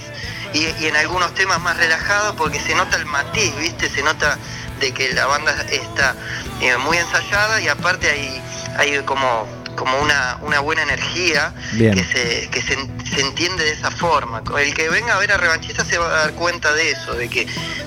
y, 0.52 0.66
y 0.82 0.86
en 0.86 0.96
algunos 0.96 1.34
temas 1.34 1.60
más 1.60 1.76
relajados 1.76 2.36
porque 2.36 2.60
se 2.60 2.74
nota 2.76 2.96
el 2.96 3.06
matiz, 3.06 3.54
viste, 3.58 3.88
se 3.90 4.02
nota 4.02 4.38
de 4.80 4.92
que 4.92 5.12
la 5.12 5.26
banda 5.26 5.52
está 5.70 6.14
eh, 6.60 6.76
muy 6.78 6.96
ensayada 6.96 7.60
y 7.60 7.66
aparte 7.68 8.08
hay, 8.08 8.40
hay 8.78 9.02
como, 9.04 9.48
como 9.76 9.98
una, 9.98 10.38
una 10.42 10.60
buena 10.60 10.82
energía 10.82 11.52
Bien. 11.72 11.94
que, 11.94 12.04
se, 12.04 12.48
que 12.50 12.62
se, 12.62 12.76
se 13.14 13.20
entiende 13.20 13.64
de 13.64 13.72
esa 13.72 13.90
forma. 13.90 14.42
El 14.58 14.74
que 14.74 14.88
venga 14.88 15.14
a 15.14 15.18
ver 15.18 15.32
a 15.32 15.38
Revanchista 15.38 15.84
se 15.84 15.98
va 15.98 16.06
a 16.06 16.20
dar 16.26 16.32
cuenta 16.34 16.72
de 16.72 16.90
eso, 16.92 17.14
de 17.14 17.28
que, 17.28 17.46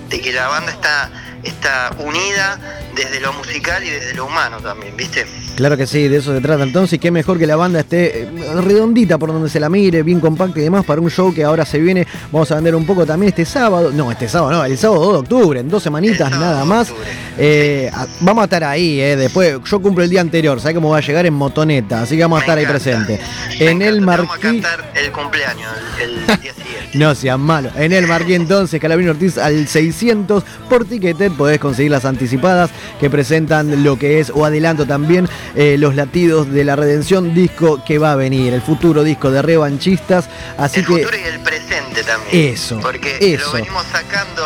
de 0.09 0.19
que 0.21 0.33
la 0.33 0.47
banda 0.49 0.71
está, 0.71 1.09
está 1.43 1.91
unida 1.99 2.59
desde 2.95 3.21
lo 3.21 3.31
musical 3.31 3.81
y 3.83 3.89
desde 3.91 4.13
lo 4.13 4.25
humano 4.25 4.59
también, 4.59 4.97
¿viste? 4.97 5.25
Claro 5.57 5.75
que 5.75 5.87
sí, 5.87 6.07
de 6.07 6.17
eso 6.17 6.35
se 6.35 6.39
trata. 6.39 6.61
Entonces, 6.61 6.99
qué 6.99 7.09
mejor 7.09 7.39
que 7.39 7.47
la 7.47 7.55
banda 7.55 7.79
esté 7.79 8.21
eh, 8.21 8.29
redondita 8.61 9.17
por 9.17 9.33
donde 9.33 9.49
se 9.49 9.59
la 9.59 9.69
mire, 9.69 10.03
bien 10.03 10.19
compacta 10.19 10.59
y 10.59 10.61
demás, 10.61 10.85
para 10.85 11.01
un 11.01 11.09
show 11.09 11.33
que 11.33 11.43
ahora 11.43 11.65
se 11.65 11.79
viene. 11.79 12.05
Vamos 12.31 12.51
a 12.51 12.55
vender 12.55 12.75
un 12.75 12.85
poco 12.85 13.07
también 13.07 13.29
este 13.29 13.43
sábado. 13.43 13.91
No, 13.91 14.11
este 14.11 14.29
sábado 14.29 14.51
no, 14.51 14.63
el 14.63 14.77
sábado 14.77 15.01
2 15.05 15.13
de 15.13 15.19
octubre, 15.19 15.59
en 15.59 15.67
dos 15.67 15.81
semanitas 15.81 16.29
nada 16.39 16.63
más. 16.63 16.93
Eh, 17.39 17.89
vamos 18.19 18.43
a 18.43 18.45
estar 18.45 18.63
ahí, 18.65 19.01
eh, 19.01 19.15
después 19.15 19.57
yo 19.65 19.79
cumplo 19.79 20.03
el 20.03 20.11
día 20.11 20.21
anterior, 20.21 20.61
¿sabes 20.61 20.75
cómo 20.75 20.91
va 20.91 20.97
a 20.97 21.01
llegar 21.01 21.25
en 21.25 21.33
motoneta? 21.33 22.03
Así 22.03 22.15
que 22.15 22.21
vamos 22.21 22.37
a 22.37 22.41
estar 22.41 22.57
ahí 22.59 22.65
presentes. 22.67 23.19
En 23.59 23.81
el 23.81 24.01
Marquí. 24.01 24.61
El 24.93 25.11
cumpleaños, 25.11 25.71
el, 25.99 26.25
día 26.27 26.53
siguiente. 26.53 26.77
No 26.93 27.13
sean 27.15 27.41
malos. 27.41 27.73
En 27.75 27.91
el 27.91 28.07
Marquí 28.07 28.33
entonces, 28.33 28.79
Calabino 28.79 29.11
Ortiz 29.11 29.37
al 29.37 29.67
600 29.67 30.43
por 30.69 30.85
Ticketed 30.85 31.31
podés 31.31 31.59
conseguir 31.59 31.91
las 31.91 32.05
anticipadas 32.05 32.69
que 32.99 33.09
presentan 33.09 33.83
lo 33.83 33.97
que 33.97 34.19
es, 34.19 34.31
o 34.33 34.45
adelanto 34.45 34.85
también, 34.85 35.27
eh, 35.55 35.77
Los 35.77 35.95
Latidos 35.95 36.51
de 36.51 36.63
la 36.63 36.75
Redención, 36.75 37.33
disco 37.33 37.83
que 37.85 37.97
va 37.97 38.13
a 38.13 38.15
venir, 38.15 38.53
el 38.53 38.61
futuro 38.61 39.03
disco 39.03 39.31
de 39.31 39.41
revanchistas. 39.41 40.29
Así 40.57 40.79
el 40.79 40.85
que. 40.85 40.93
futuro 40.93 41.17
y 41.17 41.27
el 41.27 41.39
presente 41.39 42.03
también. 42.03 42.53
Eso, 42.53 42.79
Porque 42.81 43.17
eso. 43.19 43.45
lo 43.47 43.53
venimos 43.53 43.85
sacando 43.91 44.43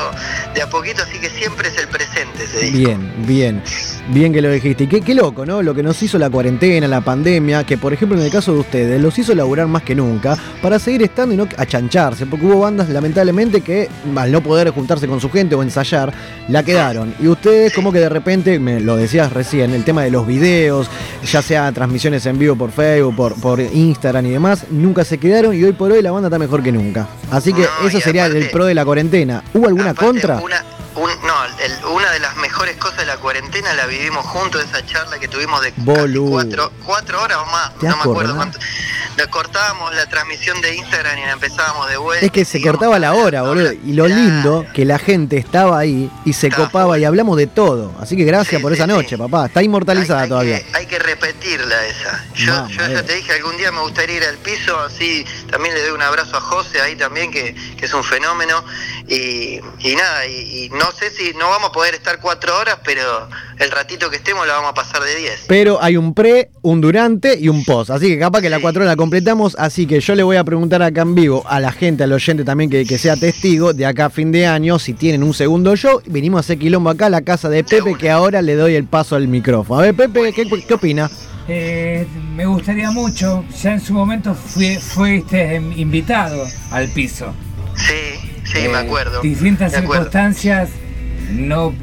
de 0.54 0.62
a 0.62 0.70
poquito, 0.70 1.04
así 1.04 1.20
que 1.20 1.30
siempre 1.30 1.70
es 1.70 1.78
el 1.78 1.88
presente 1.88 2.44
ese 2.44 2.60
disco. 2.66 2.78
Bien, 2.78 3.14
bien, 3.26 3.64
bien 4.10 4.34
que 4.34 4.42
lo 4.42 4.52
dijiste. 4.52 4.84
Y 4.86 4.88
qué, 4.88 5.02
qué 5.02 5.14
loco, 5.16 5.46
¿no? 5.46 5.62
Lo 5.62 5.74
que 5.74 5.84
nos 5.84 6.02
hizo 6.04 6.18
la 6.18 6.30
cuarentena, 6.30 6.88
la 6.88 7.02
pandemia, 7.02 7.64
que 7.64 7.78
por 7.78 7.94
ejemplo 7.94 8.18
en 8.18 8.24
el 8.26 8.32
caso 8.32 8.54
de 8.54 8.60
ustedes, 8.60 9.02
los 9.02 9.18
hizo 9.18 9.34
laburar 9.34 9.68
más 9.68 9.84
que 9.84 9.96
nunca 9.96 10.38
para 10.62 10.80
seguir 10.80 11.04
estando 11.04 11.34
y 11.34 11.38
no 11.38 11.48
achancharse, 11.58 12.26
porque 12.26 12.46
hubo 12.46 12.60
bandas 12.60 12.90
lamentablemente 12.90 13.62
que 13.62 13.90
al 14.16 14.32
no 14.32 14.42
poder 14.42 14.70
juntarse 14.70 15.08
con 15.08 15.20
su 15.20 15.30
gente 15.30 15.56
o 15.56 15.64
ensayar, 15.64 16.14
la 16.48 16.64
quedaron. 16.64 17.14
Y 17.20 17.28
ustedes 17.28 17.74
como 17.74 17.92
que 17.92 18.00
de 18.00 18.10
repente, 18.10 18.60
me 18.60 18.80
lo 18.80 18.98
decías 18.98 19.32
recién, 19.34 19.74
el 19.74 19.84
tema 19.84 20.04
de 20.04 20.12
los 20.12 20.28
videos, 20.28 20.90
ya 21.26 21.42
sea 21.42 21.72
transmisiones 21.72 22.26
en 22.26 22.38
vivo 22.38 22.56
por 22.56 22.72
Facebook, 22.72 23.16
por, 23.16 23.36
por 23.40 23.60
Instagram 23.60 24.26
y 24.26 24.32
demás, 24.32 24.66
nunca 24.70 25.04
se 25.04 25.18
quedaron 25.18 25.56
y 25.56 25.64
hoy 25.64 25.74
por 25.74 25.92
hoy 25.92 26.02
la 26.02 26.12
banda 26.12 26.28
está 26.28 26.40
mejor 26.40 26.64
que 26.64 26.72
nunca. 26.72 27.08
Así 27.30 27.54
que 27.54 27.62
No, 27.62 27.88
eso 27.88 28.00
sería 28.00 28.26
el 28.26 28.50
pro 28.50 28.66
de 28.66 28.74
la 28.74 28.86
cuarentena. 28.86 29.44
¿Hubo 29.54 29.68
alguna 29.68 29.94
contra? 29.94 30.40
Una, 30.40 30.64
un- 30.96 31.28
no, 31.28 31.36
el- 31.60 31.86
una 31.86 32.12
de 32.12 32.20
las 32.20 32.36
mejores 32.38 32.78
cosas 32.78 32.98
de 33.00 33.06
la 33.06 33.18
cuarentena 33.18 33.74
la 33.74 33.86
vivimos 33.86 34.26
juntos, 34.26 34.64
esa 34.64 34.86
charla 34.86 35.20
que 35.20 35.28
tuvimos 35.28 35.62
de 35.62 35.72
cuatro, 35.74 36.72
cuatro 36.86 37.22
horas 37.22 37.38
o 37.38 37.46
más, 37.46 37.74
¿Te 37.80 37.88
no 37.88 37.96
me 37.98 38.02
acuerdo 38.04 38.36
cuánto. 38.36 38.60
Nos 39.18 39.28
cortábamos 39.28 39.94
la 39.94 40.06
transmisión 40.08 40.62
de 40.62 40.76
Instagram 40.76 41.18
y 41.18 41.22
la 41.22 41.32
empezábamos 41.34 41.90
de 41.90 41.98
vuelta. 41.98 42.26
Es 42.26 42.32
que 42.32 42.46
se 42.46 42.62
cortaba 42.62 42.98
la 42.98 43.14
hora, 43.14 43.42
boludo. 43.42 43.74
Y 43.74 43.94
lo 43.94 44.08
lindo, 44.08 44.66
que 44.74 44.86
la 44.86 45.00
gente 45.00 45.38
estaba 45.38 45.78
ahí 45.80 46.10
y 46.26 46.34
se 46.34 46.50
copaba 46.50 46.98
y 46.98 47.04
hablamos 47.04 47.36
de 47.38 47.48
todo. 47.48 47.94
Así 48.00 48.16
que 48.16 48.24
gracias 48.24 48.62
por 48.62 48.72
esa 48.74 48.88
noche, 48.88 49.18
papá. 49.18 49.48
Está 49.48 49.62
inmortalizada 49.62 50.28
todavía. 50.28 50.62
Hay 50.74 50.86
que 50.88 50.98
repetirla 50.98 51.86
esa. 51.88 52.24
Yo, 52.36 52.68
yo 52.70 52.88
ya 52.88 53.00
eh. 53.00 53.04
te 53.04 53.16
dije, 53.16 53.34
algún 53.34 53.58
día 53.58 53.72
me 53.72 53.82
gustaría 53.82 54.18
ir 54.18 54.24
al 54.24 54.38
piso, 54.38 54.80
así 54.80 55.26
también 55.50 55.76
le 55.76 55.82
doy 55.82 55.92
un 55.92 56.02
abrazo 56.02 56.38
a 56.38 56.42
José 56.42 56.82
ahí 56.82 56.96
también, 56.96 57.32
que, 57.32 57.54
que 57.78 57.86
es 57.86 57.94
un 57.94 58.04
fenómeno. 58.04 58.64
Y, 59.14 59.60
y 59.80 59.96
nada, 59.96 60.26
y, 60.26 60.64
y 60.66 60.70
no 60.70 60.90
sé 60.98 61.12
si 61.12 61.34
no 61.38 61.50
vamos 61.50 61.72
a 61.72 61.74
poder 61.74 61.94
estar 61.96 62.22
cuatro 62.22 62.58
horas, 62.58 62.78
pero 62.86 63.28
el 63.60 63.70
ratito 63.70 64.10
que 64.10 64.16
estemos 64.16 64.48
la 64.48 64.54
vamos 64.54 64.70
a 64.72 64.74
pasar 64.74 65.04
de 65.04 65.14
diez. 65.18 65.44
Pero 65.50 65.84
hay 65.84 65.98
un 65.98 66.14
pre, 66.14 66.50
un 66.62 66.80
durante 66.80 67.38
y 67.38 67.50
un 67.50 67.66
post. 67.66 67.90
Así 67.90 68.08
que 68.08 68.18
capaz 68.18 68.40
que 68.40 68.50
la 68.50 68.62
cuatro 68.62 68.84
horas 68.84 68.94
la 68.94 68.96
completamos. 68.96 69.58
Así 69.60 69.86
que 69.86 70.00
yo 70.00 70.16
le 70.16 70.24
voy 70.24 70.38
a 70.38 70.46
preguntar 70.46 70.82
acá 70.82 71.02
en 71.02 71.14
vivo 71.14 71.44
a 71.46 71.60
la 71.60 71.74
gente, 71.74 72.06
al 72.06 72.14
oyente 72.14 72.46
también 72.46 72.70
que, 72.70 72.86
que 72.86 72.98
sea 72.98 73.18
testigo 73.18 73.74
de 73.74 73.86
acá 73.86 74.06
a 74.06 74.10
fin 74.10 74.32
de 74.32 74.48
año, 74.48 74.80
si 74.80 74.94
tienen 74.94 75.24
un 75.24 75.34
segundo 75.34 75.76
show. 75.76 76.02
Venimos 76.06 76.38
a 76.38 76.40
hacer 76.40 76.58
quilombo 76.58 76.90
acá 76.90 77.08
a 77.08 77.10
la 77.10 77.22
casa 77.24 77.50
de 77.50 77.66
Pepe, 77.66 77.96
que 77.98 78.10
ahora 78.10 78.42
le 78.42 78.56
doy 78.56 78.76
el 78.76 78.86
paso 78.86 79.18
al 79.18 79.28
micrófono. 79.28 79.82
A 79.82 79.84
ver, 79.84 79.94
Pepe, 79.94 80.32
¿qué, 80.32 80.48
qué 80.66 80.74
opina? 80.74 81.12
Eh, 81.50 82.08
me 82.34 82.46
gustaría 82.46 82.92
mucho, 82.92 83.44
ya 83.62 83.74
en 83.74 83.82
su 83.82 83.92
momento 83.94 84.34
fui- 84.34 84.78
fuiste 84.78 85.56
invitado 85.76 86.46
al 86.72 86.88
piso. 86.94 87.34
Sí, 87.76 88.21
sí, 88.46 88.60
Eh, 88.60 88.70
me 88.70 88.78
acuerdo. 88.78 89.22
Distintas 89.22 89.72
me 89.72 89.78
acuerdo. 89.80 90.04
circunstancias 90.06 90.70
no 91.32 91.74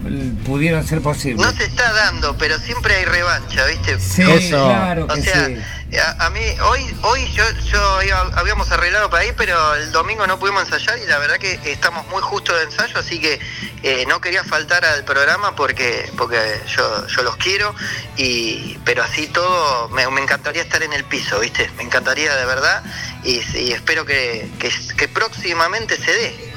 pudieron 0.44 0.86
ser 0.86 1.00
posibles. 1.00 1.44
No 1.46 1.52
se 1.52 1.64
está 1.64 1.90
dando, 1.92 2.36
pero 2.36 2.58
siempre 2.58 2.94
hay 2.96 3.04
revancha, 3.06 3.64
¿viste? 3.66 3.98
Sí, 3.98 4.22
Eso. 4.22 4.66
claro 4.66 5.06
que 5.06 5.20
O 5.20 5.22
sea, 5.22 5.46
sí. 5.46 5.56
A, 5.96 6.26
a 6.26 6.30
mí, 6.30 6.40
hoy, 6.70 6.80
hoy 7.02 7.20
yo, 7.32 7.44
yo 7.72 8.02
iba- 8.02 8.30
habíamos 8.36 8.70
arreglado 8.70 9.08
para 9.08 9.24
ir, 9.24 9.34
pero 9.36 9.74
el 9.76 9.90
domingo 9.90 10.26
no 10.26 10.38
pudimos 10.38 10.64
ensayar 10.64 10.98
y 11.02 11.06
la 11.06 11.18
verdad 11.18 11.36
que 11.38 11.58
estamos 11.64 12.06
muy 12.08 12.20
justo 12.20 12.54
de 12.54 12.64
ensayo, 12.64 12.98
así 12.98 13.18
que 13.20 13.38
eh, 13.82 14.04
no 14.08 14.20
quería 14.20 14.44
faltar 14.44 14.84
al 14.84 15.04
programa 15.04 15.54
porque, 15.56 16.10
porque 16.18 16.36
yo, 16.76 17.06
yo 17.06 17.22
los 17.22 17.36
quiero, 17.36 17.74
y, 18.16 18.76
pero 18.84 19.02
así 19.02 19.28
todo 19.28 19.88
me, 19.90 20.06
me 20.10 20.20
encantaría 20.20 20.62
estar 20.62 20.82
en 20.82 20.92
el 20.92 21.04
piso, 21.04 21.38
¿viste? 21.40 21.70
Me 21.76 21.84
encantaría 21.84 22.34
de 22.36 22.44
verdad 22.44 22.82
y, 23.24 23.40
y 23.56 23.72
espero 23.72 24.04
que, 24.04 24.48
que, 24.58 24.70
que 24.96 25.08
próximamente 25.08 25.96
se 25.96 26.12
dé, 26.12 26.52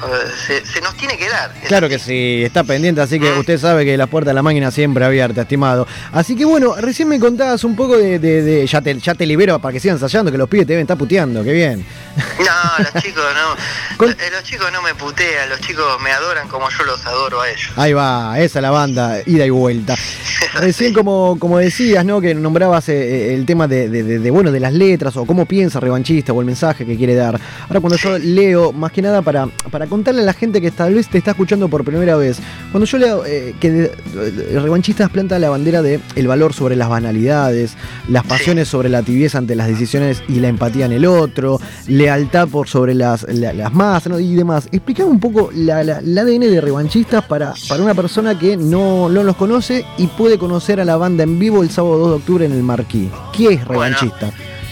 se, 0.46 0.66
se 0.66 0.80
nos 0.80 0.96
tiene 0.96 1.16
que 1.16 1.28
dar. 1.28 1.54
Claro 1.68 1.88
que 1.88 1.98
sí, 1.98 2.42
está 2.44 2.64
pendiente, 2.64 3.00
así 3.00 3.18
que 3.18 3.32
usted 3.32 3.58
sabe 3.58 3.84
que 3.84 3.96
la 3.96 4.06
puerta 4.08 4.30
de 4.30 4.34
la 4.34 4.42
máquina 4.42 4.70
siempre 4.70 5.04
abierta, 5.04 5.42
estimado. 5.42 5.86
Así 6.12 6.36
que 6.36 6.44
bueno, 6.44 6.74
recién 6.76 7.08
me 7.08 7.18
contabas 7.18 7.64
un 7.64 7.76
poco 7.76 7.96
de. 7.96 8.18
de- 8.18 8.42
de- 8.42 8.66
ya, 8.66 8.80
te, 8.80 8.98
ya 8.98 9.14
te 9.14 9.21
libero 9.26 9.58
para 9.58 9.72
que 9.72 9.80
sigan 9.80 9.96
ensayando, 9.96 10.30
que 10.32 10.38
los 10.38 10.48
pibes 10.48 10.66
te 10.66 10.72
deben 10.72 10.82
estar 10.84 10.96
puteando, 10.98 11.42
qué 11.44 11.52
bien. 11.52 11.84
No, 12.38 12.84
los 12.84 13.02
chicos 13.02 13.24
no, 13.34 14.06
eh, 14.10 14.16
los 14.32 14.42
chicos 14.44 14.70
no 14.72 14.82
me 14.82 14.94
putean, 14.94 15.48
los 15.48 15.60
chicos 15.60 15.84
me 16.02 16.10
adoran 16.10 16.48
como 16.48 16.68
yo 16.70 16.84
los 16.84 17.04
adoro 17.06 17.40
a 17.40 17.48
ellos. 17.50 17.70
Ahí 17.76 17.92
va, 17.92 18.38
esa 18.38 18.58
es 18.58 18.62
la 18.62 18.70
banda, 18.70 19.18
ida 19.26 19.46
y 19.46 19.50
vuelta. 19.50 19.94
Recién 20.54 20.92
como, 20.92 21.36
como 21.38 21.58
decías, 21.58 22.04
¿no? 22.04 22.20
Que 22.20 22.34
nombrabas 22.34 22.88
eh, 22.88 23.34
el 23.34 23.46
tema 23.46 23.66
de, 23.68 23.88
de- 23.88 24.02
de- 24.02 24.18
de, 24.18 24.30
bueno, 24.30 24.50
de 24.52 24.60
las 24.60 24.72
letras 24.72 25.16
o 25.16 25.24
cómo 25.24 25.46
piensa 25.46 25.80
Revanchista 25.80 26.32
o 26.32 26.40
el 26.40 26.46
mensaje 26.46 26.84
que 26.84 26.96
quiere 26.96 27.14
dar. 27.14 27.40
Ahora 27.68 27.80
cuando 27.80 27.96
yo 27.96 28.18
leo, 28.18 28.72
más 28.72 28.92
que 28.92 29.00
nada 29.02 29.22
para, 29.22 29.46
para 29.70 29.86
contarle 29.86 30.22
a 30.22 30.24
la 30.24 30.32
gente 30.34 30.60
que 30.60 30.70
tal 30.70 30.94
vez 30.94 31.08
te 31.08 31.18
está 31.18 31.30
escuchando 31.30 31.68
por 31.68 31.84
primera 31.84 32.16
vez, 32.16 32.38
cuando 32.70 32.86
yo 32.86 32.98
leo 32.98 33.24
eh, 33.24 33.54
que 33.60 33.90
Revanchistas 34.60 35.10
planta 35.10 35.38
la 35.38 35.48
bandera 35.50 35.80
de 35.82 36.00
el 36.16 36.26
valor 36.28 36.52
sobre 36.52 36.76
las 36.76 36.88
banalidades, 36.88 37.74
las 38.08 38.24
pasiones 38.24 38.68
sobre 38.68 38.88
la 38.88 39.02
tibieza 39.12 39.38
ante 39.38 39.54
las 39.54 39.68
decisiones 39.68 40.22
y 40.28 40.40
la 40.40 40.48
empatía 40.48 40.86
en 40.86 40.92
el 40.92 41.04
otro, 41.06 41.60
lealtad 41.86 42.48
por 42.48 42.68
sobre 42.68 42.94
las, 42.94 43.24
la- 43.28 43.52
las 43.52 43.72
masas 43.72 44.08
¿no? 44.12 44.18
y 44.18 44.34
demás. 44.34 44.68
Explícame 44.72 45.10
un 45.10 45.20
poco 45.20 45.50
la, 45.54 45.82
la- 45.84 45.98
el 45.98 46.16
ADN 46.18 46.40
de 46.50 46.60
Revanchistas 46.60 47.24
para, 47.24 47.52
para 47.68 47.82
una 47.82 47.94
persona 47.94 48.38
que 48.38 48.56
no, 48.56 49.08
no 49.08 49.22
los 49.22 49.36
conoce 49.36 49.84
y 49.98 50.06
puede 50.06 50.38
conocer 50.38 50.80
a 50.80 50.84
la 50.84 50.96
banda 50.96 51.24
en 51.24 51.38
vivo 51.38 51.62
el 51.62 51.70
sábado 51.70 51.98
2 51.98 52.08
de 52.10 52.16
octubre 52.16 52.46
en 52.46 52.52
el 52.52 52.62
Marquí. 52.62 53.10
¿Qué 53.32 53.54
es 53.54 53.64
Revanchista? 53.68 54.30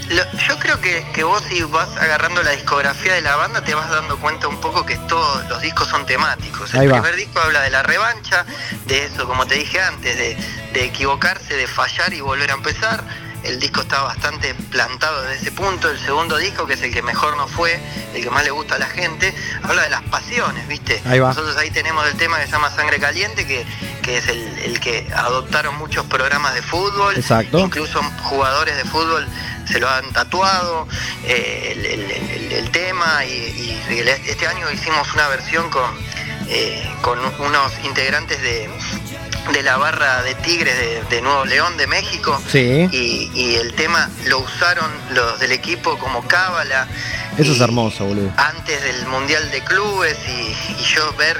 Yo 0.09 0.59
creo 0.59 0.77
que, 0.81 1.05
que 1.13 1.23
vos 1.23 1.41
si 1.47 1.63
vas 1.63 1.87
agarrando 1.97 2.43
la 2.43 2.51
discografía 2.51 3.13
de 3.13 3.21
la 3.21 3.37
banda 3.37 3.63
te 3.63 3.73
vas 3.73 3.89
dando 3.89 4.17
cuenta 4.19 4.49
un 4.49 4.57
poco 4.57 4.85
que 4.85 4.97
todos 5.07 5.47
los 5.47 5.61
discos 5.61 5.87
son 5.87 6.05
temáticos. 6.05 6.73
El 6.73 6.89
primer 6.91 7.15
disco 7.15 7.39
habla 7.39 7.61
de 7.61 7.69
la 7.69 7.81
revancha, 7.81 8.45
de 8.87 9.05
eso, 9.05 9.25
como 9.25 9.45
te 9.45 9.55
dije 9.55 9.79
antes, 9.79 10.17
de, 10.17 10.35
de 10.73 10.83
equivocarse, 10.85 11.53
de 11.55 11.65
fallar 11.65 12.11
y 12.13 12.19
volver 12.19 12.51
a 12.51 12.55
empezar. 12.55 13.03
El 13.43 13.59
disco 13.59 13.81
está 13.81 14.01
bastante 14.03 14.53
plantado 14.69 15.23
desde 15.23 15.41
ese 15.41 15.51
punto. 15.51 15.89
El 15.89 15.99
segundo 15.99 16.37
disco, 16.37 16.67
que 16.67 16.73
es 16.75 16.81
el 16.83 16.93
que 16.93 17.01
mejor 17.01 17.35
nos 17.37 17.49
fue, 17.51 17.79
el 18.13 18.21
que 18.23 18.29
más 18.29 18.43
le 18.43 18.51
gusta 18.51 18.75
a 18.75 18.79
la 18.79 18.85
gente, 18.87 19.33
habla 19.63 19.81
de 19.83 19.89
las 19.89 20.03
pasiones, 20.03 20.67
¿viste? 20.67 21.01
Ahí 21.05 21.19
va. 21.19 21.29
Nosotros 21.29 21.57
ahí 21.57 21.71
tenemos 21.71 22.05
el 22.07 22.15
tema 22.17 22.37
que 22.39 22.45
se 22.45 22.51
llama 22.51 22.69
Sangre 22.69 22.99
Caliente, 22.99 23.47
que, 23.47 23.65
que 24.03 24.17
es 24.17 24.27
el, 24.27 24.59
el 24.59 24.79
que 24.79 25.07
adoptaron 25.15 25.75
muchos 25.77 26.05
programas 26.05 26.53
de 26.53 26.61
fútbol. 26.61 27.15
Exacto. 27.17 27.57
Incluso 27.59 28.01
jugadores 28.23 28.77
de 28.77 28.85
fútbol 28.85 29.27
se 29.67 29.79
lo 29.79 29.89
han 29.89 30.11
tatuado, 30.13 30.87
eh, 31.23 31.73
el, 31.75 31.85
el- 31.85 32.11
el- 32.11 32.51
el 32.51 32.71
tema, 32.71 33.25
y, 33.25 33.79
este 34.27 34.47
año 34.47 34.69
hicimos 34.71 35.11
una 35.13 35.27
versión 35.29 35.69
con, 35.69 35.89
eh, 36.47 36.93
con 37.01 37.17
unos 37.39 37.71
integrantes 37.83 38.41
de, 38.41 38.69
de 39.53 39.63
la 39.63 39.77
barra 39.77 40.21
de 40.23 40.35
Tigres 40.35 40.77
de, 40.77 41.03
de 41.15 41.21
Nuevo 41.21 41.45
León, 41.45 41.77
de 41.77 41.87
México. 41.87 42.41
Sí. 42.51 42.87
Y, 42.91 43.31
y 43.33 43.55
el 43.55 43.73
tema 43.73 44.09
lo 44.25 44.39
usaron 44.39 44.89
los 45.13 45.39
del 45.39 45.51
equipo 45.51 45.97
como 45.97 46.25
cábala 46.27 46.87
Eso 47.37 47.51
es 47.53 47.59
hermoso, 47.59 48.05
boludo. 48.05 48.31
antes 48.37 48.81
del 48.83 49.05
Mundial 49.07 49.49
de 49.51 49.61
Clubes 49.61 50.17
y, 50.27 50.55
y 50.79 50.83
yo 50.95 51.11
ver 51.13 51.39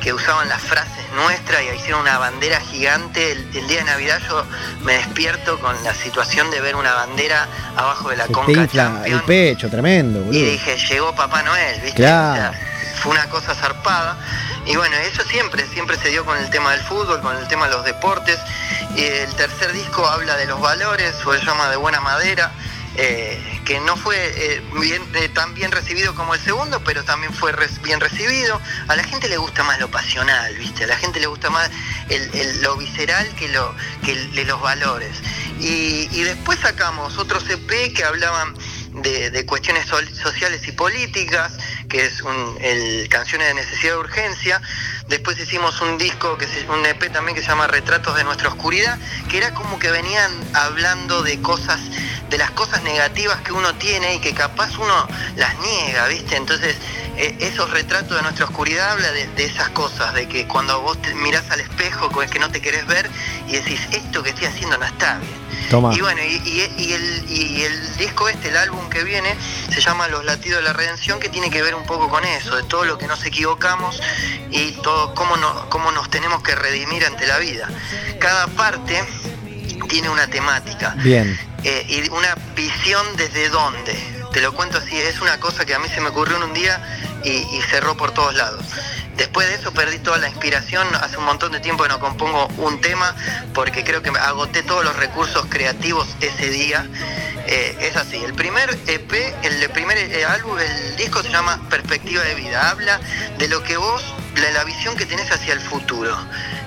que 0.00 0.14
usaban 0.14 0.48
las 0.48 0.62
frases 0.62 1.04
nuestras 1.14 1.60
y 1.62 1.76
hicieron 1.76 2.00
una 2.00 2.16
bandera 2.16 2.58
gigante. 2.60 3.32
El, 3.32 3.54
el 3.54 3.68
día 3.68 3.80
de 3.80 3.84
Navidad 3.84 4.18
yo 4.26 4.46
me 4.82 4.94
despierto 4.94 5.58
con 5.60 5.76
la 5.84 5.92
situación 5.94 6.50
de 6.50 6.60
ver 6.62 6.74
una 6.74 6.94
bandera 6.94 7.46
abajo 7.76 8.08
de 8.08 8.16
la 8.16 8.22
Se 8.22 8.28
te 8.28 8.32
Conca 8.32 8.52
infla 8.62 9.02
el 9.04 9.20
pecho, 9.24 9.68
tremendo, 9.68 10.32
y 10.32 10.42
dije, 10.42 10.78
llegó 10.88 11.14
Papá 11.14 11.42
Noel, 11.42 11.80
¿viste? 11.82 11.96
Claro. 11.96 12.32
O 12.48 12.52
sea, 12.52 12.69
fue 13.00 13.12
una 13.12 13.28
cosa 13.28 13.54
zarpada. 13.54 14.18
Y 14.66 14.76
bueno, 14.76 14.96
eso 14.96 15.22
siempre, 15.24 15.66
siempre 15.68 15.96
se 15.98 16.08
dio 16.10 16.24
con 16.24 16.36
el 16.38 16.50
tema 16.50 16.72
del 16.72 16.80
fútbol, 16.82 17.20
con 17.20 17.36
el 17.36 17.48
tema 17.48 17.66
de 17.68 17.72
los 17.74 17.84
deportes. 17.84 18.38
Y 18.96 19.02
el 19.04 19.34
tercer 19.34 19.72
disco 19.72 20.06
habla 20.06 20.36
de 20.36 20.46
los 20.46 20.60
valores, 20.60 21.14
o 21.24 21.32
se 21.32 21.44
llama 21.44 21.68
De 21.70 21.76
Buena 21.76 22.00
Madera, 22.00 22.52
eh, 22.96 23.60
que 23.64 23.80
no 23.80 23.96
fue 23.96 24.16
eh, 24.16 24.62
bien, 24.80 25.02
eh, 25.14 25.28
tan 25.28 25.54
bien 25.54 25.70
recibido 25.70 26.14
como 26.14 26.34
el 26.34 26.40
segundo, 26.40 26.82
pero 26.84 27.04
también 27.04 27.32
fue 27.32 27.52
bien 27.82 28.00
recibido. 28.00 28.60
A 28.88 28.96
la 28.96 29.04
gente 29.04 29.28
le 29.28 29.36
gusta 29.38 29.62
más 29.64 29.78
lo 29.78 29.88
pasional, 29.90 30.54
¿viste? 30.56 30.84
A 30.84 30.86
la 30.88 30.96
gente 30.96 31.20
le 31.20 31.26
gusta 31.26 31.50
más 31.50 31.70
el- 32.08 32.60
lo 32.62 32.76
visceral 32.76 33.28
que, 33.36 33.48
lo, 33.48 33.74
que 34.04 34.14
los 34.44 34.60
valores. 34.60 35.16
Y, 35.60 36.08
y 36.10 36.22
después 36.24 36.58
sacamos 36.60 37.16
otros 37.18 37.48
EP 37.48 37.92
que 37.94 38.04
hablaban 38.04 38.54
de, 38.94 39.30
de 39.30 39.46
cuestiones 39.46 39.86
sociales 39.86 40.66
y 40.66 40.72
políticas, 40.72 41.52
que 41.88 42.04
es 42.04 42.20
un, 42.22 42.58
el 42.60 43.08
Canciones 43.08 43.48
de 43.48 43.54
Necesidad 43.54 43.92
de 43.94 43.98
Urgencia. 43.98 44.62
Después 45.10 45.38
hicimos 45.40 45.80
un 45.80 45.98
disco, 45.98 46.38
que 46.38 46.46
se, 46.46 46.68
un 46.70 46.86
EP 46.86 47.12
también 47.12 47.34
que 47.34 47.42
se 47.42 47.48
llama 47.48 47.66
Retratos 47.66 48.14
de 48.16 48.22
Nuestra 48.22 48.48
Oscuridad, 48.48 48.96
que 49.28 49.38
era 49.38 49.52
como 49.52 49.78
que 49.80 49.90
venían 49.90 50.30
hablando 50.54 51.22
de 51.22 51.40
cosas, 51.42 51.80
de 52.30 52.38
las 52.38 52.52
cosas 52.52 52.82
negativas 52.84 53.40
que 53.42 53.50
uno 53.52 53.74
tiene 53.74 54.14
y 54.14 54.18
que 54.20 54.32
capaz 54.32 54.70
uno 54.78 55.08
las 55.36 55.58
niega, 55.58 56.06
¿viste? 56.06 56.36
Entonces, 56.36 56.76
eh, 57.16 57.36
esos 57.40 57.68
retratos 57.70 58.16
de 58.16 58.22
nuestra 58.22 58.44
oscuridad 58.46 58.92
habla 58.92 59.10
de, 59.10 59.26
de 59.26 59.44
esas 59.46 59.68
cosas, 59.70 60.14
de 60.14 60.28
que 60.28 60.46
cuando 60.46 60.80
vos 60.80 61.02
te 61.02 61.12
mirás 61.16 61.50
al 61.50 61.58
espejo, 61.60 62.08
co- 62.10 62.20
que 62.20 62.38
no 62.38 62.48
te 62.50 62.60
querés 62.62 62.86
ver 62.86 63.10
y 63.48 63.52
decís, 63.52 63.80
esto 63.90 64.22
que 64.22 64.30
estoy 64.30 64.46
haciendo 64.46 64.78
no 64.78 64.86
está 64.86 65.18
bien. 65.18 65.40
Toma. 65.68 65.94
Y 65.94 66.00
bueno, 66.00 66.20
y, 66.22 66.36
y- 66.48 66.74
y 66.78 66.92
el, 66.92 67.24
y 67.30 67.62
el 67.62 67.96
disco 67.96 68.28
este, 68.28 68.48
el 68.48 68.56
álbum 68.56 68.88
que 68.88 69.04
viene, 69.04 69.36
se 69.72 69.80
llama 69.80 70.08
Los 70.08 70.24
Latidos 70.24 70.58
de 70.58 70.64
la 70.64 70.72
Redención, 70.72 71.20
que 71.20 71.28
tiene 71.28 71.50
que 71.50 71.62
ver 71.62 71.74
un 71.74 71.84
poco 71.84 72.08
con 72.08 72.24
eso, 72.24 72.56
de 72.56 72.62
todo 72.64 72.84
lo 72.84 72.96
que 72.98 73.06
nos 73.06 73.24
equivocamos 73.24 74.00
y 74.50 74.72
todo 74.82 74.99
cómo, 75.14 75.36
no- 75.36 75.68
cómo 75.70 75.90
nos 75.92 76.08
tenemos 76.10 76.42
que 76.42 76.54
redimir 76.54 77.04
ante 77.04 77.26
la 77.26 77.38
vida. 77.38 77.68
Cada 78.18 78.46
parte 78.48 79.02
tiene 79.88 80.08
una 80.08 80.26
temática 80.28 80.94
Bien. 80.98 81.38
eh, 81.64 81.84
y 81.88 82.08
una 82.10 82.34
visión 82.54 83.04
desde 83.16 83.48
dónde. 83.48 83.94
Te 84.32 84.40
lo 84.40 84.52
cuento 84.54 84.78
así, 84.78 84.96
es 84.96 85.20
una 85.20 85.40
cosa 85.40 85.64
que 85.64 85.74
a 85.74 85.78
mí 85.78 85.88
se 85.88 86.00
me 86.00 86.08
ocurrió 86.08 86.36
en 86.36 86.44
un 86.44 86.54
día 86.54 86.80
y, 87.24 87.30
y 87.30 87.62
cerró 87.70 87.96
por 87.96 88.12
todos 88.12 88.34
lados. 88.34 88.64
Después 89.20 89.46
de 89.48 89.56
eso 89.56 89.70
perdí 89.74 89.98
toda 89.98 90.16
la 90.16 90.30
inspiración, 90.30 90.88
hace 90.94 91.18
un 91.18 91.26
montón 91.26 91.52
de 91.52 91.60
tiempo 91.60 91.82
que 91.82 91.90
no 91.90 92.00
compongo 92.00 92.46
un 92.56 92.80
tema 92.80 93.14
porque 93.52 93.84
creo 93.84 94.00
que 94.00 94.10
me 94.10 94.18
agoté 94.18 94.62
todos 94.62 94.82
los 94.82 94.96
recursos 94.96 95.44
creativos 95.50 96.08
ese 96.22 96.48
día. 96.48 96.86
Eh, 97.46 97.76
es 97.82 97.96
así, 97.96 98.16
el 98.16 98.32
primer 98.32 98.70
EP, 98.86 99.12
el 99.42 99.68
primer 99.72 99.98
eh, 99.98 100.24
álbum, 100.24 100.58
el 100.58 100.96
disco 100.96 101.22
se 101.22 101.28
llama 101.28 101.60
Perspectiva 101.68 102.22
de 102.22 102.34
Vida, 102.34 102.70
habla 102.70 102.98
de 103.36 103.46
lo 103.48 103.62
que 103.62 103.76
vos, 103.76 104.02
de 104.36 104.52
la 104.54 104.64
visión 104.64 104.96
que 104.96 105.04
tenés 105.04 105.30
hacia 105.30 105.52
el 105.52 105.60
futuro. 105.60 106.16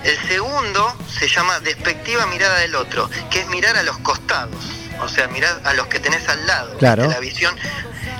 El 0.04 0.20
segundo 0.28 0.96
se 1.10 1.28
llama 1.28 1.60
Despectiva 1.62 2.28
Mirada 2.28 2.60
del 2.60 2.76
Otro, 2.76 3.10
que 3.32 3.40
es 3.40 3.48
mirar 3.48 3.78
a 3.78 3.82
los 3.82 3.98
costados, 3.98 4.64
o 5.02 5.08
sea, 5.10 5.28
mirar 5.30 5.60
a 5.64 5.74
los 5.74 5.88
que 5.88 6.00
tenés 6.00 6.30
al 6.30 6.46
lado, 6.46 6.78
Claro. 6.78 7.08
la 7.10 7.20
visión. 7.20 7.56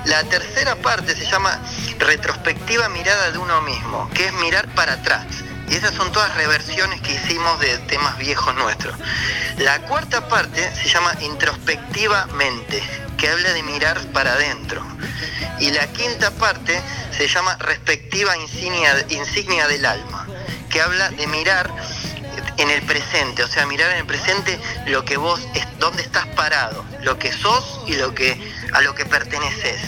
La 0.06 0.24
tercera 0.26 0.76
parte 0.76 1.16
se 1.16 1.26
llama 1.26 1.62
Retrospectiva 1.98 2.90
Mirada 2.90 3.32
de 3.32 3.38
uno 3.38 3.62
mismo, 3.62 4.10
que 4.14 4.26
es 4.26 4.34
mirar 4.34 4.68
para 4.76 4.94
atrás. 4.94 5.26
Y 5.70 5.76
esas 5.76 5.94
son 5.94 6.12
todas 6.12 6.36
reversiones 6.36 7.00
que 7.02 7.14
hicimos 7.14 7.60
de 7.62 7.78
temas 7.80 8.18
viejos 8.18 8.54
nuestros. 8.56 8.96
La 9.60 9.80
cuarta 9.84 10.28
parte 10.28 10.70
se 10.76 10.90
llama 10.90 11.16
Introspectivamente, 11.22 12.84
que 13.18 13.30
habla 13.30 13.54
de 13.54 13.64
mirar 13.64 14.00
para 14.08 14.34
adentro. 14.34 14.86
Y 15.60 15.72
la 15.72 15.88
quinta 15.88 16.32
parte 16.32 16.82
se 17.18 17.28
llama 17.28 17.56
Respectiva 17.58 18.36
Insignia, 18.38 19.06
Insignia 19.10 19.68
del 19.68 19.86
Alma, 19.86 20.28
que 20.70 20.82
habla 20.82 21.10
de 21.12 21.28
mirar 21.28 21.72
en 22.58 22.70
el 22.70 22.82
presente, 22.84 23.44
o 23.44 23.48
sea, 23.48 23.66
mirar 23.66 23.92
en 23.92 23.98
el 24.00 24.06
presente 24.06 24.60
lo 24.88 25.04
que 25.06 25.18
vos, 25.18 25.48
es, 25.54 25.66
dónde 25.80 26.02
estás 26.02 26.28
parado, 26.28 26.86
lo 27.02 27.18
que 27.18 27.32
sos 27.32 27.82
y 27.88 27.96
lo 27.96 28.14
que, 28.14 28.54
a 28.74 28.82
lo 28.82 28.96
que 28.96 29.06
perteneces. 29.06 29.82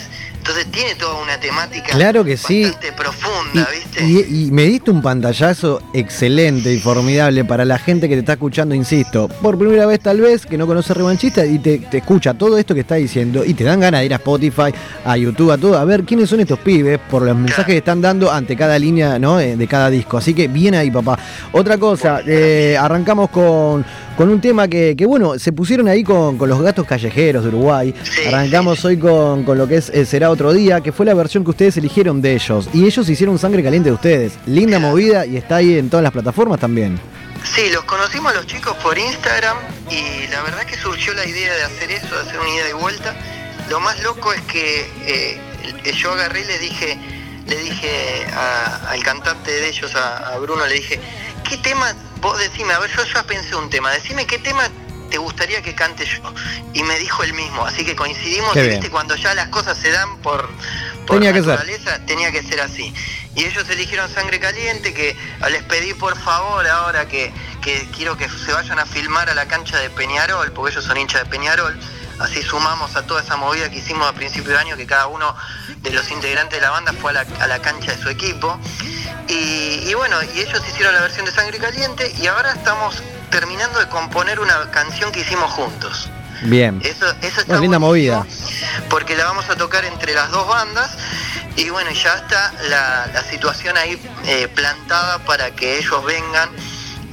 Entonces 0.47 0.71
tiene 0.71 0.93
toda 0.93 1.23
una 1.23 1.39
temática 1.39 1.87
Claro 1.89 2.23
que 2.23 2.37
sí. 2.37 2.65
bastante 2.65 2.91
profunda, 2.91 3.67
¿viste? 3.73 4.05
Y, 4.05 4.45
y 4.45 4.51
me 4.51 4.65
diste 4.65 4.91
un 4.91 5.01
pantallazo 5.01 5.81
excelente 5.91 6.71
y 6.71 6.79
formidable 6.79 7.43
para 7.45 7.65
la 7.65 7.79
gente 7.79 8.07
que 8.07 8.13
te 8.13 8.19
está 8.19 8.33
escuchando, 8.33 8.75
insisto, 8.75 9.27
por 9.27 9.57
primera 9.57 9.87
vez 9.87 10.01
tal 10.01 10.21
vez, 10.21 10.45
que 10.45 10.55
no 10.55 10.67
conoce 10.67 10.93
Revanchista 10.93 11.43
y 11.47 11.57
te, 11.57 11.79
te 11.79 11.97
escucha 11.97 12.35
todo 12.35 12.59
esto 12.59 12.75
que 12.75 12.81
está 12.81 12.93
diciendo 12.93 13.43
y 13.43 13.55
te 13.55 13.63
dan 13.63 13.79
ganas 13.79 14.01
de 14.01 14.05
ir 14.05 14.13
a 14.13 14.17
Spotify, 14.17 14.71
a 15.03 15.17
YouTube, 15.17 15.49
a 15.49 15.57
todo, 15.57 15.79
a 15.79 15.83
ver 15.83 16.03
quiénes 16.03 16.29
son 16.29 16.39
estos 16.39 16.59
pibes 16.59 16.99
por 17.09 17.23
los 17.23 17.35
mensajes 17.35 17.65
que 17.65 17.77
están 17.77 17.99
dando 17.99 18.31
ante 18.31 18.55
cada 18.55 18.77
línea 18.77 19.17
¿no? 19.17 19.39
eh, 19.39 19.57
de 19.57 19.67
cada 19.67 19.89
disco. 19.89 20.17
Así 20.17 20.35
que 20.35 20.47
bien 20.47 20.75
ahí, 20.75 20.91
papá. 20.91 21.17
Otra 21.53 21.79
cosa, 21.79 22.21
eh, 22.23 22.77
arrancamos 22.79 23.31
con, 23.31 23.83
con 24.15 24.29
un 24.29 24.39
tema 24.39 24.67
que, 24.67 24.93
que, 24.95 25.07
bueno, 25.07 25.39
se 25.39 25.51
pusieron 25.53 25.87
ahí 25.87 26.03
con, 26.03 26.37
con 26.37 26.47
los 26.49 26.61
gatos 26.61 26.85
callejeros 26.85 27.41
de 27.41 27.49
Uruguay. 27.49 27.95
Arrancamos 28.27 28.85
hoy 28.85 28.97
con, 28.97 29.43
con 29.43 29.57
lo 29.57 29.67
que 29.67 29.77
es 29.77 29.89
eh, 29.89 30.05
Será 30.05 30.34
Otro 30.35 30.51
Día, 30.51 30.81
que 30.81 30.91
fue 30.91 31.05
la 31.05 31.13
versión 31.13 31.45
que 31.45 31.51
ustedes 31.51 31.77
eligieron 31.77 32.21
de 32.21 32.33
ellos. 32.33 32.67
Y 32.73 32.85
ellos 32.85 33.07
hicieron 33.07 33.39
sangre 33.39 33.63
caliente 33.63 33.89
de 33.89 33.95
ustedes. 33.95 34.33
Linda 34.45 34.79
movida 34.79 35.25
y 35.25 35.37
está 35.37 35.55
ahí 35.57 35.77
en 35.77 35.89
todas 35.89 36.03
las 36.03 36.11
plataformas 36.11 36.59
también. 36.59 36.99
Sí, 37.45 37.69
los 37.71 37.85
conocimos 37.85 38.35
los 38.35 38.45
chicos 38.45 38.75
por 38.83 38.97
Instagram 38.97 39.57
y 39.89 40.27
la 40.27 40.41
verdad 40.41 40.63
que 40.65 40.75
surgió 40.75 41.13
la 41.13 41.25
idea 41.25 41.53
de 41.55 41.63
hacer 41.63 41.89
eso, 41.89 42.13
de 42.13 42.21
hacer 42.21 42.37
una 42.37 42.49
ida 42.49 42.69
y 42.69 42.73
vuelta. 42.73 43.15
Lo 43.69 43.79
más 43.79 44.01
loco 44.03 44.33
es 44.33 44.41
que 44.41 44.85
eh, 45.05 45.39
yo 45.93 46.11
agarré 46.11 46.41
y 46.41 46.45
le 46.45 46.59
dije, 46.59 46.97
le 47.47 47.57
dije 47.57 48.25
al 48.89 49.01
cantante 49.03 49.51
de 49.51 49.69
ellos, 49.69 49.95
a, 49.95 50.33
a 50.33 50.37
Bruno, 50.39 50.65
le 50.67 50.73
dije, 50.73 50.99
¿qué 51.49 51.55
tema? 51.59 51.93
Vos 52.19 52.37
decime, 52.39 52.73
a 52.73 52.79
ver, 52.79 52.89
yo 52.89 53.03
ya 53.05 53.23
pensé 53.23 53.55
un 53.55 53.69
tema, 53.69 53.89
decime 53.91 54.25
qué 54.25 54.37
tema 54.39 54.69
te 55.09 55.17
gustaría 55.17 55.61
que 55.61 55.75
cante 55.75 56.05
yo. 56.05 56.33
Y 56.73 56.83
me 56.83 56.97
dijo 56.99 57.23
el 57.23 57.33
mismo, 57.33 57.65
así 57.65 57.85
que 57.85 57.95
coincidimos 57.95 58.55
y 58.55 58.61
viste 58.67 58.89
cuando 58.89 59.15
ya 59.15 59.33
las 59.33 59.47
cosas 59.49 59.77
se 59.77 59.91
dan 59.91 60.17
por, 60.17 60.49
por 61.05 61.17
Tenía 61.17 61.33
que 61.33 61.39
ser. 61.39 61.49
naturaleza, 61.49 61.99
tenía 62.05 62.31
que 62.31 62.43
ser 62.43 62.61
así. 62.61 62.93
Y 63.35 63.43
ellos 63.45 63.69
eligieron 63.69 64.09
Sangre 64.13 64.39
Caliente, 64.39 64.93
que 64.93 65.15
les 65.51 65.63
pedí 65.63 65.93
por 65.93 66.17
favor 66.17 66.65
ahora 66.67 67.07
que, 67.07 67.33
que 67.61 67.87
quiero 67.95 68.15
que 68.17 68.29
se 68.29 68.53
vayan 68.53 68.79
a 68.79 68.85
filmar 68.85 69.29
a 69.29 69.33
la 69.33 69.45
cancha 69.45 69.77
de 69.79 69.89
Peñarol, 69.89 70.51
porque 70.53 70.71
ellos 70.73 70.85
son 70.85 70.97
hinchas 70.97 71.23
de 71.23 71.29
Peñarol. 71.29 71.77
Así 72.17 72.41
sumamos 72.41 72.95
a 72.95 73.05
toda 73.05 73.21
esa 73.21 73.35
movida 73.35 73.69
que 73.69 73.79
hicimos 73.79 74.07
a 74.07 74.13
principio 74.13 74.51
de 74.53 74.59
año, 74.59 74.77
que 74.77 74.85
cada 74.87 75.07
uno 75.07 75.35
de 75.81 75.89
los 75.91 76.09
integrantes 76.11 76.57
de 76.59 76.65
la 76.65 76.71
banda 76.71 76.93
fue 76.93 77.11
a 77.11 77.13
la, 77.13 77.25
a 77.41 77.47
la 77.47 77.61
cancha 77.61 77.93
de 77.93 78.01
su 78.01 78.07
equipo. 78.09 78.57
Y, 79.27 79.89
y 79.89 79.93
bueno, 79.95 80.17
y 80.23 80.39
ellos 80.39 80.61
hicieron 80.69 80.93
la 80.93 81.01
versión 81.01 81.25
de 81.25 81.33
Sangre 81.33 81.57
Caliente 81.59 82.13
y 82.17 82.27
ahora 82.27 82.53
estamos 82.53 83.03
terminando 83.39 83.79
de 83.79 83.87
componer 83.89 84.39
una 84.39 84.71
canción 84.71 85.11
que 85.11 85.19
hicimos 85.19 85.51
juntos. 85.51 86.09
Bien. 86.43 86.79
Eso, 86.85 87.05
eso 87.21 87.41
está 87.41 87.51
Una 87.53 87.59
linda 87.61 87.79
movida. 87.79 88.25
porque 88.89 89.13
la 89.17 89.25
vamos 89.25 89.49
a 89.49 89.55
tocar 89.57 89.83
entre 89.83 90.13
las 90.13 90.31
dos 90.31 90.47
bandas 90.47 90.89
y 91.57 91.69
bueno, 91.69 91.91
ya 91.91 92.13
está 92.15 92.53
la, 92.69 93.07
la 93.13 93.23
situación 93.23 93.75
ahí 93.75 94.01
eh, 94.25 94.47
plantada 94.47 95.19
para 95.19 95.51
que 95.51 95.79
ellos 95.79 96.03
vengan 96.05 96.49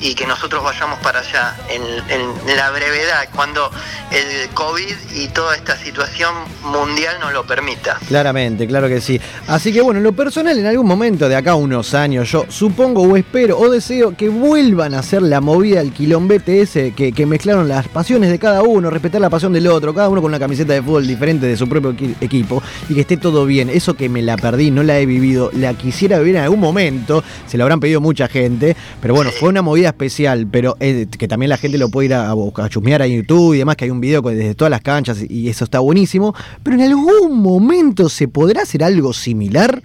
y 0.03 0.15
que 0.15 0.27
nosotros 0.27 0.63
vayamos 0.63 0.99
para 0.99 1.21
allá 1.21 1.57
en, 1.71 1.83
en 2.11 2.57
la 2.57 2.71
brevedad, 2.71 3.29
cuando 3.35 3.71
el 4.11 4.49
COVID 4.51 4.95
y 5.15 5.29
toda 5.29 5.55
esta 5.57 5.77
situación 5.79 6.35
mundial 6.65 7.17
nos 7.21 7.33
lo 7.33 7.45
permita. 7.47 7.99
Claramente, 8.09 8.67
claro 8.67 8.89
que 8.89 9.01
sí. 9.01 9.21
Así 9.47 9.73
que 9.73 9.81
bueno, 9.81 9.99
en 9.99 10.05
lo 10.05 10.13
personal, 10.13 10.59
en 10.59 10.67
algún 10.67 10.87
momento 10.87 11.29
de 11.29 11.37
acá 11.37 11.55
unos 11.55 11.95
años, 11.95 12.31
yo 12.31 12.45
supongo 12.49 13.03
o 13.03 13.17
espero 13.17 13.59
o 13.59 13.71
deseo 13.71 14.17
que 14.17 14.29
vuelvan 14.29 14.95
a 14.95 14.99
hacer 14.99 15.23
la 15.23 15.41
movida 15.41 15.79
del 15.79 15.93
quilombete 15.93 16.61
ese, 16.61 16.93
que, 16.93 17.13
que 17.13 17.25
mezclaron 17.25 17.69
las 17.69 17.87
pasiones 17.89 18.31
de 18.31 18.39
cada 18.39 18.63
uno, 18.63 18.91
respetar 18.91 19.21
la 19.21 19.31
pasión 19.31 19.53
del 19.53 19.67
otro, 19.69 19.95
cada 19.95 20.09
uno 20.09 20.21
con 20.21 20.31
una 20.31 20.39
camiseta 20.41 20.73
de 20.73 20.83
fútbol 20.83 21.07
diferente 21.07 21.47
de 21.47 21.57
su 21.57 21.69
propio 21.69 21.93
equi- 21.95 22.17
equipo 22.21 22.63
y 22.89 22.95
que 22.95 23.03
esté 23.03 23.17
todo 23.17 23.47
bien. 23.47 23.71
Eso 23.71 23.95
que 23.95 24.09
me 24.09 24.21
la 24.23 24.37
perdí, 24.37 24.71
no 24.71 24.83
la 24.83 24.99
he 24.99 25.07
vivido, 25.07 25.51
la 25.55 25.75
quisiera 25.75 26.19
vivir 26.19 26.37
en 26.37 26.43
algún 26.43 26.61
momento, 26.61 27.23
se 27.47 27.57
lo 27.57 27.65
habrán 27.65 27.81
pedido 27.81 28.01
mucha 28.01 28.27
gente, 28.29 28.77
pero 29.01 29.15
bueno, 29.15 29.31
fue 29.31 29.49
una 29.49 29.63
movida 29.63 29.92
especial, 29.93 30.47
pero 30.51 30.77
que 30.79 31.29
también 31.29 31.49
la 31.51 31.57
gente 31.57 31.79
lo 31.79 31.89
puede 31.91 32.07
ir 32.07 32.15
a, 32.15 32.31
a 32.33 32.69
chusmear 32.69 33.01
a 33.03 33.07
YouTube 33.07 33.55
y 33.55 33.59
demás, 33.59 33.77
que 33.77 33.85
hay 33.85 33.91
un 33.91 34.01
video 34.01 34.21
desde 34.23 34.55
todas 34.55 34.71
las 34.71 34.81
canchas 34.81 35.19
y 35.29 35.49
eso 35.49 35.65
está 35.65 35.79
buenísimo, 35.79 36.35
pero 36.63 36.77
en 36.77 36.83
algún 36.83 37.41
momento 37.41 38.09
se 38.09 38.29
podrá 38.29 38.63
hacer 38.63 38.83
algo 38.85 39.13
similar. 39.13 39.83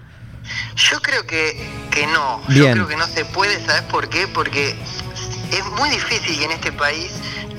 Yo 0.76 0.98
creo 1.00 1.26
que, 1.26 1.56
que 1.90 2.06
no, 2.06 2.40
Bien. 2.48 2.64
yo 2.68 2.72
creo 2.72 2.88
que 2.88 2.96
no 2.96 3.06
se 3.06 3.24
puede, 3.26 3.64
¿sabes 3.66 3.82
por 3.82 4.08
qué? 4.08 4.26
Porque 4.28 4.70
es 4.70 5.64
muy 5.78 5.90
difícil 5.90 6.38
que 6.38 6.44
en 6.44 6.50
este 6.52 6.72
país 6.72 7.10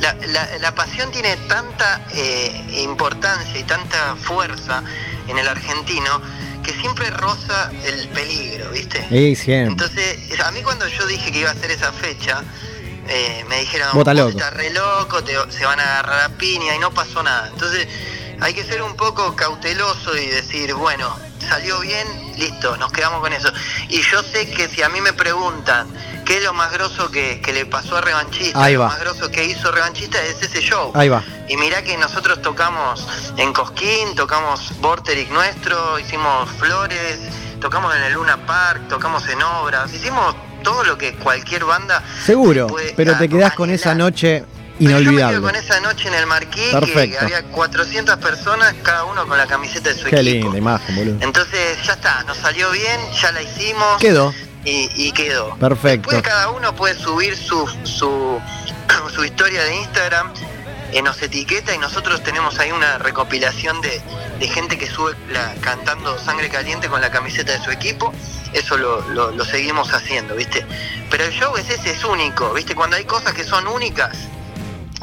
la, 0.02 0.14
la- 0.34 0.58
la 0.60 0.76
pasión 0.76 1.12
tiene 1.12 1.36
tanta 1.48 2.02
eh, 2.16 2.82
importancia 2.84 3.60
y 3.60 3.64
tanta 3.64 4.16
fuerza 4.16 4.84
en 5.28 5.38
el 5.38 5.48
argentino 5.48 6.22
que 6.72 6.80
siempre 6.82 7.10
roza 7.12 7.72
el 7.86 8.08
peligro, 8.10 8.70
¿viste? 8.72 9.06
Sí, 9.10 9.36
siempre. 9.36 9.72
Entonces, 9.86 10.40
a 10.40 10.52
mí 10.52 10.62
cuando 10.62 10.88
yo 10.88 11.06
dije 11.08 11.32
que 11.32 11.40
iba 11.40 11.50
a 11.50 11.54
hacer 11.54 11.72
esa 11.72 11.92
fecha, 11.92 12.44
eh, 13.08 13.44
me 13.50 13.60
dijeron, 13.62 13.90
"Vos 13.94 14.06
loco". 14.14 14.30
estás 14.30 14.54
re 14.54 14.70
loco, 14.70 15.24
te- 15.24 15.34
se 15.52 15.66
van 15.66 15.80
a 15.80 15.84
agarrar 16.00 16.22
a 16.26 16.30
piña 16.38 16.76
y 16.76 16.80
no 16.80 16.92
pasó 16.94 17.24
nada. 17.24 17.50
Entonces, 17.52 17.88
hay 18.42 18.54
que 18.54 18.64
ser 18.64 18.82
un 18.82 18.96
poco 18.96 19.36
cauteloso 19.36 20.18
y 20.18 20.28
decir, 20.28 20.74
bueno, 20.74 21.16
salió 21.48 21.80
bien, 21.80 22.08
listo, 22.38 22.78
nos 22.78 22.92
quedamos 22.92 23.22
con 23.22 23.34
eso. 23.34 23.52
Y 23.90 24.02
yo 24.02 24.22
sé 24.24 24.50
que 24.50 24.68
si 24.68 24.82
a 24.82 24.90
mí 24.90 25.02
me 25.02 25.14
preguntan 25.14 25.88
qué 26.26 26.38
es 26.38 26.44
lo 26.44 26.54
más 26.54 26.72
grosso 26.72 27.10
que, 27.10 27.42
que 27.42 27.54
le 27.54 27.66
pasó 27.66 27.98
a 27.98 28.02
Revanchista, 28.02 28.64
Ahí 28.64 28.76
lo 28.76 28.86
más 28.86 29.00
grosso 29.00 29.30
que 29.32 29.44
hizo 29.46 29.72
Revanchista 29.72 30.22
es 30.24 30.42
ese 30.42 30.62
show. 30.62 30.92
Ahí 30.94 31.10
va. 31.10 31.24
Y 31.48 31.58
mirá 31.58 31.82
que 31.82 31.98
nosotros 31.98 32.42
tocamos 32.42 33.06
en 33.38 33.52
Cosquín, 33.54 34.16
tocamos 34.16 34.80
Vorterix 34.80 35.32
nuestro, 35.32 35.98
hicimos 36.00 36.50
Flores, 36.60 37.20
tocamos 37.60 37.96
en 37.96 38.04
el 38.04 38.14
Luna 38.14 38.46
Park, 38.46 38.88
tocamos 38.88 39.28
en 39.28 39.42
Obras, 39.42 39.92
hicimos 39.94 40.36
todo 40.64 40.84
lo 40.84 40.98
que 40.98 41.16
cualquier 41.16 41.64
banda 41.66 42.04
Seguro, 42.26 42.68
puede 42.68 42.94
pero 42.94 43.18
te 43.18 43.30
quedás 43.30 43.54
con 43.54 43.70
esa 43.70 43.96
noche 43.96 44.44
Yo 44.80 44.90
me 44.90 44.90
quedo 44.96 45.02
inolvidable. 45.02 45.42
con 45.42 45.56
esa 45.56 45.80
noche 45.82 46.08
en 46.08 46.14
el 46.14 46.26
Marquí, 46.26 46.62
que, 46.72 46.72
Perfecto. 46.80 47.18
que 47.20 47.26
había 47.26 47.44
400 47.44 48.18
personas, 48.18 48.74
cada 48.84 49.04
uno 49.06 49.28
con 49.28 49.38
la 49.38 49.46
camiseta 49.48 49.90
de 49.90 49.96
su 49.96 50.06
Qué 50.06 50.16
equipo. 50.20 50.24
linda 50.46 50.58
imagen, 50.58 50.96
boludo. 50.96 51.18
Entonces 51.22 51.78
ya 51.86 51.94
está, 51.94 52.24
nos 52.24 52.38
salió 52.38 52.72
bien, 52.72 53.00
ya 53.22 53.32
la 53.32 53.42
hicimos. 53.42 54.00
Quedó. 54.00 54.34
Y, 54.66 54.90
y 54.96 55.12
quedó. 55.14 55.56
Perfecto. 55.58 56.10
Después 56.12 56.22
cada 56.34 56.50
uno 56.52 56.76
puede 56.76 56.96
subir 56.96 57.36
su, 57.38 57.68
su, 57.84 58.40
su 59.16 59.24
historia 59.26 59.64
de 59.64 59.76
Instagram, 59.78 60.34
eh, 60.92 61.02
nos 61.02 61.22
etiqueta 61.22 61.74
y 61.74 61.78
nosotros 61.78 62.24
tenemos 62.24 62.58
ahí 62.60 62.72
una 62.72 62.98
recopilación 62.98 63.80
de, 63.82 64.02
de 64.40 64.48
gente 64.48 64.78
que 64.78 64.88
sube 64.88 65.14
la- 65.32 65.54
cantando 65.62 66.18
Sangre 66.18 66.50
Caliente 66.50 66.90
con 66.90 67.00
la 67.00 67.12
camiseta 67.12 67.52
de 67.54 67.64
su 67.64 67.70
equipo. 67.72 68.14
Eso 68.54 68.78
lo, 68.78 69.02
lo- 69.10 69.32
lo 69.32 69.46
seguimos 69.46 69.94
haciendo, 69.94 70.36
¿viste? 70.36 70.66
Pero 71.12 71.26
el 71.26 71.32
show 71.32 71.56
es 71.58 71.70
ese, 71.70 71.92
es 71.92 72.04
único, 72.04 72.52
¿viste? 72.54 72.74
Cuando 72.76 72.96
hay 72.96 73.06
cosas 73.06 73.34
que 73.34 73.44
son 73.44 73.68
únicas, 73.68 74.18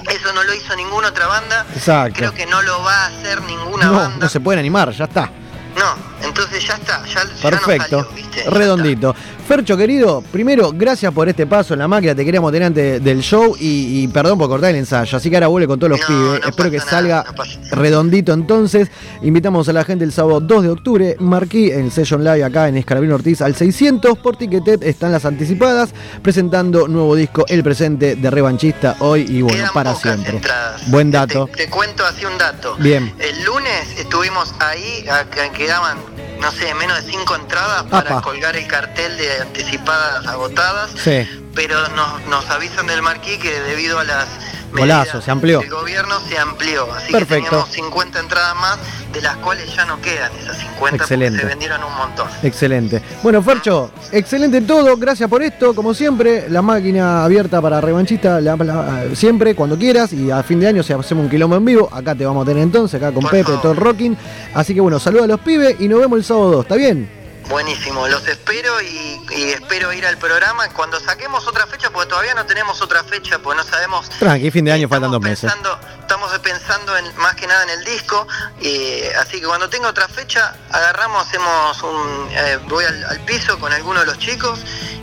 Eso 0.08 0.32
no 0.32 0.42
lo 0.44 0.54
hizo 0.54 0.74
ninguna 0.76 1.08
otra 1.08 1.26
banda. 1.26 1.66
Exacto. 1.74 2.14
Creo 2.16 2.32
que 2.34 2.46
no 2.46 2.62
lo 2.62 2.82
va 2.82 3.04
a 3.04 3.06
hacer 3.06 3.42
ninguna 3.42 3.86
No, 3.86 3.92
banda. 3.94 4.16
no 4.20 4.28
se 4.28 4.40
pueden 4.40 4.60
animar, 4.60 4.90
ya 4.92 5.04
está. 5.04 5.30
No, 5.76 5.94
entonces 6.26 6.66
ya 6.66 6.74
está, 6.74 7.04
ya, 7.04 7.22
ya 7.24 7.24
no 7.24 7.40
Perfecto. 7.40 8.00
salió, 8.04 8.08
¿viste? 8.14 8.44
Redondito. 8.50 9.14
Fercho, 9.46 9.76
querido, 9.76 10.22
primero, 10.32 10.72
gracias 10.74 11.12
por 11.12 11.28
este 11.28 11.46
paso 11.46 11.72
en 11.72 11.78
la 11.78 11.86
máquina. 11.86 12.16
Te 12.16 12.24
queríamos 12.24 12.50
tener 12.50 12.66
antes 12.66 13.02
del 13.04 13.20
show 13.20 13.54
y, 13.60 14.02
y 14.02 14.08
perdón 14.08 14.38
por 14.38 14.48
cortar 14.48 14.70
el 14.70 14.76
ensayo. 14.76 15.16
Así 15.16 15.30
que 15.30 15.36
ahora 15.36 15.46
vuelve 15.46 15.68
con 15.68 15.78
todos 15.78 15.92
los 15.92 16.00
pibes. 16.00 16.40
Espero 16.48 16.68
que 16.68 16.80
salga 16.80 17.24
redondito 17.70 18.32
entonces. 18.32 18.90
Invitamos 19.22 19.68
a 19.68 19.72
la 19.72 19.84
gente 19.84 20.04
el 20.04 20.10
sábado 20.10 20.40
2 20.40 20.62
de 20.64 20.68
octubre. 20.70 21.16
Marquí 21.20 21.70
en 21.70 21.92
Session 21.92 22.24
Live 22.24 22.42
acá 22.42 22.66
en 22.66 22.76
Escarabino 22.76 23.14
Ortiz 23.14 23.40
al 23.40 23.54
600. 23.54 24.18
Por 24.18 24.36
Ticketet 24.36 24.82
están 24.82 25.12
las 25.12 25.24
anticipadas. 25.24 25.90
Presentando 26.22 26.88
nuevo 26.88 27.14
disco 27.14 27.44
El 27.46 27.62
Presente 27.62 28.16
de 28.16 28.30
Revanchista 28.30 28.96
hoy 28.98 29.26
y 29.28 29.42
bueno, 29.42 29.70
para 29.72 29.94
siempre. 29.94 30.40
Buen 30.88 31.12
dato. 31.12 31.48
Te 31.56 31.68
cuento 31.70 32.04
así 32.04 32.24
un 32.24 32.36
dato. 32.36 32.74
Bien. 32.80 33.14
El 33.20 33.44
lunes 33.44 33.96
estuvimos 33.96 34.52
ahí, 34.58 35.06
acá 35.08 35.52
quedaban, 35.52 35.98
no 36.40 36.50
sé, 36.50 36.74
menos 36.74 37.04
de 37.04 37.12
cinco 37.12 37.36
entradas 37.36 37.84
para 37.84 38.10
Apa. 38.10 38.22
colgar 38.22 38.56
el 38.56 38.66
cartel 38.66 39.16
de 39.16 39.35
anticipadas 39.40 40.26
agotadas, 40.26 40.90
Sí. 41.02 41.26
pero 41.54 41.76
nos, 41.88 42.24
nos 42.28 42.48
avisan 42.50 42.86
del 42.86 43.02
marquí 43.02 43.38
que 43.38 43.60
debido 43.62 43.98
a 43.98 44.04
las 44.04 44.26
Golazo, 44.72 45.22
se 45.22 45.30
amplió. 45.30 45.60
del 45.60 45.70
gobierno 45.70 46.16
se 46.28 46.36
amplió. 46.38 46.92
Así 46.92 47.10
Perfecto. 47.12 47.44
que 47.44 47.50
teníamos 47.50 47.70
50 47.70 48.18
entradas 48.20 48.54
más, 48.56 48.78
de 49.12 49.22
las 49.22 49.36
cuales 49.38 49.74
ya 49.74 49.86
no 49.86 49.98
quedan 50.02 50.30
esas 50.42 50.58
50 50.58 50.96
Excelente. 50.96 51.40
se 51.40 51.46
vendieron 51.46 51.82
un 51.82 51.94
montón. 51.96 52.26
Excelente. 52.42 53.00
Bueno, 53.22 53.42
Fercho, 53.42 53.90
excelente 54.12 54.60
todo. 54.60 54.94
Gracias 54.98 55.30
por 55.30 55.42
esto. 55.42 55.74
Como 55.74 55.94
siempre, 55.94 56.50
la 56.50 56.60
máquina 56.60 57.24
abierta 57.24 57.62
para 57.62 57.80
revanchista 57.80 58.38
la- 58.42 58.56
la- 58.56 59.04
siempre, 59.14 59.54
cuando 59.54 59.78
quieras. 59.78 60.12
Y 60.12 60.30
a 60.30 60.42
fin 60.42 60.60
de 60.60 60.66
año, 60.68 60.82
si 60.82 60.92
hacemos 60.92 61.24
un 61.24 61.30
quilombo 61.30 61.56
en 61.56 61.64
vivo, 61.64 61.88
acá 61.90 62.14
te 62.14 62.26
vamos 62.26 62.42
a 62.42 62.46
tener 62.50 62.62
entonces, 62.62 63.00
acá 63.00 63.12
con 63.14 63.24
Pepe, 63.24 63.52
todo 63.62 63.72
el 63.72 63.78
rocking. 63.78 64.14
Así 64.52 64.74
que 64.74 64.80
bueno, 64.82 64.98
saludos 65.00 65.24
a 65.24 65.28
los 65.28 65.40
pibes 65.40 65.76
y 65.80 65.88
nos 65.88 66.00
vemos 66.00 66.18
el 66.18 66.24
sábado 66.24 66.50
2. 66.50 66.62
¿Está 66.64 66.74
bien? 66.74 67.15
Buenísimo, 67.48 68.08
los 68.08 68.26
espero 68.26 68.80
y, 68.82 69.20
y 69.30 69.50
espero 69.50 69.92
ir 69.92 70.04
al 70.04 70.18
programa 70.18 70.68
cuando 70.70 70.98
saquemos 70.98 71.46
otra 71.46 71.66
fecha, 71.66 71.90
porque 71.90 72.08
todavía 72.08 72.34
no 72.34 72.44
tenemos 72.44 72.82
otra 72.82 73.04
fecha, 73.04 73.38
porque 73.38 73.62
no 73.62 73.64
sabemos 73.64 74.08
Tranqui, 74.18 74.50
fin 74.50 74.64
de 74.64 74.72
año 74.72 74.88
faltan 74.88 75.12
dos 75.12 75.20
meses. 75.20 75.50
pensando, 75.52 75.78
estamos 76.00 76.36
pensando 76.40 76.96
en, 76.96 77.16
más 77.18 77.36
que 77.36 77.46
nada 77.46 77.62
en 77.62 77.70
el 77.70 77.84
disco, 77.84 78.26
y, 78.60 79.02
así 79.20 79.40
que 79.40 79.46
cuando 79.46 79.68
tenga 79.68 79.88
otra 79.88 80.08
fecha, 80.08 80.56
agarramos, 80.72 81.26
hacemos 81.26 81.82
un, 81.82 82.28
eh, 82.32 82.58
voy 82.68 82.84
al, 82.84 83.04
al 83.04 83.20
piso 83.20 83.58
con 83.60 83.72
alguno 83.72 84.00
de 84.00 84.06
los 84.06 84.18
chicos 84.18 84.58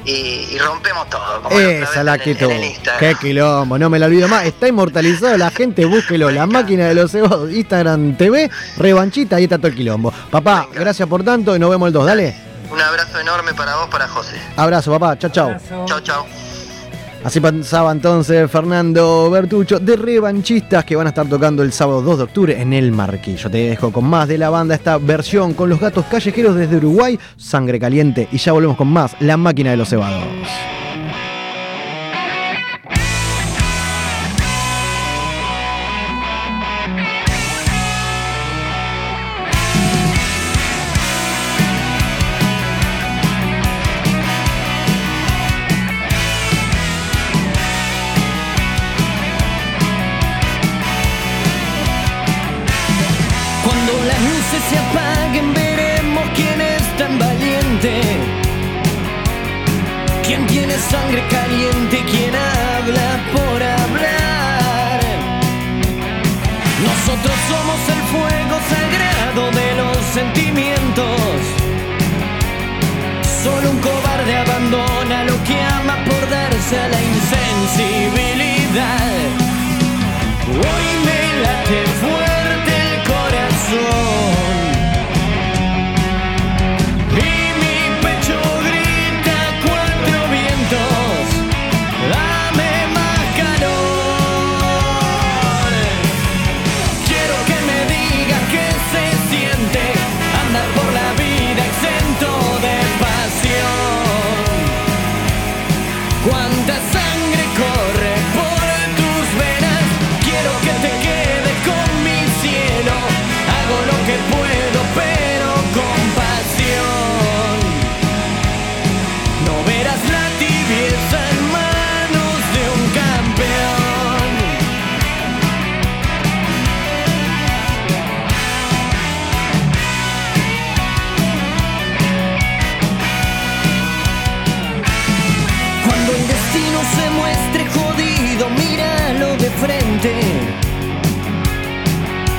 y, 0.06 0.12
y 0.52 0.60
rompemos 0.60 1.10
todo. 1.10 1.42
como 1.42 1.60
Esa 1.60 2.04
la 2.04 2.18
que 2.18 2.32
Instagram. 2.32 3.00
Qué 3.00 3.16
quilombo, 3.20 3.78
no 3.78 3.90
me 3.90 4.00
la 4.00 4.08
olvido 4.08 4.28
más. 4.28 4.46
Está 4.46 4.68
inmortalizado 4.68 5.38
la 5.38 5.52
gente, 5.52 5.86
búsquelo. 5.86 6.32
La 6.32 6.46
máquina 6.46 6.88
de 6.88 6.96
los 6.96 7.12
cebados, 7.12 7.52
Instagram 7.52 8.16
TV, 8.18 8.50
revanchita, 8.78 9.38
ahí 9.38 9.44
está 9.44 9.58
todo 9.58 9.68
el 9.68 9.76
quilombo. 9.76 10.14
Papá, 10.32 10.68
gracias 10.74 11.08
por 11.08 11.24
tanto 11.24 11.56
y 11.56 11.60
nos 11.60 11.70
vemos 11.70 11.88
el 11.88 11.94
2. 11.94 12.06
Dale. 12.06 12.36
Un 12.72 12.82
abrazo 12.82 13.20
enorme 13.20 13.54
para 13.54 13.76
vos, 13.76 13.88
para 13.90 14.08
José. 14.08 14.36
Abrazo, 14.56 14.92
papá. 14.92 15.18
Chao, 15.18 15.30
chao. 15.30 15.56
Chau, 15.86 16.02
chau. 16.02 16.43
Así 17.24 17.40
pasaba 17.40 17.94
entonces 17.94 18.52
Fernando 18.52 19.30
Bertucho 19.30 19.80
de 19.80 19.96
Revanchistas 19.96 20.84
que 20.84 20.96
van 20.96 21.08
a 21.08 21.10
estar 21.10 21.26
tocando 21.28 21.64
el 21.64 21.72
sábado 21.72 22.02
2 22.02 22.18
de 22.18 22.24
octubre 22.26 22.62
en 22.62 22.74
el 22.74 22.92
Marquillo. 22.92 23.50
Te 23.50 23.70
dejo 23.70 23.94
con 23.94 24.06
más 24.06 24.28
de 24.28 24.38
la 24.38 24.50
banda 24.50 24.76
esta 24.76 24.98
versión 24.98 25.54
con 25.54 25.70
los 25.70 25.80
gatos 25.80 26.06
callejeros 26.06 26.56
desde 26.56 26.76
Uruguay, 26.78 27.18
Sangre 27.38 27.80
Caliente. 27.80 28.28
Y 28.32 28.38
ya 28.38 28.52
volvemos 28.52 28.76
con 28.76 28.90
más 28.90 29.16
La 29.22 29.38
Máquina 29.38 29.72
de 29.72 29.78
los 29.78 29.90
Cebados. 29.90 30.28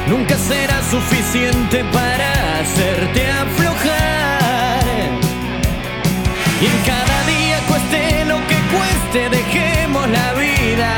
Nunca 0.07 0.37
será 0.37 0.83
suficiente 0.91 1.83
para 1.93 2.61
hacerte 2.61 3.31
aflojar. 3.31 4.85
Y 6.61 6.67
en 6.67 6.79
cada 6.85 7.25
día 7.25 7.59
cueste 7.67 8.25
lo 8.27 8.37
que 8.49 8.57
cueste, 8.75 9.31
dejemos 9.31 10.07
la 10.11 10.35
vida. 10.35 10.95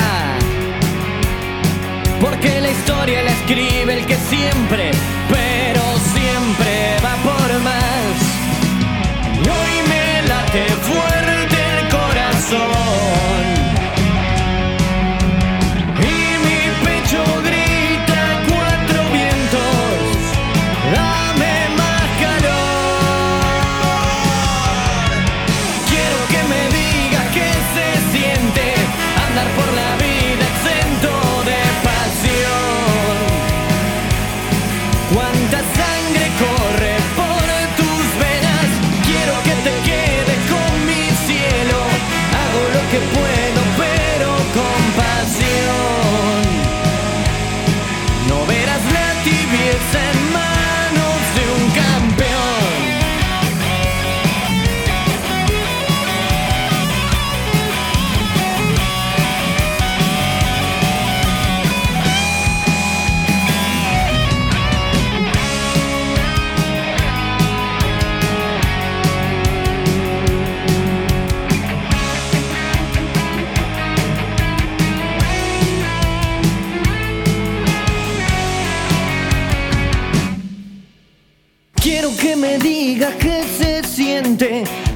Porque 2.20 2.60
la 2.60 2.70
historia 2.70 3.22
la 3.22 3.30
escribe 3.30 4.00
el 4.00 4.06
que 4.06 4.16
siempre, 4.16 4.90
pero 5.28 5.82
siempre 6.14 6.96
va 7.04 7.14
por 7.22 7.60
más. 7.62 8.16
Y 9.34 9.48
hoy 9.48 9.88
me 9.88 10.28
late 10.28 10.66
fuerte 10.82 11.15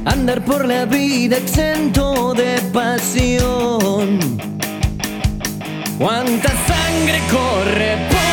andar 0.05 0.44
por 0.44 0.66
la 0.66 0.85
vida 0.85 1.36
exento 1.36 2.35
de 2.35 2.60
pasión. 2.72 4.18
Cuánta 5.98 6.48
sangre 6.66 7.20
corre 7.31 7.97
por 8.10 8.30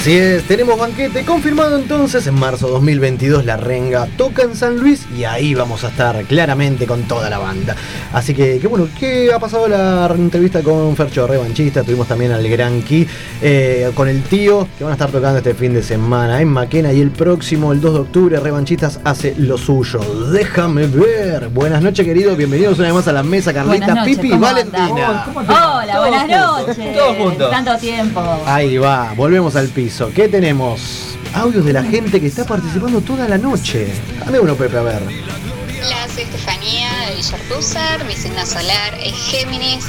Así 0.00 0.16
es, 0.16 0.44
tenemos 0.44 0.78
banquete 0.78 1.26
confirmado 1.26 1.76
entonces. 1.76 2.26
En 2.26 2.32
marzo 2.32 2.68
2022 2.68 3.44
la 3.44 3.58
renga 3.58 4.06
toca 4.16 4.44
en 4.44 4.56
San 4.56 4.78
Luis 4.78 4.99
y 5.16 5.24
ahí 5.24 5.54
vamos 5.54 5.84
a 5.84 5.88
estar 5.88 6.24
claramente 6.24 6.86
con 6.86 7.02
toda 7.02 7.30
la 7.30 7.38
banda. 7.38 7.74
Así 8.12 8.34
que, 8.34 8.58
que 8.58 8.66
bueno, 8.66 8.88
¿qué 8.98 9.32
ha 9.32 9.38
pasado 9.38 9.68
la 9.68 10.10
entrevista 10.14 10.62
con 10.62 10.94
Fercho 10.96 11.26
Revanchista? 11.26 11.82
Tuvimos 11.82 12.08
también 12.08 12.32
al 12.32 12.46
Gran 12.48 12.82
Key 12.82 13.06
eh, 13.42 13.90
con 13.94 14.08
el 14.08 14.22
tío 14.22 14.68
que 14.76 14.84
van 14.84 14.92
a 14.92 14.94
estar 14.94 15.10
tocando 15.10 15.38
este 15.38 15.54
fin 15.54 15.72
de 15.72 15.82
semana 15.82 16.40
en 16.40 16.48
Maquena 16.48 16.92
y 16.92 17.00
el 17.00 17.10
próximo, 17.10 17.72
el 17.72 17.80
2 17.80 17.94
de 17.94 18.00
octubre, 18.00 18.40
Revanchistas 18.40 19.00
hace 19.04 19.34
lo 19.36 19.58
suyo. 19.58 20.00
Déjame 20.32 20.86
ver. 20.86 21.48
Buenas 21.48 21.82
noches 21.82 22.04
queridos, 22.04 22.36
bienvenidos 22.36 22.78
una 22.78 22.88
vez 22.88 22.94
más 22.94 23.08
a 23.08 23.12
la 23.12 23.22
mesa 23.22 23.52
Carlita, 23.52 23.94
noches, 23.94 24.16
Pipi 24.16 24.28
y 24.28 24.30
¿cómo 24.30 24.42
Valentina. 24.42 25.26
Hola, 25.34 25.98
buenas 25.98 26.28
noches. 26.28 26.94
todos 26.94 27.16
juntos. 27.16 27.50
Tanto 27.50 27.76
tiempo. 27.78 28.22
Ahí 28.46 28.78
va, 28.78 29.12
volvemos 29.16 29.56
al 29.56 29.68
piso. 29.68 30.10
¿Qué 30.14 30.28
tenemos? 30.28 31.09
Audios 31.34 31.64
de 31.64 31.72
la 31.72 31.82
gente 31.84 32.20
que 32.20 32.26
está 32.26 32.44
participando 32.44 33.00
toda 33.00 33.28
la 33.28 33.38
noche. 33.38 33.92
Ande 34.26 34.40
uno, 34.40 34.56
Pepe, 34.56 34.76
a 34.76 34.82
ver. 34.82 35.02
Hola, 35.02 36.08
soy 36.12 36.24
Estefanía 36.24 36.90
de 37.08 37.16
Villartúzar, 37.16 38.04
mi 38.04 38.14
signo 38.14 38.44
solar 38.44 38.94
es 39.00 39.14
Géminis. 39.14 39.84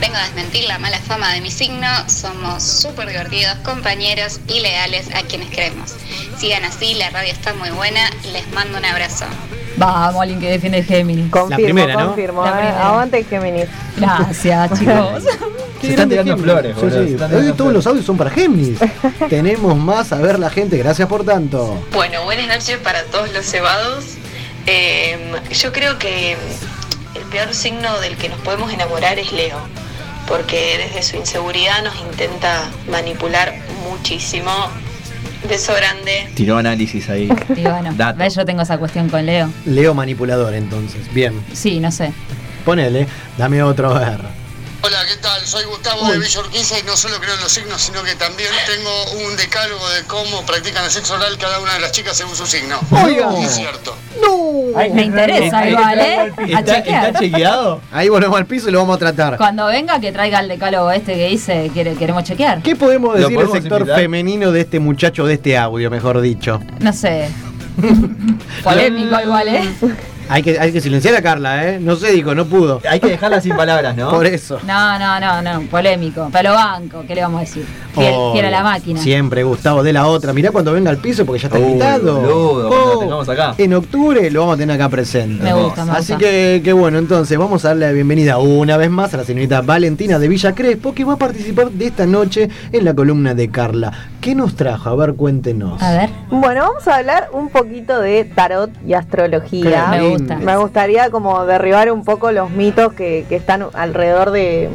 Vengo 0.00 0.16
a 0.16 0.24
desmentir 0.24 0.64
la 0.64 0.78
mala 0.78 0.98
fama 1.00 1.32
de 1.32 1.40
mi 1.40 1.50
signo, 1.50 1.88
somos 2.08 2.62
súper 2.62 3.08
divertidos, 3.08 3.56
compañeros 3.64 4.40
y 4.46 4.60
leales 4.60 5.08
a 5.14 5.22
quienes 5.22 5.48
queremos. 5.50 5.94
Sigan 6.38 6.64
así, 6.64 6.94
la 6.94 7.10
radio 7.10 7.32
está 7.32 7.52
muy 7.54 7.70
buena, 7.70 8.08
les 8.32 8.46
mando 8.52 8.78
un 8.78 8.84
abrazo. 8.84 9.24
Vamos, 9.76 10.22
alguien 10.22 10.40
que 10.40 10.50
defiende 10.50 10.78
el 10.78 10.84
Géminis. 10.84 11.30
Confirmo, 11.30 11.64
primera, 11.64 11.94
¿no? 11.94 12.06
confirmo. 12.06 12.44
La 12.44 12.50
eh. 12.50 12.54
primera. 12.54 12.88
Aguante 12.88 13.24
Géminis. 13.24 13.66
Gracias, 13.96 14.72
chicos. 14.78 15.24
Se 15.80 15.90
están 15.90 16.08
tirando 16.08 16.38
flores, 16.38 16.74
Sí, 16.74 16.80
boludo, 16.80 17.02
sí. 17.02 17.08
se 17.08 17.14
están 17.14 17.34
Hoy 17.34 17.52
todos 17.52 17.72
los 17.72 17.86
audios 17.86 18.06
son 18.06 18.16
para 18.16 18.30
Géminis. 18.30 18.78
Tenemos 19.28 19.76
más 19.76 20.12
a 20.12 20.16
ver 20.16 20.38
la 20.38 20.50
gente, 20.50 20.78
gracias 20.78 21.08
por 21.08 21.24
tanto. 21.24 21.78
Bueno, 21.92 22.24
buenas 22.24 22.48
noches 22.48 22.78
para 22.78 23.04
todos 23.04 23.32
los 23.32 23.44
cebados. 23.44 24.04
Eh, 24.66 25.18
yo 25.52 25.72
creo 25.72 25.98
que 25.98 26.36
el 27.14 27.22
peor 27.30 27.54
signo 27.54 28.00
del 28.00 28.16
que 28.16 28.28
nos 28.28 28.40
podemos 28.40 28.72
enamorar 28.72 29.18
es 29.18 29.32
Leo, 29.32 29.58
porque 30.26 30.78
desde 30.78 31.02
su 31.02 31.16
inseguridad 31.16 31.82
nos 31.84 31.96
intenta 32.00 32.70
manipular 32.90 33.54
muchísimo. 33.88 34.50
Beso 35.48 35.72
grande. 35.74 36.28
Tiró 36.34 36.58
análisis 36.58 37.08
ahí. 37.08 37.28
Y 37.56 37.62
bueno. 37.62 37.94
¿ves? 38.16 38.34
yo 38.34 38.44
tengo 38.44 38.62
esa 38.62 38.78
cuestión 38.78 39.08
con 39.08 39.24
Leo. 39.24 39.50
Leo 39.64 39.94
manipulador 39.94 40.54
entonces. 40.54 41.12
Bien. 41.14 41.40
Sí, 41.52 41.78
no 41.78 41.92
sé. 41.92 42.12
Ponele, 42.64 43.06
dame 43.38 43.62
otro 43.62 43.94
a 43.94 43.98
ver. 44.00 44.45
Hola, 44.86 44.98
¿qué 45.04 45.16
tal? 45.20 45.44
Soy 45.44 45.64
Gustavo 45.64 46.08
de 46.12 46.16
Villa 46.16 46.38
Urquiza 46.38 46.78
y 46.78 46.84
no 46.84 46.96
solo 46.96 47.16
creo 47.18 47.34
en 47.34 47.40
los 47.40 47.50
signos, 47.50 47.82
sino 47.82 48.04
que 48.04 48.14
también 48.14 48.50
tengo 48.66 49.26
un 49.26 49.36
decálogo 49.36 49.88
de 49.88 50.04
cómo 50.04 50.46
practican 50.46 50.84
el 50.84 50.92
sexo 50.92 51.14
oral 51.14 51.36
cada 51.38 51.58
una 51.58 51.74
de 51.74 51.80
las 51.80 51.90
chicas 51.90 52.16
según 52.16 52.36
su 52.36 52.46
signo. 52.46 52.78
Oiga. 52.92 53.28
Y 53.36 53.44
es 53.46 53.56
cierto. 53.56 53.96
¡No! 54.22 54.78
Me 54.94 55.02
interesa 55.02 55.68
igual, 55.68 55.98
¿eh? 55.98 56.32
A 56.54 56.62
chequear. 56.62 57.18
chequeado? 57.18 57.80
Ahí 57.90 58.08
volvemos 58.08 58.38
al 58.38 58.46
piso 58.46 58.68
y 58.68 58.70
lo 58.70 58.78
vamos 58.78 58.94
a 58.94 58.98
tratar. 59.00 59.36
Cuando 59.38 59.66
venga 59.66 59.98
que 59.98 60.12
traiga 60.12 60.38
el 60.38 60.46
decálogo 60.46 60.92
este 60.92 61.14
que 61.14 61.30
dice, 61.30 61.68
quiere, 61.74 61.96
queremos 61.96 62.22
chequear. 62.22 62.62
¿Qué 62.62 62.76
podemos 62.76 63.18
¿Lo 63.18 63.28
decir 63.28 63.38
del 63.40 63.50
sector 63.50 63.80
invitar? 63.80 64.00
femenino 64.00 64.52
de 64.52 64.60
este 64.60 64.78
muchacho, 64.78 65.26
de 65.26 65.34
este 65.34 65.58
audio, 65.58 65.90
mejor 65.90 66.20
dicho? 66.20 66.60
No 66.78 66.92
sé. 66.92 67.28
Polémico 68.62 69.20
igual, 69.20 69.48
¿eh? 69.48 69.68
Hay 70.28 70.42
que, 70.42 70.58
hay 70.58 70.72
que 70.72 70.80
silenciar 70.80 71.14
a 71.14 71.22
Carla, 71.22 71.68
¿eh? 71.68 71.78
No 71.80 71.94
sé, 71.96 72.10
dijo, 72.12 72.34
no 72.34 72.46
pudo. 72.46 72.80
Hay 72.88 72.98
que 72.98 73.06
dejarla 73.08 73.40
sin 73.40 73.54
palabras, 73.56 73.96
¿no? 73.96 74.10
Por 74.10 74.26
eso. 74.26 74.58
No, 74.66 74.98
no, 74.98 75.20
no, 75.20 75.40
no, 75.42 75.60
polémico. 75.68 76.28
Pero 76.32 76.52
banco, 76.52 77.04
¿qué 77.06 77.14
le 77.14 77.22
vamos 77.22 77.38
a 77.38 77.40
decir? 77.44 77.64
Fiel, 77.94 78.14
fiel 78.32 78.44
a 78.46 78.50
la 78.50 78.62
máquina. 78.64 79.00
Siempre, 79.00 79.44
Gustavo, 79.44 79.82
de 79.84 79.92
la 79.92 80.06
otra. 80.06 80.32
Mirá 80.32 80.50
cuando 80.50 80.72
venga 80.72 80.90
al 80.90 80.98
piso 80.98 81.24
porque 81.24 81.40
ya 81.42 81.46
está 81.48 81.58
invitado. 81.60 82.20
boludo, 82.20 82.68
Oh, 82.70 82.92
lo 82.94 82.98
tengamos 82.98 83.28
acá. 83.28 83.54
En 83.56 83.72
octubre 83.74 84.30
lo 84.30 84.40
vamos 84.40 84.54
a 84.56 84.58
tener 84.58 84.74
acá 84.74 84.88
presente. 84.88 85.44
Me 85.44 85.52
gusta, 85.52 85.84
me 85.84 85.92
Así 85.92 86.12
gusta. 86.14 86.18
que, 86.28 86.60
que 86.64 86.72
bueno, 86.72 86.98
entonces 86.98 87.38
vamos 87.38 87.64
a 87.64 87.68
darle 87.68 87.86
la 87.86 87.92
bienvenida 87.92 88.38
una 88.38 88.76
vez 88.76 88.90
más 88.90 89.14
a 89.14 89.18
la 89.18 89.24
señorita 89.24 89.60
Valentina 89.60 90.18
de 90.18 90.26
Villa 90.28 90.54
Crespo, 90.54 90.92
que 90.92 91.04
va 91.04 91.12
a 91.14 91.18
participar 91.18 91.70
de 91.70 91.86
esta 91.86 92.04
noche 92.04 92.48
en 92.72 92.84
la 92.84 92.94
columna 92.94 93.34
de 93.34 93.48
Carla. 93.48 93.92
¿Qué 94.26 94.34
nos 94.34 94.56
trajo? 94.56 94.90
A 94.90 94.96
ver, 94.96 95.14
cuéntenos. 95.14 95.80
A 95.80 95.92
ver. 95.92 96.10
Bueno, 96.30 96.62
vamos 96.62 96.88
a 96.88 96.96
hablar 96.96 97.28
un 97.32 97.48
poquito 97.48 98.00
de 98.00 98.24
tarot 98.24 98.72
y 98.84 98.94
astrología. 98.94 99.86
Me 99.92 100.08
gusta. 100.08 100.34
Me 100.38 100.56
gustaría 100.56 101.10
como 101.10 101.44
derribar 101.46 101.92
un 101.92 102.02
poco 102.02 102.32
los 102.32 102.50
mitos 102.50 102.92
que, 102.94 103.24
que 103.28 103.36
están 103.36 103.66
alrededor 103.72 104.32
de, 104.32 104.68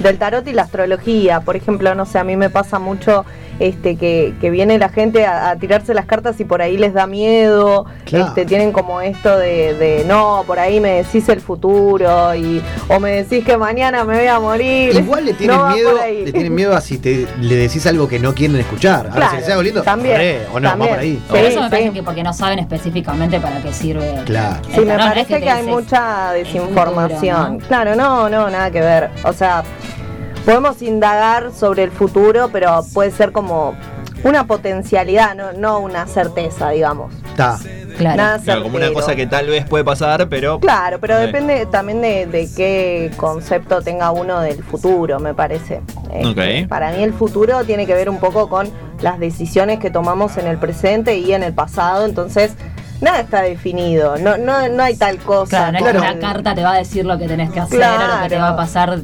del 0.00 0.18
tarot 0.18 0.46
y 0.46 0.52
la 0.52 0.64
astrología. 0.64 1.40
Por 1.40 1.56
ejemplo, 1.56 1.94
no 1.94 2.04
sé, 2.04 2.18
a 2.18 2.24
mí 2.24 2.36
me 2.36 2.50
pasa 2.50 2.78
mucho 2.78 3.24
este 3.60 3.96
que, 3.96 4.34
que 4.40 4.50
viene 4.50 4.78
la 4.78 4.88
gente 4.88 5.26
a, 5.26 5.50
a 5.50 5.56
tirarse 5.56 5.94
las 5.94 6.06
cartas 6.06 6.38
y 6.40 6.44
por 6.44 6.62
ahí 6.62 6.76
les 6.76 6.92
da 6.94 7.06
miedo. 7.06 7.86
Claro. 8.04 8.26
Este, 8.28 8.44
tienen 8.44 8.72
como 8.72 9.00
esto 9.00 9.36
de, 9.36 9.74
de, 9.74 10.04
no, 10.06 10.44
por 10.46 10.58
ahí 10.58 10.80
me 10.80 11.02
decís 11.02 11.28
el 11.28 11.40
futuro 11.40 12.34
y 12.34 12.62
o 12.88 13.00
me 13.00 13.22
decís 13.22 13.44
que 13.44 13.56
mañana 13.56 14.04
me 14.04 14.18
voy 14.18 14.26
a 14.28 14.38
morir. 14.40 14.94
Igual 14.94 15.24
le 15.26 15.34
tienen 15.34 15.56
No 15.56 15.68
miedo, 15.70 15.98
le 16.24 16.32
tienen 16.32 16.54
miedo 16.54 16.76
a 16.76 16.80
si 16.80 16.98
te, 16.98 17.26
le 17.40 17.54
decís 17.56 17.86
algo 17.86 18.08
que 18.08 18.18
no 18.18 18.34
quieren 18.34 18.56
escuchar. 18.56 19.06
Ahora, 19.06 19.12
Claro, 19.14 19.30
si 19.32 19.36
les 19.38 19.48
hago 19.50 19.62
lindo, 19.62 19.82
también, 19.82 20.16
re, 20.16 20.40
o 20.52 20.60
no, 20.60 20.68
también. 20.70 20.90
va 20.90 20.94
por 20.94 21.02
ahí. 21.02 21.22
Por 21.28 21.38
eso 21.38 21.60
me 21.60 21.66
Sí, 21.66 21.70
parece 21.70 21.88
sí. 21.88 21.94
que 21.94 22.02
porque 22.02 22.22
no 22.22 22.32
saben 22.32 22.58
específicamente 22.58 23.40
para 23.40 23.60
qué 23.60 23.72
sirve. 23.72 24.22
Claro. 24.24 24.60
Sí, 24.72 24.80
me 24.80 24.86
tarot, 24.86 24.98
no 24.98 25.04
es 25.04 25.08
parece 25.26 25.40
que 25.40 25.50
hay 25.50 25.62
mucha 25.66 26.32
desinformación. 26.32 27.46
futuro, 27.54 27.68
Claro, 27.68 27.96
no, 27.96 28.28
no, 28.28 28.48
nada 28.50 28.70
que 28.70 28.80
ver. 28.80 29.10
O 29.24 29.32
sea, 29.32 29.62
podemos 30.48 30.80
indagar 30.80 31.52
sobre 31.52 31.82
el 31.82 31.90
futuro, 31.90 32.48
pero 32.50 32.82
puede 32.94 33.10
ser 33.10 33.32
como 33.32 33.74
una 34.24 34.46
potencialidad, 34.46 35.34
no, 35.34 35.52
no 35.52 35.78
una 35.78 36.06
certeza, 36.06 36.70
digamos. 36.70 37.12
Está. 37.16 37.58
Claro. 37.98 38.16
Nada 38.16 38.38
Claro, 38.38 38.62
como 38.62 38.78
una 38.78 38.90
cosa 38.94 39.14
que 39.14 39.26
tal 39.26 39.48
vez 39.48 39.66
puede 39.66 39.84
pasar, 39.84 40.26
pero. 40.30 40.58
Claro, 40.58 41.00
pero 41.00 41.18
depende 41.18 41.66
también 41.66 42.00
de, 42.00 42.24
de 42.24 42.48
qué 42.56 43.10
concepto 43.18 43.82
tenga 43.82 44.10
uno 44.10 44.40
del 44.40 44.64
futuro, 44.64 45.20
me 45.20 45.34
parece. 45.34 45.82
Este, 46.10 46.62
Ok. 46.62 46.68
Para 46.70 46.92
mí 46.92 47.02
el 47.02 47.12
futuro 47.12 47.62
tiene 47.64 47.84
que 47.84 47.92
ver 47.92 48.08
un 48.08 48.18
poco 48.18 48.48
con 48.48 48.70
las 49.02 49.18
decisiones 49.18 49.78
que 49.78 49.90
tomamos 49.90 50.38
en 50.38 50.46
el 50.46 50.56
presente 50.56 51.18
y 51.18 51.34
en 51.34 51.42
el 51.42 51.52
pasado, 51.52 52.06
entonces 52.06 52.54
nada 53.02 53.20
está 53.20 53.42
definido, 53.42 54.16
no, 54.16 54.38
no, 54.38 54.66
no 54.70 54.82
hay 54.82 54.96
tal 54.96 55.18
cosa. 55.18 55.68
Claro, 55.68 55.72
no 55.72 55.86
es 55.86 55.92
que 55.92 55.98
una 55.98 56.18
carta 56.18 56.54
te 56.54 56.62
va 56.62 56.72
a 56.72 56.78
decir 56.78 57.04
lo 57.04 57.18
que 57.18 57.28
tenés 57.28 57.50
que 57.50 57.60
hacer 57.60 57.82
o 57.82 58.16
lo 58.16 58.22
que 58.22 58.28
te 58.30 58.36
va 58.38 58.48
a 58.48 58.56
pasar 58.56 58.98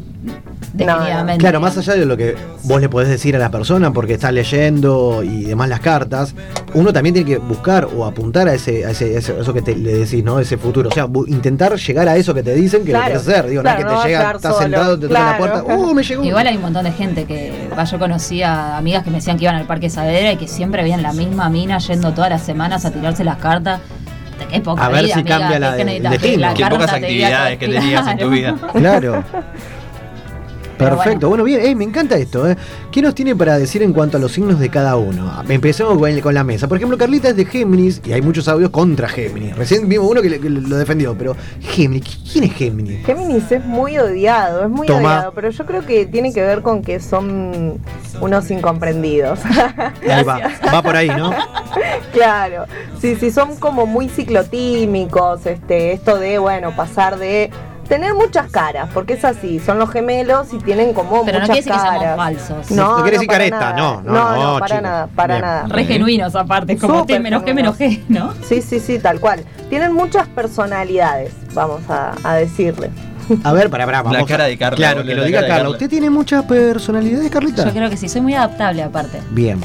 definitivamente. 0.74 1.38
Claro, 1.40 1.60
más 1.60 1.78
allá 1.78 1.94
de 1.94 2.04
lo 2.04 2.16
que 2.16 2.36
vos 2.64 2.80
le 2.80 2.88
podés 2.88 3.08
decir 3.08 3.34
a 3.36 3.38
la 3.38 3.50
persona 3.50 3.92
porque 3.92 4.14
está 4.14 4.30
leyendo 4.32 5.22
y 5.22 5.44
demás 5.44 5.68
las 5.68 5.80
cartas, 5.80 6.34
uno 6.74 6.92
también 6.92 7.14
tiene 7.14 7.30
que 7.30 7.38
buscar 7.38 7.86
o 7.96 8.04
apuntar 8.04 8.48
a 8.48 8.54
ese, 8.54 8.84
a 8.84 8.90
ese, 8.90 9.14
a 9.16 9.18
ese- 9.20 9.40
eso 9.40 9.54
que 9.54 9.62
te, 9.62 9.74
le 9.76 9.94
decís, 9.98 10.22
¿no? 10.24 10.38
Ese 10.40 10.58
futuro. 10.58 10.88
O 10.88 10.92
sea, 10.92 11.06
intentar 11.28 11.76
llegar 11.76 12.08
a 12.08 12.16
eso 12.16 12.34
que 12.34 12.42
te 12.42 12.54
dicen 12.54 12.84
que 12.84 12.90
Claro. 12.90 13.04
lo 13.04 13.08
querés 13.20 13.28
hacer. 13.28 13.46
Digo, 13.48 13.62
Claro, 13.62 13.80
no 13.82 13.86
es 13.88 13.94
que 13.96 14.02
te 14.02 14.08
llega, 14.08 14.30
estás 14.32 14.42
solo. 14.54 14.62
sentado, 14.62 14.98
te 14.98 15.08
toca 15.08 15.20
la 15.20 15.36
Claro. 15.36 15.62
puerta, 15.62 15.74
¡uh, 15.74 15.94
me 15.94 16.02
llegó! 16.02 16.24
Igual 16.24 16.46
hay 16.46 16.56
un 16.56 16.62
montón 16.62 16.84
de 16.84 16.92
gente 16.92 17.24
que, 17.24 17.68
va, 17.78 17.84
yo 17.84 17.98
conocía 17.98 18.76
amigas 18.76 19.04
que 19.04 19.10
me 19.10 19.16
decían 19.18 19.36
que 19.38 19.44
iban 19.44 19.56
al 19.56 19.66
Parque 19.66 19.88
Saavedra 19.88 20.32
y 20.32 20.36
que 20.36 20.48
siempre 20.48 20.82
veían 20.82 21.02
la 21.02 21.12
misma 21.12 21.48
mina 21.48 21.78
yendo 21.78 22.12
todas 22.12 22.30
las 22.30 22.42
semanas 22.42 22.84
a 22.84 22.90
tirarse 22.90 23.22
las 23.24 23.36
cartas. 23.36 23.80
Qué 24.50 24.60
poca 24.60 24.86
A 24.86 24.88
ver 24.88 25.04
vida, 25.04 25.14
si 25.14 25.20
amiga, 25.20 25.38
cambia 25.38 25.58
la 25.58 25.72
de- 25.76 26.18
Qué 26.18 26.38
carta 26.40 26.68
pocas 26.70 26.92
actividades 26.92 27.58
que 27.58 27.68
tenías 27.68 28.06
en 28.08 28.18
tu 28.18 28.28
vida. 28.30 28.54
Claro. 28.74 29.24
Perfecto, 30.78 31.28
bueno, 31.28 31.44
bien, 31.44 31.76
me 31.78 31.84
encanta 31.84 32.16
esto. 32.16 32.48
¿eh? 32.48 32.56
¿Qué 32.90 33.00
nos 33.02 33.14
tiene 33.14 33.34
para 33.36 33.58
decir 33.58 33.82
en 33.82 33.92
cuanto 33.92 34.16
a 34.16 34.20
los 34.20 34.32
signos 34.32 34.58
de 34.58 34.68
cada 34.68 34.96
uno? 34.96 35.32
Empecemos 35.48 35.98
con, 35.98 36.20
con 36.20 36.34
la 36.34 36.44
mesa. 36.44 36.68
Por 36.68 36.76
ejemplo, 36.78 36.98
Carlita 36.98 37.28
es 37.28 37.36
de 37.36 37.44
Géminis 37.44 38.00
y 38.04 38.12
hay 38.12 38.22
muchos 38.22 38.48
audios 38.48 38.70
contra 38.70 39.08
Géminis. 39.08 39.56
Recién 39.56 39.88
vimos 39.88 40.10
uno 40.10 40.20
que, 40.22 40.30
le- 40.30 40.40
que 40.40 40.50
lo 40.50 40.76
defendió, 40.76 41.14
pero 41.16 41.36
Géminis, 41.60 42.18
¿quién 42.32 42.44
es 42.44 42.52
Géminis? 42.54 43.04
Géminis 43.06 43.50
es 43.52 43.64
muy 43.64 43.96
odiado, 43.98 44.64
es 44.64 44.70
muy 44.70 44.86
Toma. 44.86 44.98
odiado, 45.16 45.32
pero 45.34 45.50
yo 45.50 45.64
creo 45.66 45.84
que 45.86 46.06
tiene 46.06 46.32
que 46.32 46.42
ver 46.42 46.62
con 46.62 46.82
que 46.82 47.00
son 47.00 47.80
unos 48.20 48.50
incomprendidos. 48.50 49.40
Ahí 50.08 50.24
va, 50.24 50.40
va 50.72 50.82
por 50.82 50.96
ahí, 50.96 51.08
¿no? 51.08 51.32
claro, 52.12 52.64
sí, 53.00 53.16
sí, 53.16 53.30
son 53.30 53.56
como 53.56 53.86
muy 53.86 54.08
ciclotímicos, 54.08 55.46
este, 55.46 55.92
esto 55.92 56.18
de, 56.18 56.38
bueno, 56.38 56.74
pasar 56.76 57.18
de 57.18 57.50
tener 57.84 58.14
muchas 58.14 58.50
caras, 58.50 58.88
porque 58.92 59.14
es 59.14 59.24
así, 59.24 59.60
son 59.60 59.78
los 59.78 59.90
gemelos 59.90 60.52
y 60.52 60.58
tienen 60.58 60.92
como 60.94 61.24
Pero 61.24 61.38
no 61.40 61.46
muchas 61.46 61.62
quiere 61.62 61.76
decir 61.76 61.90
que 61.92 61.98
caras. 61.98 62.16
falsos. 62.16 62.70
No, 62.70 62.88
No 62.96 63.02
quiere 63.02 63.10
decir 63.12 63.26
para 63.26 63.38
careta, 63.38 63.58
nada. 63.60 63.76
no, 63.76 64.02
no, 64.02 64.12
no, 64.12 64.42
no, 64.54 64.58
para 64.58 64.66
chicos. 64.66 64.82
nada, 64.82 65.06
para 65.14 65.34
Bien. 65.34 65.46
nada. 65.46 65.66
Re 65.68 65.84
genuinos 65.84 66.34
aparte, 66.34 66.76
como 66.76 67.00
Súper 67.00 67.16
T 67.16 67.22
menos 67.22 67.42
G 67.42 67.54
menos 67.54 67.78
G, 67.78 68.02
¿no? 68.08 68.34
Sí, 68.48 68.62
sí, 68.62 68.80
sí, 68.80 68.98
tal 68.98 69.20
cual. 69.20 69.44
Tienen 69.68 69.92
muchas 69.92 70.26
personalidades, 70.28 71.32
vamos 71.54 71.82
a, 71.88 72.14
a 72.24 72.34
decirle. 72.34 72.90
A 73.42 73.52
ver, 73.52 73.70
para, 73.70 73.86
para, 73.86 74.02
vamos. 74.02 74.18
La 74.18 74.26
cara 74.26 74.44
de 74.44 74.58
Carla, 74.58 74.76
Claro, 74.76 75.02
que 75.04 75.14
lo 75.14 75.24
diga 75.24 75.40
Carla. 75.40 75.54
Carla. 75.56 75.70
¿Usted 75.70 75.88
tiene 75.88 76.10
mucha 76.10 76.46
personalidad, 76.46 77.22
Carlita? 77.30 77.64
Yo 77.64 77.70
creo 77.72 77.88
que 77.88 77.96
sí, 77.96 78.08
soy 78.08 78.20
muy 78.20 78.34
adaptable 78.34 78.82
aparte. 78.82 79.20
Bien. 79.30 79.58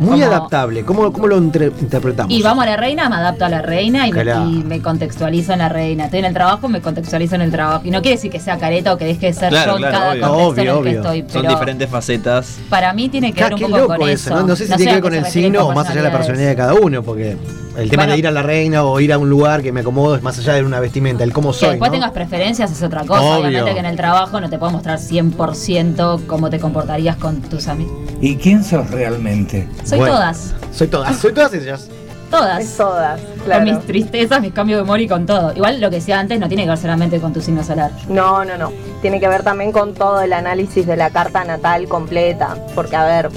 Muy 0.00 0.20
Como- 0.20 0.24
adaptable. 0.32 0.84
¿Cómo, 0.84 1.12
cómo 1.12 1.26
lo 1.26 1.36
entre- 1.38 1.66
interpretamos? 1.80 2.32
Y 2.32 2.42
vamos 2.42 2.64
a 2.64 2.70
la 2.70 2.76
reina, 2.76 3.08
me 3.08 3.16
adapto 3.16 3.44
a 3.44 3.48
la 3.48 3.62
reina 3.62 4.06
y 4.06 4.12
me, 4.12 4.22
Claro. 4.22 4.48
y 4.48 4.62
me 4.64 4.80
contextualizo 4.82 5.52
en 5.52 5.60
la 5.60 5.68
reina. 5.68 6.04
Estoy 6.06 6.18
en 6.20 6.24
el 6.26 6.34
trabajo, 6.34 6.68
me 6.68 6.80
contextualizo 6.80 7.34
en 7.36 7.42
el 7.42 7.50
trabajo. 7.50 7.82
Y 7.84 7.90
no 7.90 8.02
quiere 8.02 8.16
decir 8.16 8.30
que 8.30 8.40
sea 8.40 8.58
careta 8.58 8.92
o 8.92 8.98
que 8.98 9.04
deje 9.06 9.26
de 9.26 9.32
ser 9.32 9.48
Claro, 9.50 9.72
yo 9.72 9.76
en 9.76 9.82
claro, 9.90 9.98
cada 9.98 10.10
obvio. 10.12 10.20
contexto 10.22 10.46
Obvio, 10.48 10.62
en 10.62 10.68
el 10.68 10.82
que 10.82 10.98
obvio. 11.08 11.20
estoy. 11.24 11.42
Son 11.42 11.48
diferentes 11.48 11.88
facetas. 11.90 12.58
para 12.70 12.92
mí 12.92 13.08
tiene 13.08 13.32
que 13.32 13.42
ver 13.42 13.54
un 13.54 13.58
qué 13.58 13.66
poco 13.66 13.86
con 13.86 14.08
eso, 14.08 14.30
eso. 14.30 14.34
¿no? 14.40 14.46
No 14.48 14.56
sé 14.56 14.66
si 14.66 14.74
tiene 14.76 14.84
que 14.84 14.92
ver 14.94 15.02
con 15.02 15.14
el 15.14 15.24
signo 15.26 15.66
o 15.66 15.72
más 15.74 15.88
allá 15.88 16.02
de 16.02 16.08
la 16.08 16.12
personalidad 16.12 16.48
de 16.50 16.56
cada 16.56 16.74
uno, 16.74 17.02
porque 17.02 17.36
el 17.76 17.90
tema 17.90 18.02
Bueno. 18.04 18.12
de 18.14 18.18
ir 18.18 18.26
a 18.26 18.30
la 18.30 18.42
reina 18.42 18.84
o 18.84 18.98
ir 19.00 19.12
a 19.12 19.18
un 19.18 19.28
lugar 19.28 19.62
que 19.62 19.70
me 19.72 19.80
acomodo 19.80 20.16
es 20.16 20.22
más 20.22 20.38
allá 20.38 20.54
de 20.54 20.62
una 20.64 20.80
vestimenta, 20.80 21.24
el 21.24 21.32
cómo 21.32 21.52
Que 21.52 21.58
soy. 21.58 21.68
después 21.70 21.90
¿no? 21.90 21.94
tengas 21.94 22.10
preferencias 22.12 22.70
es 22.72 22.82
otra 22.82 23.04
cosa. 23.04 23.20
Obvio. 23.22 23.48
Obviamente 23.48 23.74
que 23.74 23.80
en 23.80 23.86
el 23.86 23.96
trabajo 23.96 24.40
no 24.40 24.48
te 24.50 24.58
puedo 24.58 24.72
mostrar 24.72 24.98
100% 24.98 26.26
cómo 26.26 26.50
te 26.50 26.58
comportarías 26.58 27.16
con 27.16 27.40
tus 27.42 27.68
amigos. 27.68 27.92
¿Y 28.20 28.36
quién 28.36 28.64
sos 28.64 28.90
realmente? 28.90 29.68
Soy 29.84 29.98
Bueno. 29.98 30.14
todas. 30.14 30.54
Soy 30.72 30.88
todas, 30.88 31.16
soy 31.18 31.32
todas 31.32 31.52
ellas. 31.54 31.88
Todas. 32.30 32.64
Es 32.64 32.76
todas, 32.76 33.20
Con 33.46 33.62
mis 33.64 33.78
tristezas, 33.86 34.40
mis 34.40 34.52
cambios 34.52 34.78
de 34.78 34.82
humor 34.82 35.00
y 35.00 35.06
con 35.06 35.26
todo. 35.26 35.52
Igual 35.54 35.80
lo 35.80 35.90
que 35.90 35.96
decía 35.96 36.18
antes 36.18 36.40
no 36.40 36.48
tiene 36.48 36.64
que 36.64 36.70
ver 36.70 36.78
solamente 36.78 37.20
con 37.20 37.32
tu 37.32 37.40
signo 37.40 37.62
solar. 37.62 37.92
No, 38.08 38.44
no, 38.44 38.56
no. 38.58 38.72
Tiene 39.00 39.20
que 39.20 39.28
ver 39.28 39.44
también 39.44 39.70
con 39.70 39.94
todo 39.94 40.20
el 40.22 40.32
análisis 40.32 40.86
de 40.86 40.96
la 40.96 41.10
carta 41.10 41.44
natal 41.44 41.86
completa. 41.86 42.56
Porque, 42.74 42.96
a 42.96 43.04
ver, 43.04 43.28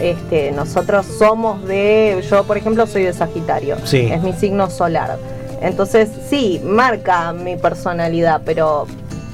este, 0.00 0.52
nosotros 0.52 1.06
somos 1.06 1.64
de. 1.64 2.24
Yo, 2.30 2.44
por 2.44 2.56
ejemplo, 2.56 2.86
soy 2.86 3.04
de 3.04 3.12
Sagitario. 3.12 3.76
Sí. 3.84 4.08
Es 4.12 4.22
mi 4.22 4.32
signo 4.32 4.70
solar. 4.70 5.18
Entonces, 5.60 6.08
sí, 6.28 6.60
marca 6.64 7.32
mi 7.32 7.56
personalidad, 7.56 8.42
pero. 8.44 8.86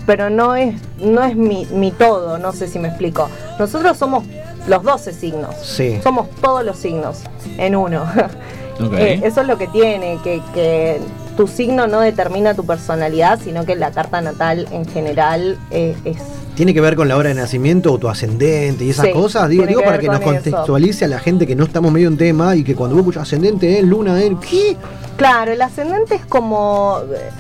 Pero 0.05 0.31
no 0.31 0.57
es, 0.57 0.75
no 0.99 1.23
es 1.23 1.37
mi, 1.37 1.65
mi 1.67 1.93
todo, 1.93 2.37
no 2.37 2.53
sé 2.53 2.67
si 2.67 2.81
me 2.81 2.89
explico. 2.89 3.29
Nosotros 3.61 3.97
somos 3.97 4.25
los 4.67 4.83
12 4.83 5.13
signos. 5.13 5.55
Sí. 5.63 6.01
Somos 6.03 6.29
todos 6.41 6.65
los 6.65 6.77
signos 6.77 7.21
en 7.59 7.77
uno. 7.77 8.05
Ok. 8.81 8.95
Eh, 8.95 9.21
eso 9.23 9.43
es 9.43 9.47
lo 9.47 9.59
que 9.59 9.69
tiene, 9.69 10.19
que, 10.25 10.41
que 10.55 10.99
tu 11.37 11.47
signo 11.47 11.87
no 11.87 12.01
determina 12.01 12.55
tu 12.55 12.65
personalidad, 12.65 13.39
sino 13.39 13.65
que 13.65 13.77
la 13.77 13.91
carta 13.91 14.21
natal 14.21 14.67
en 14.71 14.87
general 14.87 15.59
eh, 15.71 15.97
es... 16.05 16.19
¿Tiene 16.55 16.75
que 16.75 16.81
ver 16.83 16.97
con 16.97 17.09
la 17.09 17.17
hora 17.17 17.31
de 17.31 17.35
nacimiento 17.35 17.93
o 17.93 17.99
tu 17.99 18.09
ascendente 18.09 18.85
y 18.85 18.91
esas 18.91 19.07
Sí, 19.07 19.13
cosas? 19.13 19.49
Digo, 19.49 19.65
digo 19.67 19.81
que 19.81 19.87
para 19.87 19.99
que 19.99 20.07
nos 20.09 20.21
con 20.21 20.35
eso. 20.35 20.43
contextualice 20.45 21.07
a 21.07 21.09
la 21.09 21.19
gente 21.19 21.47
que 21.47 21.57
no 21.57 21.65
estamos 21.65 21.91
medio 21.93 22.09
en 22.09 22.19
tema 22.19 22.55
y 22.57 22.63
que 22.63 22.75
cuando 22.75 22.95
vos 22.97 23.03
escuchas 23.03 23.23
ascendente, 23.23 23.79
él, 23.79 23.87
luna, 23.89 24.23
él, 24.23 24.37
¿qué? 24.39 24.77
Claro, 25.17 25.53
el 25.53 25.63
ascendente 25.63 26.15
es 26.17 26.27
como... 26.27 26.99
eh, 27.13 27.31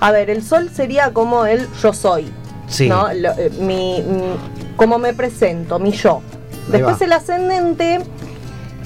A 0.00 0.10
ver, 0.12 0.28
el 0.28 0.42
sol 0.42 0.70
sería 0.74 1.12
como 1.12 1.46
el 1.46 1.68
yo 1.82 1.92
soy, 1.94 2.26
Sí. 2.68 2.86
¿no? 2.88 3.10
Lo- 3.14 3.32
eh, 3.32 3.50
mi, 3.60 4.02
mm, 4.02 4.76
cómo 4.76 4.98
me 4.98 5.14
presento, 5.14 5.78
mi 5.78 5.92
yo. 5.92 6.20
Después 6.70 7.00
el 7.00 7.12
ascendente 7.12 8.00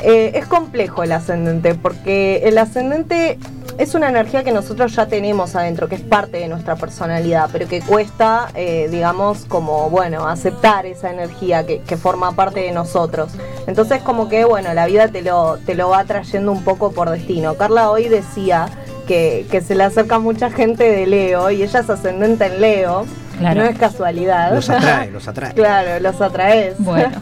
eh, 0.00 0.32
es 0.34 0.46
complejo 0.46 1.02
el 1.02 1.10
ascendente, 1.10 1.74
porque 1.74 2.42
el 2.44 2.58
ascendente 2.58 3.38
es 3.78 3.94
una 3.94 4.08
energía 4.08 4.42
que 4.42 4.50
nosotros 4.50 4.94
ya 4.94 5.06
tenemos 5.06 5.54
adentro, 5.54 5.88
que 5.88 5.94
es 5.94 6.00
parte 6.00 6.38
de 6.38 6.48
nuestra 6.48 6.74
personalidad, 6.74 7.48
pero 7.52 7.68
que 7.68 7.80
cuesta, 7.80 8.48
eh, 8.54 8.88
digamos, 8.90 9.44
como, 9.44 9.88
bueno, 9.88 10.28
aceptar 10.28 10.84
esa 10.84 11.12
energía 11.12 11.64
que, 11.64 11.80
que 11.82 11.96
forma 11.96 12.32
parte 12.32 12.58
de 12.60 12.72
nosotros. 12.72 13.30
Entonces 13.68 14.02
como 14.02 14.28
que, 14.28 14.44
bueno, 14.44 14.74
la 14.74 14.86
vida 14.86 15.06
te 15.08 15.22
lo, 15.22 15.58
te 15.64 15.76
lo 15.76 15.90
va 15.90 16.02
trayendo 16.04 16.50
un 16.50 16.64
poco 16.64 16.90
por 16.90 17.08
destino. 17.08 17.54
Carla 17.54 17.90
hoy 17.90 18.08
decía 18.08 18.68
que, 19.06 19.46
que 19.48 19.60
se 19.60 19.76
le 19.76 19.84
acerca 19.84 20.18
mucha 20.18 20.50
gente 20.50 20.82
de 20.90 21.06
Leo 21.06 21.48
y 21.52 21.62
ella 21.62 21.80
es 21.80 21.88
ascendente 21.88 22.46
en 22.46 22.60
Leo. 22.60 23.06
Claro. 23.38 23.60
No 23.60 23.66
es 23.68 23.78
casualidad. 23.78 24.52
Los 24.54 24.68
atrae, 24.68 25.10
los 25.12 25.28
atrae. 25.28 25.54
Claro, 25.54 26.00
los 26.00 26.20
atraes. 26.20 26.74
Bueno. 26.78 27.12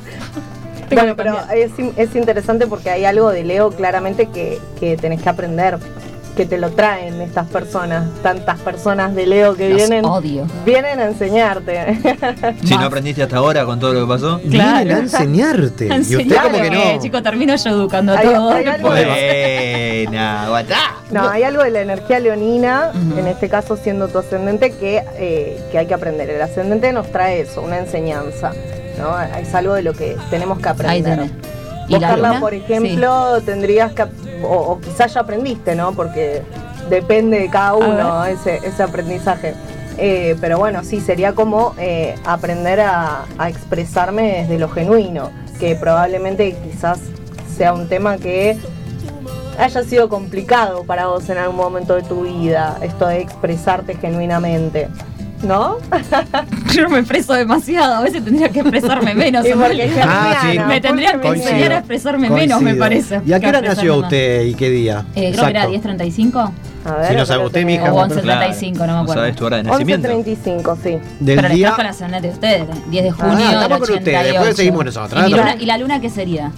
bueno, 0.91 1.17
pero 1.17 1.37
es, 1.55 1.73
es 1.97 2.17
interesante 2.17 2.67
porque 2.67 2.89
hay 2.89 3.05
algo 3.05 3.31
de 3.31 3.45
Leo 3.45 3.71
claramente 3.73 4.31
que, 4.31 4.59
que 4.81 4.97
tenés 4.97 5.21
que 5.21 5.29
aprender, 5.29 5.79
que 6.37 6.45
te 6.47 6.59
lo 6.59 6.71
traen 6.71 7.21
estas 7.23 7.47
personas, 7.47 8.05
tantas 8.23 8.59
personas 8.61 9.15
de 9.15 9.27
Leo 9.27 9.55
que 9.55 9.71
Los 9.71 9.77
vienen, 9.79 10.05
odio. 10.05 10.47
vienen 10.67 11.01
a 11.01 11.07
enseñarte. 11.07 11.99
Si 12.63 12.77
no 12.77 12.85
aprendiste 12.85 13.23
hasta 13.23 13.39
ahora 13.39 13.65
con 13.65 13.81
todo 13.81 13.95
lo 13.95 14.01
que 14.03 14.07
pasó. 14.07 14.39
Vienen 14.45 14.93
a 14.93 14.99
enseñarte. 14.99 15.87
Y 15.87 16.17
usted 16.17 16.37
como 16.43 16.59
que 16.59 16.67
Eh, 16.67 16.93
no. 16.97 17.03
chico, 17.03 17.23
termino 17.23 17.57
yo 17.57 17.71
educando 17.71 18.13
a 18.13 18.21
todos. 18.21 18.55
Buena. 18.83 20.49
No, 21.11 21.29
hay 21.29 21.43
algo 21.45 21.63
de 21.63 21.71
la 21.71 21.81
energía 21.81 22.21
leonina, 22.21 22.91
en 23.17 23.27
este 23.27 23.49
caso 23.49 23.77
siendo 23.77 24.09
tu 24.09 24.19
ascendente, 24.19 24.73
que, 24.73 25.03
eh, 25.17 25.59
que 25.73 25.79
hay 25.79 25.87
que 25.87 25.95
aprender. 25.95 26.29
El 26.31 26.43
ascendente 26.43 26.93
nos 26.93 27.11
trae 27.11 27.41
eso, 27.41 27.63
una 27.63 27.79
enseñanza. 27.79 28.53
¿no? 28.99 29.21
Es 29.39 29.55
algo 29.55 29.75
de 29.75 29.83
lo 29.83 29.93
que 29.93 30.17
tenemos 30.31 30.59
que 30.59 30.69
Ahí 30.69 30.75
aprender. 30.75 31.17
tenés. 31.19 31.31
¿Y 31.89 31.93
Vos, 31.93 32.01
la 32.01 32.09
Carla, 32.09 32.29
luna? 32.29 32.41
por 32.41 32.55
ejemplo, 32.55 33.41
tendrías 33.43 33.93
que, 33.93 34.03
o, 34.43 34.55
o 34.55 34.81
quizás 34.81 35.15
ya 35.15 35.21
aprendiste, 35.21 35.75
¿no? 35.75 35.93
Porque 35.93 36.43
depende 36.91 37.39
de 37.41 37.51
cada 37.51 37.75
uno 37.75 38.25
ese, 38.25 38.57
ese 38.65 38.83
aprendizaje. 38.83 39.55
Eh, 39.99 40.37
pero 40.41 40.59
bueno, 40.59 40.85
sí, 40.85 41.01
sería 41.01 41.33
como 41.33 41.75
eh, 41.79 42.17
aprender 42.25 42.81
a, 42.81 43.25
a 43.39 43.49
expresarme 43.49 44.41
desde 44.43 44.59
lo 44.59 44.69
genuino, 44.69 45.31
que 45.59 45.75
probablemente 45.75 46.55
quizás 46.63 47.01
sea 47.57 47.73
un 47.73 47.89
tema 47.89 48.19
que 48.19 48.59
haya 49.59 49.83
sido 49.85 50.11
complicado 50.11 50.85
para 50.85 51.07
vos 51.07 51.31
en 51.31 51.39
algún 51.39 51.57
momento 51.57 51.95
de 51.95 52.03
tu 52.03 52.25
vida, 52.25 52.77
esto 52.83 53.07
de 53.07 53.21
expresarte 53.23 53.95
genuinamente. 53.95 54.89
¿No? 55.43 55.77
Yo 56.73 56.89
me 56.89 56.99
expreso 56.99 57.35
demasiado, 57.35 57.97
a 57.97 58.01
veces 58.03 58.25
tendría 58.25 58.49
que 58.49 58.61
expresarme 58.61 59.15
menos. 59.15 59.47
Y 59.49 59.53
porque. 59.53 59.91
Ah, 60.03 60.39
sí. 60.51 60.59
Me 60.59 60.81
tendrían 60.81 61.21
que 61.21 61.29
Coincido. 61.29 61.51
enseñar 61.51 61.73
a 61.73 61.79
expresarme 61.79 62.31
menos, 62.31 62.61
me 62.63 62.75
parece. 62.75 63.21
¿Y 63.27 63.33
a 63.33 63.41
qué 63.41 63.47
hora 63.49 63.61
nació 63.61 63.97
usted 63.97 64.43
y 64.47 64.55
qué 64.55 64.71
día? 64.71 65.05
Eh, 65.15 65.33
creo 65.33 65.45
que 65.45 65.51
era 65.51 65.65
Exacto. 65.67 66.05
10.35. 66.05 66.51
A 66.87 66.93
ver, 66.99 67.09
Si 67.11 67.17
no 67.17 67.27
sabe 67.27 67.45
usted, 67.47 67.65
mija, 67.65 67.85
tengo. 67.85 67.97
O 67.99 68.07
11.35, 68.07 68.73
no 68.79 68.87
me 68.87 68.93
acuerdo. 68.93 69.13
sabes 69.15 69.37
tu 69.37 69.45
hora 69.47 69.57
de 69.59 69.63
nacimiento. 69.65 70.09
11.35, 70.09 70.77
sí. 70.83 70.99
Del 71.21 71.37
Pero 71.41 71.49
día. 71.55 71.75
la 71.79 71.89
ascendente 71.91 72.29
de 72.29 72.35
ustedes, 72.35 72.63
10 72.91 73.05
de 73.05 73.11
Ah, 73.11 73.15
junio 73.19 73.37
del 73.47 73.55
estamos 73.55 73.79
con 73.79 73.83
usted, 73.83 73.95
88. 73.97 74.33
después 74.33 74.57
seguimos 74.57 74.85
nosotros. 74.85 75.21
¿Y, 75.23 75.27
mi 75.27 75.33
Anda. 75.39 75.53
luna- 75.53 75.63
¿Y 75.63 75.67
la 75.67 75.79
luna 75.79 76.01
qué 76.01 76.11
sería? 76.11 76.53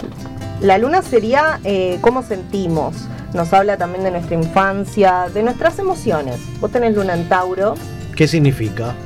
La 0.61 0.79
luna 0.79 1.03
sería 1.03 1.61
eh, 1.65 1.99
cómo 2.01 2.23
sentimos. 2.23 2.95
Nos 3.35 3.53
habla 3.53 3.77
también 3.77 4.05
de 4.05 4.11
nuestra 4.11 4.35
infancia, 4.37 5.27
de 5.33 5.43
nuestras 5.43 5.79
emociones. 5.79 6.37
Vos 6.61 6.71
tenés 6.71 6.95
luna 6.95 7.15
en 7.15 7.29
Tauro. 7.29 7.75
¿Qué 8.19 8.27
significa? 8.27 8.97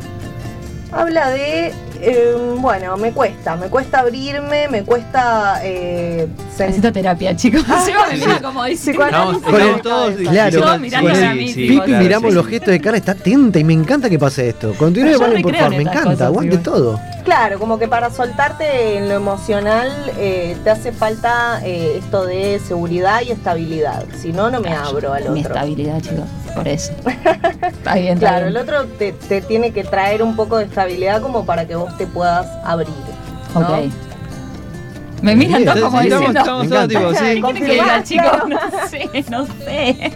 Habla 0.91 1.29
de, 1.29 1.75
eh, 2.01 2.35
bueno, 2.57 2.97
me 2.97 3.13
cuesta, 3.13 3.57
me 3.57 3.67
cuesta 3.67 4.01
abrirme, 4.01 4.69
me 4.69 4.85
cuesta 4.85 5.61
eh, 5.63 6.27
Necesito 6.59 6.91
terapia, 6.91 7.37
chicos. 7.37 7.63
Me 8.11 8.17
mira 8.17 8.41
como 8.41 8.65
estamos 8.65 9.83
todos 9.83 10.15
Claro, 10.15 10.51
Yo 10.51 10.79
mirándome 10.79 11.15
con 11.15 11.25
a 11.25 11.33
Pipi 11.35 11.93
miramos 11.93 12.31
sí, 12.31 12.35
los 12.37 12.47
sí. 12.47 12.53
gestos 12.53 12.71
de 12.71 12.81
cara, 12.81 12.97
está 12.97 13.13
atenta 13.13 13.59
y 13.59 13.65
me 13.65 13.75
encanta 13.75 14.09
que 14.09 14.19
pase 14.19 14.49
esto. 14.49 14.73
Continúe, 14.79 15.19
por 15.19 15.55
favor, 15.55 15.73
en 15.75 15.77
me 15.77 15.83
encanta, 15.83 16.03
cosas, 16.05 16.21
aguante 16.23 16.57
todo. 16.57 16.99
Claro, 17.25 17.59
como 17.59 17.79
que 17.79 17.89
para 17.89 18.11
soltarte 18.11 18.97
en 18.97 19.11
lo 19.11 19.15
emocional 19.15 19.91
eh, 20.19 20.57
te 20.65 20.71
hace 20.71 20.93
falta 20.93 21.61
eh, 21.65 21.99
esto 21.99 22.25
de 22.25 22.61
seguridad 22.67 23.21
y 23.21 23.31
estabilidad. 23.31 24.05
Si 24.21 24.33
no, 24.33 24.51
no 24.51 24.61
me 24.61 24.73
abro 24.73 25.13
al 25.13 25.25
Mi 25.31 25.41
otro. 25.41 25.53
estabilidad, 25.55 26.01
chicos. 26.01 26.25
Por 26.55 26.69
eso. 26.69 26.93
Está 27.63 27.95
bien, 27.95 28.15
está 28.15 28.29
Claro, 28.29 28.47
bien. 28.47 28.49
el 28.49 28.57
otro 28.57 28.85
te, 28.99 29.13
te 29.13 29.41
tiene 29.41 29.73
que 29.73 29.85
traer 29.85 30.23
un 30.23 30.37
poco 30.37 30.59
de 30.59 30.65
estabilidad 30.65 31.23
como 31.23 31.45
para 31.47 31.67
que 31.67 31.75
vos 31.77 31.97
te 31.97 32.07
puedas 32.07 32.47
abrir. 32.65 32.89
¿no? 33.55 33.61
Ok. 33.61 33.93
Me 35.23 35.37
miran 35.37 35.65
todos 35.65 35.81
como 35.81 36.01
diciendo. 36.01 36.27
estamos 36.41 36.69
todos 36.69 36.89
tipo, 36.89 37.15
sí. 37.15 37.19
¿Qué 37.21 37.41
quiere 37.43 37.61
que 37.61 37.73
diga, 37.73 38.03
chicos? 38.03 38.31
claro. 38.31 38.49
No 38.73 38.89
sé, 38.89 39.25
no 39.31 39.47
sé. 39.65 40.13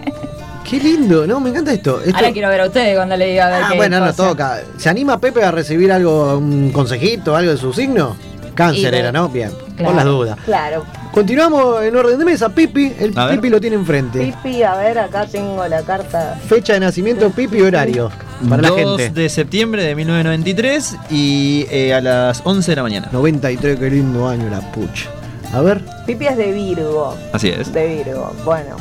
Qué 0.69 0.81
lindo, 0.81 1.27
¿no? 1.29 1.39
Me 1.39 1.51
encanta 1.51 1.73
esto. 1.73 2.01
Esto- 2.01 2.17
Ahora 2.17 2.33
quiero 2.33 2.49
ver 2.49 2.61
a 2.63 2.67
ustedes 2.67 2.97
cuando 2.97 3.17
le 3.17 3.27
diga 3.27 3.47
a 3.47 3.51
ver 3.51 3.63
Ah, 3.63 3.69
qué 3.71 3.77
bueno, 3.77 4.01
no 4.01 4.07
cosa. 4.07 4.29
toca. 4.31 4.61
¿Se 4.79 4.89
anima 4.89 5.21
Pepe 5.21 5.45
a 5.45 5.53
recibir 5.53 5.93
algo, 5.93 6.37
un 6.39 6.73
consejito, 6.73 7.37
algo 7.37 7.53
de 7.53 7.57
su 7.57 7.73
signo? 7.73 8.17
Cáncer 8.55 8.93
Y- 8.95 8.97
era, 8.97 9.13
¿no? 9.13 9.29
Bien, 9.29 9.51
Claro. 9.77 9.85
por 9.85 9.95
las 9.95 10.05
dudas. 10.05 10.39
Claro. 10.45 10.85
Continuamos 11.17 11.83
en 11.83 11.97
orden 11.97 12.19
de 12.19 12.27
mesa. 12.27 12.51
Pipi, 12.51 12.93
el 13.01 13.19
A 13.19 13.25
ver. 13.25 13.37
Pipi 13.37 13.49
lo 13.49 13.59
tiene 13.59 13.77
enfrente. 13.77 14.19
Pipi, 14.19 14.63
a 14.63 14.75
ver, 14.75 14.99
acá 14.99 15.25
tengo 15.25 15.67
la 15.67 15.81
carta. 15.81 16.39
Fecha 16.47 16.75
de 16.75 16.81
nacimiento, 16.81 17.31
Pipi, 17.31 17.63
horario. 17.63 18.11
Para 18.47 18.61
la 18.61 18.69
2 18.69 19.01
gente. 19.01 19.23
de 19.23 19.29
septiembre 19.31 19.83
de 19.83 19.95
1993 19.95 20.97
y 21.09 21.67
eh, 21.71 21.95
a 21.95 22.03
las 22.03 22.43
11 22.45 22.71
de 22.71 22.77
la 22.77 22.83
mañana. 22.83 23.09
93, 23.13 23.79
qué 23.79 23.91
lindo 23.91 24.29
año, 24.29 24.51
la 24.51 24.61
pucha. 24.73 25.09
A 25.55 25.63
ver. 25.63 25.83
Pipi 26.05 26.27
es 26.27 26.37
de 26.37 26.53
Virgo. 26.53 27.17
Así 27.33 27.49
es. 27.49 27.73
De 27.73 28.05
Virgo, 28.05 28.35
bueno. 28.45 28.77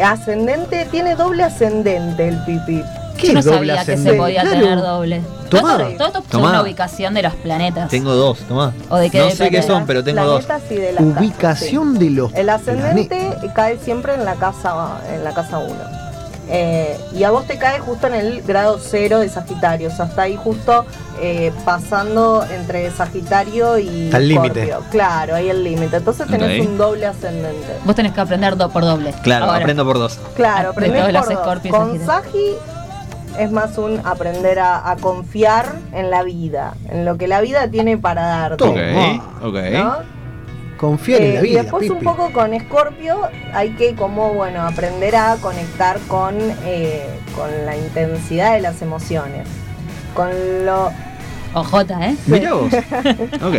Ascendente, 0.00 0.86
tiene 0.92 1.16
doble 1.16 1.42
ascendente 1.42 2.28
el 2.28 2.38
Pipi. 2.44 2.80
¿Qué 3.16 3.28
Yo 3.28 3.34
no 3.34 3.42
sabía 3.42 3.84
que 3.84 3.96
se 3.96 4.14
podía 4.14 4.42
Claro. 4.42 4.58
tener 4.60 4.78
doble. 4.80 5.22
Tomá. 5.50 5.78
Todo, 5.78 5.90
todo 5.96 6.06
esto 6.08 6.22
es 6.30 6.34
una 6.34 6.62
ubicación 6.62 7.14
de 7.14 7.22
los 7.22 7.34
planetas. 7.34 7.88
Tengo 7.88 8.14
dos, 8.14 8.38
tomá. 8.40 8.72
¿O 8.88 8.96
de 8.96 9.10
qué 9.10 9.20
No 9.20 9.30
sé 9.30 9.50
qué 9.50 9.62
son, 9.62 9.86
pero 9.86 10.02
tengo 10.02 10.24
dos. 10.24 10.46
Y 10.70 10.74
de 10.74 10.92
las 10.92 11.02
Ubicación 11.04 11.98
de 11.98 12.10
los. 12.10 12.32
El 12.34 12.48
ascendente 12.48 13.30
cae 13.54 13.78
siempre 13.78 14.14
en 14.14 14.24
la 14.24 14.34
casa 14.34 14.98
en 15.12 15.22
la 15.24 15.32
casa 15.32 15.58
1. 15.58 15.74
y 17.14 17.22
a 17.24 17.30
vos 17.30 17.46
te 17.46 17.56
cae 17.58 17.78
justo 17.78 18.06
en 18.06 18.14
el 18.14 18.42
grado 18.42 18.78
0 18.80 19.20
de 19.20 19.28
Sagitario. 19.28 19.88
O 19.88 19.96
sea, 19.96 20.06
está 20.06 20.22
ahí 20.22 20.36
justo 20.36 20.84
eh, 21.20 21.52
pasando 21.64 22.44
entre 22.50 22.90
Sagitario 22.90 23.78
y 23.78 24.10
el 24.12 24.28
límite. 24.28 24.74
Claro, 24.90 25.36
ahí 25.36 25.48
el 25.48 25.62
límite. 25.62 25.96
Entonces 25.96 26.26
tenés 26.26 26.66
un 26.66 26.76
doble 26.76 27.06
ascendente. 27.06 27.76
Vos 27.84 27.94
tenés 27.94 28.12
que 28.12 28.20
aprender 28.20 28.56
do 28.56 28.68
por 28.70 28.84
doble. 28.84 29.14
Claro, 29.22 29.46
Ahora. 29.46 29.58
aprendo 29.58 29.84
por 29.84 29.98
dos. 29.98 30.18
Claro, 30.34 30.72
De 30.72 30.86
aprendés 30.86 31.02
por 31.36 31.62
dos. 31.62 31.70
Con. 31.70 32.04
Sagi 32.04 32.56
es 33.38 33.50
más 33.50 33.78
un 33.78 34.00
aprender 34.04 34.58
a, 34.58 34.90
a 34.90 34.96
confiar 34.96 35.76
en 35.92 36.10
la 36.10 36.22
vida, 36.22 36.74
en 36.88 37.04
lo 37.04 37.16
que 37.16 37.26
la 37.28 37.40
vida 37.40 37.68
tiene 37.68 37.96
para 37.98 38.22
darte. 38.22 38.64
Ok, 38.64 38.78
ok. 39.42 39.56
¿no? 39.72 40.14
Confiar 40.78 41.22
en 41.22 41.30
Eh, 41.30 41.34
la 41.34 41.40
y 41.40 41.48
vida, 41.50 41.62
después 41.62 41.88
un 41.90 42.00
poco 42.00 42.32
con 42.32 42.58
Scorpio 42.60 43.20
hay 43.52 43.70
que 43.70 43.94
como 43.94 44.34
bueno 44.34 44.62
aprender 44.62 45.14
a 45.16 45.36
conectar 45.40 45.98
con, 46.08 46.34
eh, 46.64 47.06
con 47.36 47.48
la 47.64 47.76
intensidad 47.76 48.54
de 48.54 48.60
las 48.60 48.82
emociones. 48.82 49.46
Con 50.14 50.30
lo 50.66 50.90
Ojota, 51.54 52.04
¿eh? 52.08 52.16
Mirá 52.26 52.54
vos. 52.54 52.72
Ok. 53.42 53.54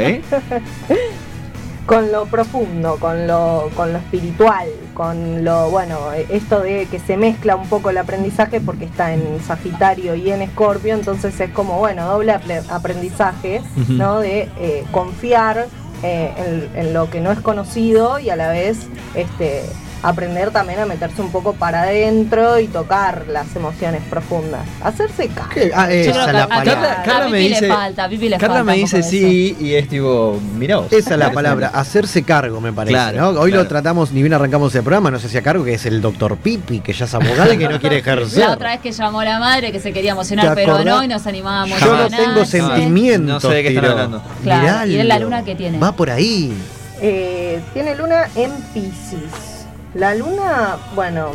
Con 1.86 2.12
lo 2.12 2.26
profundo, 2.26 2.98
con 3.00 3.28
lo, 3.28 3.70
con 3.76 3.94
lo 3.94 4.00
espiritual, 4.00 4.68
con 4.94 5.44
lo, 5.44 5.70
bueno, 5.70 6.14
eh, 6.14 6.26
esto 6.30 6.62
de 6.62 6.88
que 6.88 7.00
se 7.00 7.16
mezcla 7.16 7.56
un 7.56 7.68
poco 7.70 7.92
el 7.92 7.98
aprendizaje 7.98 8.60
porque 8.60 8.86
está 8.86 9.14
en 9.14 9.40
Sagitario 9.46 10.16
y 10.16 10.32
en 10.32 10.42
Escorpio, 10.42 10.96
entonces 10.96 11.40
es 11.40 11.52
como, 11.52 11.78
bueno, 11.78 12.08
doble 12.08 12.34
aprendizaje. 12.70 13.62
¿no? 13.88 14.20
De 14.20 14.50
eh, 14.58 14.84
confiar 14.92 15.68
eh, 16.04 16.34
en, 16.38 16.88
en 16.88 16.94
lo 16.94 17.10
que 17.10 17.22
no 17.22 17.32
es 17.32 17.40
conocido 17.40 18.20
y 18.20 18.30
a 18.30 18.36
la 18.36 18.50
vez 18.50 18.88
este, 19.14 19.64
aprender 20.04 20.52
también 20.52 20.80
a 20.80 20.86
meterse 20.86 21.22
un 21.22 21.32
poco 21.32 21.54
para 21.54 21.84
adentro 21.84 22.60
y 22.60 22.68
tocar 22.68 23.26
las 23.30 23.56
emociones 23.56 24.02
profundas, 24.10 24.62
hacerse 24.84 25.28
caso. 25.30 25.50
¿Qué? 25.54 25.72
Ah, 25.74 25.92
esa 25.92 26.32
la 26.32 26.48
palabra. 26.48 27.02
Carla- 27.04 27.30
me 27.30 27.38
Pipi 27.40 27.50
dice- 27.50 27.62
le 27.62 27.68
falta, 27.74 28.10
Carla 28.38 28.38
falta 28.40 28.64
me 28.64 28.74
dice 28.76 29.04
sí 29.04 29.58
y 29.60 29.74
es 29.74 29.88
tipo, 29.90 30.40
mirá 30.58 30.78
vos. 30.78 30.92
Esa 30.92 31.14
es 31.14 31.20
la 31.20 31.32
palabra, 31.32 31.72
hacerse 31.74 32.24
cargo, 32.24 32.62
me 32.62 32.72
parece. 32.74 32.94
Claro, 32.94 33.32
¿no? 33.34 33.40
Hoy 33.40 33.52
lo 33.52 33.68
tratamos, 33.68 34.12
ni 34.12 34.22
bien 34.22 34.34
arrancamos 34.34 34.74
el 34.76 34.84
programa, 34.84 35.12
no 35.12 35.20
sé 35.20 35.30
si 35.30 35.38
a 35.38 35.42
cargo, 35.42 35.64
que 35.64 35.74
es 35.74 35.86
el 35.86 36.02
doctor 36.02 36.38
Pipi, 36.38 36.80
que 36.82 36.94
ya 36.94 37.06
es 37.06 37.14
abogado 37.14 37.54
y 37.54 37.58
que 37.58 37.68
no 37.68 37.80
quiere 37.80 37.98
ejercer. 38.00 38.40
La 38.40 38.52
otra 38.52 38.72
vez 38.72 38.82
que 38.82 38.92
llamó 38.92 39.24
la 39.24 39.40
madre 39.40 39.72
que 39.72 39.80
se 39.80 39.92
quería 39.94 40.12
emocionar, 40.12 40.50
¿Te 40.50 40.56
pero 40.56 40.84
no, 40.84 41.04
y 41.04 41.08
nos 41.08 41.26
animábamos 41.28 41.80
Yo 41.80 41.94
a 41.96 41.98
no 42.02 42.08
tengo 42.10 42.46
sentimientos. 42.46 43.44
No 43.44 43.50
sé 43.50 43.56
de 43.56 43.64
qué 43.64 43.70
están 43.70 43.86
hablando. 43.86 44.22
Claro, 44.44 44.62
y 44.86 44.90
Miralo. 44.92 45.02
es 45.02 45.06
la 45.08 45.20
luna 45.20 45.44
que 45.44 45.56
tiene. 45.56 45.80
Va 45.80 45.92
por 45.94 46.10
ahí. 46.10 46.54
Eh, 47.02 47.60
tiene 47.74 47.96
luna 47.96 48.28
en 48.36 48.52
Pisces. 48.74 49.55
La 49.96 50.14
luna, 50.14 50.78
bueno, 50.94 51.32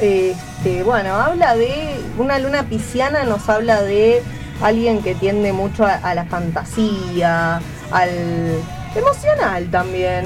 este, 0.00 0.82
bueno, 0.84 1.14
habla 1.14 1.56
de 1.56 2.00
una 2.16 2.38
luna 2.38 2.62
pisciana 2.62 3.24
nos 3.24 3.48
habla 3.48 3.82
de 3.82 4.22
alguien 4.62 5.02
que 5.02 5.14
tiende 5.16 5.52
mucho 5.52 5.84
a, 5.84 5.94
a 5.94 6.14
la 6.14 6.24
fantasía, 6.24 7.60
al 7.90 8.10
emocional 8.94 9.68
también, 9.70 10.24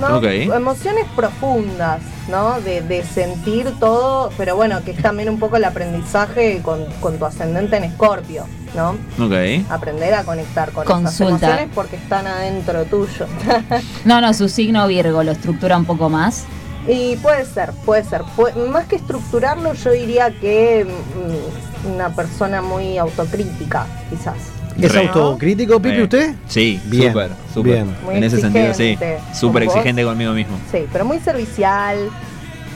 ¿no? 0.00 0.22
Emociones 0.22 1.06
profundas, 1.16 2.00
¿no? 2.28 2.60
De, 2.60 2.82
de 2.82 3.02
sentir 3.04 3.72
todo, 3.80 4.30
pero 4.36 4.54
bueno, 4.56 4.84
que 4.84 4.90
es 4.90 5.00
también 5.00 5.30
un 5.30 5.38
poco 5.38 5.56
el 5.56 5.64
aprendizaje 5.64 6.60
con, 6.62 6.84
con 7.00 7.18
tu 7.18 7.24
ascendente 7.24 7.76
en 7.78 7.84
Escorpio, 7.84 8.46
¿no? 8.74 8.90
Ok. 9.24 9.70
Aprender 9.70 10.12
a 10.12 10.24
conectar 10.24 10.72
con 10.72 10.84
Consulta. 10.84 11.08
esas 11.08 11.20
emociones 11.42 11.68
porque 11.74 11.96
están 11.96 12.26
adentro 12.26 12.84
tuyo. 12.84 13.26
No, 14.04 14.20
no, 14.20 14.34
su 14.34 14.48
signo 14.50 14.86
Virgo 14.86 15.22
lo 15.22 15.32
estructura 15.32 15.78
un 15.78 15.86
poco 15.86 16.10
más. 16.10 16.44
Y 16.86 17.16
puede 17.16 17.44
ser, 17.46 17.70
puede 17.86 18.04
ser. 18.04 18.22
Pu- 18.36 18.54
más 18.68 18.86
que 18.86 18.96
estructurarlo, 18.96 19.72
yo 19.74 19.92
diría 19.92 20.30
que 20.40 20.84
mm, 20.84 21.94
una 21.94 22.10
persona 22.14 22.60
muy 22.62 22.98
autocrítica, 22.98 23.86
quizás. 24.10 24.34
¿Es 24.80 24.92
Re. 24.92 25.06
autocrítico, 25.06 25.80
Pipi, 25.80 25.96
Eh, 25.96 26.02
usted? 26.02 26.34
Sí, 26.48 26.80
Bien, 26.86 27.12
súper, 27.12 27.30
súper. 27.54 27.72
bien. 27.74 27.96
Muy 28.04 28.16
En 28.16 28.24
ese 28.24 28.40
sentido, 28.40 28.74
sí. 28.74 28.98
Súper 29.32 29.62
exigente 29.62 30.02
conmigo 30.04 30.32
mismo. 30.32 30.58
Sí, 30.72 30.84
pero 30.92 31.04
muy 31.04 31.20
servicial, 31.20 31.96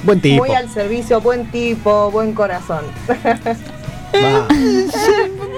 Buen 0.04 0.20
tipo. 0.20 0.44
muy 0.46 0.54
al 0.54 0.68
servicio, 0.70 1.20
buen 1.20 1.50
tipo, 1.50 2.10
buen 2.12 2.32
corazón. 2.34 2.84
Va. 4.14 4.48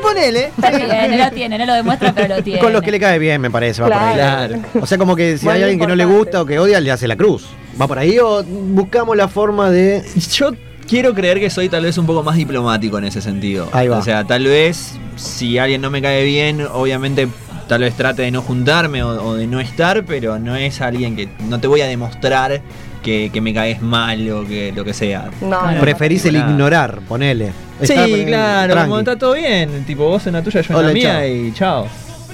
Ponele. 0.02 0.47
Está 0.47 0.70
bien, 0.70 1.18
lo 1.18 1.31
tiene, 1.31 1.59
no 1.59 1.66
lo 1.66 1.74
demuestra, 1.74 2.12
pero 2.12 2.36
lo 2.36 2.43
tiene. 2.43 2.59
Con 2.60 2.72
los 2.72 2.82
que 2.82 2.90
le 2.90 2.98
cae 2.98 3.18
bien, 3.18 3.40
me 3.40 3.51
parece, 3.51 3.81
va 3.82 3.89
por 3.89 3.97
ahí. 3.98 4.14
Claro. 4.14 4.56
O 4.81 4.86
sea, 4.86 4.98
como 4.98 5.14
que 5.14 5.39
si 5.39 5.44
Muy 5.44 5.55
hay 5.55 5.62
alguien 5.62 5.78
que 5.81 5.86
no 5.86 5.94
le 5.94 6.05
gusta 6.05 6.40
o 6.43 6.47
que 6.47 6.59
odia, 6.59 6.81
le 6.81 6.90
hace 6.90 7.06
la 7.06 7.16
cruz. 7.16 7.47
¿Va 7.80 7.86
por 7.86 7.98
ahí 7.98 8.18
o 8.18 8.42
buscamos 8.44 9.16
la 9.16 9.28
forma 9.28 9.70
de. 9.70 10.02
Yo 10.32 10.52
quiero 10.88 11.14
creer 11.14 11.38
que 11.40 11.51
soy 11.51 11.68
tal 11.68 11.84
vez 11.84 11.98
un 11.98 12.06
poco 12.06 12.22
más 12.22 12.36
diplomático 12.36 12.97
en 12.98 13.05
ese 13.05 13.20
sentido. 13.20 13.68
Ahí 13.72 13.88
va. 13.88 13.98
O 13.98 14.02
sea, 14.02 14.24
tal 14.24 14.44
vez 14.44 14.94
si 15.16 15.59
alguien 15.59 15.80
no 15.80 15.90
me 15.90 16.01
cae 16.02 16.24
bien, 16.24 16.62
obviamente 16.72 17.28
tal 17.68 17.82
vez 17.82 17.94
trate 17.94 18.22
de 18.22 18.30
no 18.32 18.42
juntarme 18.42 19.02
o, 19.02 19.09
o 19.24 19.34
de 19.34 19.47
no 19.47 19.60
estar, 19.60 20.05
pero 20.05 20.38
no 20.38 20.56
es 20.56 20.80
alguien 20.80 21.14
que 21.14 21.28
no 21.48 21.60
te 21.60 21.68
voy 21.68 21.80
a 21.82 21.86
demostrar 21.86 22.60
que, 23.02 23.30
que 23.32 23.40
me 23.40 23.55
caes 23.55 23.80
mal 23.80 24.28
o 24.32 24.44
que 24.47 24.72
lo 24.72 24.84
que 24.84 24.92
sea. 24.92 25.30
No, 25.40 25.70
no, 25.70 25.80
Preferís 25.80 26.24
el 26.26 26.34
Nada. 26.34 26.51
ignorar, 26.51 27.01
ponele. 27.09 27.52
Sí, 27.82 27.94
claro, 28.26 28.72
tranqui. 28.74 28.88
como 28.90 28.98
está 28.98 29.16
todo 29.16 29.34
bien, 29.34 29.84
tipo 29.86 30.05
vos 30.06 30.26
en 30.26 30.32
la 30.34 30.42
tuya, 30.42 30.60
yo 30.60 30.72
en 30.74 30.78
Hola, 30.80 30.88
la 30.88 30.94
mía 30.94 31.12
chao. 31.20 31.26
y 31.26 31.52
chao. 31.55 31.86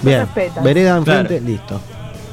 Bien. 0.03 0.27
Vereda 0.65 0.97
enfrente, 0.97 1.39
Claro. 1.39 1.45
listo. 1.47 1.81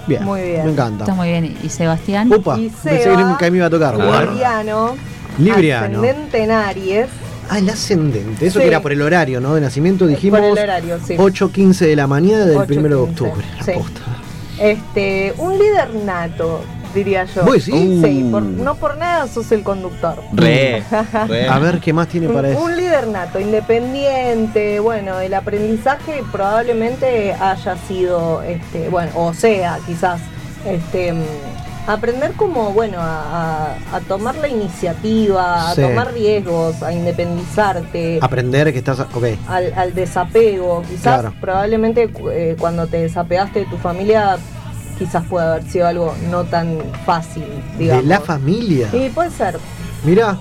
Bien. 0.08 0.24
Muy 0.24 0.42
bien. 0.42 0.66
Me 0.66 0.72
encanta. 0.72 1.04
Está 1.06 1.14
muy 1.16 1.30
bien. 1.30 1.58
¿Y 1.64 1.70
Sebastián? 1.70 2.32
Upa, 2.32 2.58
Y 2.60 2.70
pensé 2.70 3.04
Seba, 3.04 3.38
que 3.38 3.52
me 3.52 3.58
iba 3.58 3.68
a 3.68 3.70
tocar. 3.70 3.96
Libriano, 3.98 4.96
Libriano. 5.38 6.00
ascendente 6.00 6.44
en 6.44 6.52
Aries. 6.52 7.08
Ah, 7.50 7.60
el 7.60 7.70
ascendente. 7.70 8.46
Eso 8.48 8.60
Sí. 8.60 8.64
que 8.64 8.68
era 8.68 8.82
por 8.82 8.92
el 8.92 9.02
horario, 9.02 9.40
¿no? 9.42 9.54
De 9.56 9.62
nacimiento 9.62 10.08
dijimos 10.08 10.40
Por 10.40 10.58
el 10.58 10.64
horario, 10.64 10.98
sí. 11.06 11.16
8.15 11.18 11.86
de 11.86 11.96
la 11.96 12.08
mañana 12.08 12.46
del 12.46 12.58
8:15, 12.58 12.78
1 12.80 12.88
de 12.90 12.96
octubre. 12.96 13.46
La 13.60 13.64
sí. 13.64 13.72
posta. 13.76 14.02
Este, 14.60 15.34
un 15.38 15.58
líder 15.58 15.94
nato, 16.06 16.62
diría 16.94 17.26
yo. 17.26 17.46
Sí, 17.60 18.24
Uh. 18.26 18.32
por- 18.32 18.42
no 18.44 18.76
por 18.76 18.98
nada 18.98 19.28
sos 19.28 19.52
el 19.52 19.64
conductor. 19.64 20.22
Re, 20.34 20.84
re. 21.28 21.48
A 21.48 21.60
ver 21.60 21.80
qué 21.80 21.94
más 21.94 22.08
tiene 22.08 22.30
para 22.30 22.50
eso. 22.50 22.62
un 22.62 22.76
líder 22.78 23.08
nato, 23.08 23.40
independiente, 23.40 24.80
bueno, 24.80 25.20
el 25.20 25.34
aprendizaje 25.34 26.24
probablemente 26.32 27.34
haya 27.34 27.76
sido, 27.88 28.42
este, 28.44 28.90
bueno, 28.90 29.12
o 29.16 29.34
sea, 29.34 29.80
quizás, 29.86 30.22
este, 30.66 31.14
mm, 31.14 31.22
aprender 31.88 32.32
como, 32.34 32.72
bueno, 32.72 32.98
a, 33.00 33.74
a- 33.92 33.96
a 33.98 34.00
tomar 34.08 34.36
la 34.36 34.48
iniciativa, 34.48 35.70
a 35.72 35.76
Sí. 35.76 35.82
tomar 35.82 36.14
riesgos, 36.14 36.82
a 36.82 36.94
independizarte. 36.94 38.20
Aprender 38.22 38.72
que 38.72 38.80
estás. 38.80 39.00
Ok. 39.02 39.26
Al, 39.48 39.74
al 39.76 39.94
desapego, 39.94 40.82
quizás 40.90 41.02
Claro. 41.22 41.34
probablemente 41.42 42.10
eh, 42.32 42.56
cuando 42.60 42.88
te 42.88 42.98
desapegaste 43.02 43.60
de 43.62 43.66
tu 43.66 43.78
familia 43.78 44.38
quizás 44.98 45.24
puede 45.26 45.46
haber 45.48 45.64
sido 45.64 45.88
algo 45.88 46.16
no 46.30 46.44
tan 46.44 46.78
fácil, 47.06 47.46
digamos. 47.78 48.04
De 48.04 48.10
la 48.10 48.20
familia. 48.22 48.88
Sí, 48.92 49.12
puede 49.14 49.32
ser. 49.32 49.58
Mirá. 50.04 50.38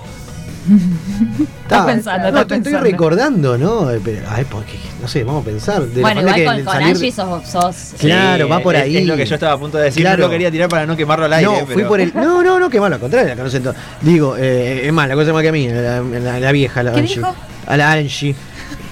Estás 1.63 1.85
pensando, 1.85 2.31
no, 2.31 2.39
estás 2.41 2.57
estoy, 2.59 2.73
recordando, 2.75 3.57
¿no? 3.57 3.91
Eh, 3.91 3.99
pero, 4.03 4.21
ay, 4.29 4.45
porque, 4.49 4.77
no 5.01 5.07
sé, 5.09 5.23
vamos 5.23 5.41
a 5.41 5.45
pensar. 5.45 5.81
De 5.83 5.99
Bueno, 6.01 6.21
igual 6.21 6.35
que 6.35 6.45
con, 6.45 6.55
con 6.63 6.73
salir- 6.73 6.87
Angie 6.87 7.11
sos, 7.11 7.47
sos- 7.49 7.93
Claro, 7.99 8.47
va 8.47 8.59
por 8.59 8.75
es- 8.75 8.83
ahí. 8.83 8.97
Es 8.97 9.05
lo 9.07 9.17
que 9.17 9.25
yo 9.25 9.33
estaba 9.35 9.53
a 9.53 9.57
punto 9.57 9.77
de 9.77 9.85
decir. 9.85 10.03
Claro. 10.03 10.19
No 10.21 10.27
lo 10.27 10.31
quería 10.31 10.51
tirar 10.51 10.69
para 10.69 10.85
no 10.85 10.95
quemarlo 10.95 11.25
al 11.25 11.33
aire. 11.33 11.51
No, 11.51 11.65
fui 11.65 11.75
pero- 11.75 11.87
por 11.89 11.99
el. 11.99 12.13
No, 12.13 12.41
no, 12.43 12.59
no, 12.59 12.69
que 12.69 12.79
malo, 12.79 12.95
al 12.95 13.01
contrario, 13.01 13.29
la 13.29 13.35
conocen 13.35 13.63
todos. 13.63 13.75
Digo, 14.01 14.35
eh, 14.37 14.87
es 14.87 14.93
más, 14.93 15.07
la 15.09 15.15
cosa 15.15 15.33
más 15.33 15.41
que 15.41 15.49
a 15.49 15.51
mí, 15.51 15.67
la, 15.67 16.01
la- 16.01 16.39
la 16.39 16.51
vieja, 16.53 16.81
la 16.83 16.93
¿Qué 16.93 16.99
Angie. 17.01 17.15
dijo? 17.17 17.35
A 17.67 17.77
la 17.77 17.91
Angie. 17.91 18.35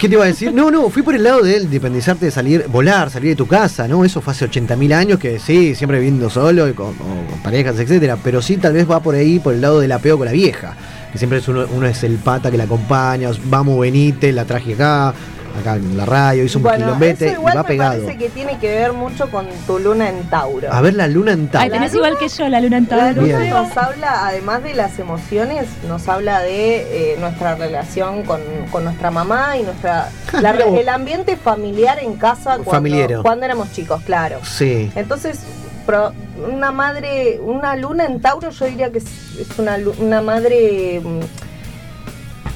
¿Qué 0.01 0.09
te 0.09 0.15
iba 0.15 0.23
a 0.23 0.27
decir? 0.27 0.51
No, 0.51 0.71
no, 0.71 0.89
fui 0.89 1.03
por 1.03 1.13
el 1.13 1.21
lado 1.21 1.43
de 1.43 1.57
independizarte 1.59 2.25
de 2.25 2.31
salir, 2.31 2.65
volar, 2.69 3.11
salir 3.11 3.29
de 3.29 3.35
tu 3.35 3.45
casa, 3.45 3.87
¿no? 3.87 4.03
Eso 4.03 4.19
fue 4.19 4.33
hace 4.33 4.49
80.000 4.49 4.95
años, 4.95 5.19
que 5.19 5.37
sí, 5.37 5.75
siempre 5.75 5.99
viviendo 5.99 6.27
solo, 6.27 6.67
y 6.67 6.73
con, 6.73 6.95
parejas, 7.43 7.77
etcétera. 7.77 8.17
Pero 8.23 8.41
sí, 8.41 8.57
tal 8.57 8.73
vez 8.73 8.89
va 8.89 8.99
por 8.99 9.13
ahí, 9.13 9.37
por 9.37 9.53
el 9.53 9.61
lado 9.61 9.79
del 9.79 9.91
apego 9.91 10.17
con 10.17 10.25
la 10.25 10.31
vieja. 10.31 10.75
Que 11.11 11.19
siempre 11.19 11.37
es 11.37 11.47
uno, 11.47 11.67
uno 11.71 11.85
es 11.85 12.03
el 12.03 12.15
pata 12.15 12.49
que 12.49 12.57
la 12.57 12.63
acompaña, 12.63 13.29
vamos, 13.45 13.79
venite, 13.79 14.31
la 14.31 14.45
traje 14.45 14.73
acá, 14.73 15.13
acá 15.59 15.75
en 15.75 15.97
la 15.97 16.05
radio, 16.05 16.43
hizo 16.43 16.59
un 16.59 16.63
Bueno, 16.63 16.85
quilombete 16.85 17.25
eso 17.25 17.33
y 17.33 17.37
igual 17.37 17.57
va 17.57 17.61
me 17.63 17.67
pegado. 17.67 18.01
parece 18.03 18.17
que 18.17 18.29
tiene 18.29 18.57
que 18.59 18.67
ver 18.69 18.93
mucho 18.93 19.29
con 19.29 19.47
tu 19.67 19.79
luna 19.79 20.09
en 20.09 20.23
Tauro. 20.29 20.71
A 20.71 20.81
ver 20.81 20.93
la 20.93 21.07
luna 21.07 21.31
en 21.33 21.47
Tauro. 21.47 21.63
Ay, 21.65 21.69
tenés 21.69 21.93
igual 21.93 22.17
que 22.17 22.27
yo 22.29 22.47
la 22.49 22.61
luna 22.61 22.77
en 22.77 22.83
La 22.89 22.89
Tauro. 22.97 23.21
luna 23.21 23.37
Bien. 23.39 23.49
nos 23.51 23.77
habla, 23.77 24.27
además 24.27 24.63
de 24.63 24.73
las 24.73 24.97
emociones, 24.99 25.67
nos 25.87 26.07
habla 26.07 26.39
de 26.41 27.13
eh, 27.13 27.17
nuestra 27.19 27.55
relación 27.55 28.23
con, 28.23 28.41
con 28.71 28.83
nuestra 28.83 29.11
mamá 29.11 29.57
y 29.57 29.63
nuestra 29.63 30.09
la- 30.41 30.53
Mirá 30.53 30.65
vos. 30.65 30.79
el 30.79 30.89
ambiente 30.89 31.35
familiar 31.37 31.99
en 32.01 32.15
casa 32.15 32.51
cuando, 32.55 32.71
Familiero. 32.71 33.21
cuando 33.23 33.45
éramos 33.45 33.71
chicos, 33.71 34.01
claro. 34.03 34.39
Sí. 34.43 34.91
Entonces, 34.95 35.39
pro- 35.85 36.13
una 36.51 36.71
madre, 36.71 37.39
una 37.43 37.75
luna 37.75 38.05
en 38.05 38.19
Tauro, 38.21 38.49
yo 38.49 38.65
diría 38.65 38.91
que 38.91 38.99
es, 38.99 39.05
es 39.39 39.59
una, 39.59 39.77
una 39.99 40.21
madre 40.21 40.99
mm, 41.03 41.19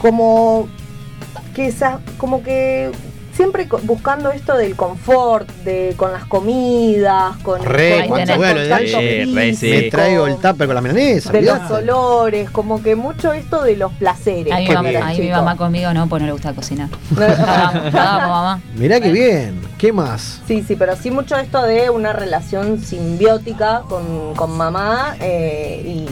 como 0.02 0.68
que 1.56 1.66
esa, 1.68 2.00
como 2.20 2.44
que 2.44 2.92
siempre 3.34 3.68
buscando 3.84 4.32
esto 4.32 4.56
del 4.56 4.76
confort, 4.78 5.50
de 5.66 5.94
con 5.98 6.14
las 6.14 6.24
comidas, 6.26 7.36
con, 7.44 7.62
Re, 7.64 8.00
con- 8.00 8.08
cuando 8.10 8.36
con 8.38 8.46
contacto 8.46 8.76
Angie, 8.98 9.26
re, 9.34 9.54
sí. 9.56 9.70
me 9.70 9.82
traigo 9.92 10.28
el 10.28 10.36
tupper 10.38 10.68
con 10.68 10.76
la 10.76 10.82
milanesa. 10.82 11.32
de 11.34 11.42
los 11.42 11.70
olores, 11.72 12.50
como 12.50 12.82
que 12.82 12.96
mucho 12.96 13.34
esto 13.34 13.62
de 13.62 13.76
los 13.76 13.92
placeres. 13.94 14.54
Ahí 14.54 14.68
mi, 14.70 14.74
mamá, 14.74 14.90
ahí 14.90 15.18
mi 15.18 15.24
Chicos. 15.26 15.38
mamá 15.38 15.58
conmigo 15.58 15.94
no, 15.94 16.08
pues 16.08 16.22
no 16.22 16.28
le 16.28 16.32
gusta 16.32 16.54
cocinar. 16.54 16.88
Amo, 17.18 18.28
mamá. 18.30 18.62
Mirá 18.76 19.02
qué 19.02 19.12
bien. 19.12 19.60
¿Qué 19.78 19.92
más? 19.92 20.42
Sí, 20.48 20.64
sí, 20.66 20.76
pero 20.78 20.96
sí 20.96 21.12
mucho 21.12 21.36
esto 21.36 21.62
de 21.64 21.90
una 21.90 22.14
relación 22.14 22.80
simbiótica 22.82 23.82
con, 23.90 24.34
con 24.36 24.56
mamá 24.56 25.16
eh, 25.20 25.82
y, 25.86 26.06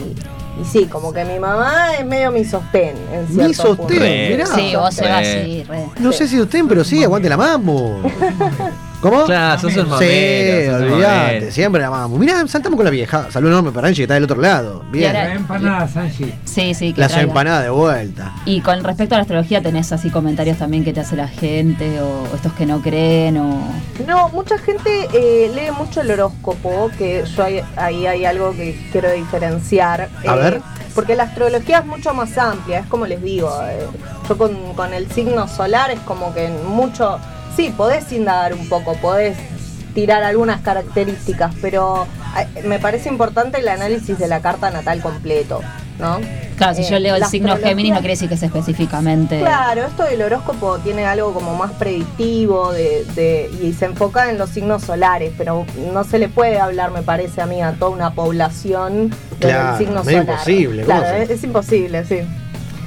y 0.60 0.64
sí, 0.64 0.86
como 0.86 1.12
que 1.12 1.24
mi 1.24 1.38
mamá 1.38 1.94
es 1.98 2.06
medio 2.06 2.30
mi 2.30 2.44
sostén 2.44 2.96
en 3.12 3.26
cierto 3.26 3.48
Mi 3.48 3.54
sostén, 3.54 3.76
punto. 3.76 3.94
Mirá. 3.94 4.46
Sí, 4.46 4.76
vos 4.76 4.94
se 4.94 5.02
va 5.08 5.20
Re. 5.20 5.42
así, 5.42 5.62
re. 5.64 5.84
No 5.98 6.12
sé 6.12 6.28
si 6.28 6.40
usted, 6.40 6.62
pero 6.68 6.84
sí, 6.84 7.02
aguante 7.02 7.28
la 7.28 7.36
mamo. 7.36 8.00
¿Cómo? 9.04 9.24
Claro, 9.26 9.60
sos 9.60 9.76
un 9.76 9.84
Sí, 9.98 10.66
mamero. 10.70 11.50
siempre 11.50 11.82
la 11.82 11.90
mamo. 11.90 12.16
Mirá, 12.16 12.46
saltamos 12.48 12.78
con 12.78 12.86
la 12.86 12.90
vieja. 12.90 13.30
Salud 13.30 13.48
enorme 13.48 13.70
para 13.70 13.88
Angie 13.88 13.98
que 13.98 14.02
está 14.04 14.14
del 14.14 14.24
otro 14.24 14.40
lado. 14.40 14.82
Bien. 14.90 15.12
Trae 15.12 15.34
empanadas, 15.34 15.94
Angie. 15.94 16.34
Sí, 16.46 16.72
sí, 16.72 16.94
que 16.94 17.02
Las 17.02 17.12
traiga. 17.12 17.28
empanadas 17.28 17.64
de 17.64 17.68
vuelta. 17.68 18.32
Y 18.46 18.62
con 18.62 18.82
respecto 18.82 19.14
a 19.14 19.18
la 19.18 19.22
astrología, 19.22 19.60
¿tenés 19.60 19.92
así 19.92 20.08
comentarios 20.08 20.56
también 20.56 20.84
que 20.84 20.94
te 20.94 21.00
hace 21.00 21.16
la 21.16 21.28
gente 21.28 22.00
o, 22.00 22.34
estos 22.34 22.54
que 22.54 22.64
no 22.64 22.80
creen 22.80 23.36
o...? 23.36 23.62
No, 24.06 24.30
mucha 24.30 24.56
gente 24.56 25.06
eh, 25.12 25.52
lee 25.54 25.70
mucho 25.76 26.00
el 26.00 26.10
horóscopo, 26.10 26.90
que 26.96 27.24
yo 27.36 27.44
ahí, 27.44 27.60
ahí 27.76 28.06
hay 28.06 28.24
algo 28.24 28.52
que 28.52 28.74
quiero 28.90 29.12
diferenciar. 29.12 30.08
A 30.26 30.34
eh, 30.34 30.38
ver. 30.38 30.62
Porque 30.94 31.14
la 31.14 31.24
astrología 31.24 31.80
es 31.80 31.86
mucho 31.86 32.14
más 32.14 32.38
amplia, 32.38 32.78
es 32.78 32.86
como 32.86 33.06
les 33.06 33.20
digo, 33.22 33.50
eh, 33.68 33.86
yo 34.28 34.38
con, 34.38 34.74
con 34.74 34.94
el 34.94 35.10
signo 35.10 35.46
solar 35.46 35.90
es 35.90 36.00
como 36.00 36.32
que 36.32 36.46
en 36.46 36.66
mucho, 36.66 37.18
sí, 37.56 37.72
podés 37.76 38.10
indagar 38.12 38.54
un 38.54 38.68
poco, 38.68 38.94
podés 38.94 39.36
tirar 39.94 40.22
algunas 40.24 40.60
características, 40.60 41.54
pero 41.62 42.06
eh, 42.38 42.62
me 42.64 42.78
parece 42.80 43.08
importante 43.08 43.60
el 43.60 43.68
análisis 43.68 44.18
de 44.18 44.26
la 44.26 44.40
carta 44.40 44.70
natal 44.70 45.00
completo, 45.00 45.60
¿no? 46.00 46.18
Claro, 46.56 46.74
si 46.74 46.82
Eh, 46.82 46.86
yo 46.90 46.98
leo 46.98 47.14
el 47.16 47.24
signo 47.26 47.56
Géminis 47.56 47.92
no 47.92 47.98
quiere 47.98 48.14
decir 48.14 48.28
que 48.28 48.34
es 48.34 48.42
específicamente... 48.42 49.38
Claro, 49.38 49.84
esto 49.86 50.02
del 50.04 50.22
horóscopo 50.22 50.78
tiene 50.78 51.04
algo 51.04 51.32
como 51.32 51.54
más 51.54 51.70
predictivo 51.72 52.72
de, 52.72 53.04
de- 53.14 53.50
y 53.62 53.72
se 53.72 53.84
enfoca 53.86 54.30
en 54.30 54.38
los 54.38 54.50
signos 54.50 54.82
solares, 54.82 55.32
pero 55.38 55.64
no 55.92 56.02
se 56.04 56.18
le 56.18 56.28
puede 56.28 56.58
hablar, 56.58 56.90
me 56.90 57.02
parece 57.02 57.40
a 57.40 57.46
mí, 57.46 57.62
a 57.62 57.72
toda 57.72 57.90
una 57.92 58.14
población 58.14 59.10
del 59.38 59.78
signo 59.78 60.02
solar. 60.04 60.22
imposible, 60.22 60.84
¿cómo 60.84 61.00
Claro, 61.00 61.16
es, 61.18 61.30
es 61.30 61.44
imposible, 61.44 62.04
sí. 62.04 62.18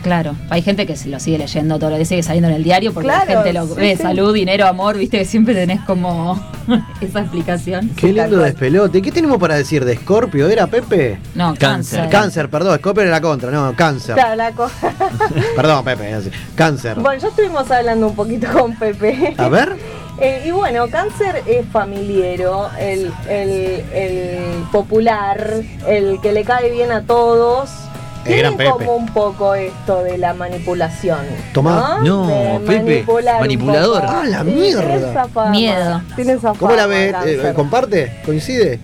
Claro, 0.08 0.36
hay 0.50 0.62
gente 0.62 0.86
que 0.88 0.96
se 0.96 1.10
lo 1.10 1.20
sigue 1.20 1.38
leyendo 1.38 1.78
todo 1.80 1.90
lo 1.90 1.98
que 1.98 2.06
sigue 2.06 2.24
saliendo 2.24 2.48
en 2.48 2.56
el 2.56 2.64
diario 2.64 2.94
porque 2.94 3.08
la 3.08 3.20
gente 3.26 3.52
lo 3.52 3.68
sí, 3.68 3.74
ve, 3.76 3.98
sí. 3.98 4.04
salud, 4.04 4.34
dinero, 4.34 4.66
amor, 4.66 4.98
viste 4.98 5.18
que 5.20 5.26
siempre 5.26 5.54
tenés 5.54 5.82
como 5.82 6.40
esa 7.02 7.20
explicación. 7.20 7.90
Qué 7.90 8.14
lindo 8.14 8.38
despelote. 8.38 9.02
¿Qué 9.02 9.12
tenemos 9.12 9.38
para 9.38 9.56
decir 9.56 9.84
de 9.84 9.98
Scorpio? 9.98 10.48
¿Era 10.48 10.66
Pepe? 10.68 11.20
No, 11.36 11.54
cáncer. 11.60 12.08
Cáncer, 12.10 12.50
perdón. 12.50 12.78
Scorpio 12.80 13.02
era 13.04 13.12
la 13.12 13.20
contra, 13.22 13.52
no, 13.52 13.76
cáncer. 13.76 14.16
Claro, 14.16 14.36
la 14.36 14.52
cosa. 14.54 14.94
Perdón, 15.58 15.84
Pepe. 15.84 16.14
así. 16.14 16.32
Cáncer. 16.56 16.98
Bueno, 17.02 17.22
ya 17.22 17.28
estuvimos 17.28 17.70
hablando 17.70 18.08
un 18.08 18.16
poquito 18.16 18.48
con 18.54 18.76
Pepe. 18.76 19.36
A 19.38 19.50
ver. 19.50 19.76
Eh, 20.20 20.46
y 20.48 20.50
bueno, 20.50 20.88
cáncer 20.88 21.44
es 21.46 21.64
familiero, 21.68 22.70
el, 22.80 23.12
el- 23.30 23.84
el 23.94 24.64
popular, 24.72 25.62
el 25.88 26.20
que 26.22 26.32
le 26.32 26.44
cae 26.44 26.72
bien 26.72 26.92
a 26.92 27.04
todos. 27.04 27.70
Tiene 28.28 28.42
gran 28.42 28.58
Pepe. 28.58 28.70
como 28.72 28.96
un 28.96 29.06
poco 29.08 29.56
esto 29.56 30.04
de 30.04 30.18
la 30.18 30.34
manipulación. 30.34 31.20
Tomá. 31.54 32.00
No, 32.04 32.60
De 32.60 32.60
Pepe, 32.66 33.06
manipulador. 33.40 34.04
Ah, 34.06 34.24
la 34.28 34.44
mierda. 34.44 34.82
tiene 34.82 35.10
esa 35.10 35.28
fama, 35.28 35.50
Miedo. 35.52 36.02
Tiene 36.16 36.34
esa 36.34 36.54
¿Cómo 36.54 36.72
la 36.76 36.82
fama, 36.84 36.88
ve? 36.94 37.14
Eh, 37.26 37.54
¿Comparte? 37.56 38.22
¿Coincide? 38.26 38.80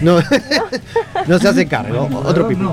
No, 0.00 0.18
no 1.26 1.38
se 1.38 1.48
hace 1.48 1.66
cargo. 1.68 2.08
Otro 2.24 2.48
pipi. 2.48 2.66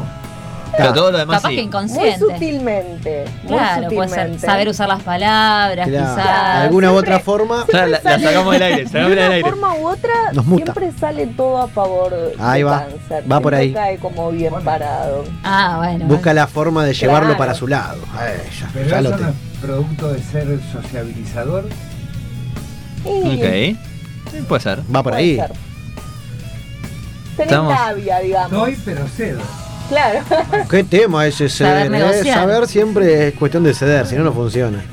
Pero 0.81 0.93
todo 0.93 1.11
lo 1.11 1.17
demás 1.17 1.37
Capaz 1.37 1.49
sí. 1.49 1.55
que 1.55 1.61
Muy 1.61 1.67
inconsciente. 1.67 2.19
sutilmente. 2.19 3.25
Muy 3.43 3.47
Claro, 3.57 3.87
puede 3.89 4.09
ser 4.09 4.17
sutilmente. 4.19 4.45
saber 4.47 4.69
usar 4.69 4.87
las 4.87 5.03
palabras, 5.03 5.87
Claro. 5.87 6.15
quizás. 6.15 6.25
De 6.55 6.61
alguna 6.63 6.91
u 6.91 6.95
otra 6.95 7.19
forma. 7.19 7.65
La, 7.71 7.87
la 7.87 7.99
sacamos 8.01 8.53
del 8.53 8.61
aire, 8.63 8.77
De 8.83 8.87
sacamos 8.87 9.09
del 9.09 9.19
una 9.19 9.27
aire. 9.35 9.49
forma 9.49 9.73
u 9.75 9.87
otra, 9.87 10.13
Nos 10.33 10.45
muta. 10.45 10.73
siempre 10.73 10.91
sale 10.99 11.27
todo 11.27 11.57
a 11.61 11.67
favor 11.67 12.13
Ahí 12.39 12.59
de 12.59 12.63
va. 12.63 12.79
cáncer. 12.85 13.31
Va 13.31 13.39
por 13.39 13.53
Siempre 13.55 13.57
ahí. 13.57 13.73
cae 13.73 13.97
como 13.97 14.31
bien 14.31 14.53
parado. 14.63 15.23
Ah, 15.43 15.75
bueno. 15.77 16.05
Busca 16.05 16.33
la 16.33 16.47
forma 16.47 16.83
de 16.85 16.93
llevarlo 16.93 17.27
Claro. 17.29 17.37
para 17.37 17.53
su 17.53 17.67
lado. 17.67 18.01
Ay, 18.17 18.37
ya, 18.59 18.69
Pero 18.73 18.89
ya 18.89 19.01
lo 19.01 19.09
eso 19.09 19.17
no 19.17 19.25
tengo. 19.25 19.31
es 19.53 19.59
producto 19.59 20.13
de 20.13 20.23
ser 20.23 20.59
sociabilizador. 20.71 21.65
Y 23.05 23.37
Ok. 23.37 23.77
Sí, 24.31 24.41
puede 24.47 24.61
ser. 24.61 24.79
Va 24.93 25.01
por 25.03 25.13
puede 25.13 25.17
ahí. 25.23 25.35
ser. 25.37 25.51
Tenés 27.37 27.51
Estamos- 27.53 27.73
labia, 27.73 28.19
digamos. 28.19 28.51
Doy, 28.51 28.77
pero 28.83 29.07
cedo. 29.07 29.39
Claro. 29.89 30.19
¿Qué 30.69 30.83
tema 30.83 31.25
ese 31.27 31.49
Saber 31.49 31.87
ceder? 31.91 32.27
eh? 32.27 32.33
Saber 32.33 32.67
siempre 32.67 33.27
es 33.27 33.33
cuestión 33.33 33.63
de 33.63 33.73
ceder, 33.73 34.05
si 34.07 34.15
no, 34.15 34.23
no 34.23 34.31
funciona. 34.33 34.83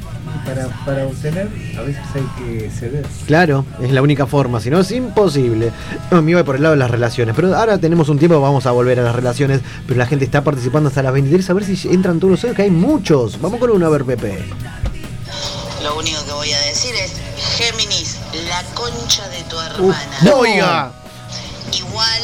Para, 0.44 0.68
para 0.84 1.06
obtener, 1.06 1.48
a 1.76 1.82
veces 1.82 2.02
hay 2.14 2.44
que 2.44 2.70
ceder. 2.70 3.04
Claro, 3.26 3.64
es 3.82 3.90
la 3.90 4.00
única 4.00 4.26
forma, 4.26 4.60
si 4.60 4.70
no 4.70 4.80
es 4.80 4.90
imposible. 4.92 5.72
No, 6.10 6.22
me 6.22 6.30
iba 6.32 6.44
por 6.44 6.56
el 6.56 6.62
lado 6.62 6.74
de 6.74 6.78
las 6.78 6.90
relaciones, 6.90 7.34
pero 7.34 7.54
ahora 7.56 7.78
tenemos 7.78 8.08
un 8.08 8.18
tiempo, 8.18 8.40
vamos 8.40 8.64
a 8.66 8.70
volver 8.70 9.00
a 9.00 9.02
las 9.02 9.14
relaciones, 9.16 9.60
pero 9.86 9.98
la 9.98 10.06
gente 10.06 10.24
está 10.24 10.42
participando 10.44 10.88
hasta 10.88 11.02
las 11.02 11.12
23, 11.12 11.50
a 11.50 11.52
ver 11.54 11.64
si 11.64 11.88
entran 11.88 12.20
todos 12.20 12.42
los 12.44 12.54
que 12.54 12.62
hay 12.62 12.70
muchos. 12.70 13.40
Vamos 13.40 13.58
con 13.58 13.70
uno 13.70 13.86
a 13.86 13.90
ver, 13.90 14.04
Pepe. 14.04 14.44
Lo 15.82 15.98
único 15.98 16.24
que 16.24 16.32
voy 16.32 16.52
a 16.52 16.60
decir 16.60 16.94
es, 16.94 17.12
Géminis, 17.58 18.16
la 18.48 18.62
concha 18.74 19.28
de 19.28 19.42
tu 19.50 19.58
hermana. 19.58 20.34
¡Oiga! 20.36 20.92
Igual, 21.76 22.22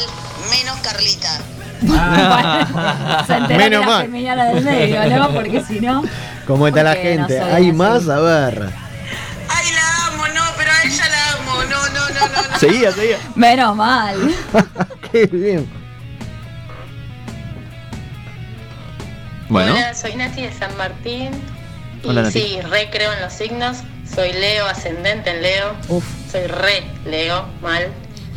menos 0.49 0.77
Carlita. 0.81 1.39
Se 3.27 3.33
entera 3.35 3.57
Menos 3.57 3.85
que 4.01 4.35
la 4.35 4.45
del 4.45 4.63
medio, 4.63 5.17
¿no? 5.17 5.29
Porque 5.31 5.61
si 5.63 5.79
no. 5.79 6.03
¿Cómo 6.47 6.67
está 6.67 6.83
la 6.83 6.95
no 6.95 7.01
gente? 7.01 7.39
soy 7.39 7.49
¿Hay 7.51 7.63
así. 7.69 7.71
más? 7.73 8.09
A 8.09 8.19
ver. 8.19 8.69
Ay, 9.49 9.65
la 9.73 10.07
amo, 10.07 10.27
no, 10.33 10.41
pero 10.57 10.71
a 10.71 10.83
ella 10.83 11.05
la 11.09 11.31
amo. 11.33 11.63
No, 11.63 11.89
no, 11.89 12.09
no, 12.09 12.27
no. 12.27 12.49
no. 12.51 12.59
Seguía, 12.59 12.91
seguía. 12.91 13.17
Menos 13.35 13.75
mal. 13.75 14.15
Qué 15.11 15.25
bien. 15.27 15.69
Bueno, 19.49 19.73
Hola, 19.73 19.93
soy 19.93 20.15
Nati 20.15 20.41
de 20.41 20.51
San 20.53 20.75
Martín. 20.77 21.31
Y 22.03 22.07
Hola, 22.07 22.23
Nati. 22.23 22.39
sí, 22.39 22.61
re 22.61 22.89
creo 22.91 23.13
en 23.13 23.21
los 23.21 23.33
signos. 23.33 23.77
Soy 24.13 24.31
Leo, 24.33 24.65
ascendente 24.67 25.29
en 25.31 25.41
Leo. 25.41 25.73
Soy 26.31 26.47
re 26.47 26.83
Leo, 27.05 27.45
mal. 27.61 27.87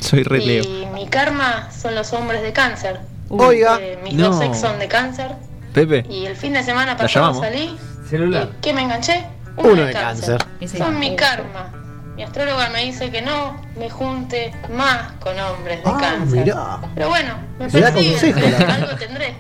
soy 0.01 0.23
re 0.23 0.39
Leo. 0.39 0.65
Y 0.65 0.87
mi 0.95 1.07
karma 1.09 1.71
son 1.73 1.95
los 1.95 2.13
hombres 2.13 2.43
de 2.43 2.53
cáncer. 2.53 3.01
Oiga. 3.29 3.79
Eh, 3.81 3.99
mis 4.03 4.15
No. 4.15 4.31
dos 4.31 4.41
ex 4.43 4.61
son 4.61 4.79
de 4.79 4.89
cáncer. 4.89 5.33
Pepe. 5.73 6.05
Y 6.09 6.27
el 6.27 6.37
fin 6.37 6.53
de 6.53 6.63
semana 6.63 6.97
pasado 6.97 7.35
salí. 7.41 7.77
Celular. 8.09 8.49
¿Qué 8.63 8.73
me 8.73 8.83
enganché? 8.83 9.27
Uno 9.57 9.83
de 9.85 9.93
cáncer. 9.93 10.39
Son 10.77 10.99
mi 10.99 11.17
karma. 11.17 11.73
mi 12.17 12.23
astróloga 12.23 12.71
me 12.71 12.83
dice 12.83 13.11
que 13.11 13.21
no 13.21 13.61
me 13.79 13.91
junte 13.91 14.51
más 14.73 15.13
con 15.21 15.39
hombres 15.39 15.85
de 15.85 15.91
Ah, 15.91 15.99
cáncer. 16.01 16.39
mirá. 16.39 16.79
Pero 16.95 17.09
bueno, 17.11 17.35
me 17.59 17.67
Me 17.69 17.81
da 17.81 17.93
persigue, 17.93 18.33
consejo, 18.33 18.41
la- 18.67 18.75
algo 18.75 18.97
tendré. 18.97 19.35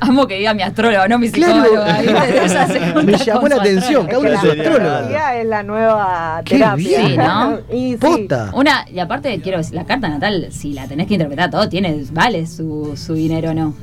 Amo 0.00 0.26
que 0.26 0.36
diga 0.36 0.54
mi 0.54 0.62
astróloga, 0.62 1.08
no 1.08 1.18
mi 1.18 1.30
Claro. 1.30 1.62
psicóloga. 1.64 1.94
junta 2.94 3.02
Me 3.02 3.12
llamó 3.16 3.48
la 3.48 3.56
atención, 3.56 4.06
cada 4.06 4.18
uno 4.20 4.28
Es 4.30 4.40
su 4.40 4.50
astróloga. 4.50 5.40
es 5.40 5.46
la 5.46 5.62
nueva 5.62 6.42
Qué 6.44 6.54
terapia. 6.56 6.98
bien. 7.00 7.10
Sí, 7.10 7.16
¿no? 7.16 7.58
Y 7.76 7.90
sí. 7.92 7.96
Posta. 7.98 8.50
Una, 8.54 8.84
y 8.92 8.98
aparte 9.00 9.40
quiero 9.40 9.58
decir, 9.58 9.74
la 9.74 9.84
carta 9.84 10.08
natal, 10.08 10.48
si 10.50 10.72
la 10.72 10.86
tenés 10.86 11.06
que 11.08 11.14
interpretar 11.14 11.50
todo, 11.50 11.68
tiene, 11.68 12.04
vale 12.12 12.46
su, 12.46 12.94
su 12.96 13.14
dinero, 13.14 13.54
¿no? 13.54 13.74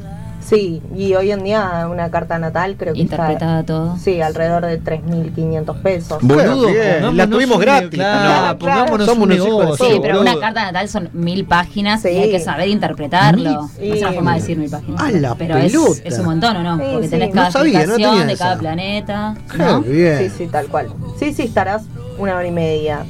Sí, 0.48 0.80
y 0.96 1.16
hoy 1.16 1.32
en 1.32 1.44
día 1.44 1.88
una 1.90 2.12
carta 2.12 2.38
natal 2.38 2.76
creo 2.78 2.94
que 2.94 3.00
Interpretada 3.00 3.64
todo. 3.64 3.94
está, 3.96 4.04
sí, 4.04 4.22
alrededor 4.22 4.64
de 4.66 4.80
3.500 4.80 5.82
pesos. 5.82 6.20
Boludo, 6.22 6.68
pongámonos 6.68 7.16
la 7.16 7.28
tuvimos 7.28 7.60
gratis. 7.60 7.90
Claro, 7.90 8.26
Claro, 8.30 8.58
pongámonos 8.60 9.08
Somos 9.08 9.24
un 9.28 9.32
unos 9.34 9.48
hijos 9.48 9.58
de 9.60 9.64
negocio. 9.66 9.86
Sí, 9.88 10.00
pero 10.04 10.18
boludo. 10.20 10.32
una 10.34 10.40
carta 10.40 10.62
natal 10.66 10.88
son 10.90 11.10
mil 11.14 11.46
páginas 11.46 12.06
y 12.06 12.10
hay 12.10 12.30
que 12.30 12.40
saber 12.40 12.68
interpretarlo. 12.70 13.68
Sí. 13.76 13.90
Es 13.92 14.02
una 14.02 14.12
forma 14.14 14.34
de 14.36 14.40
decir 14.42 14.58
mil 14.60 14.70
páginas. 14.70 15.02
¡A 15.02 15.12
la 15.12 15.36
pero 15.36 15.58
es, 15.58 15.74
es 16.04 16.20
un 16.20 16.26
montón, 16.26 16.58
¿o 16.58 16.64
no? 16.64 16.78
Sí, 16.78 16.84
Porque 16.92 17.08
sí. 17.08 17.12
tenés 17.12 17.30
No 17.30 17.36
cada 17.42 17.52
sabía, 17.52 17.86
no 17.88 17.96
tenía 17.96 18.26
de 18.26 18.34
esa. 18.34 18.44
cada 18.46 18.58
planeta. 18.60 19.36
Qué 19.52 19.58
¿no? 19.58 19.82
bien. 19.82 20.18
Sí, 20.20 20.30
sí, 20.38 20.48
tal 20.48 20.68
cual. 20.68 20.90
Sí, 21.20 21.34
sí, 21.34 21.42
estarás 21.44 21.84
una 22.20 22.36
hora 22.36 22.48
y 22.48 22.52
media, 22.52 23.04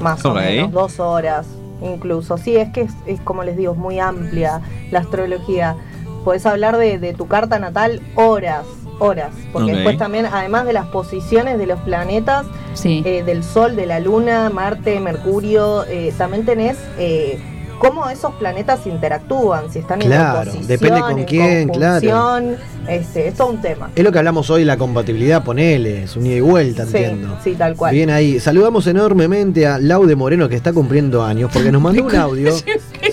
más 0.00 0.24
o 0.24 0.34
menos, 0.34 0.70
dos 0.70 1.00
horas 1.00 1.46
incluso. 1.82 2.38
Sí, 2.38 2.56
es 2.56 2.70
que 2.70 2.82
es, 2.82 2.92
es 3.06 3.20
como 3.20 3.42
les 3.44 3.56
digo, 3.56 3.72
es 3.72 3.78
muy 3.78 3.98
amplia 3.98 4.60
la 4.92 5.00
astrología. 5.00 5.76
Podés 6.26 6.44
hablar 6.44 6.76
de, 6.76 6.98
de 6.98 7.14
tu 7.14 7.28
carta 7.28 7.60
natal 7.60 8.00
horas, 8.16 8.64
horas. 8.98 9.30
Porque 9.52 9.74
después 9.74 9.96
también, 9.96 10.26
además 10.26 10.64
de 10.66 10.72
las 10.72 10.86
posiciones 10.86 11.56
de 11.56 11.66
los 11.66 11.78
planetas, 11.82 12.44
Sí. 12.74 13.00
eh, 13.06 13.22
del 13.22 13.44
Sol, 13.44 13.76
de 13.76 13.86
la 13.86 14.00
Luna, 14.00 14.50
Marte, 14.50 14.98
Mercurio, 14.98 15.84
eh, 15.84 16.12
también 16.18 16.44
tenés 16.44 16.78
eh, 16.98 17.38
cómo 17.78 18.08
esos 18.08 18.34
planetas 18.34 18.88
interactúan, 18.88 19.70
si 19.70 19.78
están 19.78 20.00
Claro, 20.00 20.40
en 20.42 20.48
oposición, 20.48 20.66
depende 20.66 21.00
con 21.00 21.18
en 21.20 21.24
quién, 21.26 21.68
claro. 21.68 22.00
Este, 22.88 23.28
es 23.28 23.34
todo 23.34 23.48
un 23.48 23.60
tema. 23.60 23.90
Es 23.94 24.04
lo 24.04 24.12
que 24.12 24.18
hablamos 24.18 24.48
hoy, 24.50 24.64
la 24.64 24.76
compatibilidad, 24.76 25.42
ponele, 25.44 26.04
es 26.04 26.16
un 26.16 26.26
ida 26.26 26.36
y 26.36 26.40
vuelta, 26.40 26.84
Sí, 26.86 26.96
entiendo. 26.96 27.38
sí, 27.42 27.54
tal 27.54 27.74
cual. 27.76 27.94
Bien 27.94 28.10
ahí. 28.10 28.40
Saludamos 28.40 28.86
enormemente 28.86 29.66
a 29.66 29.78
Laude 29.78 30.14
Moreno 30.16 30.48
que 30.48 30.56
está 30.56 30.72
cumpliendo 30.72 31.24
años 31.24 31.50
porque 31.52 31.70
nos 31.72 31.82
mandó 31.82 32.04
un 32.04 32.14
audio. 32.16 32.52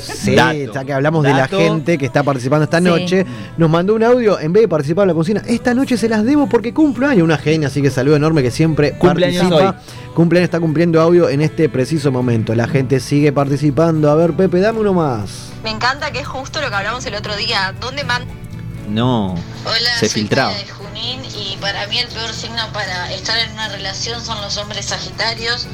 Sí, 0.04 0.36
Dato. 0.36 0.74
ya 0.74 0.84
que 0.84 0.92
hablamos 0.94 1.24
de 1.24 1.30
la 1.32 1.48
gente 1.48 1.98
que 1.98 2.06
está 2.06 2.24
participando 2.24 2.64
esta 2.66 2.80
Sí. 2.80 2.84
noche, 2.84 3.26
nos 3.58 3.70
mandó 3.70 3.94
un 3.96 4.04
audio 4.04 4.40
en 4.40 4.52
vez 4.52 4.64
de 4.64 4.68
participar 4.68 5.04
en 5.04 5.10
la 5.10 5.14
cocina. 5.14 5.42
Esta 5.46 5.74
noche 5.74 5.98
se 5.98 6.10
las 6.10 6.24
debo 6.26 6.48
porque 6.50 6.74
cumplo 6.74 7.08
años. 7.08 7.24
Una 7.24 7.38
genia, 7.38 7.68
así 7.68 7.82
que 7.82 7.90
saludo 7.90 8.16
enorme 8.18 8.42
que 8.42 8.52
siempre 8.52 8.94
Cumpleaños 8.98 9.44
participa. 9.50 9.80
Cumpleaños 10.14 10.48
está 10.48 10.60
cumpliendo 10.60 11.00
audio 11.00 11.30
en 11.30 11.42
este 11.42 11.70
preciso 11.70 12.12
momento. 12.12 12.54
La 12.56 12.68
gente 12.68 13.00
sigue 13.00 13.32
participando. 13.32 14.10
A 14.10 14.16
ver, 14.16 14.34
Pepe, 14.34 14.60
dame 14.60 14.80
uno 14.80 14.94
más. 14.94 15.52
Me 15.64 15.70
encanta 15.72 16.12
que 16.12 16.20
es 16.20 16.28
justo 16.28 16.60
lo 16.62 16.70
que 16.70 16.76
hablamos 16.76 17.06
el 17.06 17.16
otro 17.16 17.36
día. 17.38 17.74
¿Dónde 17.80 18.04
man 18.04 18.24
No. 18.88 19.36
Hola, 19.66 19.94
Se 20.00 20.10
soy 20.10 20.10
filtraba. 20.10 20.54
De 20.54 20.68
Junín 20.68 21.22
y 21.36 21.58
para 21.58 21.88
mí 21.88 22.00
el 22.00 22.08
peor 22.08 22.34
signo 22.34 22.62
para 22.74 23.12
estar 23.14 23.38
en 23.38 23.52
una 23.52 23.70
relación 23.70 24.24
son 24.24 24.40
los 24.42 24.58
hombres 24.58 24.86
sagitarios. 24.86 25.68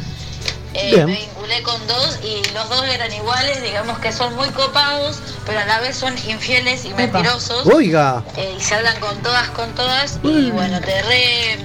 Eh, 0.76 1.04
me 1.04 1.16
vinculé 1.16 1.64
con 1.64 1.88
dos 1.88 2.20
y 2.24 2.48
los 2.54 2.70
dos 2.70 2.86
eran 2.86 3.12
iguales, 3.12 3.62
digamos 3.64 3.98
que 4.00 4.12
son 4.14 4.36
muy 4.36 4.50
copados, 4.50 5.20
pero 5.46 5.60
a 5.60 5.66
la 5.66 5.80
vez 5.80 5.98
son 5.98 6.16
infieles 6.28 6.86
y 6.86 6.94
mentirosos. 6.94 7.66
Oiga. 7.66 8.24
Eh, 8.38 8.56
y 8.58 8.62
se 8.62 8.76
hablan 8.76 9.00
con 9.00 9.18
todas, 9.24 9.50
con 9.50 9.74
todas, 9.74 10.20
y 10.24 10.52
bueno, 10.52 10.80
te 10.80 11.02
re 11.02 11.60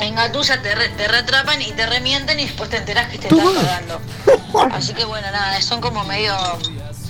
engatulla, 0.00 0.60
te, 0.60 0.74
re, 0.74 0.88
te 0.90 1.08
retrapan 1.08 1.62
y 1.62 1.72
te 1.72 1.86
remienten 1.86 2.38
y 2.40 2.44
después 2.44 2.68
te 2.68 2.78
enteras 2.78 3.08
que 3.08 3.18
te 3.18 3.28
están 3.28 3.54
pagando. 3.54 4.00
Así 4.74 4.92
que 4.92 5.04
bueno, 5.04 5.30
nada, 5.30 5.60
son 5.62 5.80
como 5.80 6.04
medio 6.04 6.36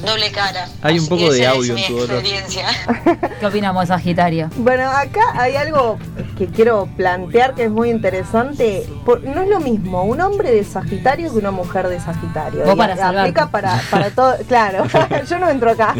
doble 0.04 0.30
cara. 0.32 0.68
Hay 0.82 0.98
un 0.98 1.06
poco 1.08 1.30
de 1.32 1.46
audio 1.46 1.76
en 1.76 1.86
tu 1.86 1.98
experiencia. 2.04 2.66
¿Qué 3.40 3.46
opinamos, 3.46 3.88
Sagitario? 3.88 4.50
Bueno, 4.56 4.88
acá 4.90 5.20
hay 5.34 5.56
algo 5.56 5.98
que 6.38 6.46
quiero 6.46 6.88
plantear 6.96 7.54
que 7.54 7.64
es 7.64 7.70
muy 7.70 7.90
interesante. 7.90 8.86
Por- 9.04 9.22
no 9.22 9.42
es 9.42 9.48
lo 9.48 9.60
mismo 9.60 10.04
un 10.04 10.20
hombre 10.20 10.50
de 10.52 10.64
Sagitario 10.64 11.30
que 11.32 11.38
una 11.38 11.50
mujer 11.50 11.88
de 11.88 12.00
Sagitario. 12.00 12.64
Vos 12.64 12.74
Y 12.74 12.76
para 12.76 13.20
aplica 13.20 13.50
para, 13.50 13.80
para 13.90 14.10
todo, 14.10 14.36
claro, 14.48 14.84
yo 15.28 15.38
no 15.38 15.48
entro 15.48 15.70
acá. 15.70 15.94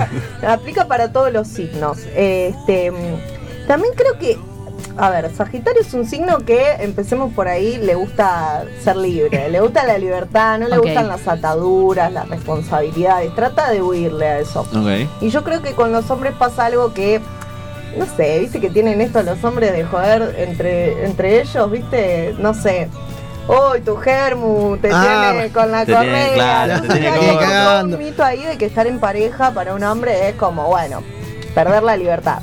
Aplica 0.46 0.86
para 0.86 1.12
todos 1.12 1.32
los 1.32 1.48
signos. 1.48 1.98
Este, 2.14 2.92
también 3.66 3.92
creo 3.94 4.18
que, 4.18 4.38
a 5.02 5.08
ver, 5.08 5.30
Sagitario 5.34 5.80
es 5.80 5.94
un 5.94 6.04
signo 6.06 6.38
que, 6.40 6.72
empecemos 6.80 7.32
por 7.32 7.48
ahí, 7.48 7.78
le 7.78 7.94
gusta 7.94 8.64
ser 8.84 8.96
libre, 8.96 9.48
le 9.48 9.60
gusta 9.60 9.84
la 9.84 9.96
libertad, 9.96 10.58
no 10.58 10.68
le 10.68 10.76
gustan 10.78 11.08
las 11.08 11.26
ataduras, 11.26 12.12
las 12.12 12.28
responsabilidades, 12.28 13.34
trata 13.34 13.70
de 13.70 13.80
huirle 13.80 14.26
a 14.26 14.38
eso. 14.40 14.66
Y 15.22 15.30
yo 15.30 15.42
creo 15.42 15.62
que 15.62 15.72
con 15.72 15.90
los 15.90 16.10
hombres 16.10 16.34
pasa 16.38 16.66
algo 16.66 16.92
que, 16.92 17.18
no 17.96 18.04
sé, 18.14 18.40
viste 18.40 18.60
que 18.60 18.68
tienen 18.68 19.00
esto 19.00 19.22
los 19.22 19.42
hombres 19.42 19.72
de 19.72 19.84
joder 19.84 20.34
entre, 20.38 21.06
entre 21.06 21.40
ellos, 21.40 21.70
viste, 21.70 22.34
no 22.38 22.52
sé. 22.52 22.88
Uy, 23.48 23.80
tu 23.80 23.96
germu 23.96 24.76
te 24.76 24.90
Ah, 24.92 25.30
tiene 25.32 25.50
con 25.50 25.72
la 25.72 25.86
correa. 25.86 26.34
claro, 26.34 26.82
te 26.82 26.88
tiene 26.88 27.10
como- 27.16 27.94
un 27.94 27.98
mito 27.98 28.22
ahí 28.22 28.44
de 28.44 28.58
que 28.58 28.66
estar 28.66 28.86
en 28.86 29.00
pareja 29.00 29.50
para 29.52 29.74
un 29.74 29.82
hombre 29.82 30.28
es 30.28 30.34
como, 30.36 30.66
bueno, 30.66 31.02
perder 31.54 31.82
la 31.82 31.96
libertad. 31.96 32.40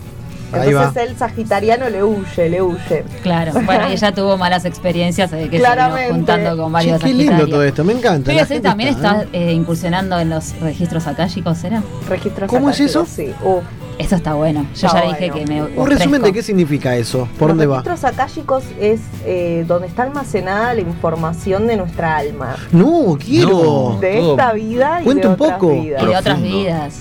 Ahí 0.53 0.69
Entonces 0.69 1.09
el 1.09 1.17
sagitariano 1.17 1.89
le 1.89 2.03
huye, 2.03 2.49
le 2.49 2.61
huye. 2.61 3.03
Claro. 3.21 3.51
Bueno, 3.65 3.89
y 3.89 3.93
ella 3.93 4.11
tuvo 4.13 4.37
malas 4.37 4.63
experiencias 4.65 5.29
de 5.31 5.49
que 5.49 5.57
se 5.57 5.63
Claramente. 5.63 6.03
vino 6.05 6.15
juntando 6.15 6.63
con 6.63 6.71
varios 6.71 7.01
qué 7.01 7.13
lindo 7.13 7.47
todo 7.47 7.63
esto, 7.63 7.83
me 7.83 7.93
encanta. 7.93 8.31
Pero 8.33 8.61
también 8.61 8.89
está, 8.89 9.23
está 9.23 9.37
eh, 9.37 9.51
incursionando 9.51 10.17
en 10.19 10.29
los 10.29 10.57
registros 10.61 11.05
akáshicos, 11.07 11.57
¿será? 11.57 11.83
Registros 12.07 12.49
¿Cómo 12.49 12.69
es 12.69 12.79
eso? 12.79 13.05
Sí. 13.05 13.33
Uh, 13.43 13.59
Eso 13.97 14.15
está 14.15 14.35
bueno. 14.35 14.65
Yo 14.75 14.87
Está 14.87 15.01
ya 15.03 15.07
dije 15.09 15.31
bueno. 15.31 15.45
que 15.45 15.53
me. 15.53 15.63
Un 15.81 15.87
resumen 15.89 16.21
de 16.21 16.31
qué 16.31 16.41
significa 16.43 16.95
eso, 16.95 17.27
por 17.37 17.49
los 17.49 17.57
dónde 17.57 17.65
va. 17.65 17.77
registros 17.81 18.03
akáshicos 18.05 18.63
es 18.79 19.01
eh, 19.25 19.65
donde 19.67 19.87
está 19.87 20.03
almacenada 20.03 20.73
la 20.75 20.81
información 20.81 21.67
de 21.67 21.77
nuestra 21.77 22.15
alma. 22.17 22.55
No, 22.71 23.17
quiero. 23.19 23.97
de 23.99 24.31
esta 24.31 24.53
vida 24.53 25.01
y 25.01 25.03
Cuenta 25.05 25.27
de 25.29 25.33
un 25.33 25.33
otras 25.41 25.51
poco. 25.53 25.69
vidas. 25.81 26.03
Y 26.03 26.05
de 26.05 26.15
otras 26.15 26.23
Profundo. 26.39 26.57
vidas. 26.57 26.99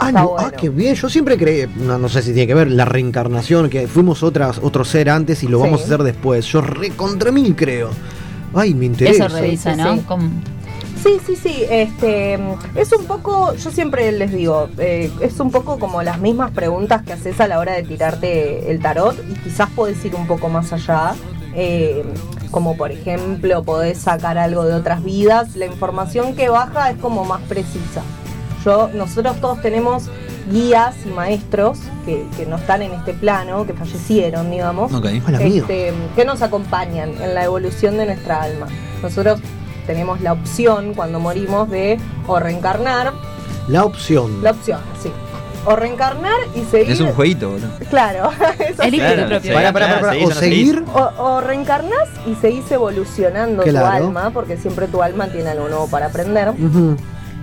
Ah, 0.00 0.12
no, 0.12 0.36
ah, 0.38 0.50
qué 0.52 0.68
bien. 0.68 0.94
Yo 0.94 1.08
siempre 1.08 1.36
creí, 1.36 1.66
no, 1.76 1.98
no 1.98 2.08
sé 2.08 2.22
si 2.22 2.32
tiene 2.32 2.46
que 2.46 2.54
ver 2.54 2.70
la 2.70 2.84
reencarnación, 2.84 3.68
que 3.68 3.88
fuimos 3.88 4.22
otras, 4.22 4.58
otro 4.62 4.84
ser 4.84 5.10
antes 5.10 5.42
y 5.42 5.48
lo 5.48 5.58
Sí. 5.58 5.64
vamos 5.64 5.80
a 5.80 5.84
hacer 5.84 6.02
después. 6.02 6.46
Yo 6.46 6.60
re 6.60 6.90
contra 6.90 7.32
mil 7.32 7.56
creo. 7.56 7.90
Ay, 8.54 8.74
me 8.74 8.86
interesa. 8.86 9.26
Eso 9.26 9.36
revisa, 9.36 9.76
¿no? 9.76 9.96
Sí, 11.02 11.18
sí, 11.26 11.36
sí. 11.36 11.64
Este, 11.70 12.34
es 12.74 12.92
un 12.92 13.04
poco, 13.06 13.54
yo 13.54 13.70
siempre 13.70 14.10
les 14.12 14.32
digo, 14.32 14.68
eh, 14.78 15.10
es 15.20 15.38
un 15.38 15.50
poco 15.50 15.78
como 15.78 16.02
las 16.02 16.20
mismas 16.20 16.50
preguntas 16.50 17.02
que 17.02 17.12
haces 17.12 17.40
a 17.40 17.46
la 17.48 17.58
hora 17.60 17.74
de 17.74 17.82
tirarte 17.84 18.70
el 18.70 18.80
tarot 18.80 19.16
y 19.30 19.34
quizás 19.34 19.68
podés 19.70 20.04
ir 20.04 20.14
un 20.14 20.26
poco 20.26 20.48
más 20.48 20.72
allá. 20.72 21.14
eh, 21.54 22.04
como 22.50 22.76
por 22.76 22.90
ejemplo, 22.92 23.62
podés 23.64 23.98
sacar 23.98 24.38
algo 24.38 24.64
de 24.64 24.74
otras 24.74 25.02
vidas. 25.04 25.54
La 25.56 25.66
información 25.66 26.34
que 26.36 26.48
baja 26.48 26.90
es 26.90 26.96
como 26.98 27.24
más 27.24 27.42
precisa. 27.42 28.02
Yo, 28.64 28.88
nosotros 28.94 29.36
todos 29.40 29.60
tenemos 29.62 30.04
guías 30.50 30.94
y 31.04 31.08
maestros 31.10 31.78
que, 32.04 32.24
que 32.36 32.46
no 32.46 32.56
están 32.56 32.82
en 32.82 32.92
este 32.92 33.12
plano, 33.14 33.66
que 33.66 33.74
fallecieron, 33.74 34.50
digamos. 34.50 34.92
Ok. 34.92 35.06
Hola, 35.26 35.38
mío. 35.38 35.62
este, 35.62 35.92
que 36.16 36.24
nos 36.24 36.42
acompañan 36.42 37.10
en 37.22 37.34
la 37.34 37.44
evolución 37.44 37.96
de 37.98 38.06
nuestra 38.06 38.42
alma. 38.42 38.66
Nosotros 39.02 39.40
tenemos 39.86 40.20
la 40.20 40.32
opción 40.32 40.94
cuando 40.94 41.20
morimos 41.20 41.70
de 41.70 41.98
o 42.26 42.38
reencarnar, 42.40 43.12
La 43.68 43.84
opción. 43.84 44.42
la 44.42 44.50
opción, 44.52 44.80
sí, 45.02 45.10
o 45.64 45.76
reencarnar 45.76 46.36
y 46.54 46.62
seguir. 46.64 46.90
Es 46.92 47.00
un 47.00 47.12
jueguito, 47.12 47.50
boludo. 47.50 47.68
Claro, 47.90 48.30
es 48.58 48.78
así. 48.80 48.88
Elige 48.88 49.04
Claro, 49.06 49.22
tu 49.22 49.28
propio. 49.28 49.50
sí. 49.50 49.54
Pará, 49.54 49.72
pará, 49.72 49.86
pará, 49.88 50.00
pará. 50.00 50.12
seguís 50.12 50.28
O 50.28 50.32
seguir. 50.40 50.84
O, 50.94 51.22
o 51.22 51.40
reencarnás 51.42 52.08
y 52.26 52.34
seguís 52.36 52.70
evolucionando 52.70 53.62
tu 53.62 53.76
alma, 53.78 54.30
porque 54.30 54.56
siempre 54.56 54.88
tu 54.88 55.02
alma 55.02 55.28
tiene 55.28 55.50
algo 55.50 55.68
nuevo 55.68 55.88
para 55.88 56.06
aprender. 56.06 56.52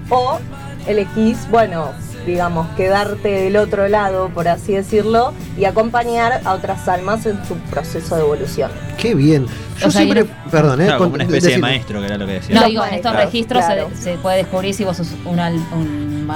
O 0.10 0.40
elegís, 0.88 1.50
bueno, 1.50 1.92
digamos, 2.26 2.68
quedarte 2.76 3.28
del 3.30 3.58
otro 3.58 3.88
lado, 3.88 4.30
por 4.30 4.48
así 4.48 4.74
decirlo, 4.74 5.34
y 5.58 5.66
acompañar 5.66 6.42
a 6.44 6.54
otras 6.54 6.88
almas 6.88 7.26
en 7.26 7.38
su 7.46 7.56
proceso 7.70 8.16
de 8.16 8.22
evolución. 8.22 8.72
Qué 8.98 9.14
bien. 9.14 9.46
Yo 9.80 9.88
O 9.88 9.92
sea, 9.92 10.02
siempre. 10.02 10.22
hay 10.22 10.30
Perdón, 10.50 10.82
¿eh? 10.82 10.86
Claro, 10.86 10.98
con- 11.00 11.08
como 11.08 11.16
una 11.16 11.24
especie 11.26 11.52
de 11.52 11.58
maestro, 11.60 12.00
que 12.00 12.06
era 12.08 12.18
lo 12.18 12.26
que 12.26 12.34
decía. 12.34 12.60
No, 12.60 12.66
digo, 12.68 12.84
en 12.86 12.94
estos 12.96 13.16
registros 13.16 13.64
se- 13.66 13.74
claro. 13.74 13.90
se, 14.00 14.14
puede 14.18 14.38
descubrir 14.38 14.74
si 14.74 14.84
vos 14.86 14.98
sos 14.98 15.10
una, 15.26 15.50
un 15.50 16.28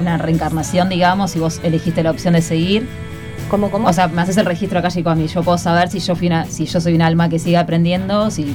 una 0.00 0.16
reencarnación, 0.16 0.88
digamos, 0.88 1.32
si 1.32 1.38
vos 1.40 1.60
elegiste 1.62 2.02
la 2.02 2.10
opción 2.12 2.34
de 2.34 2.42
seguir. 2.42 2.88
¿Cómo, 3.50 3.70
cómo? 3.70 3.88
O 3.88 3.92
sea, 3.92 4.08
me 4.08 4.20
haces 4.22 4.36
el 4.36 4.46
registro 4.46 4.78
acá 4.78 4.88
a 5.04 5.14
mí. 5.14 5.26
Yo 5.26 5.42
puedo 5.42 5.58
saber 5.58 5.88
si 5.90 6.00
yo 6.00 6.14
fui 6.14 6.26
una, 6.28 6.44
si 6.44 6.66
yo 6.66 6.80
soy 6.80 6.94
un 6.94 7.02
alma 7.02 7.28
que 7.28 7.38
sigue 7.38 7.56
aprendiendo, 7.56 8.30
si 8.30 8.54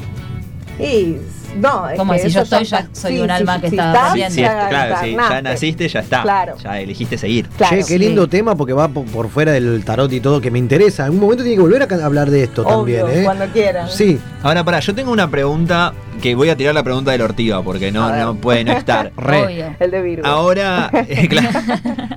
Y 0.79 1.17
no, 1.57 1.87
es 1.87 1.97
Como 1.97 2.13
que 2.13 2.19
si 2.19 2.29
yo 2.29 2.41
estoy, 2.41 2.63
está- 2.63 2.81
ya 2.81 2.89
soy 2.93 3.15
sí, 3.15 3.21
un 3.21 3.29
alma 3.29 3.55
sí, 3.55 3.61
que 3.61 3.69
sí, 3.69 3.75
está 3.75 4.15
ya 4.15 4.69
claro, 4.69 4.95
sí, 5.03 5.11
ya 5.11 5.41
naciste, 5.41 5.87
ya 5.87 5.99
está. 5.99 6.21
Claro. 6.23 6.55
Ya 6.63 6.79
elegiste 6.79 7.17
seguir. 7.17 7.47
Claro, 7.49 7.77
che, 7.77 7.83
qué 7.85 7.99
lindo 7.99 8.27
tema 8.27 8.55
porque 8.55 8.73
va 8.73 8.87
por, 8.87 9.05
por 9.05 9.29
fuera 9.29 9.51
del 9.51 9.83
tarot 9.85 10.11
y 10.11 10.19
todo, 10.19 10.41
que 10.41 10.49
me 10.51 10.59
interesa. 10.59 11.03
En 11.03 11.05
algún 11.07 11.21
momento 11.21 11.43
tiene 11.43 11.55
que 11.57 11.61
volver 11.61 11.83
a 11.83 12.05
hablar 12.05 12.31
de 12.31 12.43
esto 12.43 12.63
Obvio, 12.65 13.01
también, 13.01 13.21
¿eh? 13.21 13.23
cuando 13.23 13.45
quieran. 13.47 13.89
Sí. 13.89 14.19
Ahora, 14.41 14.63
pará, 14.63 14.79
yo 14.79 14.95
tengo 14.95 15.11
una 15.11 15.29
pregunta 15.29 15.93
que 16.21 16.35
voy 16.35 16.49
a 16.49 16.55
tirar 16.55 16.73
la 16.73 16.83
pregunta 16.83 17.11
del 17.11 17.21
Ortiva 17.21 17.61
porque 17.61 17.91
no, 17.91 18.15
no 18.15 18.35
puede 18.35 18.63
no 18.63 18.71
estar. 18.71 19.11
Obvio. 19.17 19.75
El 19.79 19.91
de 19.91 20.01
Virgo. 20.01 20.25
Ahora, 20.27 20.89
eh, 21.07 21.27
claro. 21.27 21.49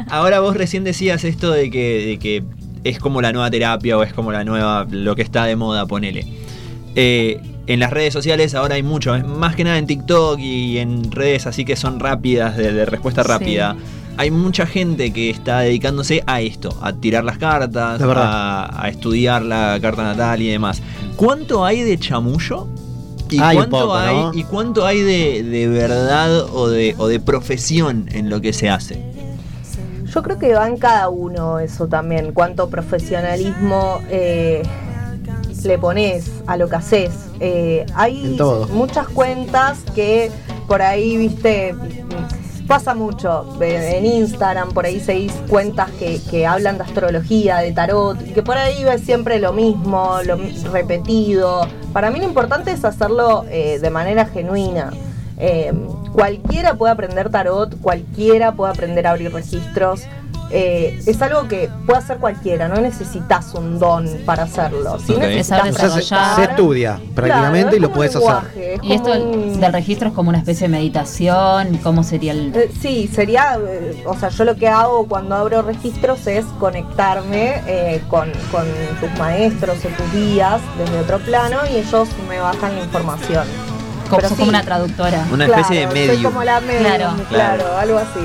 ahora 0.09 0.41
vos 0.41 0.57
recién 0.57 0.85
decías 0.85 1.24
esto 1.24 1.51
de 1.51 1.70
que, 1.70 2.07
de 2.07 2.19
que 2.19 2.43
es 2.85 2.99
como 2.99 3.20
la 3.20 3.33
nueva 3.33 3.51
terapia 3.51 3.99
o 3.99 4.03
es 4.03 4.12
como 4.12 4.33
la 4.33 4.45
nueva, 4.45 4.87
lo 4.91 5.15
que 5.15 5.23
está 5.23 5.45
de 5.45 5.57
moda, 5.57 5.87
ponele. 5.87 6.24
Eh, 6.95 7.41
en 7.66 7.80
las 7.80 7.90
redes 7.93 8.12
sociales 8.12 8.55
ahora 8.55 8.76
hay 8.76 8.82
mucho, 8.82 9.14
es 9.14 9.26
más 9.26 9.56
que 9.56 9.64
nada 9.64 9.78
en 9.78 9.86
TikTok 9.86 10.38
y 10.38 10.78
en 10.78 11.10
redes 11.10 11.47
así 11.47 11.64
que 11.64 11.76
son 11.76 11.98
rápidas, 12.01 12.56
de, 12.56 12.72
de 12.72 12.84
respuesta 12.86 13.22
Sí. 13.22 13.28
rápida. 13.28 13.76
Hay 14.18 14.30
mucha 14.30 14.66
gente 14.66 15.12
que 15.12 15.28
está 15.28 15.60
dedicándose 15.60 16.22
a 16.26 16.40
esto, 16.40 16.74
a 16.80 16.94
tirar 16.94 17.22
las 17.24 17.36
cartas, 17.36 18.01
a, 18.01 18.82
a 18.82 18.88
estudiar 18.88 19.43
la 19.43 19.78
carta 19.82 20.02
natal 20.05 20.40
y 20.40 20.48
demás. 20.48 20.80
¿Cuánto 21.16 21.64
hay 21.66 21.82
de 21.82 21.98
chamullo? 21.98 22.66
¿Y 23.28 23.40
Hay 23.40 23.56
cuánto 23.56 23.78
poco, 23.80 23.94
hay, 23.97 24.14
¿no? 24.16 24.32
¿Y 24.32 24.44
cuánto 24.44 24.86
hay 24.86 25.02
de, 25.02 25.43
de 25.43 25.68
verdad 25.68 26.44
o 26.55 26.68
de, 26.70 26.94
o 26.97 27.09
de 27.09 27.18
profesión 27.20 28.09
en 28.12 28.30
lo 28.30 28.40
que 28.40 28.52
se 28.55 28.70
hace? 28.70 29.05
Yo 30.14 30.22
creo 30.22 30.38
que 30.38 30.55
va 30.55 30.66
en 30.68 30.78
cada 30.78 31.09
uno 31.10 31.59
eso 31.59 31.86
también, 31.88 32.32
cuánto 32.32 32.70
profesionalismo 32.70 34.01
eh, 34.09 34.62
le 35.66 35.78
pones 35.78 36.30
a 36.47 36.56
lo 36.56 36.68
que 36.68 36.76
haces. 36.76 37.10
Eh, 37.40 37.84
hay 37.94 38.38
muchas 38.70 39.09
cuentas 39.09 39.78
que 39.94 40.30
por 40.66 40.82
ahí, 40.82 41.16
viste, 41.16 41.74
pasa 42.66 42.94
mucho. 42.94 43.47
Eh, 43.60 43.98
En 43.98 44.06
Instagram, 44.06 44.72
por 44.72 44.86
ahí 44.86 45.01
seguís 45.01 45.32
cuentas 45.48 45.90
que, 45.93 46.20
que 46.30 46.47
hablan 46.47 46.78
de 46.78 46.84
astrología, 46.84 47.59
de 47.59 47.72
tarot, 47.72 48.20
y 48.26 48.32
que 48.32 48.43
por 48.43 48.56
ahí 48.56 48.82
ves 48.84 49.02
siempre 49.02 49.38
lo 49.38 49.52
mismo, 49.52 50.18
lo 50.24 50.38
repetido. 50.72 51.66
Para 51.93 52.10
mí 52.10 52.18
lo 52.18 52.24
importante 52.24 52.72
es 52.72 52.84
hacerlo 52.84 53.44
eh, 53.51 53.78
de 53.80 53.90
manera 53.90 54.26
genuina. 54.26 54.93
Eh, 55.38 55.72
cualquiera 56.12 56.74
puede 56.74 56.93
aprender 56.93 57.30
tarot, 57.30 57.78
cualquiera 57.80 58.52
puede 58.52 58.72
aprender 58.72 59.06
a 59.06 59.10
abrir 59.10 59.32
registros. 59.32 60.02
Eh, 60.51 61.01
es 61.06 61.20
algo 61.23 61.48
que 61.48 61.68
puede 61.86 61.98
hacer 61.98 62.18
cualquiera, 62.18 62.68
no 62.68 62.77
necesitas 62.81 63.52
un 63.55 63.78
don 63.81 64.06
para 64.24 64.44
hacerlo. 64.44 64.98
Sí 65.05 65.12
Ok. 65.12 65.18
necesitas 65.20 65.74
O 65.82 66.01
sea, 66.01 66.35
se, 66.36 66.43
estudia 66.44 67.01
prácticamente 67.14 67.62
Claro, 67.62 67.77
y 67.77 67.81
lo 67.81 67.89
es 67.89 67.94
puedes 67.94 68.16
hacer. 68.16 68.51
es 68.56 68.81
Y 68.82 68.93
esto 68.93 69.09
como 69.10 69.14
del, 69.14 69.23
un- 69.55 69.60
del 69.60 69.73
registro 69.73 70.09
es 70.09 70.14
como 70.14 70.28
una 70.28 70.39
especie 70.39 70.68
de 70.68 70.73
meditación, 70.73 71.78
¿cómo 71.82 72.05
sería 72.05 72.32
el...? 72.32 72.55
Eh, 72.55 72.70
Sí, 72.81 73.10
sería, 73.12 73.59
eh, 73.68 74.05
o 74.06 74.16
sea, 74.16 74.28
yo 74.28 74.44
lo 74.44 74.55
que 74.56 74.68
hago 74.68 75.06
cuando 75.09 75.35
abro 75.35 75.62
registros 75.62 76.27
es 76.28 76.44
conectarme 76.60 77.60
eh, 77.66 78.02
con, 78.09 78.31
con 78.52 78.64
tus 79.01 79.18
maestros 79.18 79.78
o 79.85 79.89
tus 79.89 80.12
guías 80.12 80.60
desde 80.78 81.01
otro 81.01 81.18
plano 81.18 81.59
y 81.73 81.77
ellos 81.78 82.09
me 82.28 82.39
bajan 82.39 82.77
la 82.77 82.85
información. 82.85 83.47
Como, 84.09 84.28
sí, 84.28 84.35
como 84.36 84.48
una 84.51 84.62
traductora. 84.62 85.27
Una 85.32 85.47
especie 85.47 85.81
de 85.81 85.86
soy 85.90 85.94
medium. 86.09 86.23
como 86.23 86.44
la 86.44 86.60
medium, 86.60 86.82
Claro. 86.85 87.14
claro, 87.28 87.59
Claro. 87.64 87.77
algo 87.78 87.98
así. 87.98 88.20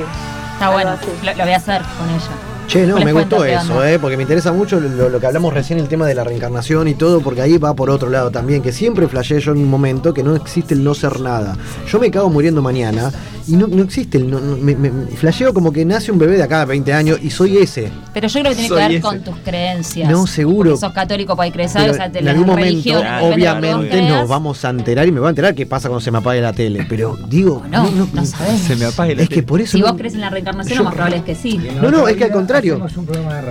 Está 0.61 0.73
bueno, 0.73 0.95
lo, 1.23 1.33
lo 1.33 1.43
voy 1.43 1.53
a 1.53 1.57
hacer 1.57 1.81
con 1.97 2.07
ella. 2.07 2.51
Che, 2.67 2.85
no, 2.85 2.99
me 2.99 3.11
gustó 3.11 3.43
eso, 3.43 3.83
eh, 3.83 3.97
porque 3.97 4.15
me 4.15 4.21
interesa 4.21 4.53
mucho 4.53 4.79
lo, 4.79 5.09
lo 5.09 5.19
que 5.19 5.25
hablamos 5.25 5.51
recién, 5.51 5.79
el 5.79 5.87
tema 5.87 6.05
de 6.05 6.13
la 6.13 6.23
reencarnación 6.23 6.87
y 6.87 6.93
todo, 6.93 7.19
porque 7.19 7.41
ahí 7.41 7.57
va 7.57 7.73
por 7.73 7.89
otro 7.89 8.11
lado 8.11 8.29
también, 8.29 8.61
que 8.61 8.71
siempre 8.71 9.07
flasheé 9.07 9.39
yo 9.39 9.53
en 9.53 9.57
un 9.57 9.69
momento 9.71 10.13
que 10.13 10.21
no 10.21 10.35
existe 10.35 10.75
el 10.75 10.83
no 10.83 10.93
ser 10.93 11.19
nada. 11.19 11.57
Yo 11.87 11.99
me 11.99 12.11
cago 12.11 12.29
muriendo 12.29 12.61
mañana 12.61 13.11
y 13.47 13.53
no, 13.55 13.67
no 13.67 13.83
existe 13.83 14.17
el 14.17 14.29
no, 14.29 14.39
no- 14.39 14.57
me, 14.57 14.75
me- 14.75 14.89
flasheo 15.15 15.53
como 15.53 15.71
que 15.71 15.83
nace 15.85 16.11
un 16.11 16.17
bebé 16.19 16.37
de 16.37 16.43
acá 16.43 16.61
a 16.61 16.65
20 16.65 16.93
años 16.93 17.19
y 17.21 17.29
soy 17.29 17.57
ese. 17.57 17.91
Pero 18.13 18.27
yo 18.27 18.39
creo 18.41 18.51
que 18.51 18.55
tiene 18.55 18.67
Soy 18.69 18.77
que 18.77 18.83
ver 18.83 18.91
ese. 18.93 19.01
con 19.01 19.19
tus 19.21 19.35
creencias. 19.43 20.09
No, 20.09 20.27
seguro. 20.27 20.71
Porque 20.71 20.79
sos 20.81 20.93
católico, 20.93 21.35
puedes 21.35 21.53
creer, 21.53 21.69
o 21.69 21.93
sea, 21.93 22.11
te 22.11 22.19
en 22.19 22.27
algún 22.27 22.45
momento, 22.47 22.69
religión, 22.69 23.03
obviamente, 23.21 24.01
nos 24.01 24.27
vamos 24.27 24.63
a 24.65 24.69
enterar 24.69 25.07
y 25.07 25.11
me 25.11 25.19
voy 25.19 25.27
a 25.27 25.29
enterar 25.31 25.55
qué 25.55 25.65
pasa 25.65 25.87
cuando 25.89 26.01
se 26.01 26.11
me 26.11 26.17
apague 26.19 26.41
la 26.41 26.53
tele. 26.53 26.85
Pero 26.89 27.17
digo, 27.27 27.63
No, 27.69 27.89
no, 28.13 28.25
sabes. 28.25 28.59
Se 28.61 28.75
me 28.75 28.85
apague 28.85 29.15
la 29.15 29.23
es 29.23 29.29
que 29.29 29.43
por 29.43 29.61
eso. 29.61 29.73
Si 29.77 29.79
no- 29.81 29.87
vos 29.87 29.97
crees 29.97 30.13
en 30.13 30.21
la 30.21 30.29
reencarnación, 30.29 30.77
Yo- 30.77 30.83
lo 30.83 30.85
más 30.85 30.93
probable 30.93 31.17
es 31.17 31.23
que 31.23 31.35
sí. 31.35 31.59
No, 31.81 31.89
no, 31.91 32.07
es 32.07 32.17
que 32.17 32.25
al 32.25 32.31
contrario. 32.31 32.81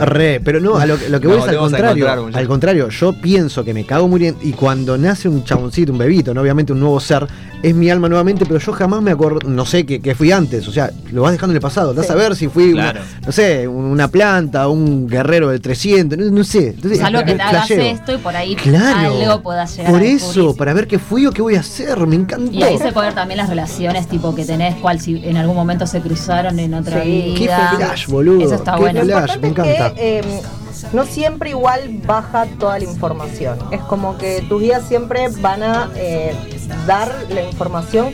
Re, 0.00 0.40
pero 0.44 0.60
no, 0.60 0.76
a 0.76 0.86
lo, 0.86 0.96
lo 0.96 1.20
que 1.20 1.26
voy 1.26 1.36
No, 1.38 1.42
es 1.44 1.48
al 1.50 1.56
contrario. 1.58 2.30
Al 2.32 2.46
contrario, 2.48 2.88
yo 2.88 3.12
pienso 3.20 3.64
que 3.64 3.74
me 3.74 3.84
cago 3.84 4.08
muriendo 4.08 4.40
y 4.42 4.52
cuando 4.52 4.96
nace 4.98 5.28
un 5.28 5.44
chaboncito, 5.44 5.92
un 5.92 5.98
bebito, 5.98 6.34
¿no? 6.34 6.40
obviamente 6.40 6.72
un 6.72 6.80
nuevo 6.80 7.00
ser, 7.00 7.26
es 7.62 7.74
mi 7.74 7.90
alma 7.90 8.08
nuevamente, 8.08 8.44
pero 8.46 8.58
yo 8.58 8.72
jamás 8.72 9.02
me 9.02 9.10
acuerdo, 9.10 9.38
no 9.48 9.66
sé 9.66 9.84
qué, 9.84 10.00
qué 10.00 10.14
fui 10.14 10.32
antes, 10.32 10.66
o 10.68 10.72
sea, 10.72 10.90
lo 11.12 11.22
vas 11.22 11.32
dejando 11.32 11.52
en 11.52 11.56
el 11.56 11.60
pasado, 11.62 11.90
andás 11.90 12.10
a 12.10 12.14
ver 12.14 12.34
si 12.36 12.48
fui, 12.48 12.72
una- 12.72 12.94
no 13.24 13.32
sé, 13.32 13.68
una 13.68 14.08
planta, 14.08 14.68
un 14.68 15.06
guerrero 15.08 15.50
del 15.50 15.60
300, 15.60 16.18
no, 16.18 16.30
no 16.30 16.44
sé. 16.44 16.68
Entonces, 16.68 16.98
Salvo 17.00 17.22
que 17.24 17.34
te 17.34 17.42
hagas 17.42 17.70
esto 17.70 18.12
y 18.14 18.18
por 18.18 18.34
ahí 18.36 18.56
Claro. 18.56 19.14
algo 19.22 19.42
puedas 19.42 19.76
llegar 19.76 19.92
Por 19.92 20.00
a 20.02 20.04
eso, 20.04 20.56
para 20.56 20.72
ver 20.74 20.86
qué 20.86 20.98
fui 20.98 21.26
o 21.26 21.32
qué 21.32 21.42
voy 21.42 21.56
a 21.56 21.60
hacer, 21.60 21.98
me 22.06 22.16
encantó. 22.16 22.50
Y 22.52 22.62
ahí 22.62 22.78
se 22.78 22.92
puede 22.92 23.08
ver 23.08 23.14
también 23.14 23.38
las 23.38 23.48
relaciones 23.48 24.06
tipo 24.08 24.34
que 24.34 24.44
tenés, 24.44 24.76
cual 24.76 25.00
si 25.00 25.22
en 25.24 25.36
algún 25.36 25.56
momento 25.56 25.86
se 25.86 26.00
cruzaron 26.00 26.58
en 26.58 26.74
otra 26.74 27.02
Sí. 27.02 27.34
Qué 27.36 27.42
vida. 27.44 27.74
flash, 27.76 28.06
boludo. 28.06 28.44
Eso 28.44 28.54
está 28.54 28.74
qué 28.74 28.80
bueno. 28.80 29.02
flash, 29.02 29.38
me 29.40 29.48
encanta. 29.48 29.94
que 29.94 30.18
eh, 30.18 30.22
no 30.92 31.04
siempre 31.04 31.50
igual 31.50 32.00
baja 32.06 32.46
toda 32.58 32.78
la 32.78 32.84
información. 32.84 33.58
Es 33.70 33.80
como 33.82 34.16
que 34.16 34.42
tus 34.48 34.62
guías 34.62 34.82
siempre 34.88 35.28
van 35.40 35.62
a 35.62 35.90
eh, 35.96 36.34
dar 36.86 37.08
la 37.28 37.42
información 37.42 37.49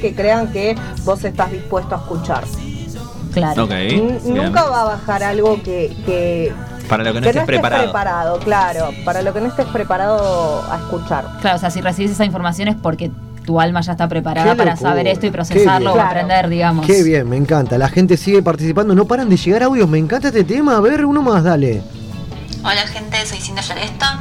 que 0.01 0.15
crean 0.15 0.53
que 0.53 0.77
vos 1.05 1.25
estás 1.25 1.51
dispuesto 1.51 1.95
a 1.95 1.99
escuchar. 1.99 2.45
Claro. 3.33 3.65
Ok. 3.65 3.71
N- 3.71 4.19
bien. 4.25 4.35
Nunca 4.35 4.65
va 4.65 4.81
a 4.83 4.85
bajar 4.85 5.23
algo 5.23 5.63
que, 5.63 5.95
que, 6.07 6.53
Para 6.89 7.05
lo 7.05 7.13
que 7.13 7.21
no 7.21 7.25
que 7.25 7.29
estés 7.31 7.45
preparado. 7.45 7.83
preparado, 7.85 8.39
claro, 8.41 8.91
para 9.05 9.23
lo 9.23 9.33
que 9.35 9.41
no 9.41 9.49
estés 9.49 9.67
preparado 9.67 10.65
a 10.71 10.77
escuchar. 10.77 11.27
Claro, 11.41 11.57
o 11.57 11.61
sea, 11.61 11.71
si 11.71 11.81
recibís 11.81 12.11
esa 12.13 12.25
información 12.25 12.69
es 12.69 12.77
porque 12.77 13.11
tu 13.45 13.61
alma 13.61 13.81
ya 13.83 13.93
está 13.93 14.09
preparada 14.09 14.53
Qué 14.53 14.57
para 14.57 14.73
locura. 14.73 14.91
saber 14.91 15.07
esto 15.07 15.27
y 15.27 15.31
procesarlo 15.31 15.93
o 15.95 16.01
aprender, 16.01 16.49
digamos. 16.49 16.87
Qué 16.87 17.03
bien, 17.03 17.29
me 17.29 17.37
encanta. 17.37 17.77
La 17.79 17.89
gente 17.89 18.17
sigue 18.17 18.43
participando, 18.43 18.95
no 18.95 19.05
paran 19.05 19.29
de 19.29 19.37
llegar 19.37 19.63
audios. 19.65 19.89
Me 19.89 19.99
encanta 19.99 20.29
este 20.29 20.43
tema. 20.45 20.77
A 20.77 20.81
ver, 20.81 21.05
uno 21.05 21.23
más, 21.23 21.45
dale. 21.45 21.83
Hola 22.65 22.87
gente, 22.89 23.25
soy 23.27 23.39
Cinda 23.39 23.61
Yaresta. 23.63 24.21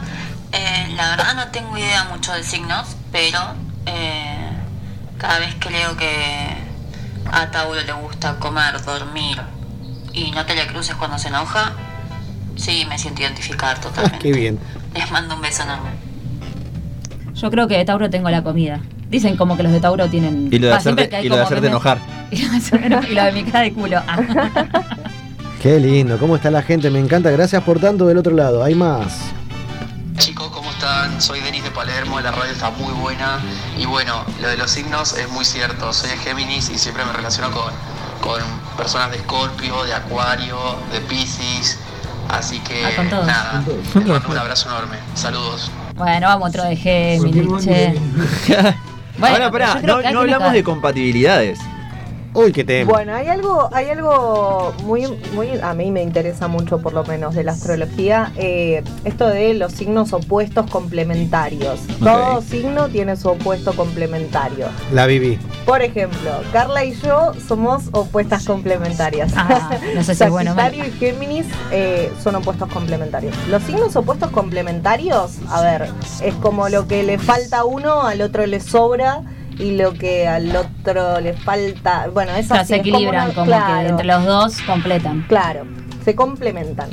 Eh, 0.51 0.93
la 0.95 1.09
verdad 1.09 1.35
no 1.35 1.47
tengo 1.51 1.75
idea 1.77 2.03
mucho 2.13 2.31
de 2.33 2.43
signos, 2.43 2.95
pero 3.11 3.39
eh, 3.87 4.24
cada 5.25 5.39
vez 5.39 5.55
que 5.55 5.71
leo 5.71 5.97
que 5.97 6.07
a 7.31 7.49
Tauro 7.49 7.81
le 7.81 7.93
gusta 7.93 8.35
comer, 8.37 8.79
dormir 8.85 9.41
y 10.13 10.29
no 10.29 10.45
te 10.45 10.53
le 10.53 10.67
cruces 10.67 10.93
cuando 10.95 11.17
se 11.17 11.29
enoja, 11.29 11.73
sí 12.55 12.85
me 12.87 12.99
siento 12.99 13.23
identificar 13.23 13.75
Ah, 13.79 13.81
totalmente. 13.81 14.19
qué 14.19 14.31
bien. 14.31 14.59
Les 14.93 15.09
mando 15.09 15.33
un 15.35 15.41
beso 15.41 15.63
enorme. 15.63 15.89
Yo 17.33 17.49
creo 17.49 17.67
que 17.67 17.75
de 17.77 17.85
Tauro 17.85 18.07
tengo 18.11 18.29
la 18.29 18.43
comida. 18.43 18.81
Dicen 19.09 19.35
como 19.35 19.57
que 19.57 19.63
los 19.63 19.71
de 19.71 19.79
Tauro 19.79 20.07
tienen. 20.09 20.47
Y 20.51 20.59
lo 20.59 20.67
de 20.67 20.73
Ah, 20.73 20.77
hacerte, 20.77 21.09
y 21.23 21.27
lo 21.27 21.37
de 21.37 21.41
hacerte 21.41 21.67
enojar. 21.67 21.97
Y 22.31 22.41
lo 22.43 22.51
de 22.51 22.57
hacerte 22.57 22.85
enojar, 22.85 23.09
y 23.11 23.15
lo 23.15 23.23
de 23.23 23.31
mi 23.31 23.43
cara 23.45 23.59
de 23.61 23.73
culo. 23.73 24.01
Ah. 24.07 24.17
Qué 25.61 25.79
lindo. 25.79 26.19
¿Cómo 26.19 26.35
está 26.35 26.51
la 26.51 26.61
gente? 26.61 26.91
Me 26.91 26.99
encanta. 26.99 27.31
Gracias 27.31 27.63
por 27.63 27.79
tanto 27.79 28.05
del 28.05 28.19
otro 28.19 28.35
lado. 28.35 28.63
Hay 28.63 28.75
más. 28.75 29.31
Chicos, 30.17 30.49
¿cómo 30.49 30.69
están? 30.69 31.19
Soy 31.19 31.39
Denis 31.41 31.63
de 31.63 31.64
Palermo, 31.75 32.19
la 32.21 32.31
radio 32.31 32.51
está 32.51 32.71
muy 32.71 32.93
buena 32.93 33.39
y 33.77 33.85
bueno, 33.85 34.23
lo 34.41 34.47
de 34.47 34.55
los 34.57 34.71
signos 34.71 35.17
es 35.17 35.29
muy 35.29 35.43
cierto, 35.43 35.91
soy 35.91 36.09
de 36.11 36.17
Géminis 36.17 36.69
y 36.69 36.77
siempre 36.77 37.03
me 37.05 37.11
relaciono 37.11 37.51
con, 37.51 37.71
con 38.21 38.41
personas 38.77 39.11
de 39.11 39.17
Escorpio, 39.17 39.83
de 39.83 39.93
Acuario, 39.93 40.57
de 40.93 41.01
Pisces, 41.01 41.77
así 42.29 42.59
que 42.59 42.85
Ah, 42.85 43.03
nada, 43.03 43.63
les 43.67 43.95
mando 43.95 44.29
un 44.29 44.37
abrazo 44.37 44.69
enorme, 44.69 44.97
saludos. 45.15 45.69
Bueno, 45.95 46.27
vamos 46.27 46.49
otro 46.49 46.63
de 46.63 46.75
Géminis, 46.77 47.63
che. 47.63 47.99
Bueno, 49.17 49.45
Ahora, 49.45 49.51
pará, 49.51 49.81
no, 49.81 50.19
hablamos 50.19 50.51
de 50.51 50.61
compatibilidades. 50.61 51.59
Uy, 52.35 52.51
qué 52.51 52.65
tema. 52.65 52.91
Bueno, 52.91 53.15
hay 53.15 53.27
algo, 53.29 53.69
hay 53.71 53.89
algo 53.89 54.73
muy, 54.83 55.07
muy, 55.33 55.51
a 55.61 55.73
mí 55.73 55.89
me 55.89 56.03
interesa 56.03 56.49
mucho 56.49 56.79
por 56.79 56.91
lo 56.91 57.05
menos 57.05 57.33
de 57.33 57.45
la 57.45 57.53
astrología, 57.53 58.33
eh, 58.35 58.83
esto 59.05 59.27
de 59.27 59.53
los 59.53 59.71
signos 59.71 60.11
opuestos 60.11 60.69
complementarios. 60.69 61.79
Todo 61.99 62.41
signo 62.41 62.89
tiene 62.89 63.15
su 63.15 63.29
opuesto 63.29 63.73
complementario. 63.73 64.67
La 64.91 65.05
viví. 65.05 65.39
Por 65.65 65.81
ejemplo, 65.81 66.31
Carla 66.51 66.83
y 66.83 66.93
yo 66.95 67.31
somos 67.47 67.85
opuestas 67.93 68.45
complementarias. 68.45 69.31
Ah, 69.35 69.77
no 69.95 70.03
sé 70.03 70.15
si 70.15 70.23
es 70.23 70.29
bueno. 70.29 70.55
Sagitario 70.55 70.85
y 70.85 70.91
Géminis 70.91 71.45
eh, 71.71 72.11
son 72.21 72.35
opuestos 72.35 72.67
complementarios. 72.69 73.33
Los 73.47 73.63
signos 73.63 73.95
opuestos 73.95 74.29
complementarios, 74.31 75.37
a 75.49 75.61
ver, 75.61 75.89
es 76.21 76.33
como 76.35 76.67
lo 76.67 76.87
que 76.87 77.03
le 77.03 77.17
falta 77.17 77.59
a 77.59 77.63
uno, 77.63 78.01
al 78.01 78.21
otro 78.21 78.45
le 78.45 78.59
sobra. 78.59 79.21
Y 79.59 79.75
lo 79.77 79.93
que 79.93 80.27
al 80.27 80.53
otro 80.55 81.19
le 81.21 81.33
falta, 81.33 82.07
bueno, 82.13 82.31
es 82.35 82.45
O 82.51 82.55
sea, 82.55 82.65
se 82.65 82.75
es 82.77 82.81
como 82.81 82.95
equilibran, 82.97 83.25
una- 83.25 83.33
como 83.33 83.45
claro, 83.47 83.81
que 83.83 83.87
entre 83.89 84.05
los 84.07 84.25
dos 84.25 84.55
completan. 84.67 85.25
Claro, 85.27 85.65
se 86.03 86.13
complementan. 86.13 86.89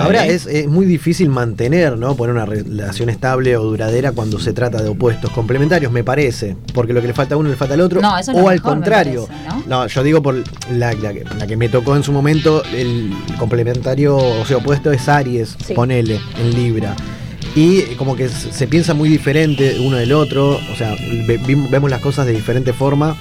Ahora 0.00 0.24
es, 0.26 0.46
es 0.46 0.66
muy 0.68 0.86
difícil 0.86 1.28
mantener, 1.28 1.98
¿no? 1.98 2.14
Poner 2.16 2.34
una 2.34 2.46
relación 2.46 3.10
estable 3.10 3.56
o 3.56 3.62
duradera 3.64 4.12
cuando 4.12 4.38
se 4.38 4.52
trata 4.54 4.82
de 4.82 4.88
opuestos 4.88 5.30
complementarios, 5.32 5.92
me 5.92 6.02
parece. 6.04 6.56
Porque 6.72 6.92
lo 6.94 7.00
que 7.02 7.08
le 7.08 7.12
falta 7.14 7.34
a 7.34 7.38
uno 7.38 7.50
le 7.50 7.56
falta 7.56 7.74
al 7.74 7.80
otro. 7.82 8.00
No, 8.00 8.16
eso 8.16 8.30
es 8.30 8.38
o 8.38 8.40
lo 8.40 8.48
al 8.48 8.54
mejor, 8.54 8.70
me 8.70 8.74
contrario. 8.76 9.26
parece, 9.26 9.68
¿no? 9.68 9.86
yo 9.86 10.02
digo 10.02 10.22
por 10.22 10.36
la, 10.70 10.92
la 10.94 11.12
que, 11.12 11.24
la 11.38 11.46
que 11.46 11.56
me 11.56 11.68
tocó 11.68 11.94
en 11.96 12.02
su 12.02 12.12
momento, 12.12 12.62
el 12.72 13.12
complementario, 13.38 14.16
o 14.16 14.44
sea, 14.46 14.56
opuesto 14.58 14.90
es 14.92 15.08
Aries, 15.08 15.56
Sí. 15.66 15.74
ponele, 15.74 16.18
en 16.38 16.54
Libra. 16.54 16.94
Y 17.54 17.78
eh, 17.80 17.94
como 17.96 18.16
que 18.16 18.28
se 18.28 18.66
piensa 18.66 18.94
muy 18.94 19.08
diferente 19.08 19.76
uno 19.80 19.96
del 19.96 20.12
otro, 20.12 20.60
o 20.72 20.76
sea, 20.76 20.94
ve- 21.26 21.40
vemos 21.70 21.90
las 21.90 22.00
cosas 22.00 22.26
de 22.26 22.32
diferente 22.32 22.72
forma. 22.72 23.16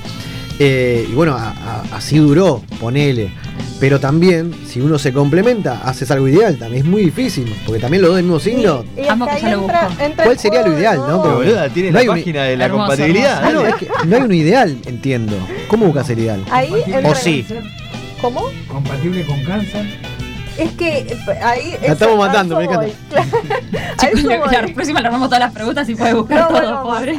Eh, 0.59 1.07
y 1.09 1.13
bueno, 1.13 1.33
a- 1.35 1.49
a- 1.49 1.83
así 1.97 2.17
duró, 2.19 2.61
ponele. 2.79 3.31
Pero 3.79 3.99
también, 3.99 4.53
si 4.65 4.79
uno 4.79 4.97
se 4.97 5.11
complementa, 5.11 5.81
haces 5.83 6.09
algo 6.11 6.27
ideal. 6.27 6.57
También 6.57 6.83
es 6.85 6.89
muy 6.89 7.01
difícil, 7.03 7.53
porque 7.65 7.81
también 7.81 8.01
los 8.01 8.09
dos 8.11 8.15
del 8.17 8.25
mismo 8.25 8.39
signo. 8.39 8.85
Y 8.95 9.01
entra- 9.01 9.89
entra 9.99 10.23
¿Cuál 10.25 10.39
sería 10.39 10.65
lo 10.65 10.77
ideal, 10.77 10.97
no? 10.99 11.21
Pero, 11.21 11.35
Boluda, 11.35 11.69
tiene 11.69 11.89
no 11.89 11.95
la 11.95 11.99
hay 12.01 12.07
un- 12.07 12.15
página 12.15 12.43
de 12.43 12.55
la 12.57 12.65
Hermoso, 12.65 12.85
compatibilidad. 12.87 13.43
Ah, 13.43 13.51
no, 13.51 13.61
dale. 13.63 13.69
es 13.71 13.75
que 13.75 13.87
no 14.07 14.15
hay 14.15 14.21
un 14.21 14.33
ideal, 14.33 14.77
entiendo. 14.85 15.35
¿Cómo 15.67 15.87
buscas 15.87 16.09
el 16.11 16.19
ideal? 16.19 16.45
Ahí 16.49 16.71
O 17.03 17.15
sí. 17.15 17.45
¿Cómo? 18.21 18.43
Compatible 18.69 19.25
con 19.25 19.43
cáncer. 19.43 19.85
Es 20.57 20.71
que 20.73 20.97
eh, 20.99 21.17
ahí. 21.41 21.77
La 21.81 21.93
estamos 21.93 22.17
matando, 22.17 22.57
me 22.59 22.67
voy. 22.67 22.93
A 23.97 24.07
Chicos, 24.15 24.51
la, 24.51 24.67
próxima 24.73 25.01
le 25.01 25.07
armamos 25.07 25.29
todas 25.29 25.39
las 25.39 25.53
preguntas 25.53 25.87
y 25.89 25.95
puede 25.95 26.13
buscar 26.13 26.39
No, 26.41 26.47
todo, 26.47 26.59
bueno, 26.59 26.83
pobre. 26.83 27.13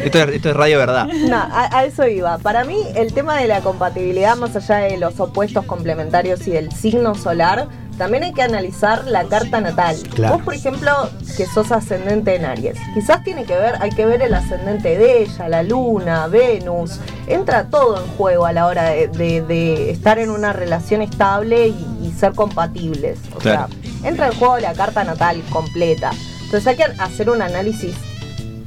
Esto, 0.04 0.18
es, 0.18 0.28
esto 0.36 0.50
es 0.50 0.56
radio 0.56 0.78
verdad. 0.78 1.06
No, 1.06 1.36
a, 1.36 1.68
a 1.78 1.84
eso 1.84 2.06
iba. 2.06 2.38
Para 2.38 2.64
mí, 2.64 2.76
el 2.94 3.12
tema 3.12 3.36
de 3.38 3.46
la 3.48 3.60
compatibilidad, 3.60 4.36
más 4.36 4.54
allá 4.56 4.76
de 4.88 4.96
los 4.98 5.18
opuestos 5.20 5.64
complementarios 5.64 6.46
y 6.46 6.50
del 6.50 6.70
signo 6.72 7.14
solar, 7.14 7.68
también 7.98 8.22
hay 8.24 8.32
que 8.32 8.42
analizar 8.42 9.04
la 9.06 9.24
carta 9.24 9.60
natal. 9.60 9.94
Claro. 10.14 10.34
Vos, 10.36 10.42
por 10.44 10.54
ejemplo, 10.54 10.90
que 11.36 11.44
sos 11.44 11.70
ascendente 11.70 12.34
en 12.34 12.46
Aries, 12.46 12.78
quizás 12.94 13.22
tiene 13.22 13.44
que 13.44 13.54
ver, 13.54 13.74
hay 13.80 13.90
que 13.90 14.06
ver 14.06 14.22
el 14.22 14.32
ascendente 14.32 14.96
de 14.96 15.22
ella, 15.22 15.48
la 15.50 15.62
luna, 15.62 16.26
Venus. 16.26 16.98
Entra 17.26 17.64
todo 17.68 18.02
en 18.02 18.10
juego 18.16 18.46
a 18.46 18.52
la 18.54 18.66
hora 18.66 18.84
de, 18.84 19.08
de- 19.08 19.42
de 19.42 19.90
estar 19.90 20.18
en 20.18 20.30
una 20.30 20.54
relación 20.54 21.02
estable 21.02 21.68
y, 21.68 21.99
y 22.10 22.18
ser 22.18 22.34
compatibles. 22.34 23.18
O 23.34 23.38
Claro. 23.38 23.68
sea, 23.68 24.08
entra 24.08 24.26
en 24.28 24.34
juego 24.34 24.58
la 24.58 24.72
carta 24.74 25.04
natal 25.04 25.42
completa. 25.50 26.10
Entonces 26.44 26.66
hay 26.66 26.76
que 26.76 26.84
hacer 26.84 27.30
un 27.30 27.42
análisis 27.42 27.94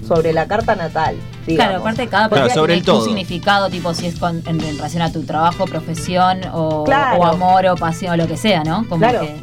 sobre 0.07 0.34
la 0.34 0.48
carta 0.48 0.76
natal. 0.76 1.15
Digamos. 1.48 1.70
Claro, 1.70 1.80
aparte 1.82 2.07
cada 2.07 2.30
Claro, 2.30 2.44
persona 2.45 2.53
sobre 2.61 2.74
tiene 2.74 2.80
el 2.80 2.86
tu 2.86 2.91
todo. 2.94 3.06
significado, 3.06 3.70
tipo 3.70 3.94
si 3.94 4.06
es 4.07 4.15
con- 4.20 4.41
en, 4.45 4.61
en 4.61 4.76
relación 4.78 5.02
a 5.02 5.11
tu 5.11 5.24
trabajo, 5.24 5.65
profesión 5.65 6.41
o, 6.53 6.84
Claro. 6.86 7.20
o 7.22 7.26
amor 7.26 7.65
o 7.68 7.76
pasión 7.76 8.14
o 8.14 8.18
lo 8.18 8.28
que 8.28 8.38
sea, 8.38 8.64
¿no? 8.64 8.86
Como 8.88 8.99
Claro. 8.99 9.22
que 9.22 9.36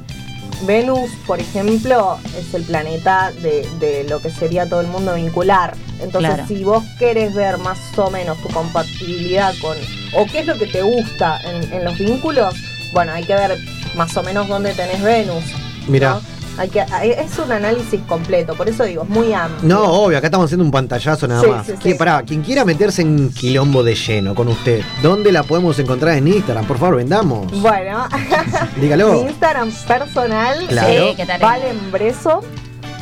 Venus, 0.66 1.08
por 1.26 1.40
ejemplo, 1.40 2.18
es 2.38 2.52
el 2.52 2.64
planeta 2.64 3.32
de, 3.42 3.66
de 3.80 4.04
lo 4.08 4.20
que 4.20 4.30
sería 4.30 4.68
todo 4.68 4.82
el 4.82 4.88
mundo 4.88 5.14
vincular. 5.14 5.74
Entonces, 6.00 6.34
Claro. 6.34 6.46
si 6.48 6.64
vos 6.64 6.84
querés 6.98 7.34
ver 7.34 7.56
más 7.58 7.78
o 7.96 8.10
menos 8.10 8.36
tu 8.42 8.48
compatibilidad 8.48 9.54
con, 9.62 9.76
o 10.14 10.26
qué 10.26 10.40
es 10.40 10.46
lo 10.46 10.58
que 10.58 10.66
te 10.66 10.82
gusta 10.82 11.40
en, 11.44 11.72
en 11.72 11.84
los 11.84 11.96
vínculos, 11.98 12.54
bueno, 12.92 13.12
hay 13.12 13.24
que 13.24 13.34
ver 13.34 13.56
más 13.96 14.16
o 14.16 14.22
menos 14.22 14.48
dónde 14.48 14.72
tenés 14.74 15.02
Venus. 15.02 15.44
Mira. 15.88 16.14
¿no? 16.14 16.40
Hay 16.58 16.68
que, 16.68 16.80
hay- 16.80 17.12
es 17.12 17.38
un 17.38 17.50
análisis 17.52 18.00
completo, 18.06 18.54
por 18.54 18.68
eso 18.68 18.84
digo, 18.84 19.04
es 19.04 19.08
muy 19.08 19.32
amplio. 19.32 19.66
No, 19.68 19.84
obvio, 19.84 20.18
acá 20.18 20.26
estamos 20.26 20.46
haciendo 20.46 20.64
un 20.64 20.70
pantallazo 20.70 21.26
nada 21.26 21.40
Sí, 21.42 21.46
más. 21.48 21.66
sí, 21.66 21.72
sí. 21.82 21.94
Pará, 21.94 22.22
quien 22.22 22.42
quiera 22.42 22.64
meterse 22.66 23.00
en 23.02 23.30
quilombo 23.32 23.82
de 23.82 23.94
lleno 23.94 24.34
con 24.34 24.48
usted, 24.48 24.82
¿dónde 25.02 25.32
la 25.32 25.42
podemos 25.42 25.78
encontrar 25.78 26.18
en 26.18 26.28
Instagram? 26.28 26.66
Por 26.66 26.76
favor, 26.78 26.96
vendamos. 26.96 27.50
Bueno, 27.62 28.06
mi 28.76 28.82
Dígalo. 28.82 29.22
Instagram 29.22 29.70
personal 29.86 30.66
Claro. 30.68 30.88
es 30.88 31.10
Sí, 31.10 31.16
¿qué 31.16 31.26
tal? 31.26 31.40
Valembreso 31.40 32.40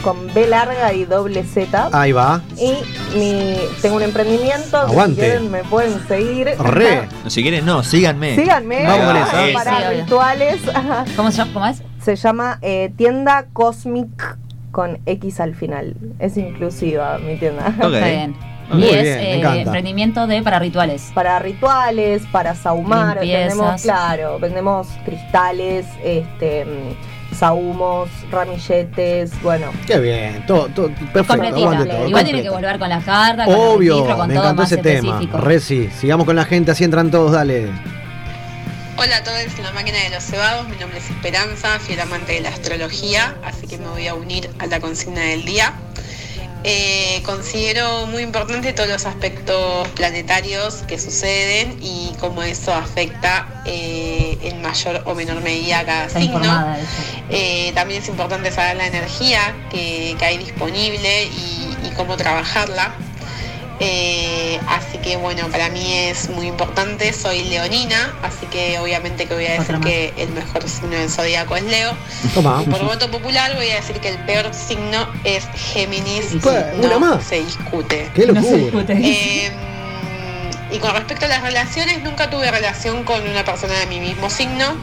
con 0.03 0.33
B 0.33 0.47
larga 0.47 0.93
y 0.93 1.05
doble 1.05 1.45
Z. 1.45 1.91
Ahí 1.93 2.13
va. 2.13 2.43
Y 2.57 2.75
mi, 3.17 3.57
tengo 3.83 3.97
un 3.97 4.03
emprendimiento. 4.03 4.77
Aguante. 4.77 5.15
Si 5.15 5.21
quieren, 5.21 5.51
me 5.51 5.65
pueden 5.65 6.07
seguir. 6.09 6.49
Re. 6.59 7.09
No, 7.25 7.31
si 7.31 7.43
quieren, 7.43 7.65
no, 7.67 7.83
síganme. 7.83 8.37
Síganme. 8.37 8.85
Vamos 8.85 9.07
con 9.07 9.17
esa. 9.17 9.53
Para 9.55 9.91
Sí, 9.91 10.01
rituales. 10.01 10.61
¿Cómo 11.17 11.31
se 11.31 11.39
llama? 11.39 11.53
¿Cómo 11.53 11.67
es? 11.67 11.83
Se 12.03 12.17
llama 12.17 12.59
eh, 12.63 12.93
Tienda 12.97 13.47
Cosmic 13.53 14.39
con 14.71 14.99
X 15.07 15.41
al 15.41 15.55
final. 15.55 15.95
Es 16.19 16.37
inclusiva 16.37 17.19
mi 17.19 17.37
tienda. 17.37 17.69
Está 17.69 17.89
bien. 17.89 18.37
Muy 18.71 18.83
y 18.83 18.89
es 18.91 19.03
bien, 19.03 19.41
me 19.41 19.57
eh, 19.57 19.61
emprendimiento 19.63 20.27
de 20.27 20.43
para 20.43 20.59
rituales. 20.59 21.11
Para 21.15 21.39
rituales, 21.39 22.23
para 22.31 22.55
saumar, 22.55 23.17
Limpiezas. 23.17 23.57
vendemos, 23.57 23.83
claro, 23.83 24.39
vendemos 24.39 24.89
cristales, 25.05 25.87
este 26.05 26.67
sahumos, 27.37 28.09
ramilletes, 28.31 29.31
bueno. 29.43 29.67
Qué 29.87 29.99
bien, 29.99 30.45
todo, 30.47 30.67
todo 30.69 30.91
perfecto. 31.13 31.51
Todo, 31.51 32.07
Igual 32.09 32.25
tiene 32.25 32.43
que 32.43 32.51
volver 32.51 32.79
con 32.79 32.89
la 32.89 33.01
carta, 33.01 33.45
con 33.45 33.55
el 33.55 33.61
Obvio, 33.61 33.93
registro, 33.95 34.17
con 34.17 34.29
me 34.29 34.35
todo 34.35 34.43
encantó 34.45 34.63
más 34.63 34.73
ese 34.73 34.83
tema. 34.83 35.09
específico. 35.09 35.39
Re 35.39 35.61
sí. 35.61 35.91
Sigamos 35.99 36.27
con 36.27 36.37
la 36.37 36.45
gente, 36.45 36.71
así 36.71 36.85
entran 36.85 37.11
todos, 37.11 37.33
dale. 37.33 37.69
Hola 38.97 39.19
a 39.19 39.23
todos 39.23 39.39
en 39.57 39.63
la 39.63 39.73
máquina 39.73 39.99
de 40.03 40.11
los 40.11 40.25
cebados, 40.25 40.69
mi 40.69 40.77
nombre 40.77 40.99
es 40.99 41.09
Esperanza, 41.09 41.79
fiel 41.79 42.01
amante 42.01 42.33
de 42.33 42.41
la 42.41 42.49
astrología, 42.49 43.37
así 43.45 43.69
que 43.69 43.79
me 43.79 43.87
voy 43.87 44.09
a 44.09 44.15
unir 44.15 44.51
a 44.59 44.67
la 44.67 44.81
consigna 44.81 45.21
del 45.21 45.45
día. 45.45 45.73
Eh, 46.65 47.23
considero 47.25 48.07
muy 48.07 48.23
importante 48.23 48.73
todos 48.73 48.89
los 48.89 49.07
aspectos 49.07 49.89
planetarios 49.91 50.83
que 50.89 50.99
suceden 50.99 51.79
y 51.81 52.13
cómo 52.19 52.43
eso 52.43 52.75
afecta 52.75 53.63
eh, 53.65 54.37
en 54.43 54.61
mayor 54.61 55.03
o 55.05 55.15
menor 55.15 55.41
medida 55.41 55.81
a 55.81 55.85
cada 55.85 56.07
Está 56.07 56.21
signo. 56.21 56.77
Eh, 57.31 57.73
también 57.75 58.03
es 58.03 58.09
importante 58.09 58.51
saber 58.51 58.77
la 58.77 58.87
energía 58.87 59.55
que, 59.71 60.17
que 60.19 60.25
hay 60.25 60.39
disponible 60.39 61.25
y, 61.25 61.87
y 61.87 61.91
cómo 61.97 62.17
trabajarla. 62.17 62.93
Eh, 63.81 64.59
así 64.69 64.99
que 64.99 65.17
bueno, 65.17 65.47
para 65.49 65.69
mí 65.69 65.93
es 65.95 66.29
muy 66.31 66.47
importante. 66.49 67.13
Soy 67.13 67.45
leonina, 67.45 68.13
así 68.23 68.47
que 68.47 68.79
obviamente 68.81 69.27
que 69.27 69.35
voy 69.35 69.47
a 69.47 69.53
decir 69.61 69.79
que 69.81 70.13
el 70.17 70.31
mejor 70.31 70.69
signo 70.69 70.97
del 70.97 71.09
zodíaco 71.09 71.55
es 71.57 71.63
Leo. 71.65 71.93
Toma. 72.35 72.63
Por 72.65 72.85
voto 72.85 73.11
popular 73.11 73.55
voy 73.55 73.71
a 73.71 73.77
decir 73.77 74.01
que 74.01 74.09
el 74.09 74.19
peor 74.25 74.53
signo 74.53 75.07
es 75.25 75.45
Géminis. 75.73 76.33
y 76.35 76.39
Pues, 76.39 76.65
una 76.77 76.89
no 76.89 77.01
más. 77.01 77.25
se 77.25 77.41
discute. 77.43 78.11
Qué. 78.15 78.27
No 78.27 78.43
se 78.43 78.57
discute. 78.57 78.93
Eh, 78.95 79.53
y 80.73 80.79
con 80.79 80.93
respecto 80.95 81.25
a 81.27 81.29
las 81.29 81.43
relaciones, 81.43 82.03
nunca 82.03 82.29
tuve 82.31 82.51
relación 82.51 83.05
con 83.05 83.23
una 83.29 83.45
persona 83.45 83.75
de 83.79 83.87
mi 83.87 84.01
mismo 84.01 84.29
signo. 84.29 84.77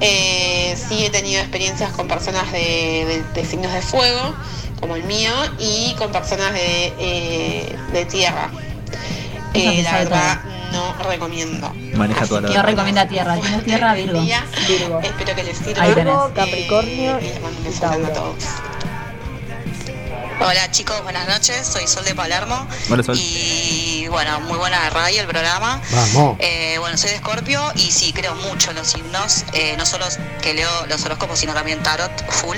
Eh, 0.00 0.76
sí 0.88 1.06
he 1.06 1.10
tenido 1.10 1.40
experiencias 1.40 1.90
con 1.92 2.06
personas 2.06 2.52
de, 2.52 2.58
de- 2.58 3.22
de 3.40 3.48
signos 3.48 3.72
de 3.72 3.80
fuego, 3.80 4.34
como 4.80 4.96
el 4.96 5.04
mío, 5.04 5.32
y 5.58 5.94
con 5.98 6.10
personas 6.12 6.52
de, 6.52 6.92
eh, 6.98 7.76
de 7.92 8.04
tierra. 8.06 8.50
Eh, 9.54 9.76
que 9.76 9.82
la 9.82 9.92
verdad, 9.98 10.40
no 10.72 10.94
recomiendo. 11.08 11.72
Maneja 11.94 12.26
toda 12.26 12.42
la 12.42 12.48
No 12.50 12.62
recomienda 12.62 13.08
tierra. 13.08 13.36
¿Tienes 13.40 13.64
tierra, 13.64 13.94
Virgo? 13.94 14.20
Virgo. 14.68 15.00
Espero 15.02 15.34
que 15.34 15.42
les 15.44 15.56
sirva. 15.58 15.82
Ahí 15.82 15.94
tenés. 15.94 16.14
Eh, 16.14 16.32
Capricornio 16.34 17.18
y 17.20 17.24
les 17.24 17.40
mando 17.40 17.58
un 17.58 17.64
beso 17.64 17.80
grande 17.80 18.06
a 18.08 18.12
todos. 18.12 18.44
Hola 20.38 20.70
chicos, 20.70 21.02
buenas 21.02 21.26
noches, 21.26 21.66
soy 21.66 21.86
Sol 21.86 22.04
de 22.04 22.14
Palermo 22.14 22.66
Hola, 22.90 23.02
Sol. 23.02 23.16
y 23.18 23.85
bueno, 24.08 24.40
muy 24.40 24.58
buena 24.58 24.88
radio 24.90 25.20
el 25.22 25.26
programa. 25.26 25.80
Vamos. 25.90 26.36
Eh, 26.40 26.76
bueno, 26.78 26.96
soy 26.96 27.10
de 27.10 27.16
Escorpio 27.16 27.60
y 27.74 27.90
sí, 27.90 28.12
creo 28.12 28.34
mucho 28.34 28.70
en 28.70 28.76
los 28.76 28.86
signos, 28.88 29.44
eh, 29.52 29.74
no 29.78 29.86
solo 29.86 30.06
que 30.42 30.54
leo 30.54 30.68
los 30.88 31.04
horóscopos, 31.04 31.38
sino 31.38 31.54
también 31.54 31.82
tarot 31.82 32.12
full 32.30 32.56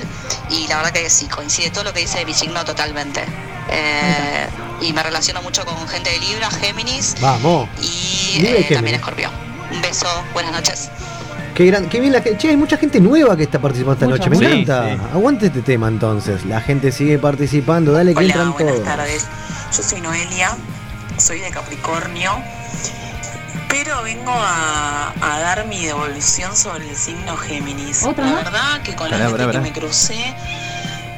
y 0.51 0.67
la 0.69 0.77
verdad 0.77 0.93
que 0.93 1.09
sí, 1.11 1.27
coincide 1.27 1.71
todo 1.71 1.85
lo 1.85 1.93
que 1.93 2.01
dice 2.01 2.19
de 2.19 2.25
mi 2.25 2.35
signo 2.35 2.65
totalmente. 2.65 3.25
Eh, 3.71 4.47
y 4.81 4.93
me 4.93 5.03
relaciono 5.03 5.43
mucho 5.43 5.65
con 5.65 5.87
gente 5.89 6.11
de 6.11 6.19
Libra, 6.21 6.51
Géminis 6.51 7.17
Vamos. 7.21 7.69
y 7.83 8.39
y 8.41 8.47
eh, 8.47 8.67
también. 8.73 8.97
Escorpio. 8.97 9.31
Un 9.71 9.83
beso, 9.83 10.07
buenas 10.33 10.53
noches. 10.53 10.91
Qué, 11.55 11.67
gran, 11.67 11.89
qué 11.89 11.99
bien 12.01 12.13
la 12.13 12.23
gente. 12.23 12.39
Che, 12.39 12.49
hay 12.51 12.57
mucha 12.57 12.77
gente 12.77 13.01
nueva 13.01 13.37
que 13.37 13.43
está 13.43 13.59
participando 13.59 14.15
esta 14.15 14.27
noche. 14.27 14.31
Me 14.31 14.37
encanta. 14.63 14.95
Sí, 14.95 15.01
Aguante 15.13 15.47
este 15.47 15.63
tema 15.63 15.89
entonces. 15.89 16.45
La 16.45 16.61
gente 16.61 16.93
sigue 16.93 17.19
participando. 17.19 17.93
Dale 17.93 18.13
que 18.13 18.19
Hola, 18.19 18.27
entran 18.29 18.53
buenas 18.53 18.75
todos. 18.75 18.87
tardes. 18.87 19.27
Yo 19.77 19.83
soy 19.83 20.01
Noelia, 20.01 20.57
soy 21.19 21.41
de 21.41 21.51
Capricornio, 21.51 22.33
pero 23.69 24.03
vengo 24.03 24.33
a, 24.33 25.13
a 25.21 25.41
dar 25.41 25.67
mi 25.67 25.85
devolución 25.85 26.57
sobre 26.57 26.89
el 26.89 26.97
signo 26.97 27.37
Géminis. 27.37 28.03
¿Otra 28.05 28.25
la 28.27 28.35
verdad 28.37 28.83
que 28.83 28.95
con 28.95 29.11
la 29.11 29.19
gente 29.19 29.33
pará, 29.39 29.53
que 29.53 29.61
me 29.61 29.73
crucé, 29.73 30.35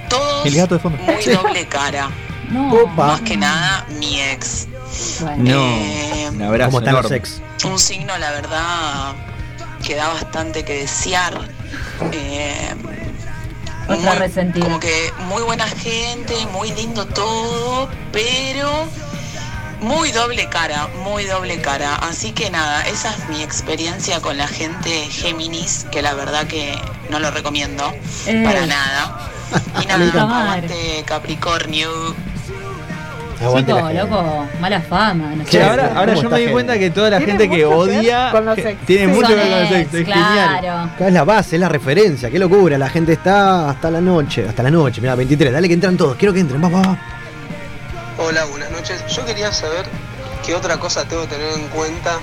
todos 0.09 0.45
El 0.47 0.55
gato 0.57 0.75
de 0.75 0.81
fondo. 0.81 0.99
muy 1.03 1.23
Sí. 1.23 1.31
doble 1.31 1.67
cara. 1.67 2.11
No. 2.51 2.73
Opa. 2.73 3.07
Más 3.07 3.21
que 3.21 3.37
nada 3.37 3.87
mi 3.99 4.21
ex. 4.21 4.67
No. 5.37 5.51
Eh, 5.55 6.29
Un 6.33 6.43
abrazo 6.43 6.81
¿Cómo 6.81 6.91
los 7.03 7.11
ex? 7.13 7.41
un 7.65 7.79
signo, 7.79 8.17
la 8.19 8.33
verdad, 8.33 9.13
que 9.87 9.95
da 9.95 10.09
bastante 10.09 10.65
que 10.65 10.81
desear. 10.81 11.35
Eh, 12.13 12.75
muy-. 13.87 14.61
Como 14.61 14.81
que 14.81 15.13
muy 15.29 15.43
buena 15.43 15.67
gente, 15.67 16.35
muy 16.53 16.71
lindo 16.73 17.07
todo, 17.07 17.89
pero 18.13 18.89
muy 19.81 20.13
doble 20.13 20.49
cara, 20.49 20.89
muy 21.05 21.25
doble 21.25 21.61
cara. 21.61 21.97
Así 21.97 22.33
que 22.33 22.51
nada, 22.51 22.83
esa 22.83 23.11
es 23.11 23.29
mi 23.29 23.43
experiencia 23.43 24.21
con 24.21 24.37
la 24.37 24.47
gente 24.47 24.91
Géminis, 25.11 25.87
que 25.91 26.03
la 26.03 26.15
verdad 26.15 26.47
que 26.47 26.75
no 27.11 27.19
lo 27.19 27.31
recomiendo 27.31 27.93
Eh. 28.27 28.43
para 28.45 28.67
nada. 28.67 29.27
Y 29.83 29.87
nada, 29.87 30.23
aguante 30.23 31.03
Capricornio. 31.07 31.91
Aguante 33.43 33.73
Chico, 33.73 33.91
loco, 33.91 34.47
mala 34.61 34.81
fama. 34.83 35.33
No 35.35 35.47
sé. 35.47 35.63
ahora 35.63 35.93
ahora 35.97 36.15
yo 36.15 36.25
¿Cómo 36.25 36.37
me 36.37 36.43
di 36.43 36.53
cuenta 36.53 36.79
que 36.79 36.91
toda 36.91 37.09
la 37.11 37.21
gente 37.21 37.49
que 37.49 37.65
odia 37.65 38.31
que- 38.55 38.77
tiene 38.87 39.09
mucho 39.09 39.29
que 39.29 39.35
ver 39.35 39.49
con 39.49 39.61
los 39.61 39.69
Son 39.71 39.79
ex. 39.81 39.95
Es 39.95 40.07
genial. 40.07 40.59
claro. 40.61 40.79
Acá 40.95 41.07
es 41.09 41.13
la 41.15 41.25
base, 41.25 41.57
es 41.57 41.61
la 41.61 41.69
referencia, 41.71 42.31
qué 42.31 42.39
locura. 42.39 42.77
La 42.77 42.91
gente 42.91 43.15
está 43.15 43.71
hasta 43.71 43.91
la 43.91 44.01
noche, 44.03 44.47
hasta 44.47 44.63
la 44.63 44.71
noche. 44.71 45.01
Mira, 45.01 45.15
23, 45.15 45.53
dale 45.53 45.67
que 45.69 45.75
entran 45.75 45.97
todos. 45.97 46.17
Quiero 46.17 46.35
que 46.35 46.41
entren, 46.41 46.63
va, 46.63 46.69
va, 46.69 46.81
va. 46.83 46.99
Hola, 48.23 48.45
buenas 48.45 48.71
noches. 48.71 49.03
Yo 49.07 49.25
quería 49.25 49.51
saber 49.51 49.87
qué 50.45 50.55
otra 50.55 50.79
cosa 50.79 51.07
tengo 51.07 51.23
que 51.23 51.29
tener 51.29 51.55
en 51.55 51.69
cuenta, 51.69 52.19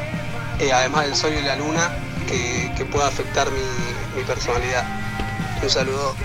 eh, 0.60 0.72
además 0.72 1.06
del 1.06 1.16
sol 1.16 1.32
y 1.34 1.42
la 1.42 1.56
luna, 1.56 1.90
que, 2.28 2.72
que 2.78 2.86
pueda 2.86 3.08
afectar 3.08 3.48
mi, 3.50 3.60
mi 4.16 4.24
personalidad. 4.24 4.84
Un 5.64 5.70
saludo. 5.70 6.16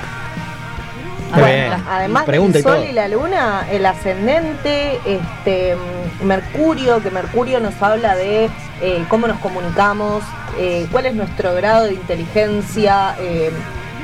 Bien. 1.34 1.72
Además 1.88 2.24
Pregunta 2.26 2.58
y 2.58 2.62
del 2.62 2.70
Sol 2.70 2.80
todo. 2.82 2.90
y 2.90 2.92
la 2.92 3.08
Luna, 3.08 3.66
el 3.70 3.86
ascendente, 3.86 5.00
este 5.06 5.74
Mercurio, 6.22 7.02
que 7.02 7.10
Mercurio 7.10 7.58
nos 7.58 7.80
habla 7.80 8.14
de 8.14 8.50
eh, 8.82 9.04
cómo 9.08 9.26
nos 9.26 9.38
comunicamos, 9.38 10.22
eh, 10.58 10.86
cuál 10.92 11.06
es 11.06 11.14
nuestro 11.14 11.54
grado 11.54 11.86
de 11.86 11.94
inteligencia. 11.94 13.16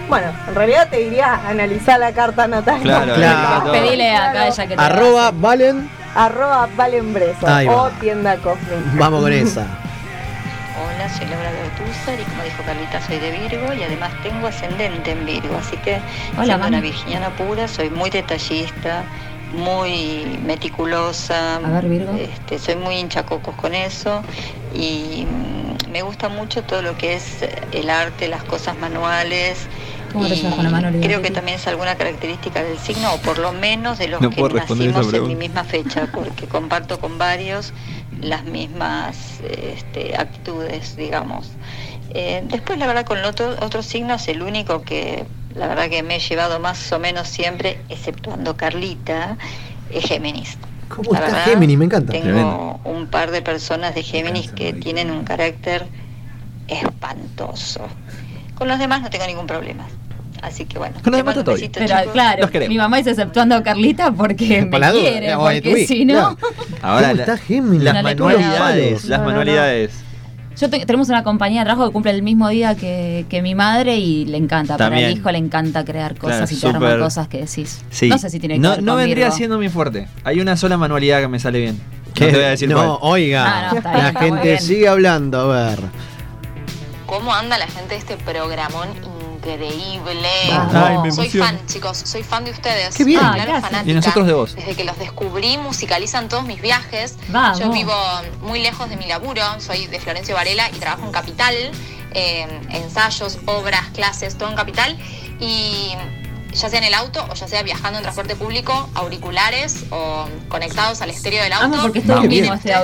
Bueno, 0.09 0.27
en 0.49 0.55
realidad 0.55 0.89
te 0.91 0.97
diría 0.99 1.35
analizar 1.49 1.99
la 2.01 2.13
carta 2.13 2.47
natal. 2.49 2.81
Claro, 2.83 3.15
Claro. 3.15 3.73
Pedile 3.73 4.15
acá 4.17 4.43
a 4.43 4.49
ella 4.49 4.67
que 4.67 4.77
te 4.77 4.83
Arroba 4.83 5.31
Valen. 5.33 5.89
Arroba 6.15 6.69
Valenbreso 6.77 7.47
Ahí 7.47 7.67
va. 7.67 7.83
o 7.83 7.91
tienda 7.91 8.37
Cosmic. 8.37 8.71
Vamos 8.95 9.23
con 9.23 9.33
esa. 9.33 9.67
Hola, 10.81 11.09
soy 11.09 11.27
Laura 11.27 11.51
de 11.53 11.63
Ortúzar 11.65 12.19
y 12.21 12.25
como 12.25 12.43
dijo 12.45 12.63
Carlita, 12.65 13.01
soy 13.07 13.19
de 13.19 13.31
Virgo 13.33 13.73
y 13.73 13.83
además 13.83 14.11
tengo 14.23 14.47
ascendente 14.47 15.11
en 15.13 15.27
Virgo, 15.27 15.57
así 15.59 15.77
que 15.79 15.97
Hola, 16.35 16.45
siendo 16.45 16.59
mami. 16.59 16.69
una 16.69 16.81
virginiana 16.81 17.29
pura, 17.31 17.67
soy 17.69 17.91
muy 17.91 18.11
detallista, 18.11 19.03
muy 19.53 20.39
meticulosa, 20.45 21.57
A 21.57 21.59
ver, 21.69 21.85
Virgo. 21.87 22.13
este, 22.17 22.59
soy 22.59 22.77
muy 22.77 22.95
hinchacocos 22.97 23.55
con 23.57 23.75
eso 23.75 24.23
y 24.75 25.27
mm, 25.29 25.91
me 25.91 26.03
gusta 26.03 26.29
mucho 26.29 26.63
todo 26.63 26.83
lo 26.83 26.97
que 26.97 27.15
es 27.15 27.45
el 27.73 27.91
arte, 27.91 28.29
las 28.29 28.45
cosas 28.45 28.77
manuales. 28.79 29.67
¿Cómo 30.13 30.27
te 30.27 30.35
y 30.35 30.37
llevas 30.39 30.55
con 30.55 30.65
la 30.65 30.71
mano, 30.71 30.89
Olivia? 30.89 31.07
creo 31.07 31.23
que 31.23 31.31
también 31.31 31.57
es 31.59 31.67
alguna 31.67 31.97
característica 31.97 32.63
del 32.63 32.79
signo, 32.79 33.13
o 33.15 33.19
por 33.19 33.39
lo 33.39 33.53
menos 33.53 33.99
de 33.99 34.09
los 34.09 34.21
No 34.21 34.31
que 34.31 34.43
nacimos 34.43 35.13
en 35.13 35.27
mi 35.27 35.37
misma 35.37 35.65
fecha, 35.65 36.09
porque 36.13 36.47
comparto 36.47 36.99
con 37.01 37.19
varios 37.19 37.73
las 38.21 38.45
mismas 38.45 39.41
este, 39.51 40.17
actitudes, 40.17 40.97
digamos. 40.97 41.51
Eh, 42.15 42.43
después, 42.47 42.79
la 42.79 42.87
verdad, 42.87 43.05
con 43.05 43.23
otro- 43.25 43.57
otros 43.61 43.85
signos, 43.87 44.27
el 44.29 44.43
único 44.43 44.83
que 44.83 45.27
la 45.55 45.67
verdad 45.69 45.89
que 45.91 46.03
me 46.03 46.17
he 46.17 46.21
llevado 46.21 46.59
más 46.61 46.91
o 46.93 46.99
menos 46.99 47.29
siempre, 47.29 47.79
exceptuando 47.89 48.57
Carlita, 48.57 49.37
es 49.91 50.05
Géminis. 50.05 50.57
¿Cómo 50.89 51.13
La 51.13 51.19
está 51.19 51.31
verdad, 51.33 51.45
Géminis? 51.53 51.77
Me 51.79 51.85
encanta. 51.85 52.13
Tengo 52.13 52.81
un 52.85 53.09
par 53.09 53.31
de 53.31 53.43
personas 53.43 53.95
de 53.95 54.03
Géminis 54.03 54.51
que 54.53 54.73
tienen 54.73 55.11
un 55.11 55.25
carácter 55.25 55.87
espantoso. 56.67 57.83
Con 58.59 58.69
los 58.69 58.79
demás 58.79 59.01
no 59.03 59.09
tengo 59.11 59.27
ningún 59.27 59.47
problema. 59.47 59.85
Así 60.43 60.67
que 60.67 60.79
bueno. 60.79 60.95
Con 61.03 61.11
los 61.13 61.19
demás 61.19 61.33
está 61.35 61.45
todo 61.45 61.55
besito, 61.57 61.81
Pero 61.81 61.97
chicos. 61.99 62.13
claro, 62.13 62.41
Los 62.43 62.51
queremos. 62.51 62.73
mi 62.73 62.79
mamá 62.79 62.97
dice 62.99 63.11
exceptuando 63.11 63.55
a 63.57 63.63
Carlita 63.63 64.13
porque 64.13 64.61
me 64.63 64.67
Por 64.67 64.81
la 64.81 64.93
duda, 64.93 65.03
quiere, 65.11 65.37
porque 65.37 65.87
si 65.87 66.05
no... 66.05 66.15
claro. 66.15 66.39
Ahora 66.83 67.09
¿Cómo 67.09 67.17
la- 67.17 67.23
está 67.23 67.37
Géminis? 67.39 67.83
las 67.83 68.03
manualidades, 68.05 69.05
las 69.05 69.11
No, 69.11 69.17
no, 69.17 69.19
no. 69.19 69.27
manualidades. 69.31 69.93
Yo 70.57 70.69
te- 70.71 70.85
tenemos 70.87 71.09
una 71.09 71.23
compañía 71.25 71.61
de 71.61 71.67
trabajo 71.67 71.87
que 71.89 71.93
cumple 71.93 72.11
el 72.13 72.23
mismo 72.23 72.49
día 72.49 72.77
que, 72.77 73.27
que 73.29 73.43
mi 73.43 73.55
madre 73.55 73.97
y 73.97 74.25
le 74.27 74.39
encanta. 74.39 74.75
Para 74.77 74.91
También. 74.91 75.11
el 75.11 75.17
hijo 75.19 75.31
le 75.31 75.39
encanta 75.39 75.85
crear 75.85 76.17
cosas 76.17 76.49
Claro, 76.51 76.53
y 76.57 76.61
te 76.81 76.87
arma 76.87 76.99
cosas 77.05 77.29
que 77.29 77.39
decís. 77.39 77.81
Sí. 77.91 78.09
No 78.09 78.19
sé 78.19 78.29
si 78.31 78.41
tiene 78.41 78.57
que 78.57 78.61
no, 78.61 78.71
ver 78.71 78.83
no 78.83 78.93
con 78.93 78.99
vendría 78.99 79.25
Virgo. 79.27 79.37
siendo 79.37 79.59
mi 79.59 79.69
fuerte. 79.69 80.09
Hay 80.25 80.41
una 80.41 80.57
sola 80.57 80.77
manualidad 80.77 81.21
que 81.21 81.29
me 81.29 81.39
sale 81.39 81.61
bien. 81.61 81.81
¿Qué? 82.15 82.25
No 82.27 82.31
te 82.31 82.37
voy 82.39 82.45
a 82.47 82.51
decir 82.51 82.69
No, 82.69 82.75
cuál. 82.77 83.13
oiga. 83.13 83.45
Ah, 83.47 83.71
no, 83.73 83.77
está 83.79 83.91
bien, 83.93 84.03
la 84.03 84.09
está 84.09 84.21
gente 84.21 84.59
sigue 84.61 84.89
hablando, 84.89 85.53
a 85.53 85.67
ver. 85.71 85.79
¿Cómo 87.09 87.33
anda 87.33 87.57
la 87.57 87.67
gente 87.67 87.95
de 87.95 87.97
este 87.97 88.17
programón 88.19 88.91
increíble? 89.39 90.29
Vamos. 90.51 90.75
Ay, 90.75 90.99
me 90.99 91.11
soy 91.11 91.31
fan, 91.31 91.59
chicos, 91.67 91.97
soy 91.97 92.23
fan 92.23 92.45
de 92.45 92.51
ustedes. 92.51 92.95
Qué 92.95 93.05
bien. 93.05 93.21
Ah, 93.23 93.33
gracias. 93.35 93.63
fanática. 93.63 93.91
Y 93.91 93.95
nosotros 93.95 94.27
de 94.27 94.33
vos. 94.35 94.55
Desde 94.55 94.77
que 94.77 94.85
los 94.85 94.99
descubrí, 94.99 95.57
musicalizan 95.57 96.29
todos 96.29 96.45
mis 96.45 96.61
viajes. 96.61 97.17
Vamos. 97.29 97.59
Yo 97.61 97.71
vivo 97.71 97.95
muy 98.43 98.61
lejos 98.61 98.91
de 98.91 98.99
mi 98.99 99.07
laburo, 99.07 99.43
soy 99.59 99.87
de 99.87 99.99
Florencio 99.99 100.35
Varela 100.35 100.69
y 100.69 100.79
trabajo 100.79 101.07
en 101.07 101.13
Capital, 101.13 101.55
eh, 102.13 102.47
ensayos, 102.69 103.39
obras, 103.47 103.87
clases, 103.95 104.37
todo 104.37 104.51
en 104.51 104.57
Capital. 104.57 104.99
Y 105.41 105.95
ya 106.59 106.69
sea 106.69 106.79
en 106.79 106.85
el 106.85 106.95
auto 106.95 107.25
o 107.31 107.35
ya 107.35 107.47
sea 107.47 107.63
viajando 107.63 107.99
en 107.99 108.03
transporte 108.03 108.35
público, 108.35 108.89
auriculares 108.95 109.85
o 109.91 110.27
conectados 110.49 111.01
al 111.03 111.11
estéreo 111.11 111.43
del 111.43 111.53
auto. 111.53 111.67
Amo 111.67 111.83
porque 111.83 112.01
este 112.01 112.13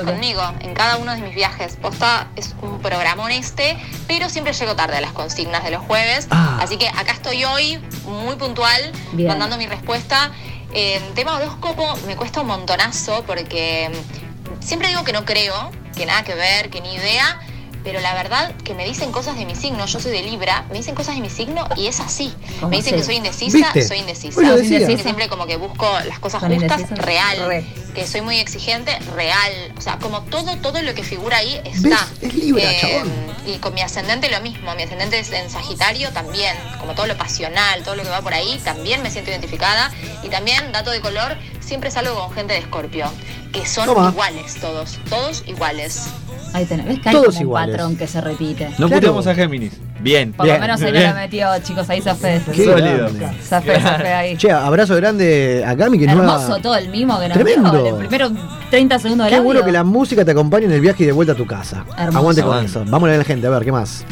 conmigo 0.04 0.42
en 0.60 0.74
cada 0.74 0.96
uno 0.96 1.14
de 1.14 1.20
mis 1.20 1.34
viajes. 1.34 1.76
Posta 1.76 2.28
es 2.36 2.54
un 2.62 2.80
programón 2.80 3.32
este, 3.32 3.76
pero 4.06 4.28
siempre 4.28 4.52
llego 4.52 4.76
tarde 4.76 4.96
a 4.96 5.00
las 5.00 5.12
consignas 5.12 5.64
de 5.64 5.72
los 5.72 5.82
jueves. 5.82 6.28
Ah. 6.30 6.58
Así 6.60 6.76
que 6.76 6.88
acá 6.88 7.12
estoy 7.12 7.44
hoy, 7.44 7.80
muy 8.06 8.36
puntual, 8.36 8.92
Bien. 9.12 9.28
mandando 9.28 9.56
mi 9.56 9.66
respuesta. 9.66 10.30
Eh, 10.72 11.00
tema 11.14 11.36
horóscopo 11.36 11.96
me 12.06 12.16
cuesta 12.16 12.40
un 12.40 12.48
montonazo 12.48 13.22
porque 13.26 13.90
mm, 13.90 14.62
siempre 14.62 14.88
digo 14.88 15.04
que 15.04 15.12
no 15.12 15.24
creo, 15.24 15.70
que 15.96 16.06
nada 16.06 16.22
que 16.22 16.34
ver, 16.34 16.70
que 16.70 16.80
ni 16.80 16.94
idea. 16.94 17.40
Pero 17.84 18.00
la 18.00 18.14
verdad 18.14 18.52
que 18.64 18.72
me 18.74 18.84
dicen 18.86 19.12
cosas 19.12 19.36
de 19.36 19.44
mi 19.44 19.54
signo, 19.54 19.84
yo 19.84 20.00
soy 20.00 20.10
de 20.10 20.22
Libra, 20.22 20.64
me 20.70 20.78
dicen 20.78 20.94
cosas 20.94 21.16
de 21.16 21.20
mi 21.20 21.28
signo 21.28 21.68
y 21.76 21.86
es 21.86 22.00
así. 22.00 22.32
¿Cómo 22.58 22.70
Me 22.70 22.76
dicen 22.78 22.96
que 22.96 23.04
soy 23.04 23.16
indecisa, 23.16 23.58
¿Viste? 23.58 23.86
soy 23.86 23.98
indecisa. 23.98 24.40
Decía. 24.40 24.86
Que 24.86 24.96
siempre 24.98 25.28
como 25.28 25.46
que 25.46 25.56
busco 25.56 25.86
las 26.06 26.18
cosas 26.18 26.40
¿Son 26.40 26.50
justas, 26.54 26.88
real. 26.92 27.46
Re. 27.46 27.66
Que 27.94 28.06
soy 28.06 28.22
muy 28.22 28.38
exigente, 28.38 28.98
real. 29.14 29.52
O 29.76 29.80
sea, 29.82 29.98
como 29.98 30.22
todo, 30.22 30.56
todo 30.56 30.80
lo 30.82 30.94
que 30.94 31.02
figura 31.04 31.36
ahí 31.36 31.60
está. 31.64 31.88
¿Ves? 32.20 32.22
Es 32.22 32.34
Libra, 32.34 32.62
Eh, 32.64 32.78
chabón. 32.80 33.12
Y 33.46 33.58
con 33.58 33.74
mi 33.74 33.82
ascendente 33.82 34.30
lo 34.30 34.40
mismo, 34.40 34.74
mi 34.74 34.82
ascendente 34.84 35.18
es 35.18 35.30
en 35.32 35.50
Sagitario 35.50 36.10
también, 36.12 36.56
como 36.80 36.94
todo 36.94 37.06
lo 37.06 37.18
pasional, 37.18 37.82
todo 37.84 37.96
lo 37.96 38.02
que 38.02 38.08
va 38.08 38.22
por 38.22 38.32
ahí, 38.32 38.58
también 38.64 39.02
me 39.02 39.10
siento 39.10 39.30
identificada. 39.30 39.92
Y 40.22 40.28
también, 40.30 40.72
dato 40.72 40.90
de 40.90 41.02
color, 41.02 41.36
siempre 41.60 41.90
salgo 41.90 42.14
con 42.18 42.32
gente 42.34 42.54
de 42.54 42.60
Escorpio, 42.60 43.12
que 43.52 43.66
son 43.66 43.84
Toma. 43.86 44.08
iguales 44.08 44.54
todos, 44.58 44.98
todos 45.10 45.44
iguales. 45.46 46.06
Ahí 46.54 46.64
tenés. 46.66 46.86
¿Ves 46.86 47.00
que 47.00 47.08
hay 47.08 47.14
Todos 47.16 47.26
como 47.26 47.38
un 47.38 47.42
iguales. 47.42 47.76
patrón 47.76 47.96
que 47.96 48.06
se 48.06 48.20
repite? 48.20 48.68
No 48.78 48.86
Claro. 48.86 48.94
puteamos 48.94 49.26
a 49.26 49.34
Géminis. 49.34 49.72
Bien. 50.00 50.32
Por 50.32 50.46
Bien, 50.46 50.56
lo 50.56 50.60
menos 50.62 50.80
ahí 50.80 50.86
no 50.86 50.92
bien. 50.92 51.04
la 51.04 51.14
metió, 51.14 51.48
chicos, 51.64 51.90
ahí 51.90 52.00
zafé. 52.00 52.40
Qué 52.52 52.64
Sólido. 52.64 52.96
grande. 53.12 53.30
Zafé, 53.42 53.80
zafé 53.80 54.12
ahí. 54.14 54.36
Che, 54.36 54.52
abrazo 54.52 54.94
grande 54.94 55.64
a 55.66 55.76
Cami 55.76 55.98
que 55.98 56.06
no 56.06 56.12
Hermoso 56.12 56.58
todo 56.60 56.76
el 56.76 56.88
mimo 56.90 57.18
que 57.18 57.28
nos 57.28 57.34
Tremendo. 57.36 57.70
dio. 57.72 57.86
El 58.00 58.06
primero 58.06 58.30
30 58.70 58.98
segundos 59.00 59.26
del 59.26 59.34
Qué 59.34 59.40
bueno 59.40 59.60
audio. 59.60 59.66
que 59.66 59.72
la 59.72 59.82
música 59.84 60.24
te 60.24 60.30
acompañe 60.30 60.66
en 60.66 60.72
el 60.72 60.80
viaje 60.80 61.02
y 61.02 61.06
de 61.06 61.12
vuelta 61.12 61.32
a 61.32 61.36
tu 61.36 61.44
casa. 61.46 61.84
Hermoso. 61.98 62.18
Aguante 62.18 62.42
con 62.42 62.50
Aguante. 62.52 62.70
eso. 62.70 62.84
Vamos 62.86 63.08
a 63.10 63.12
la 63.16 63.24
gente, 63.24 63.46
a 63.46 63.50
ver, 63.50 63.64
¿qué 63.64 63.72
más? 63.72 64.04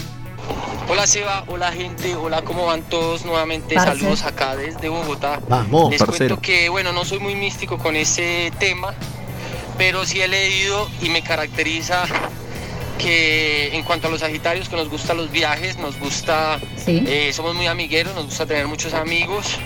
Hola 0.89 1.06
Seba, 1.06 1.44
hola 1.47 1.70
gente, 1.70 2.14
hola, 2.16 2.43
¿cómo 2.43 2.66
van 2.66 2.82
todos? 2.82 3.24
Nuevamente 3.24 3.77
Parce. 3.77 3.98
saludos 4.01 4.24
acá 4.24 4.56
desde 4.56 4.89
Bogotá. 4.89 5.39
Vamos. 5.48 5.90
Les 5.90 6.01
parcero. 6.02 6.35
cuento 6.36 6.43
que, 6.43 6.69
bueno, 6.69 6.93
no 6.93 7.05
soy 7.05 7.19
muy 7.20 7.35
místico 7.36 7.78
con 7.78 7.94
ese 7.97 8.52
tema, 8.59 8.93
pero 9.78 10.05
sí 10.07 10.20
he 10.20 10.28
leído 10.28 10.89
y 11.01 11.09
me 11.09 11.23
caracteriza 11.23 12.05
que 12.99 13.74
en 13.74 13.82
cuanto 13.82 14.07
a 14.07 14.11
los 14.11 14.20
Sagitarios, 14.20 14.69
que 14.69 14.77
nos 14.77 14.89
gustan 14.89 15.16
los 15.16 15.31
viajes, 15.31 15.77
nos 15.78 15.99
gusta, 15.99 16.61
Sí. 16.77 17.03
eh, 17.07 17.32
somos 17.32 17.55
muy 17.55 17.66
amigueros, 17.66 18.15
nos 18.15 18.27
gusta 18.27 18.47
tener 18.47 18.66
muchos 18.69 18.94
amigos 18.94 19.59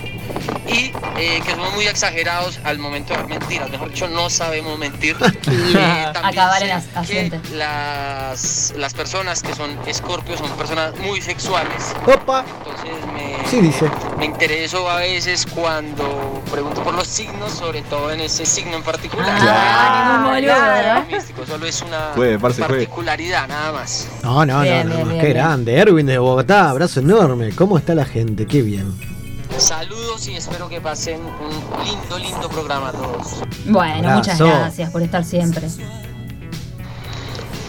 y 0.67 0.91
eh, 1.17 1.41
que 1.45 1.51
somos 1.51 1.73
muy 1.73 1.87
exagerados 1.87 2.59
al 2.63 2.77
momento 2.79 3.13
de 3.13 3.19
dar 3.19 3.27
mentiras. 3.29 3.69
Mejor 3.69 3.89
dicho, 3.89 4.07
no 4.09 4.29
sabemos 4.29 4.77
mentir. 4.77 5.15
Eh, 5.49 6.05
Acabar 6.23 6.61
en 6.63 6.71
accidente. 6.71 7.39
las, 7.55 8.73
las 8.77 8.93
personas 8.93 9.41
que 9.43 9.53
son 9.55 9.71
escorpios 9.87 10.39
son 10.39 10.49
personas 10.51 10.97
muy 10.99 11.21
sexuales. 11.21 11.93
Opa. 12.05 12.43
Entonces 12.59 13.05
me, 13.13 13.37
Sí, 13.49 13.61
dice. 13.61 13.89
me 14.17 14.25
intereso 14.25 14.89
a 14.89 14.97
veces 14.97 15.45
cuando 15.45 16.41
pregunto 16.51 16.83
por 16.83 16.93
los 16.93 17.07
signos, 17.07 17.51
sobre 17.53 17.81
todo 17.83 18.11
en 18.11 18.21
ese 18.21 18.45
signo 18.45 18.75
en 18.77 18.83
particular. 18.83 19.29
Ah, 19.39 20.37
Claro. 20.37 20.73
¿verdad? 20.73 21.07
Místico, 21.07 21.45
solo 21.45 21.65
es 21.65 21.81
una 21.81 22.11
Juegue, 22.15 22.39
parce, 22.39 22.61
juegue. 22.63 22.83
particularidad 22.85 23.47
nada 23.47 23.71
más. 23.71 24.07
No, 24.23 24.45
no, 24.45 24.61
Bien, 24.61 24.87
no, 24.89 24.95
bien, 24.95 24.99
no. 25.05 25.05
bien, 25.13 25.19
Qué 25.21 25.25
bien. 25.27 25.37
grande. 25.37 25.75
Erwin 25.77 26.05
de 26.05 26.17
Bogotá, 26.17 26.69
abrazo 26.69 26.99
enorme. 26.99 27.51
¿Cómo 27.55 27.77
está 27.77 27.95
la 27.95 28.05
gente? 28.05 28.45
Qué 28.45 28.61
bien. 28.61 29.16
Saludos 29.59 30.27
y 30.27 30.35
espero 30.35 30.69
que 30.69 30.79
pasen 30.79 31.19
un 31.19 31.83
lindo, 31.83 32.19
lindo 32.19 32.47
programa 32.47 32.89
a 32.89 32.91
todos. 32.91 33.41
Bueno, 33.65 34.09
muchas 34.11 34.39
gracias 34.39 34.91
por 34.91 35.01
estar 35.01 35.23
siempre. 35.25 35.67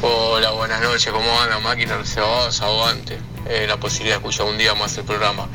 Hola, 0.02 0.50
buenas 0.50 0.82
noches, 0.82 1.10
¿cómo 1.10 1.40
anda? 1.40 1.58
Máquina 1.60 1.96
reservados, 1.96 2.60
aguante. 2.60 3.18
Eh, 3.48 3.64
la 3.66 3.78
posibilidad 3.78 4.16
de 4.16 4.18
escuchar 4.18 4.46
un 4.46 4.58
día 4.58 4.74
más 4.74 4.96
el 4.98 5.04
programa. 5.04 5.48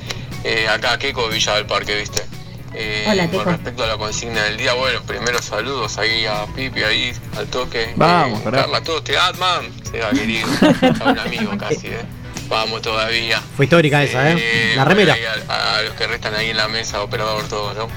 Eh, 0.43 0.67
acá, 0.67 0.97
Keiko, 0.97 1.27
Villa 1.29 1.53
del 1.55 1.67
Parque, 1.67 1.95
¿viste? 1.97 2.25
Eh, 2.73 3.05
Hola, 3.07 3.29
con 3.29 3.45
respecto 3.45 3.83
a 3.83 3.87
la 3.87 3.97
consigna 3.97 4.43
del 4.43 4.57
día, 4.57 4.73
bueno, 4.73 5.01
primero 5.03 5.39
saludos 5.39 5.99
ahí 5.99 6.25
a 6.25 6.47
Pipi, 6.47 6.81
ahí, 6.81 7.13
al 7.37 7.45
toque. 7.47 7.93
Vamos, 7.95 8.41
eh. 8.41 8.49
Carla, 8.51 8.81
todo 8.81 9.03
te 9.03 9.15
Atman, 9.17 9.71
se 9.89 9.99
va 9.99 10.09
querido. 10.09 10.47
a 11.05 11.11
un 11.11 11.19
amigo 11.19 11.51
casi, 11.59 11.87
¿eh? 11.87 12.22
Vamos 12.49 12.81
todavía. 12.81 13.41
Fue 13.55 13.65
histórica 13.65 14.03
esa, 14.03 14.31
¿eh? 14.31 14.73
La 14.75 14.85
remera. 14.85 15.13
bueno, 15.15 15.29
ahí 15.33 15.43
A, 15.49 15.77
a 15.77 15.81
los 15.81 15.93
que 15.95 16.07
restan 16.07 16.35
ahí 16.35 16.49
en 16.51 16.57
la 16.57 16.67
mesa, 16.67 17.01
operador, 17.01 17.47
todos, 17.47 17.75
¿no? 17.75 17.87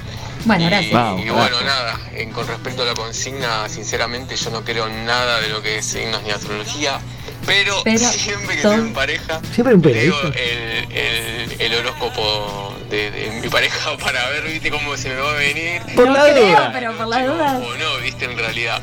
Bueno, 0.44 0.64
Y- 0.64 0.68
gracias. 0.68 0.92
Vamos, 0.92 1.26
y 1.26 1.28
bueno, 1.30 1.60
nada, 1.62 1.98
en- 2.14 2.30
con 2.30 2.46
respecto 2.46 2.82
a 2.82 2.86
la 2.86 2.94
consigna, 2.94 3.68
sinceramente 3.68 4.36
yo 4.36 4.50
no 4.50 4.64
creo 4.64 4.88
nada 4.88 5.40
de 5.40 5.48
lo 5.48 5.60
que 5.60 5.78
es 5.78 5.86
signos 5.86 6.22
ni 6.22 6.30
astrología, 6.30 7.00
pero, 7.44 7.80
Pero 7.84 7.98
siempre 7.98 8.48
que 8.54 8.62
estoy 8.62 8.74
en 8.76 8.92
pareja, 8.92 9.40
Siempre 9.52 9.74
un 9.74 9.82
leo 9.82 10.14
el, 10.32 10.92
el- 10.96 11.56
el 11.60 11.74
horóscopo 11.74 12.76
de, 12.88 13.10
de 13.10 13.30
mi 13.42 13.48
pareja 13.48 13.96
para 14.00 14.28
ver, 14.30 14.44
viste, 14.44 14.70
cómo 14.70 14.96
se 14.96 15.08
me 15.08 15.16
va 15.16 15.30
a 15.32 15.34
venir. 15.34 15.82
Por 15.96 16.08
la 16.10 16.22
creo, 16.30 16.46
duda. 16.46 16.70
pero 16.72 16.96
por 16.96 17.08
la 17.08 17.26
duda. 17.26 17.58
O 17.58 17.74
no, 17.76 17.96
viste, 18.02 18.26
en 18.26 18.38
realidad. 18.38 18.80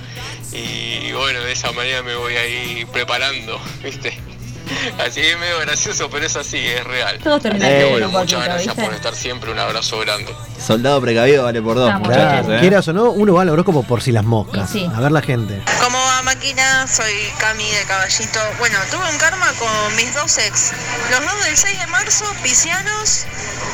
Y 0.51 1.11
bueno, 1.13 1.39
de 1.39 1.51
esa 1.53 1.71
manera 1.71 2.03
me 2.03 2.15
voy 2.15 2.35
a 2.35 2.45
ir 2.45 2.85
preparando, 2.87 3.59
viste. 3.83 4.19
Así 4.99 5.21
es 5.21 5.37
medio 5.39 5.59
gracioso, 5.59 6.09
pero 6.09 6.25
es 6.25 6.35
así, 6.35 6.57
es 6.57 6.83
real. 6.83 7.19
Todos 7.23 7.41
terminan 7.41 7.69
Eh, 7.71 7.75
Así 7.75 7.77
que 7.77 7.83
con 7.83 7.91
bueno, 7.91 8.19
muchas 8.19 8.43
gracias 8.45 8.75
por 8.75 8.93
estar 8.93 9.15
siempre, 9.15 9.51
un 9.51 9.59
abrazo 9.59 9.99
grande. 9.99 10.33
Soldado 10.65 11.01
precavido 11.01 11.43
vale 11.43 11.61
por 11.61 11.75
dos, 11.75 11.87
Estamos 11.87 12.07
muchachos. 12.07 12.45
Claro, 12.45 12.55
¿eh? 12.55 12.59
quieras 12.61 12.87
o 12.87 12.93
no, 12.93 13.11
uno 13.11 13.33
va 13.33 13.41
al 13.41 13.49
horóscopo 13.49 13.83
por 13.83 14.01
si 14.01 14.11
las 14.13 14.23
moscas. 14.23 14.69
Sí. 14.69 14.89
A 14.95 15.01
ver 15.01 15.11
la 15.11 15.21
gente. 15.21 15.61
¿Cómo 15.81 15.97
va 15.97 16.21
máquina? 16.23 16.87
Soy 16.87 17.13
Cami 17.37 17.69
de 17.69 17.83
Caballito. 17.83 18.39
Bueno, 18.59 18.77
tuve 18.89 19.09
un 19.11 19.17
karma 19.17 19.47
con 19.59 19.95
mis 19.97 20.13
dos 20.15 20.37
ex. 20.37 20.71
Los 21.11 21.19
dos 21.19 21.45
del 21.45 21.57
6 21.57 21.79
de 21.79 21.87
marzo, 21.87 22.25
piscianos. 22.41 23.25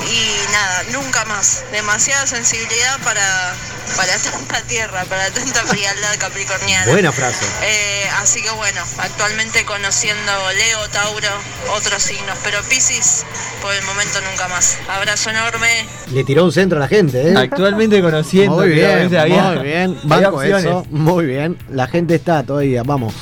Y 0.10 0.52
nada, 0.52 0.84
nunca 0.92 1.26
más. 1.26 1.64
Demasiada 1.72 2.26
sensibilidad 2.26 3.00
para, 3.04 3.54
para 3.96 4.18
tanta 4.32 4.62
tierra, 4.64 5.06
para 5.06 5.30
tanta 5.30 5.64
frialdad 5.66 6.18
capricorniana. 6.18 6.92
Buena 6.92 7.12
frase. 7.12 7.46
Eh, 7.62 8.10
así 8.18 8.42
que 8.42 8.50
bueno, 8.52 8.82
actualmente 8.98 9.64
conociendo 9.66 10.32
Leo, 10.54 10.90
Tauro, 10.90 11.28
otros 11.76 12.02
signos. 12.02 12.38
Pero 12.44 12.64
Piscis, 12.64 13.26
por 13.62 13.74
el 13.76 13.84
momento 13.84 14.20
nunca 14.22 14.48
más. 14.48 14.80
Abrazo 14.90 15.30
enorme. 15.30 15.86
Le 16.12 16.24
tiró 16.24 16.46
un 16.46 16.52
centro 16.52 16.79
a 16.80 16.84
la 16.84 16.88
gente, 16.88 17.30
¿eh? 17.30 17.34
Actualmente 17.38 18.02
conociendo 18.02 18.58
Muy 18.58 18.70
bien, 18.70 19.16
había- 19.16 19.52
muy 19.54 19.64
bien. 19.64 19.98
Banco 20.04 20.42
eso. 20.42 20.86
Muy 20.90 21.26
bien. 21.26 21.58
La 21.70 21.88
gente 21.88 22.16
está 22.16 22.44
todavía. 22.44 22.84
Vamos. 22.84 23.14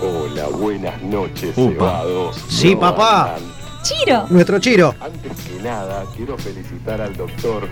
Hola, 0.00 0.46
buenas 0.48 1.00
noches, 1.02 1.52
Upa. 1.56 1.72
cebados. 1.72 2.36
Sí, 2.48 2.74
No 2.74 2.80
papá. 2.80 3.34
andan. 3.36 3.56
Chiro. 3.82 4.26
Nuestro 4.30 4.58
Chiro. 4.58 4.94
Antes 5.00 5.32
que 5.46 5.62
nada, 5.62 6.04
quiero 6.16 6.36
felicitar 6.36 7.00
al 7.00 7.16
doctor. 7.16 7.68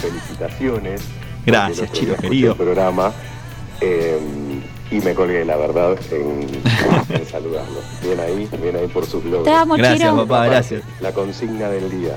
Felicitaciones. 0.00 1.02
Gracias, 1.46 1.92
Chiro, 1.92 2.16
querido. 2.16 2.52
el 2.52 2.56
programa 2.58 3.12
eh, 3.80 4.18
y 4.90 4.96
me 4.96 5.14
colgué, 5.14 5.44
la 5.44 5.56
verdad, 5.56 5.96
en, 6.10 6.48
en 7.14 7.26
saludarlo. 7.26 7.78
Bien 8.02 8.18
ahí, 8.20 8.48
bien 8.60 8.76
ahí 8.76 8.86
por 8.88 9.06
sus 9.06 9.24
logros. 9.24 9.44
Te 9.44 9.52
amo, 9.52 9.74
Gracias, 9.76 10.00
Chiro. 10.10 10.26
papá, 10.26 10.46
gracias. 10.46 10.82
La 11.00 11.12
consigna 11.12 11.68
del 11.68 11.90
día. 11.90 12.16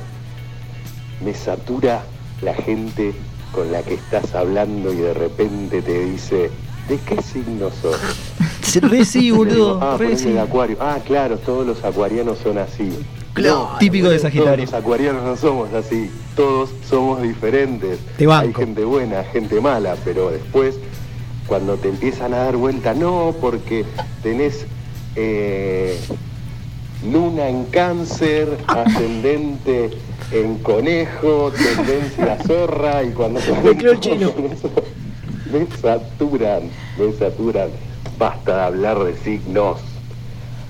Me 1.24 1.34
satura 1.34 2.02
la 2.42 2.54
gente 2.54 3.14
con 3.52 3.72
la 3.72 3.82
que 3.82 3.96
estás 3.96 4.34
hablando 4.36 4.94
y 4.94 4.98
de 4.98 5.14
repente 5.14 5.82
te 5.82 6.06
dice, 6.06 6.50
¿de 6.88 6.98
qué 6.98 7.22
signo 7.22 7.70
sos? 7.82 8.00
Re 8.82 9.04
sí, 9.04 9.32
boludo. 9.32 9.80
Ah, 9.82 9.98
re 9.98 10.16
sí. 10.16 10.38
acuario. 10.38 10.78
Ah, 10.80 11.00
claro, 11.04 11.38
todos 11.40 11.66
los 11.66 11.84
acuarianos 11.84 12.38
son 12.38 12.60
así. 12.60 12.92
Claro, 13.34 13.72
típico 13.80 14.10
de 14.10 14.18
todos 14.18 14.32
Sagitario. 14.34 14.66
los 14.66 14.74
acuarianos 14.74 15.24
no 15.24 15.36
somos 15.36 15.74
así. 15.74 16.12
Todos 16.36 16.70
somos 16.88 17.22
diferentes. 17.24 17.98
Te. 18.18 18.32
Hay 18.32 18.54
gente 18.54 18.84
buena, 18.84 19.24
gente 19.24 19.60
mala, 19.60 19.96
pero 20.06 20.30
después, 20.30 20.76
cuando 21.48 21.78
te 21.78 21.90
empiezan 21.90 22.34
a 22.36 22.38
dar 22.38 22.58
vuelta, 22.58 22.94
no, 22.94 23.34
porque 23.42 23.86
tenés 24.22 24.66
eh, 25.16 25.98
luna 27.12 27.50
en 27.50 27.64
cáncer, 27.66 28.56
ascendente 28.68 29.90
en 30.32 30.58
conejo, 30.60 31.52
tendencia 31.52 32.34
a 32.34 32.44
zorra, 32.44 33.04
y 33.04 33.10
cuando 33.12 33.40
se 33.40 33.52
Me 33.54 33.76
creo 33.76 33.94
el 33.94 34.00
chino. 34.00 34.32
me 35.52 35.68
saturan, 35.82 36.64
me 36.98 37.14
saturan. 37.14 37.70
Basta 38.18 38.56
de 38.56 38.62
hablar 38.64 39.00
de 39.04 39.16
signos. 39.18 39.80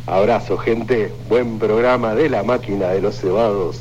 Abrazo, 0.07 0.57
gente. 0.57 1.11
Buen 1.27 1.60
programa 1.60 2.15
de 2.15 2.30
la 2.30 2.44
máquina 2.44 2.88
de 2.90 3.02
los 3.02 3.15
cebados. 3.19 3.77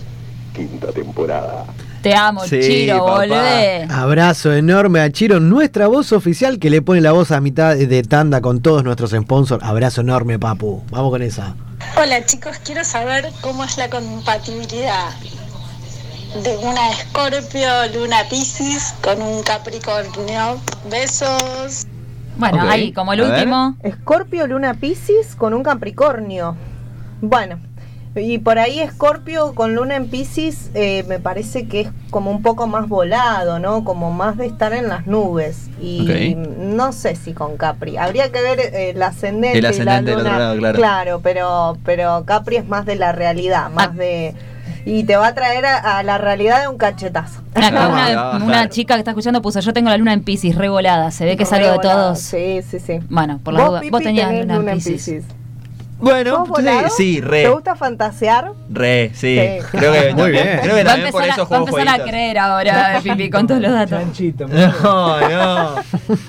Quinta 0.54 0.88
temporada. 0.88 1.64
Te 2.02 2.14
amo, 2.14 2.44
Sí, 2.44 2.60
Chiro, 2.60 3.00
volvé. 3.02 3.86
Abrazo 3.90 4.52
enorme 4.52 5.00
a 5.00 5.10
Chiro, 5.10 5.40
nuestra 5.40 5.88
voz 5.88 6.12
oficial 6.12 6.58
que 6.58 6.70
le 6.70 6.80
pone 6.80 7.00
la 7.00 7.12
voz 7.12 7.32
a 7.32 7.40
mitad 7.40 7.76
de 7.76 8.02
tanda 8.02 8.40
con 8.40 8.60
todos 8.62 8.84
nuestros 8.84 9.10
sponsors. 9.10 9.64
Abrazo 9.64 10.02
enorme, 10.02 10.38
papu. 10.38 10.82
Vamos 10.90 11.10
con 11.10 11.22
esa. 11.22 11.56
Hola 12.00 12.24
chicos, 12.24 12.58
quiero 12.64 12.84
saber 12.84 13.28
cómo 13.40 13.64
es 13.64 13.76
la 13.78 13.88
compatibilidad 13.88 15.10
de 16.42 16.56
una 16.58 16.90
Escorpio, 16.90 17.68
Luna 17.94 18.18
Piscis 18.28 18.94
con 19.02 19.20
un 19.22 19.42
Capricornio. 19.42 20.58
Besos. 20.90 21.86
Bueno, 22.36 22.62
ahí, 22.68 22.92
como 22.92 23.12
el 23.12 23.20
a 23.20 23.24
último. 23.24 23.76
Escorpio, 23.82 24.46
Luna 24.46 24.74
Piscis 24.74 25.34
con 25.34 25.54
un 25.54 25.62
Capricornio. 25.62 26.54
Bueno, 27.20 27.58
y 28.14 28.38
por 28.38 28.58
ahí 28.58 28.78
Escorpio 28.80 29.54
con 29.54 29.74
Luna 29.74 29.96
en 29.96 30.08
Piscis 30.08 30.70
eh, 30.74 31.04
me 31.08 31.18
parece 31.18 31.66
que 31.66 31.80
es 31.82 31.88
como 32.10 32.30
un 32.30 32.42
poco 32.42 32.66
más 32.68 32.88
volado, 32.88 33.58
¿no? 33.58 33.82
Como 33.84 34.12
más 34.12 34.36
de 34.36 34.46
estar 34.46 34.72
en 34.72 34.88
las 34.88 35.06
nubes. 35.06 35.68
Y 35.80 36.34
no 36.36 36.92
sé 36.92 37.16
si 37.16 37.32
con 37.32 37.56
Capri. 37.56 37.96
Habría 37.96 38.30
que 38.30 38.40
ver 38.40 38.60
eh, 38.60 38.90
el 38.90 39.02
ascendente. 39.02 39.58
El 39.58 39.58
y 39.58 39.62
la 39.62 39.68
ascendente 39.70 40.10
del 40.12 40.20
otro 40.20 40.32
luna. 40.32 40.38
lado, 40.54 40.72
claro. 40.74 41.20
pero, 41.22 41.76
pero 41.84 42.24
Capri 42.24 42.56
es 42.56 42.68
más 42.68 42.86
de 42.86 42.96
la 42.96 43.12
realidad, 43.12 43.70
más 43.70 43.88
Ah. 43.88 43.92
de... 43.96 44.34
Y 44.84 45.04
te 45.04 45.16
va 45.16 45.28
a 45.28 45.34
traer 45.34 45.66
a, 45.66 45.98
a 45.98 46.02
la 46.02 46.18
realidad 46.18 46.62
de 46.62 46.68
un 46.68 46.78
cachetazo. 46.78 47.40
Acá 47.54 47.70
Ah, 47.72 48.32
una, 48.36 48.44
una 48.44 48.68
chica 48.68 48.94
que 48.94 49.00
está 49.00 49.10
escuchando 49.12 49.42
puso, 49.42 49.60
yo 49.60 49.72
tengo 49.72 49.90
la 49.90 49.96
luna 49.96 50.12
en 50.12 50.22
Pisces, 50.22 50.54
revolada. 50.54 51.10
Se 51.10 51.24
ve 51.24 51.36
que 51.36 51.42
es 51.42 51.52
algo 51.52 51.72
de 51.72 51.78
todos. 51.78 52.18
Sí, 52.18 52.60
sí, 52.68 52.78
sí. 52.80 53.00
Bueno, 53.08 53.38
por 53.42 53.54
la 53.54 53.60
¿Vos, 53.60 53.68
duda. 53.70 53.80
Pipi, 53.80 53.90
Vos 53.90 54.02
tenías 54.02 54.28
tenés 54.30 54.46
luna, 54.56 54.72
en 54.72 54.78
Pisces. 54.78 55.24
Bueno, 56.00 56.46
sí, 56.56 56.62
sí, 56.96 57.20
¿Te 57.20 57.26
re. 57.26 57.48
gusta 57.50 57.74
fantasear? 57.74 58.52
Re, 58.70 59.10
sí. 59.14 59.36
Sí. 59.36 59.66
Creo 59.72 59.92
que 59.92 60.14
Muy 60.16 60.30
bien. 60.30 60.60
Creo 60.62 60.76
que 60.76 60.84
Va 60.84 60.90
también 60.92 61.10
por 61.12 61.24
eso 61.24 61.32
a, 61.32 61.36
va 61.36 61.42
a, 61.42 61.46
juego 61.46 61.68
empezar 61.68 62.00
a 62.00 62.04
creer 62.04 62.38
ahora, 62.38 63.00
Pipi, 63.02 63.30
con 63.30 63.46
todos 63.46 63.60
los 63.60 63.72
datos. 63.72 63.98
Chanchito. 63.98 64.46
No, 64.46 65.20
no. 65.28 65.74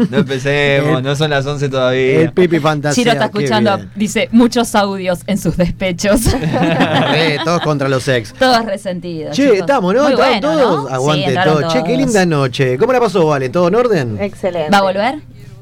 No 0.09 0.17
empecemos, 0.17 1.03
no 1.03 1.15
son 1.15 1.29
las 1.29 1.45
11 1.45 1.69
todavía. 1.69 2.21
El 2.21 2.33
Pipi 2.33 2.59
Fantasía. 2.59 3.03
Chiro 3.03 3.13
está 3.13 3.25
escuchando, 3.25 3.79
dice, 3.95 4.27
muchos 4.31 4.73
audios 4.73 5.19
en 5.27 5.37
sus 5.37 5.55
despechos. 5.55 6.21
Re, 7.11 7.37
todos 7.43 7.61
contra 7.61 7.87
los 7.87 8.07
ex. 8.07 8.33
todos 8.33 8.65
resentidos. 8.65 9.35
Che, 9.35 9.43
chicos. 9.43 9.59
estamos, 9.59 9.93
¿no? 9.93 10.03
Muy 10.03 10.11
¿Entraron 10.13 10.41
bueno, 10.41 10.57
todos? 10.57 10.83
¿no? 10.83 10.87
Sí, 10.87 10.93
Aguante 10.93 11.25
entraron 11.25 11.61
todo. 11.61 11.71
Che, 11.71 11.83
qué 11.83 11.97
linda 11.97 12.25
noche. 12.25 12.77
¿Cómo 12.77 12.93
la 12.93 12.99
pasó, 12.99 13.25
Vale? 13.27 13.49
¿Todo 13.49 13.67
en 13.67 13.75
orden? 13.75 14.17
Excelente. 14.19 14.71
¿Va 14.71 14.79
a 14.79 14.81
volver? 14.81 15.19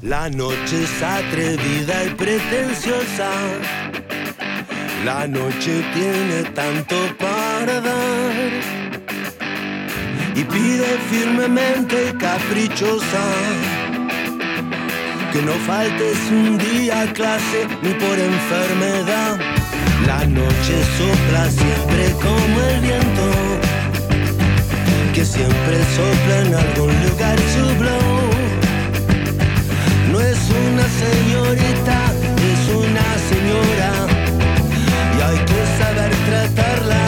La 0.00 0.30
noche 0.30 0.84
es 0.84 1.02
atrevida 1.02 2.06
y 2.06 2.14
pretenciosa. 2.14 3.30
La 5.04 5.28
noche 5.28 5.84
tiene 5.92 6.44
tanto 6.54 6.96
para 7.18 7.82
dar. 7.82 8.32
Y 10.34 10.44
pide 10.44 10.96
firmemente 11.10 12.08
y 12.08 12.12
caprichosa. 12.16 13.22
Que 15.32 15.42
no 15.42 15.52
faltes 15.66 16.16
un 16.30 16.56
día 16.56 17.02
a 17.02 17.12
clase 17.12 17.66
ni 17.82 17.92
por 17.94 18.18
enfermedad. 18.18 19.38
La 20.06 20.24
noche 20.24 20.74
sopla 20.96 21.50
siempre 21.50 22.12
como 22.22 22.60
el 22.70 22.80
viento. 22.80 23.26
Que 25.12 25.24
siempre 25.24 25.76
sopla 25.96 26.40
en 26.46 26.54
algún 26.54 26.92
lugar 27.06 27.36
su 27.54 27.66
blow. 27.78 28.28
No 30.12 30.20
es 30.20 30.38
una 30.66 30.86
señorita, 31.04 31.98
es 32.52 32.62
una 32.74 33.08
señora. 33.30 33.92
Y 35.16 35.20
hay 35.20 35.38
que 35.44 35.60
saber 35.78 36.10
tratarla 36.28 37.07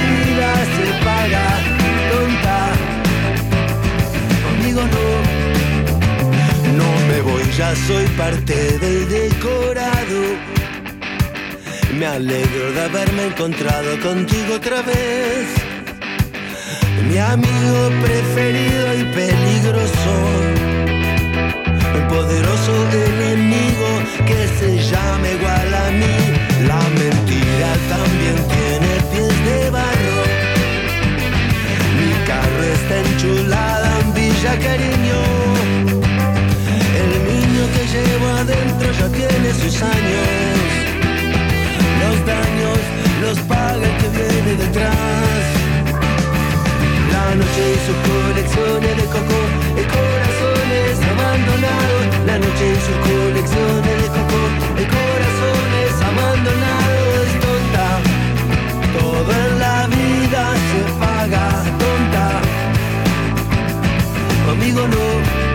soy 7.87 8.05
parte 8.17 8.55
del 8.79 9.07
decorado. 9.07 10.21
Me 11.97 12.07
alegro 12.07 12.71
de 12.71 12.81
haberme 12.81 13.27
encontrado 13.27 13.99
contigo 13.99 14.55
otra 14.55 14.81
vez. 14.81 15.47
Mi 17.07 17.17
amigo 17.17 17.79
preferido 18.01 18.87
y 18.99 19.03
peligroso. 19.13 20.13
El 21.95 22.07
poderoso 22.07 22.73
enemigo 22.91 23.89
que 24.25 24.47
se 24.59 24.77
llama 24.89 25.29
igual 25.29 25.73
a 25.85 25.91
mí. 25.91 26.17
La 26.67 26.81
mentira 27.01 27.71
también 27.93 28.37
tiene 28.55 28.91
pies 29.11 29.45
de 29.45 29.69
barro. 29.69 30.21
Mi 31.99 32.11
carro 32.25 32.63
está 32.77 32.95
enchulada 33.07 33.99
en 33.99 34.13
Villa 34.13 34.57
Cariño 34.57 35.60
llevo 37.91 38.27
adentro 38.41 38.91
ya 38.99 39.07
tiene 39.09 39.53
sus 39.53 39.81
años. 39.81 40.27
Los 42.01 42.17
daños 42.25 42.79
los 43.21 43.37
paga 43.49 43.83
el 43.89 43.95
que 43.99 44.07
viene 44.17 44.51
detrás. 44.63 45.43
La 47.13 47.35
noche 47.35 47.61
y 47.75 47.79
sus 47.85 47.97
colecciones 48.09 48.93
de 48.99 49.05
coco 49.15 49.39
y 49.81 49.83
corazones 49.95 50.93
abandonados. 51.13 52.03
La 52.25 52.35
noche 52.39 52.65
y 52.75 52.79
sus 52.87 52.97
colecciones 53.09 53.95
de 54.03 54.07
coco 54.17 54.41
y 54.81 54.85
corazones 54.95 55.91
abandonados. 56.11 57.27
Tonta, 57.43 57.87
todo 58.97 59.31
en 59.43 59.59
la 59.59 59.77
vida 59.87 60.43
se 60.69 60.81
paga. 61.01 61.45
Tonta, 61.81 62.25
conmigo 64.45 64.87
no 64.87 65.50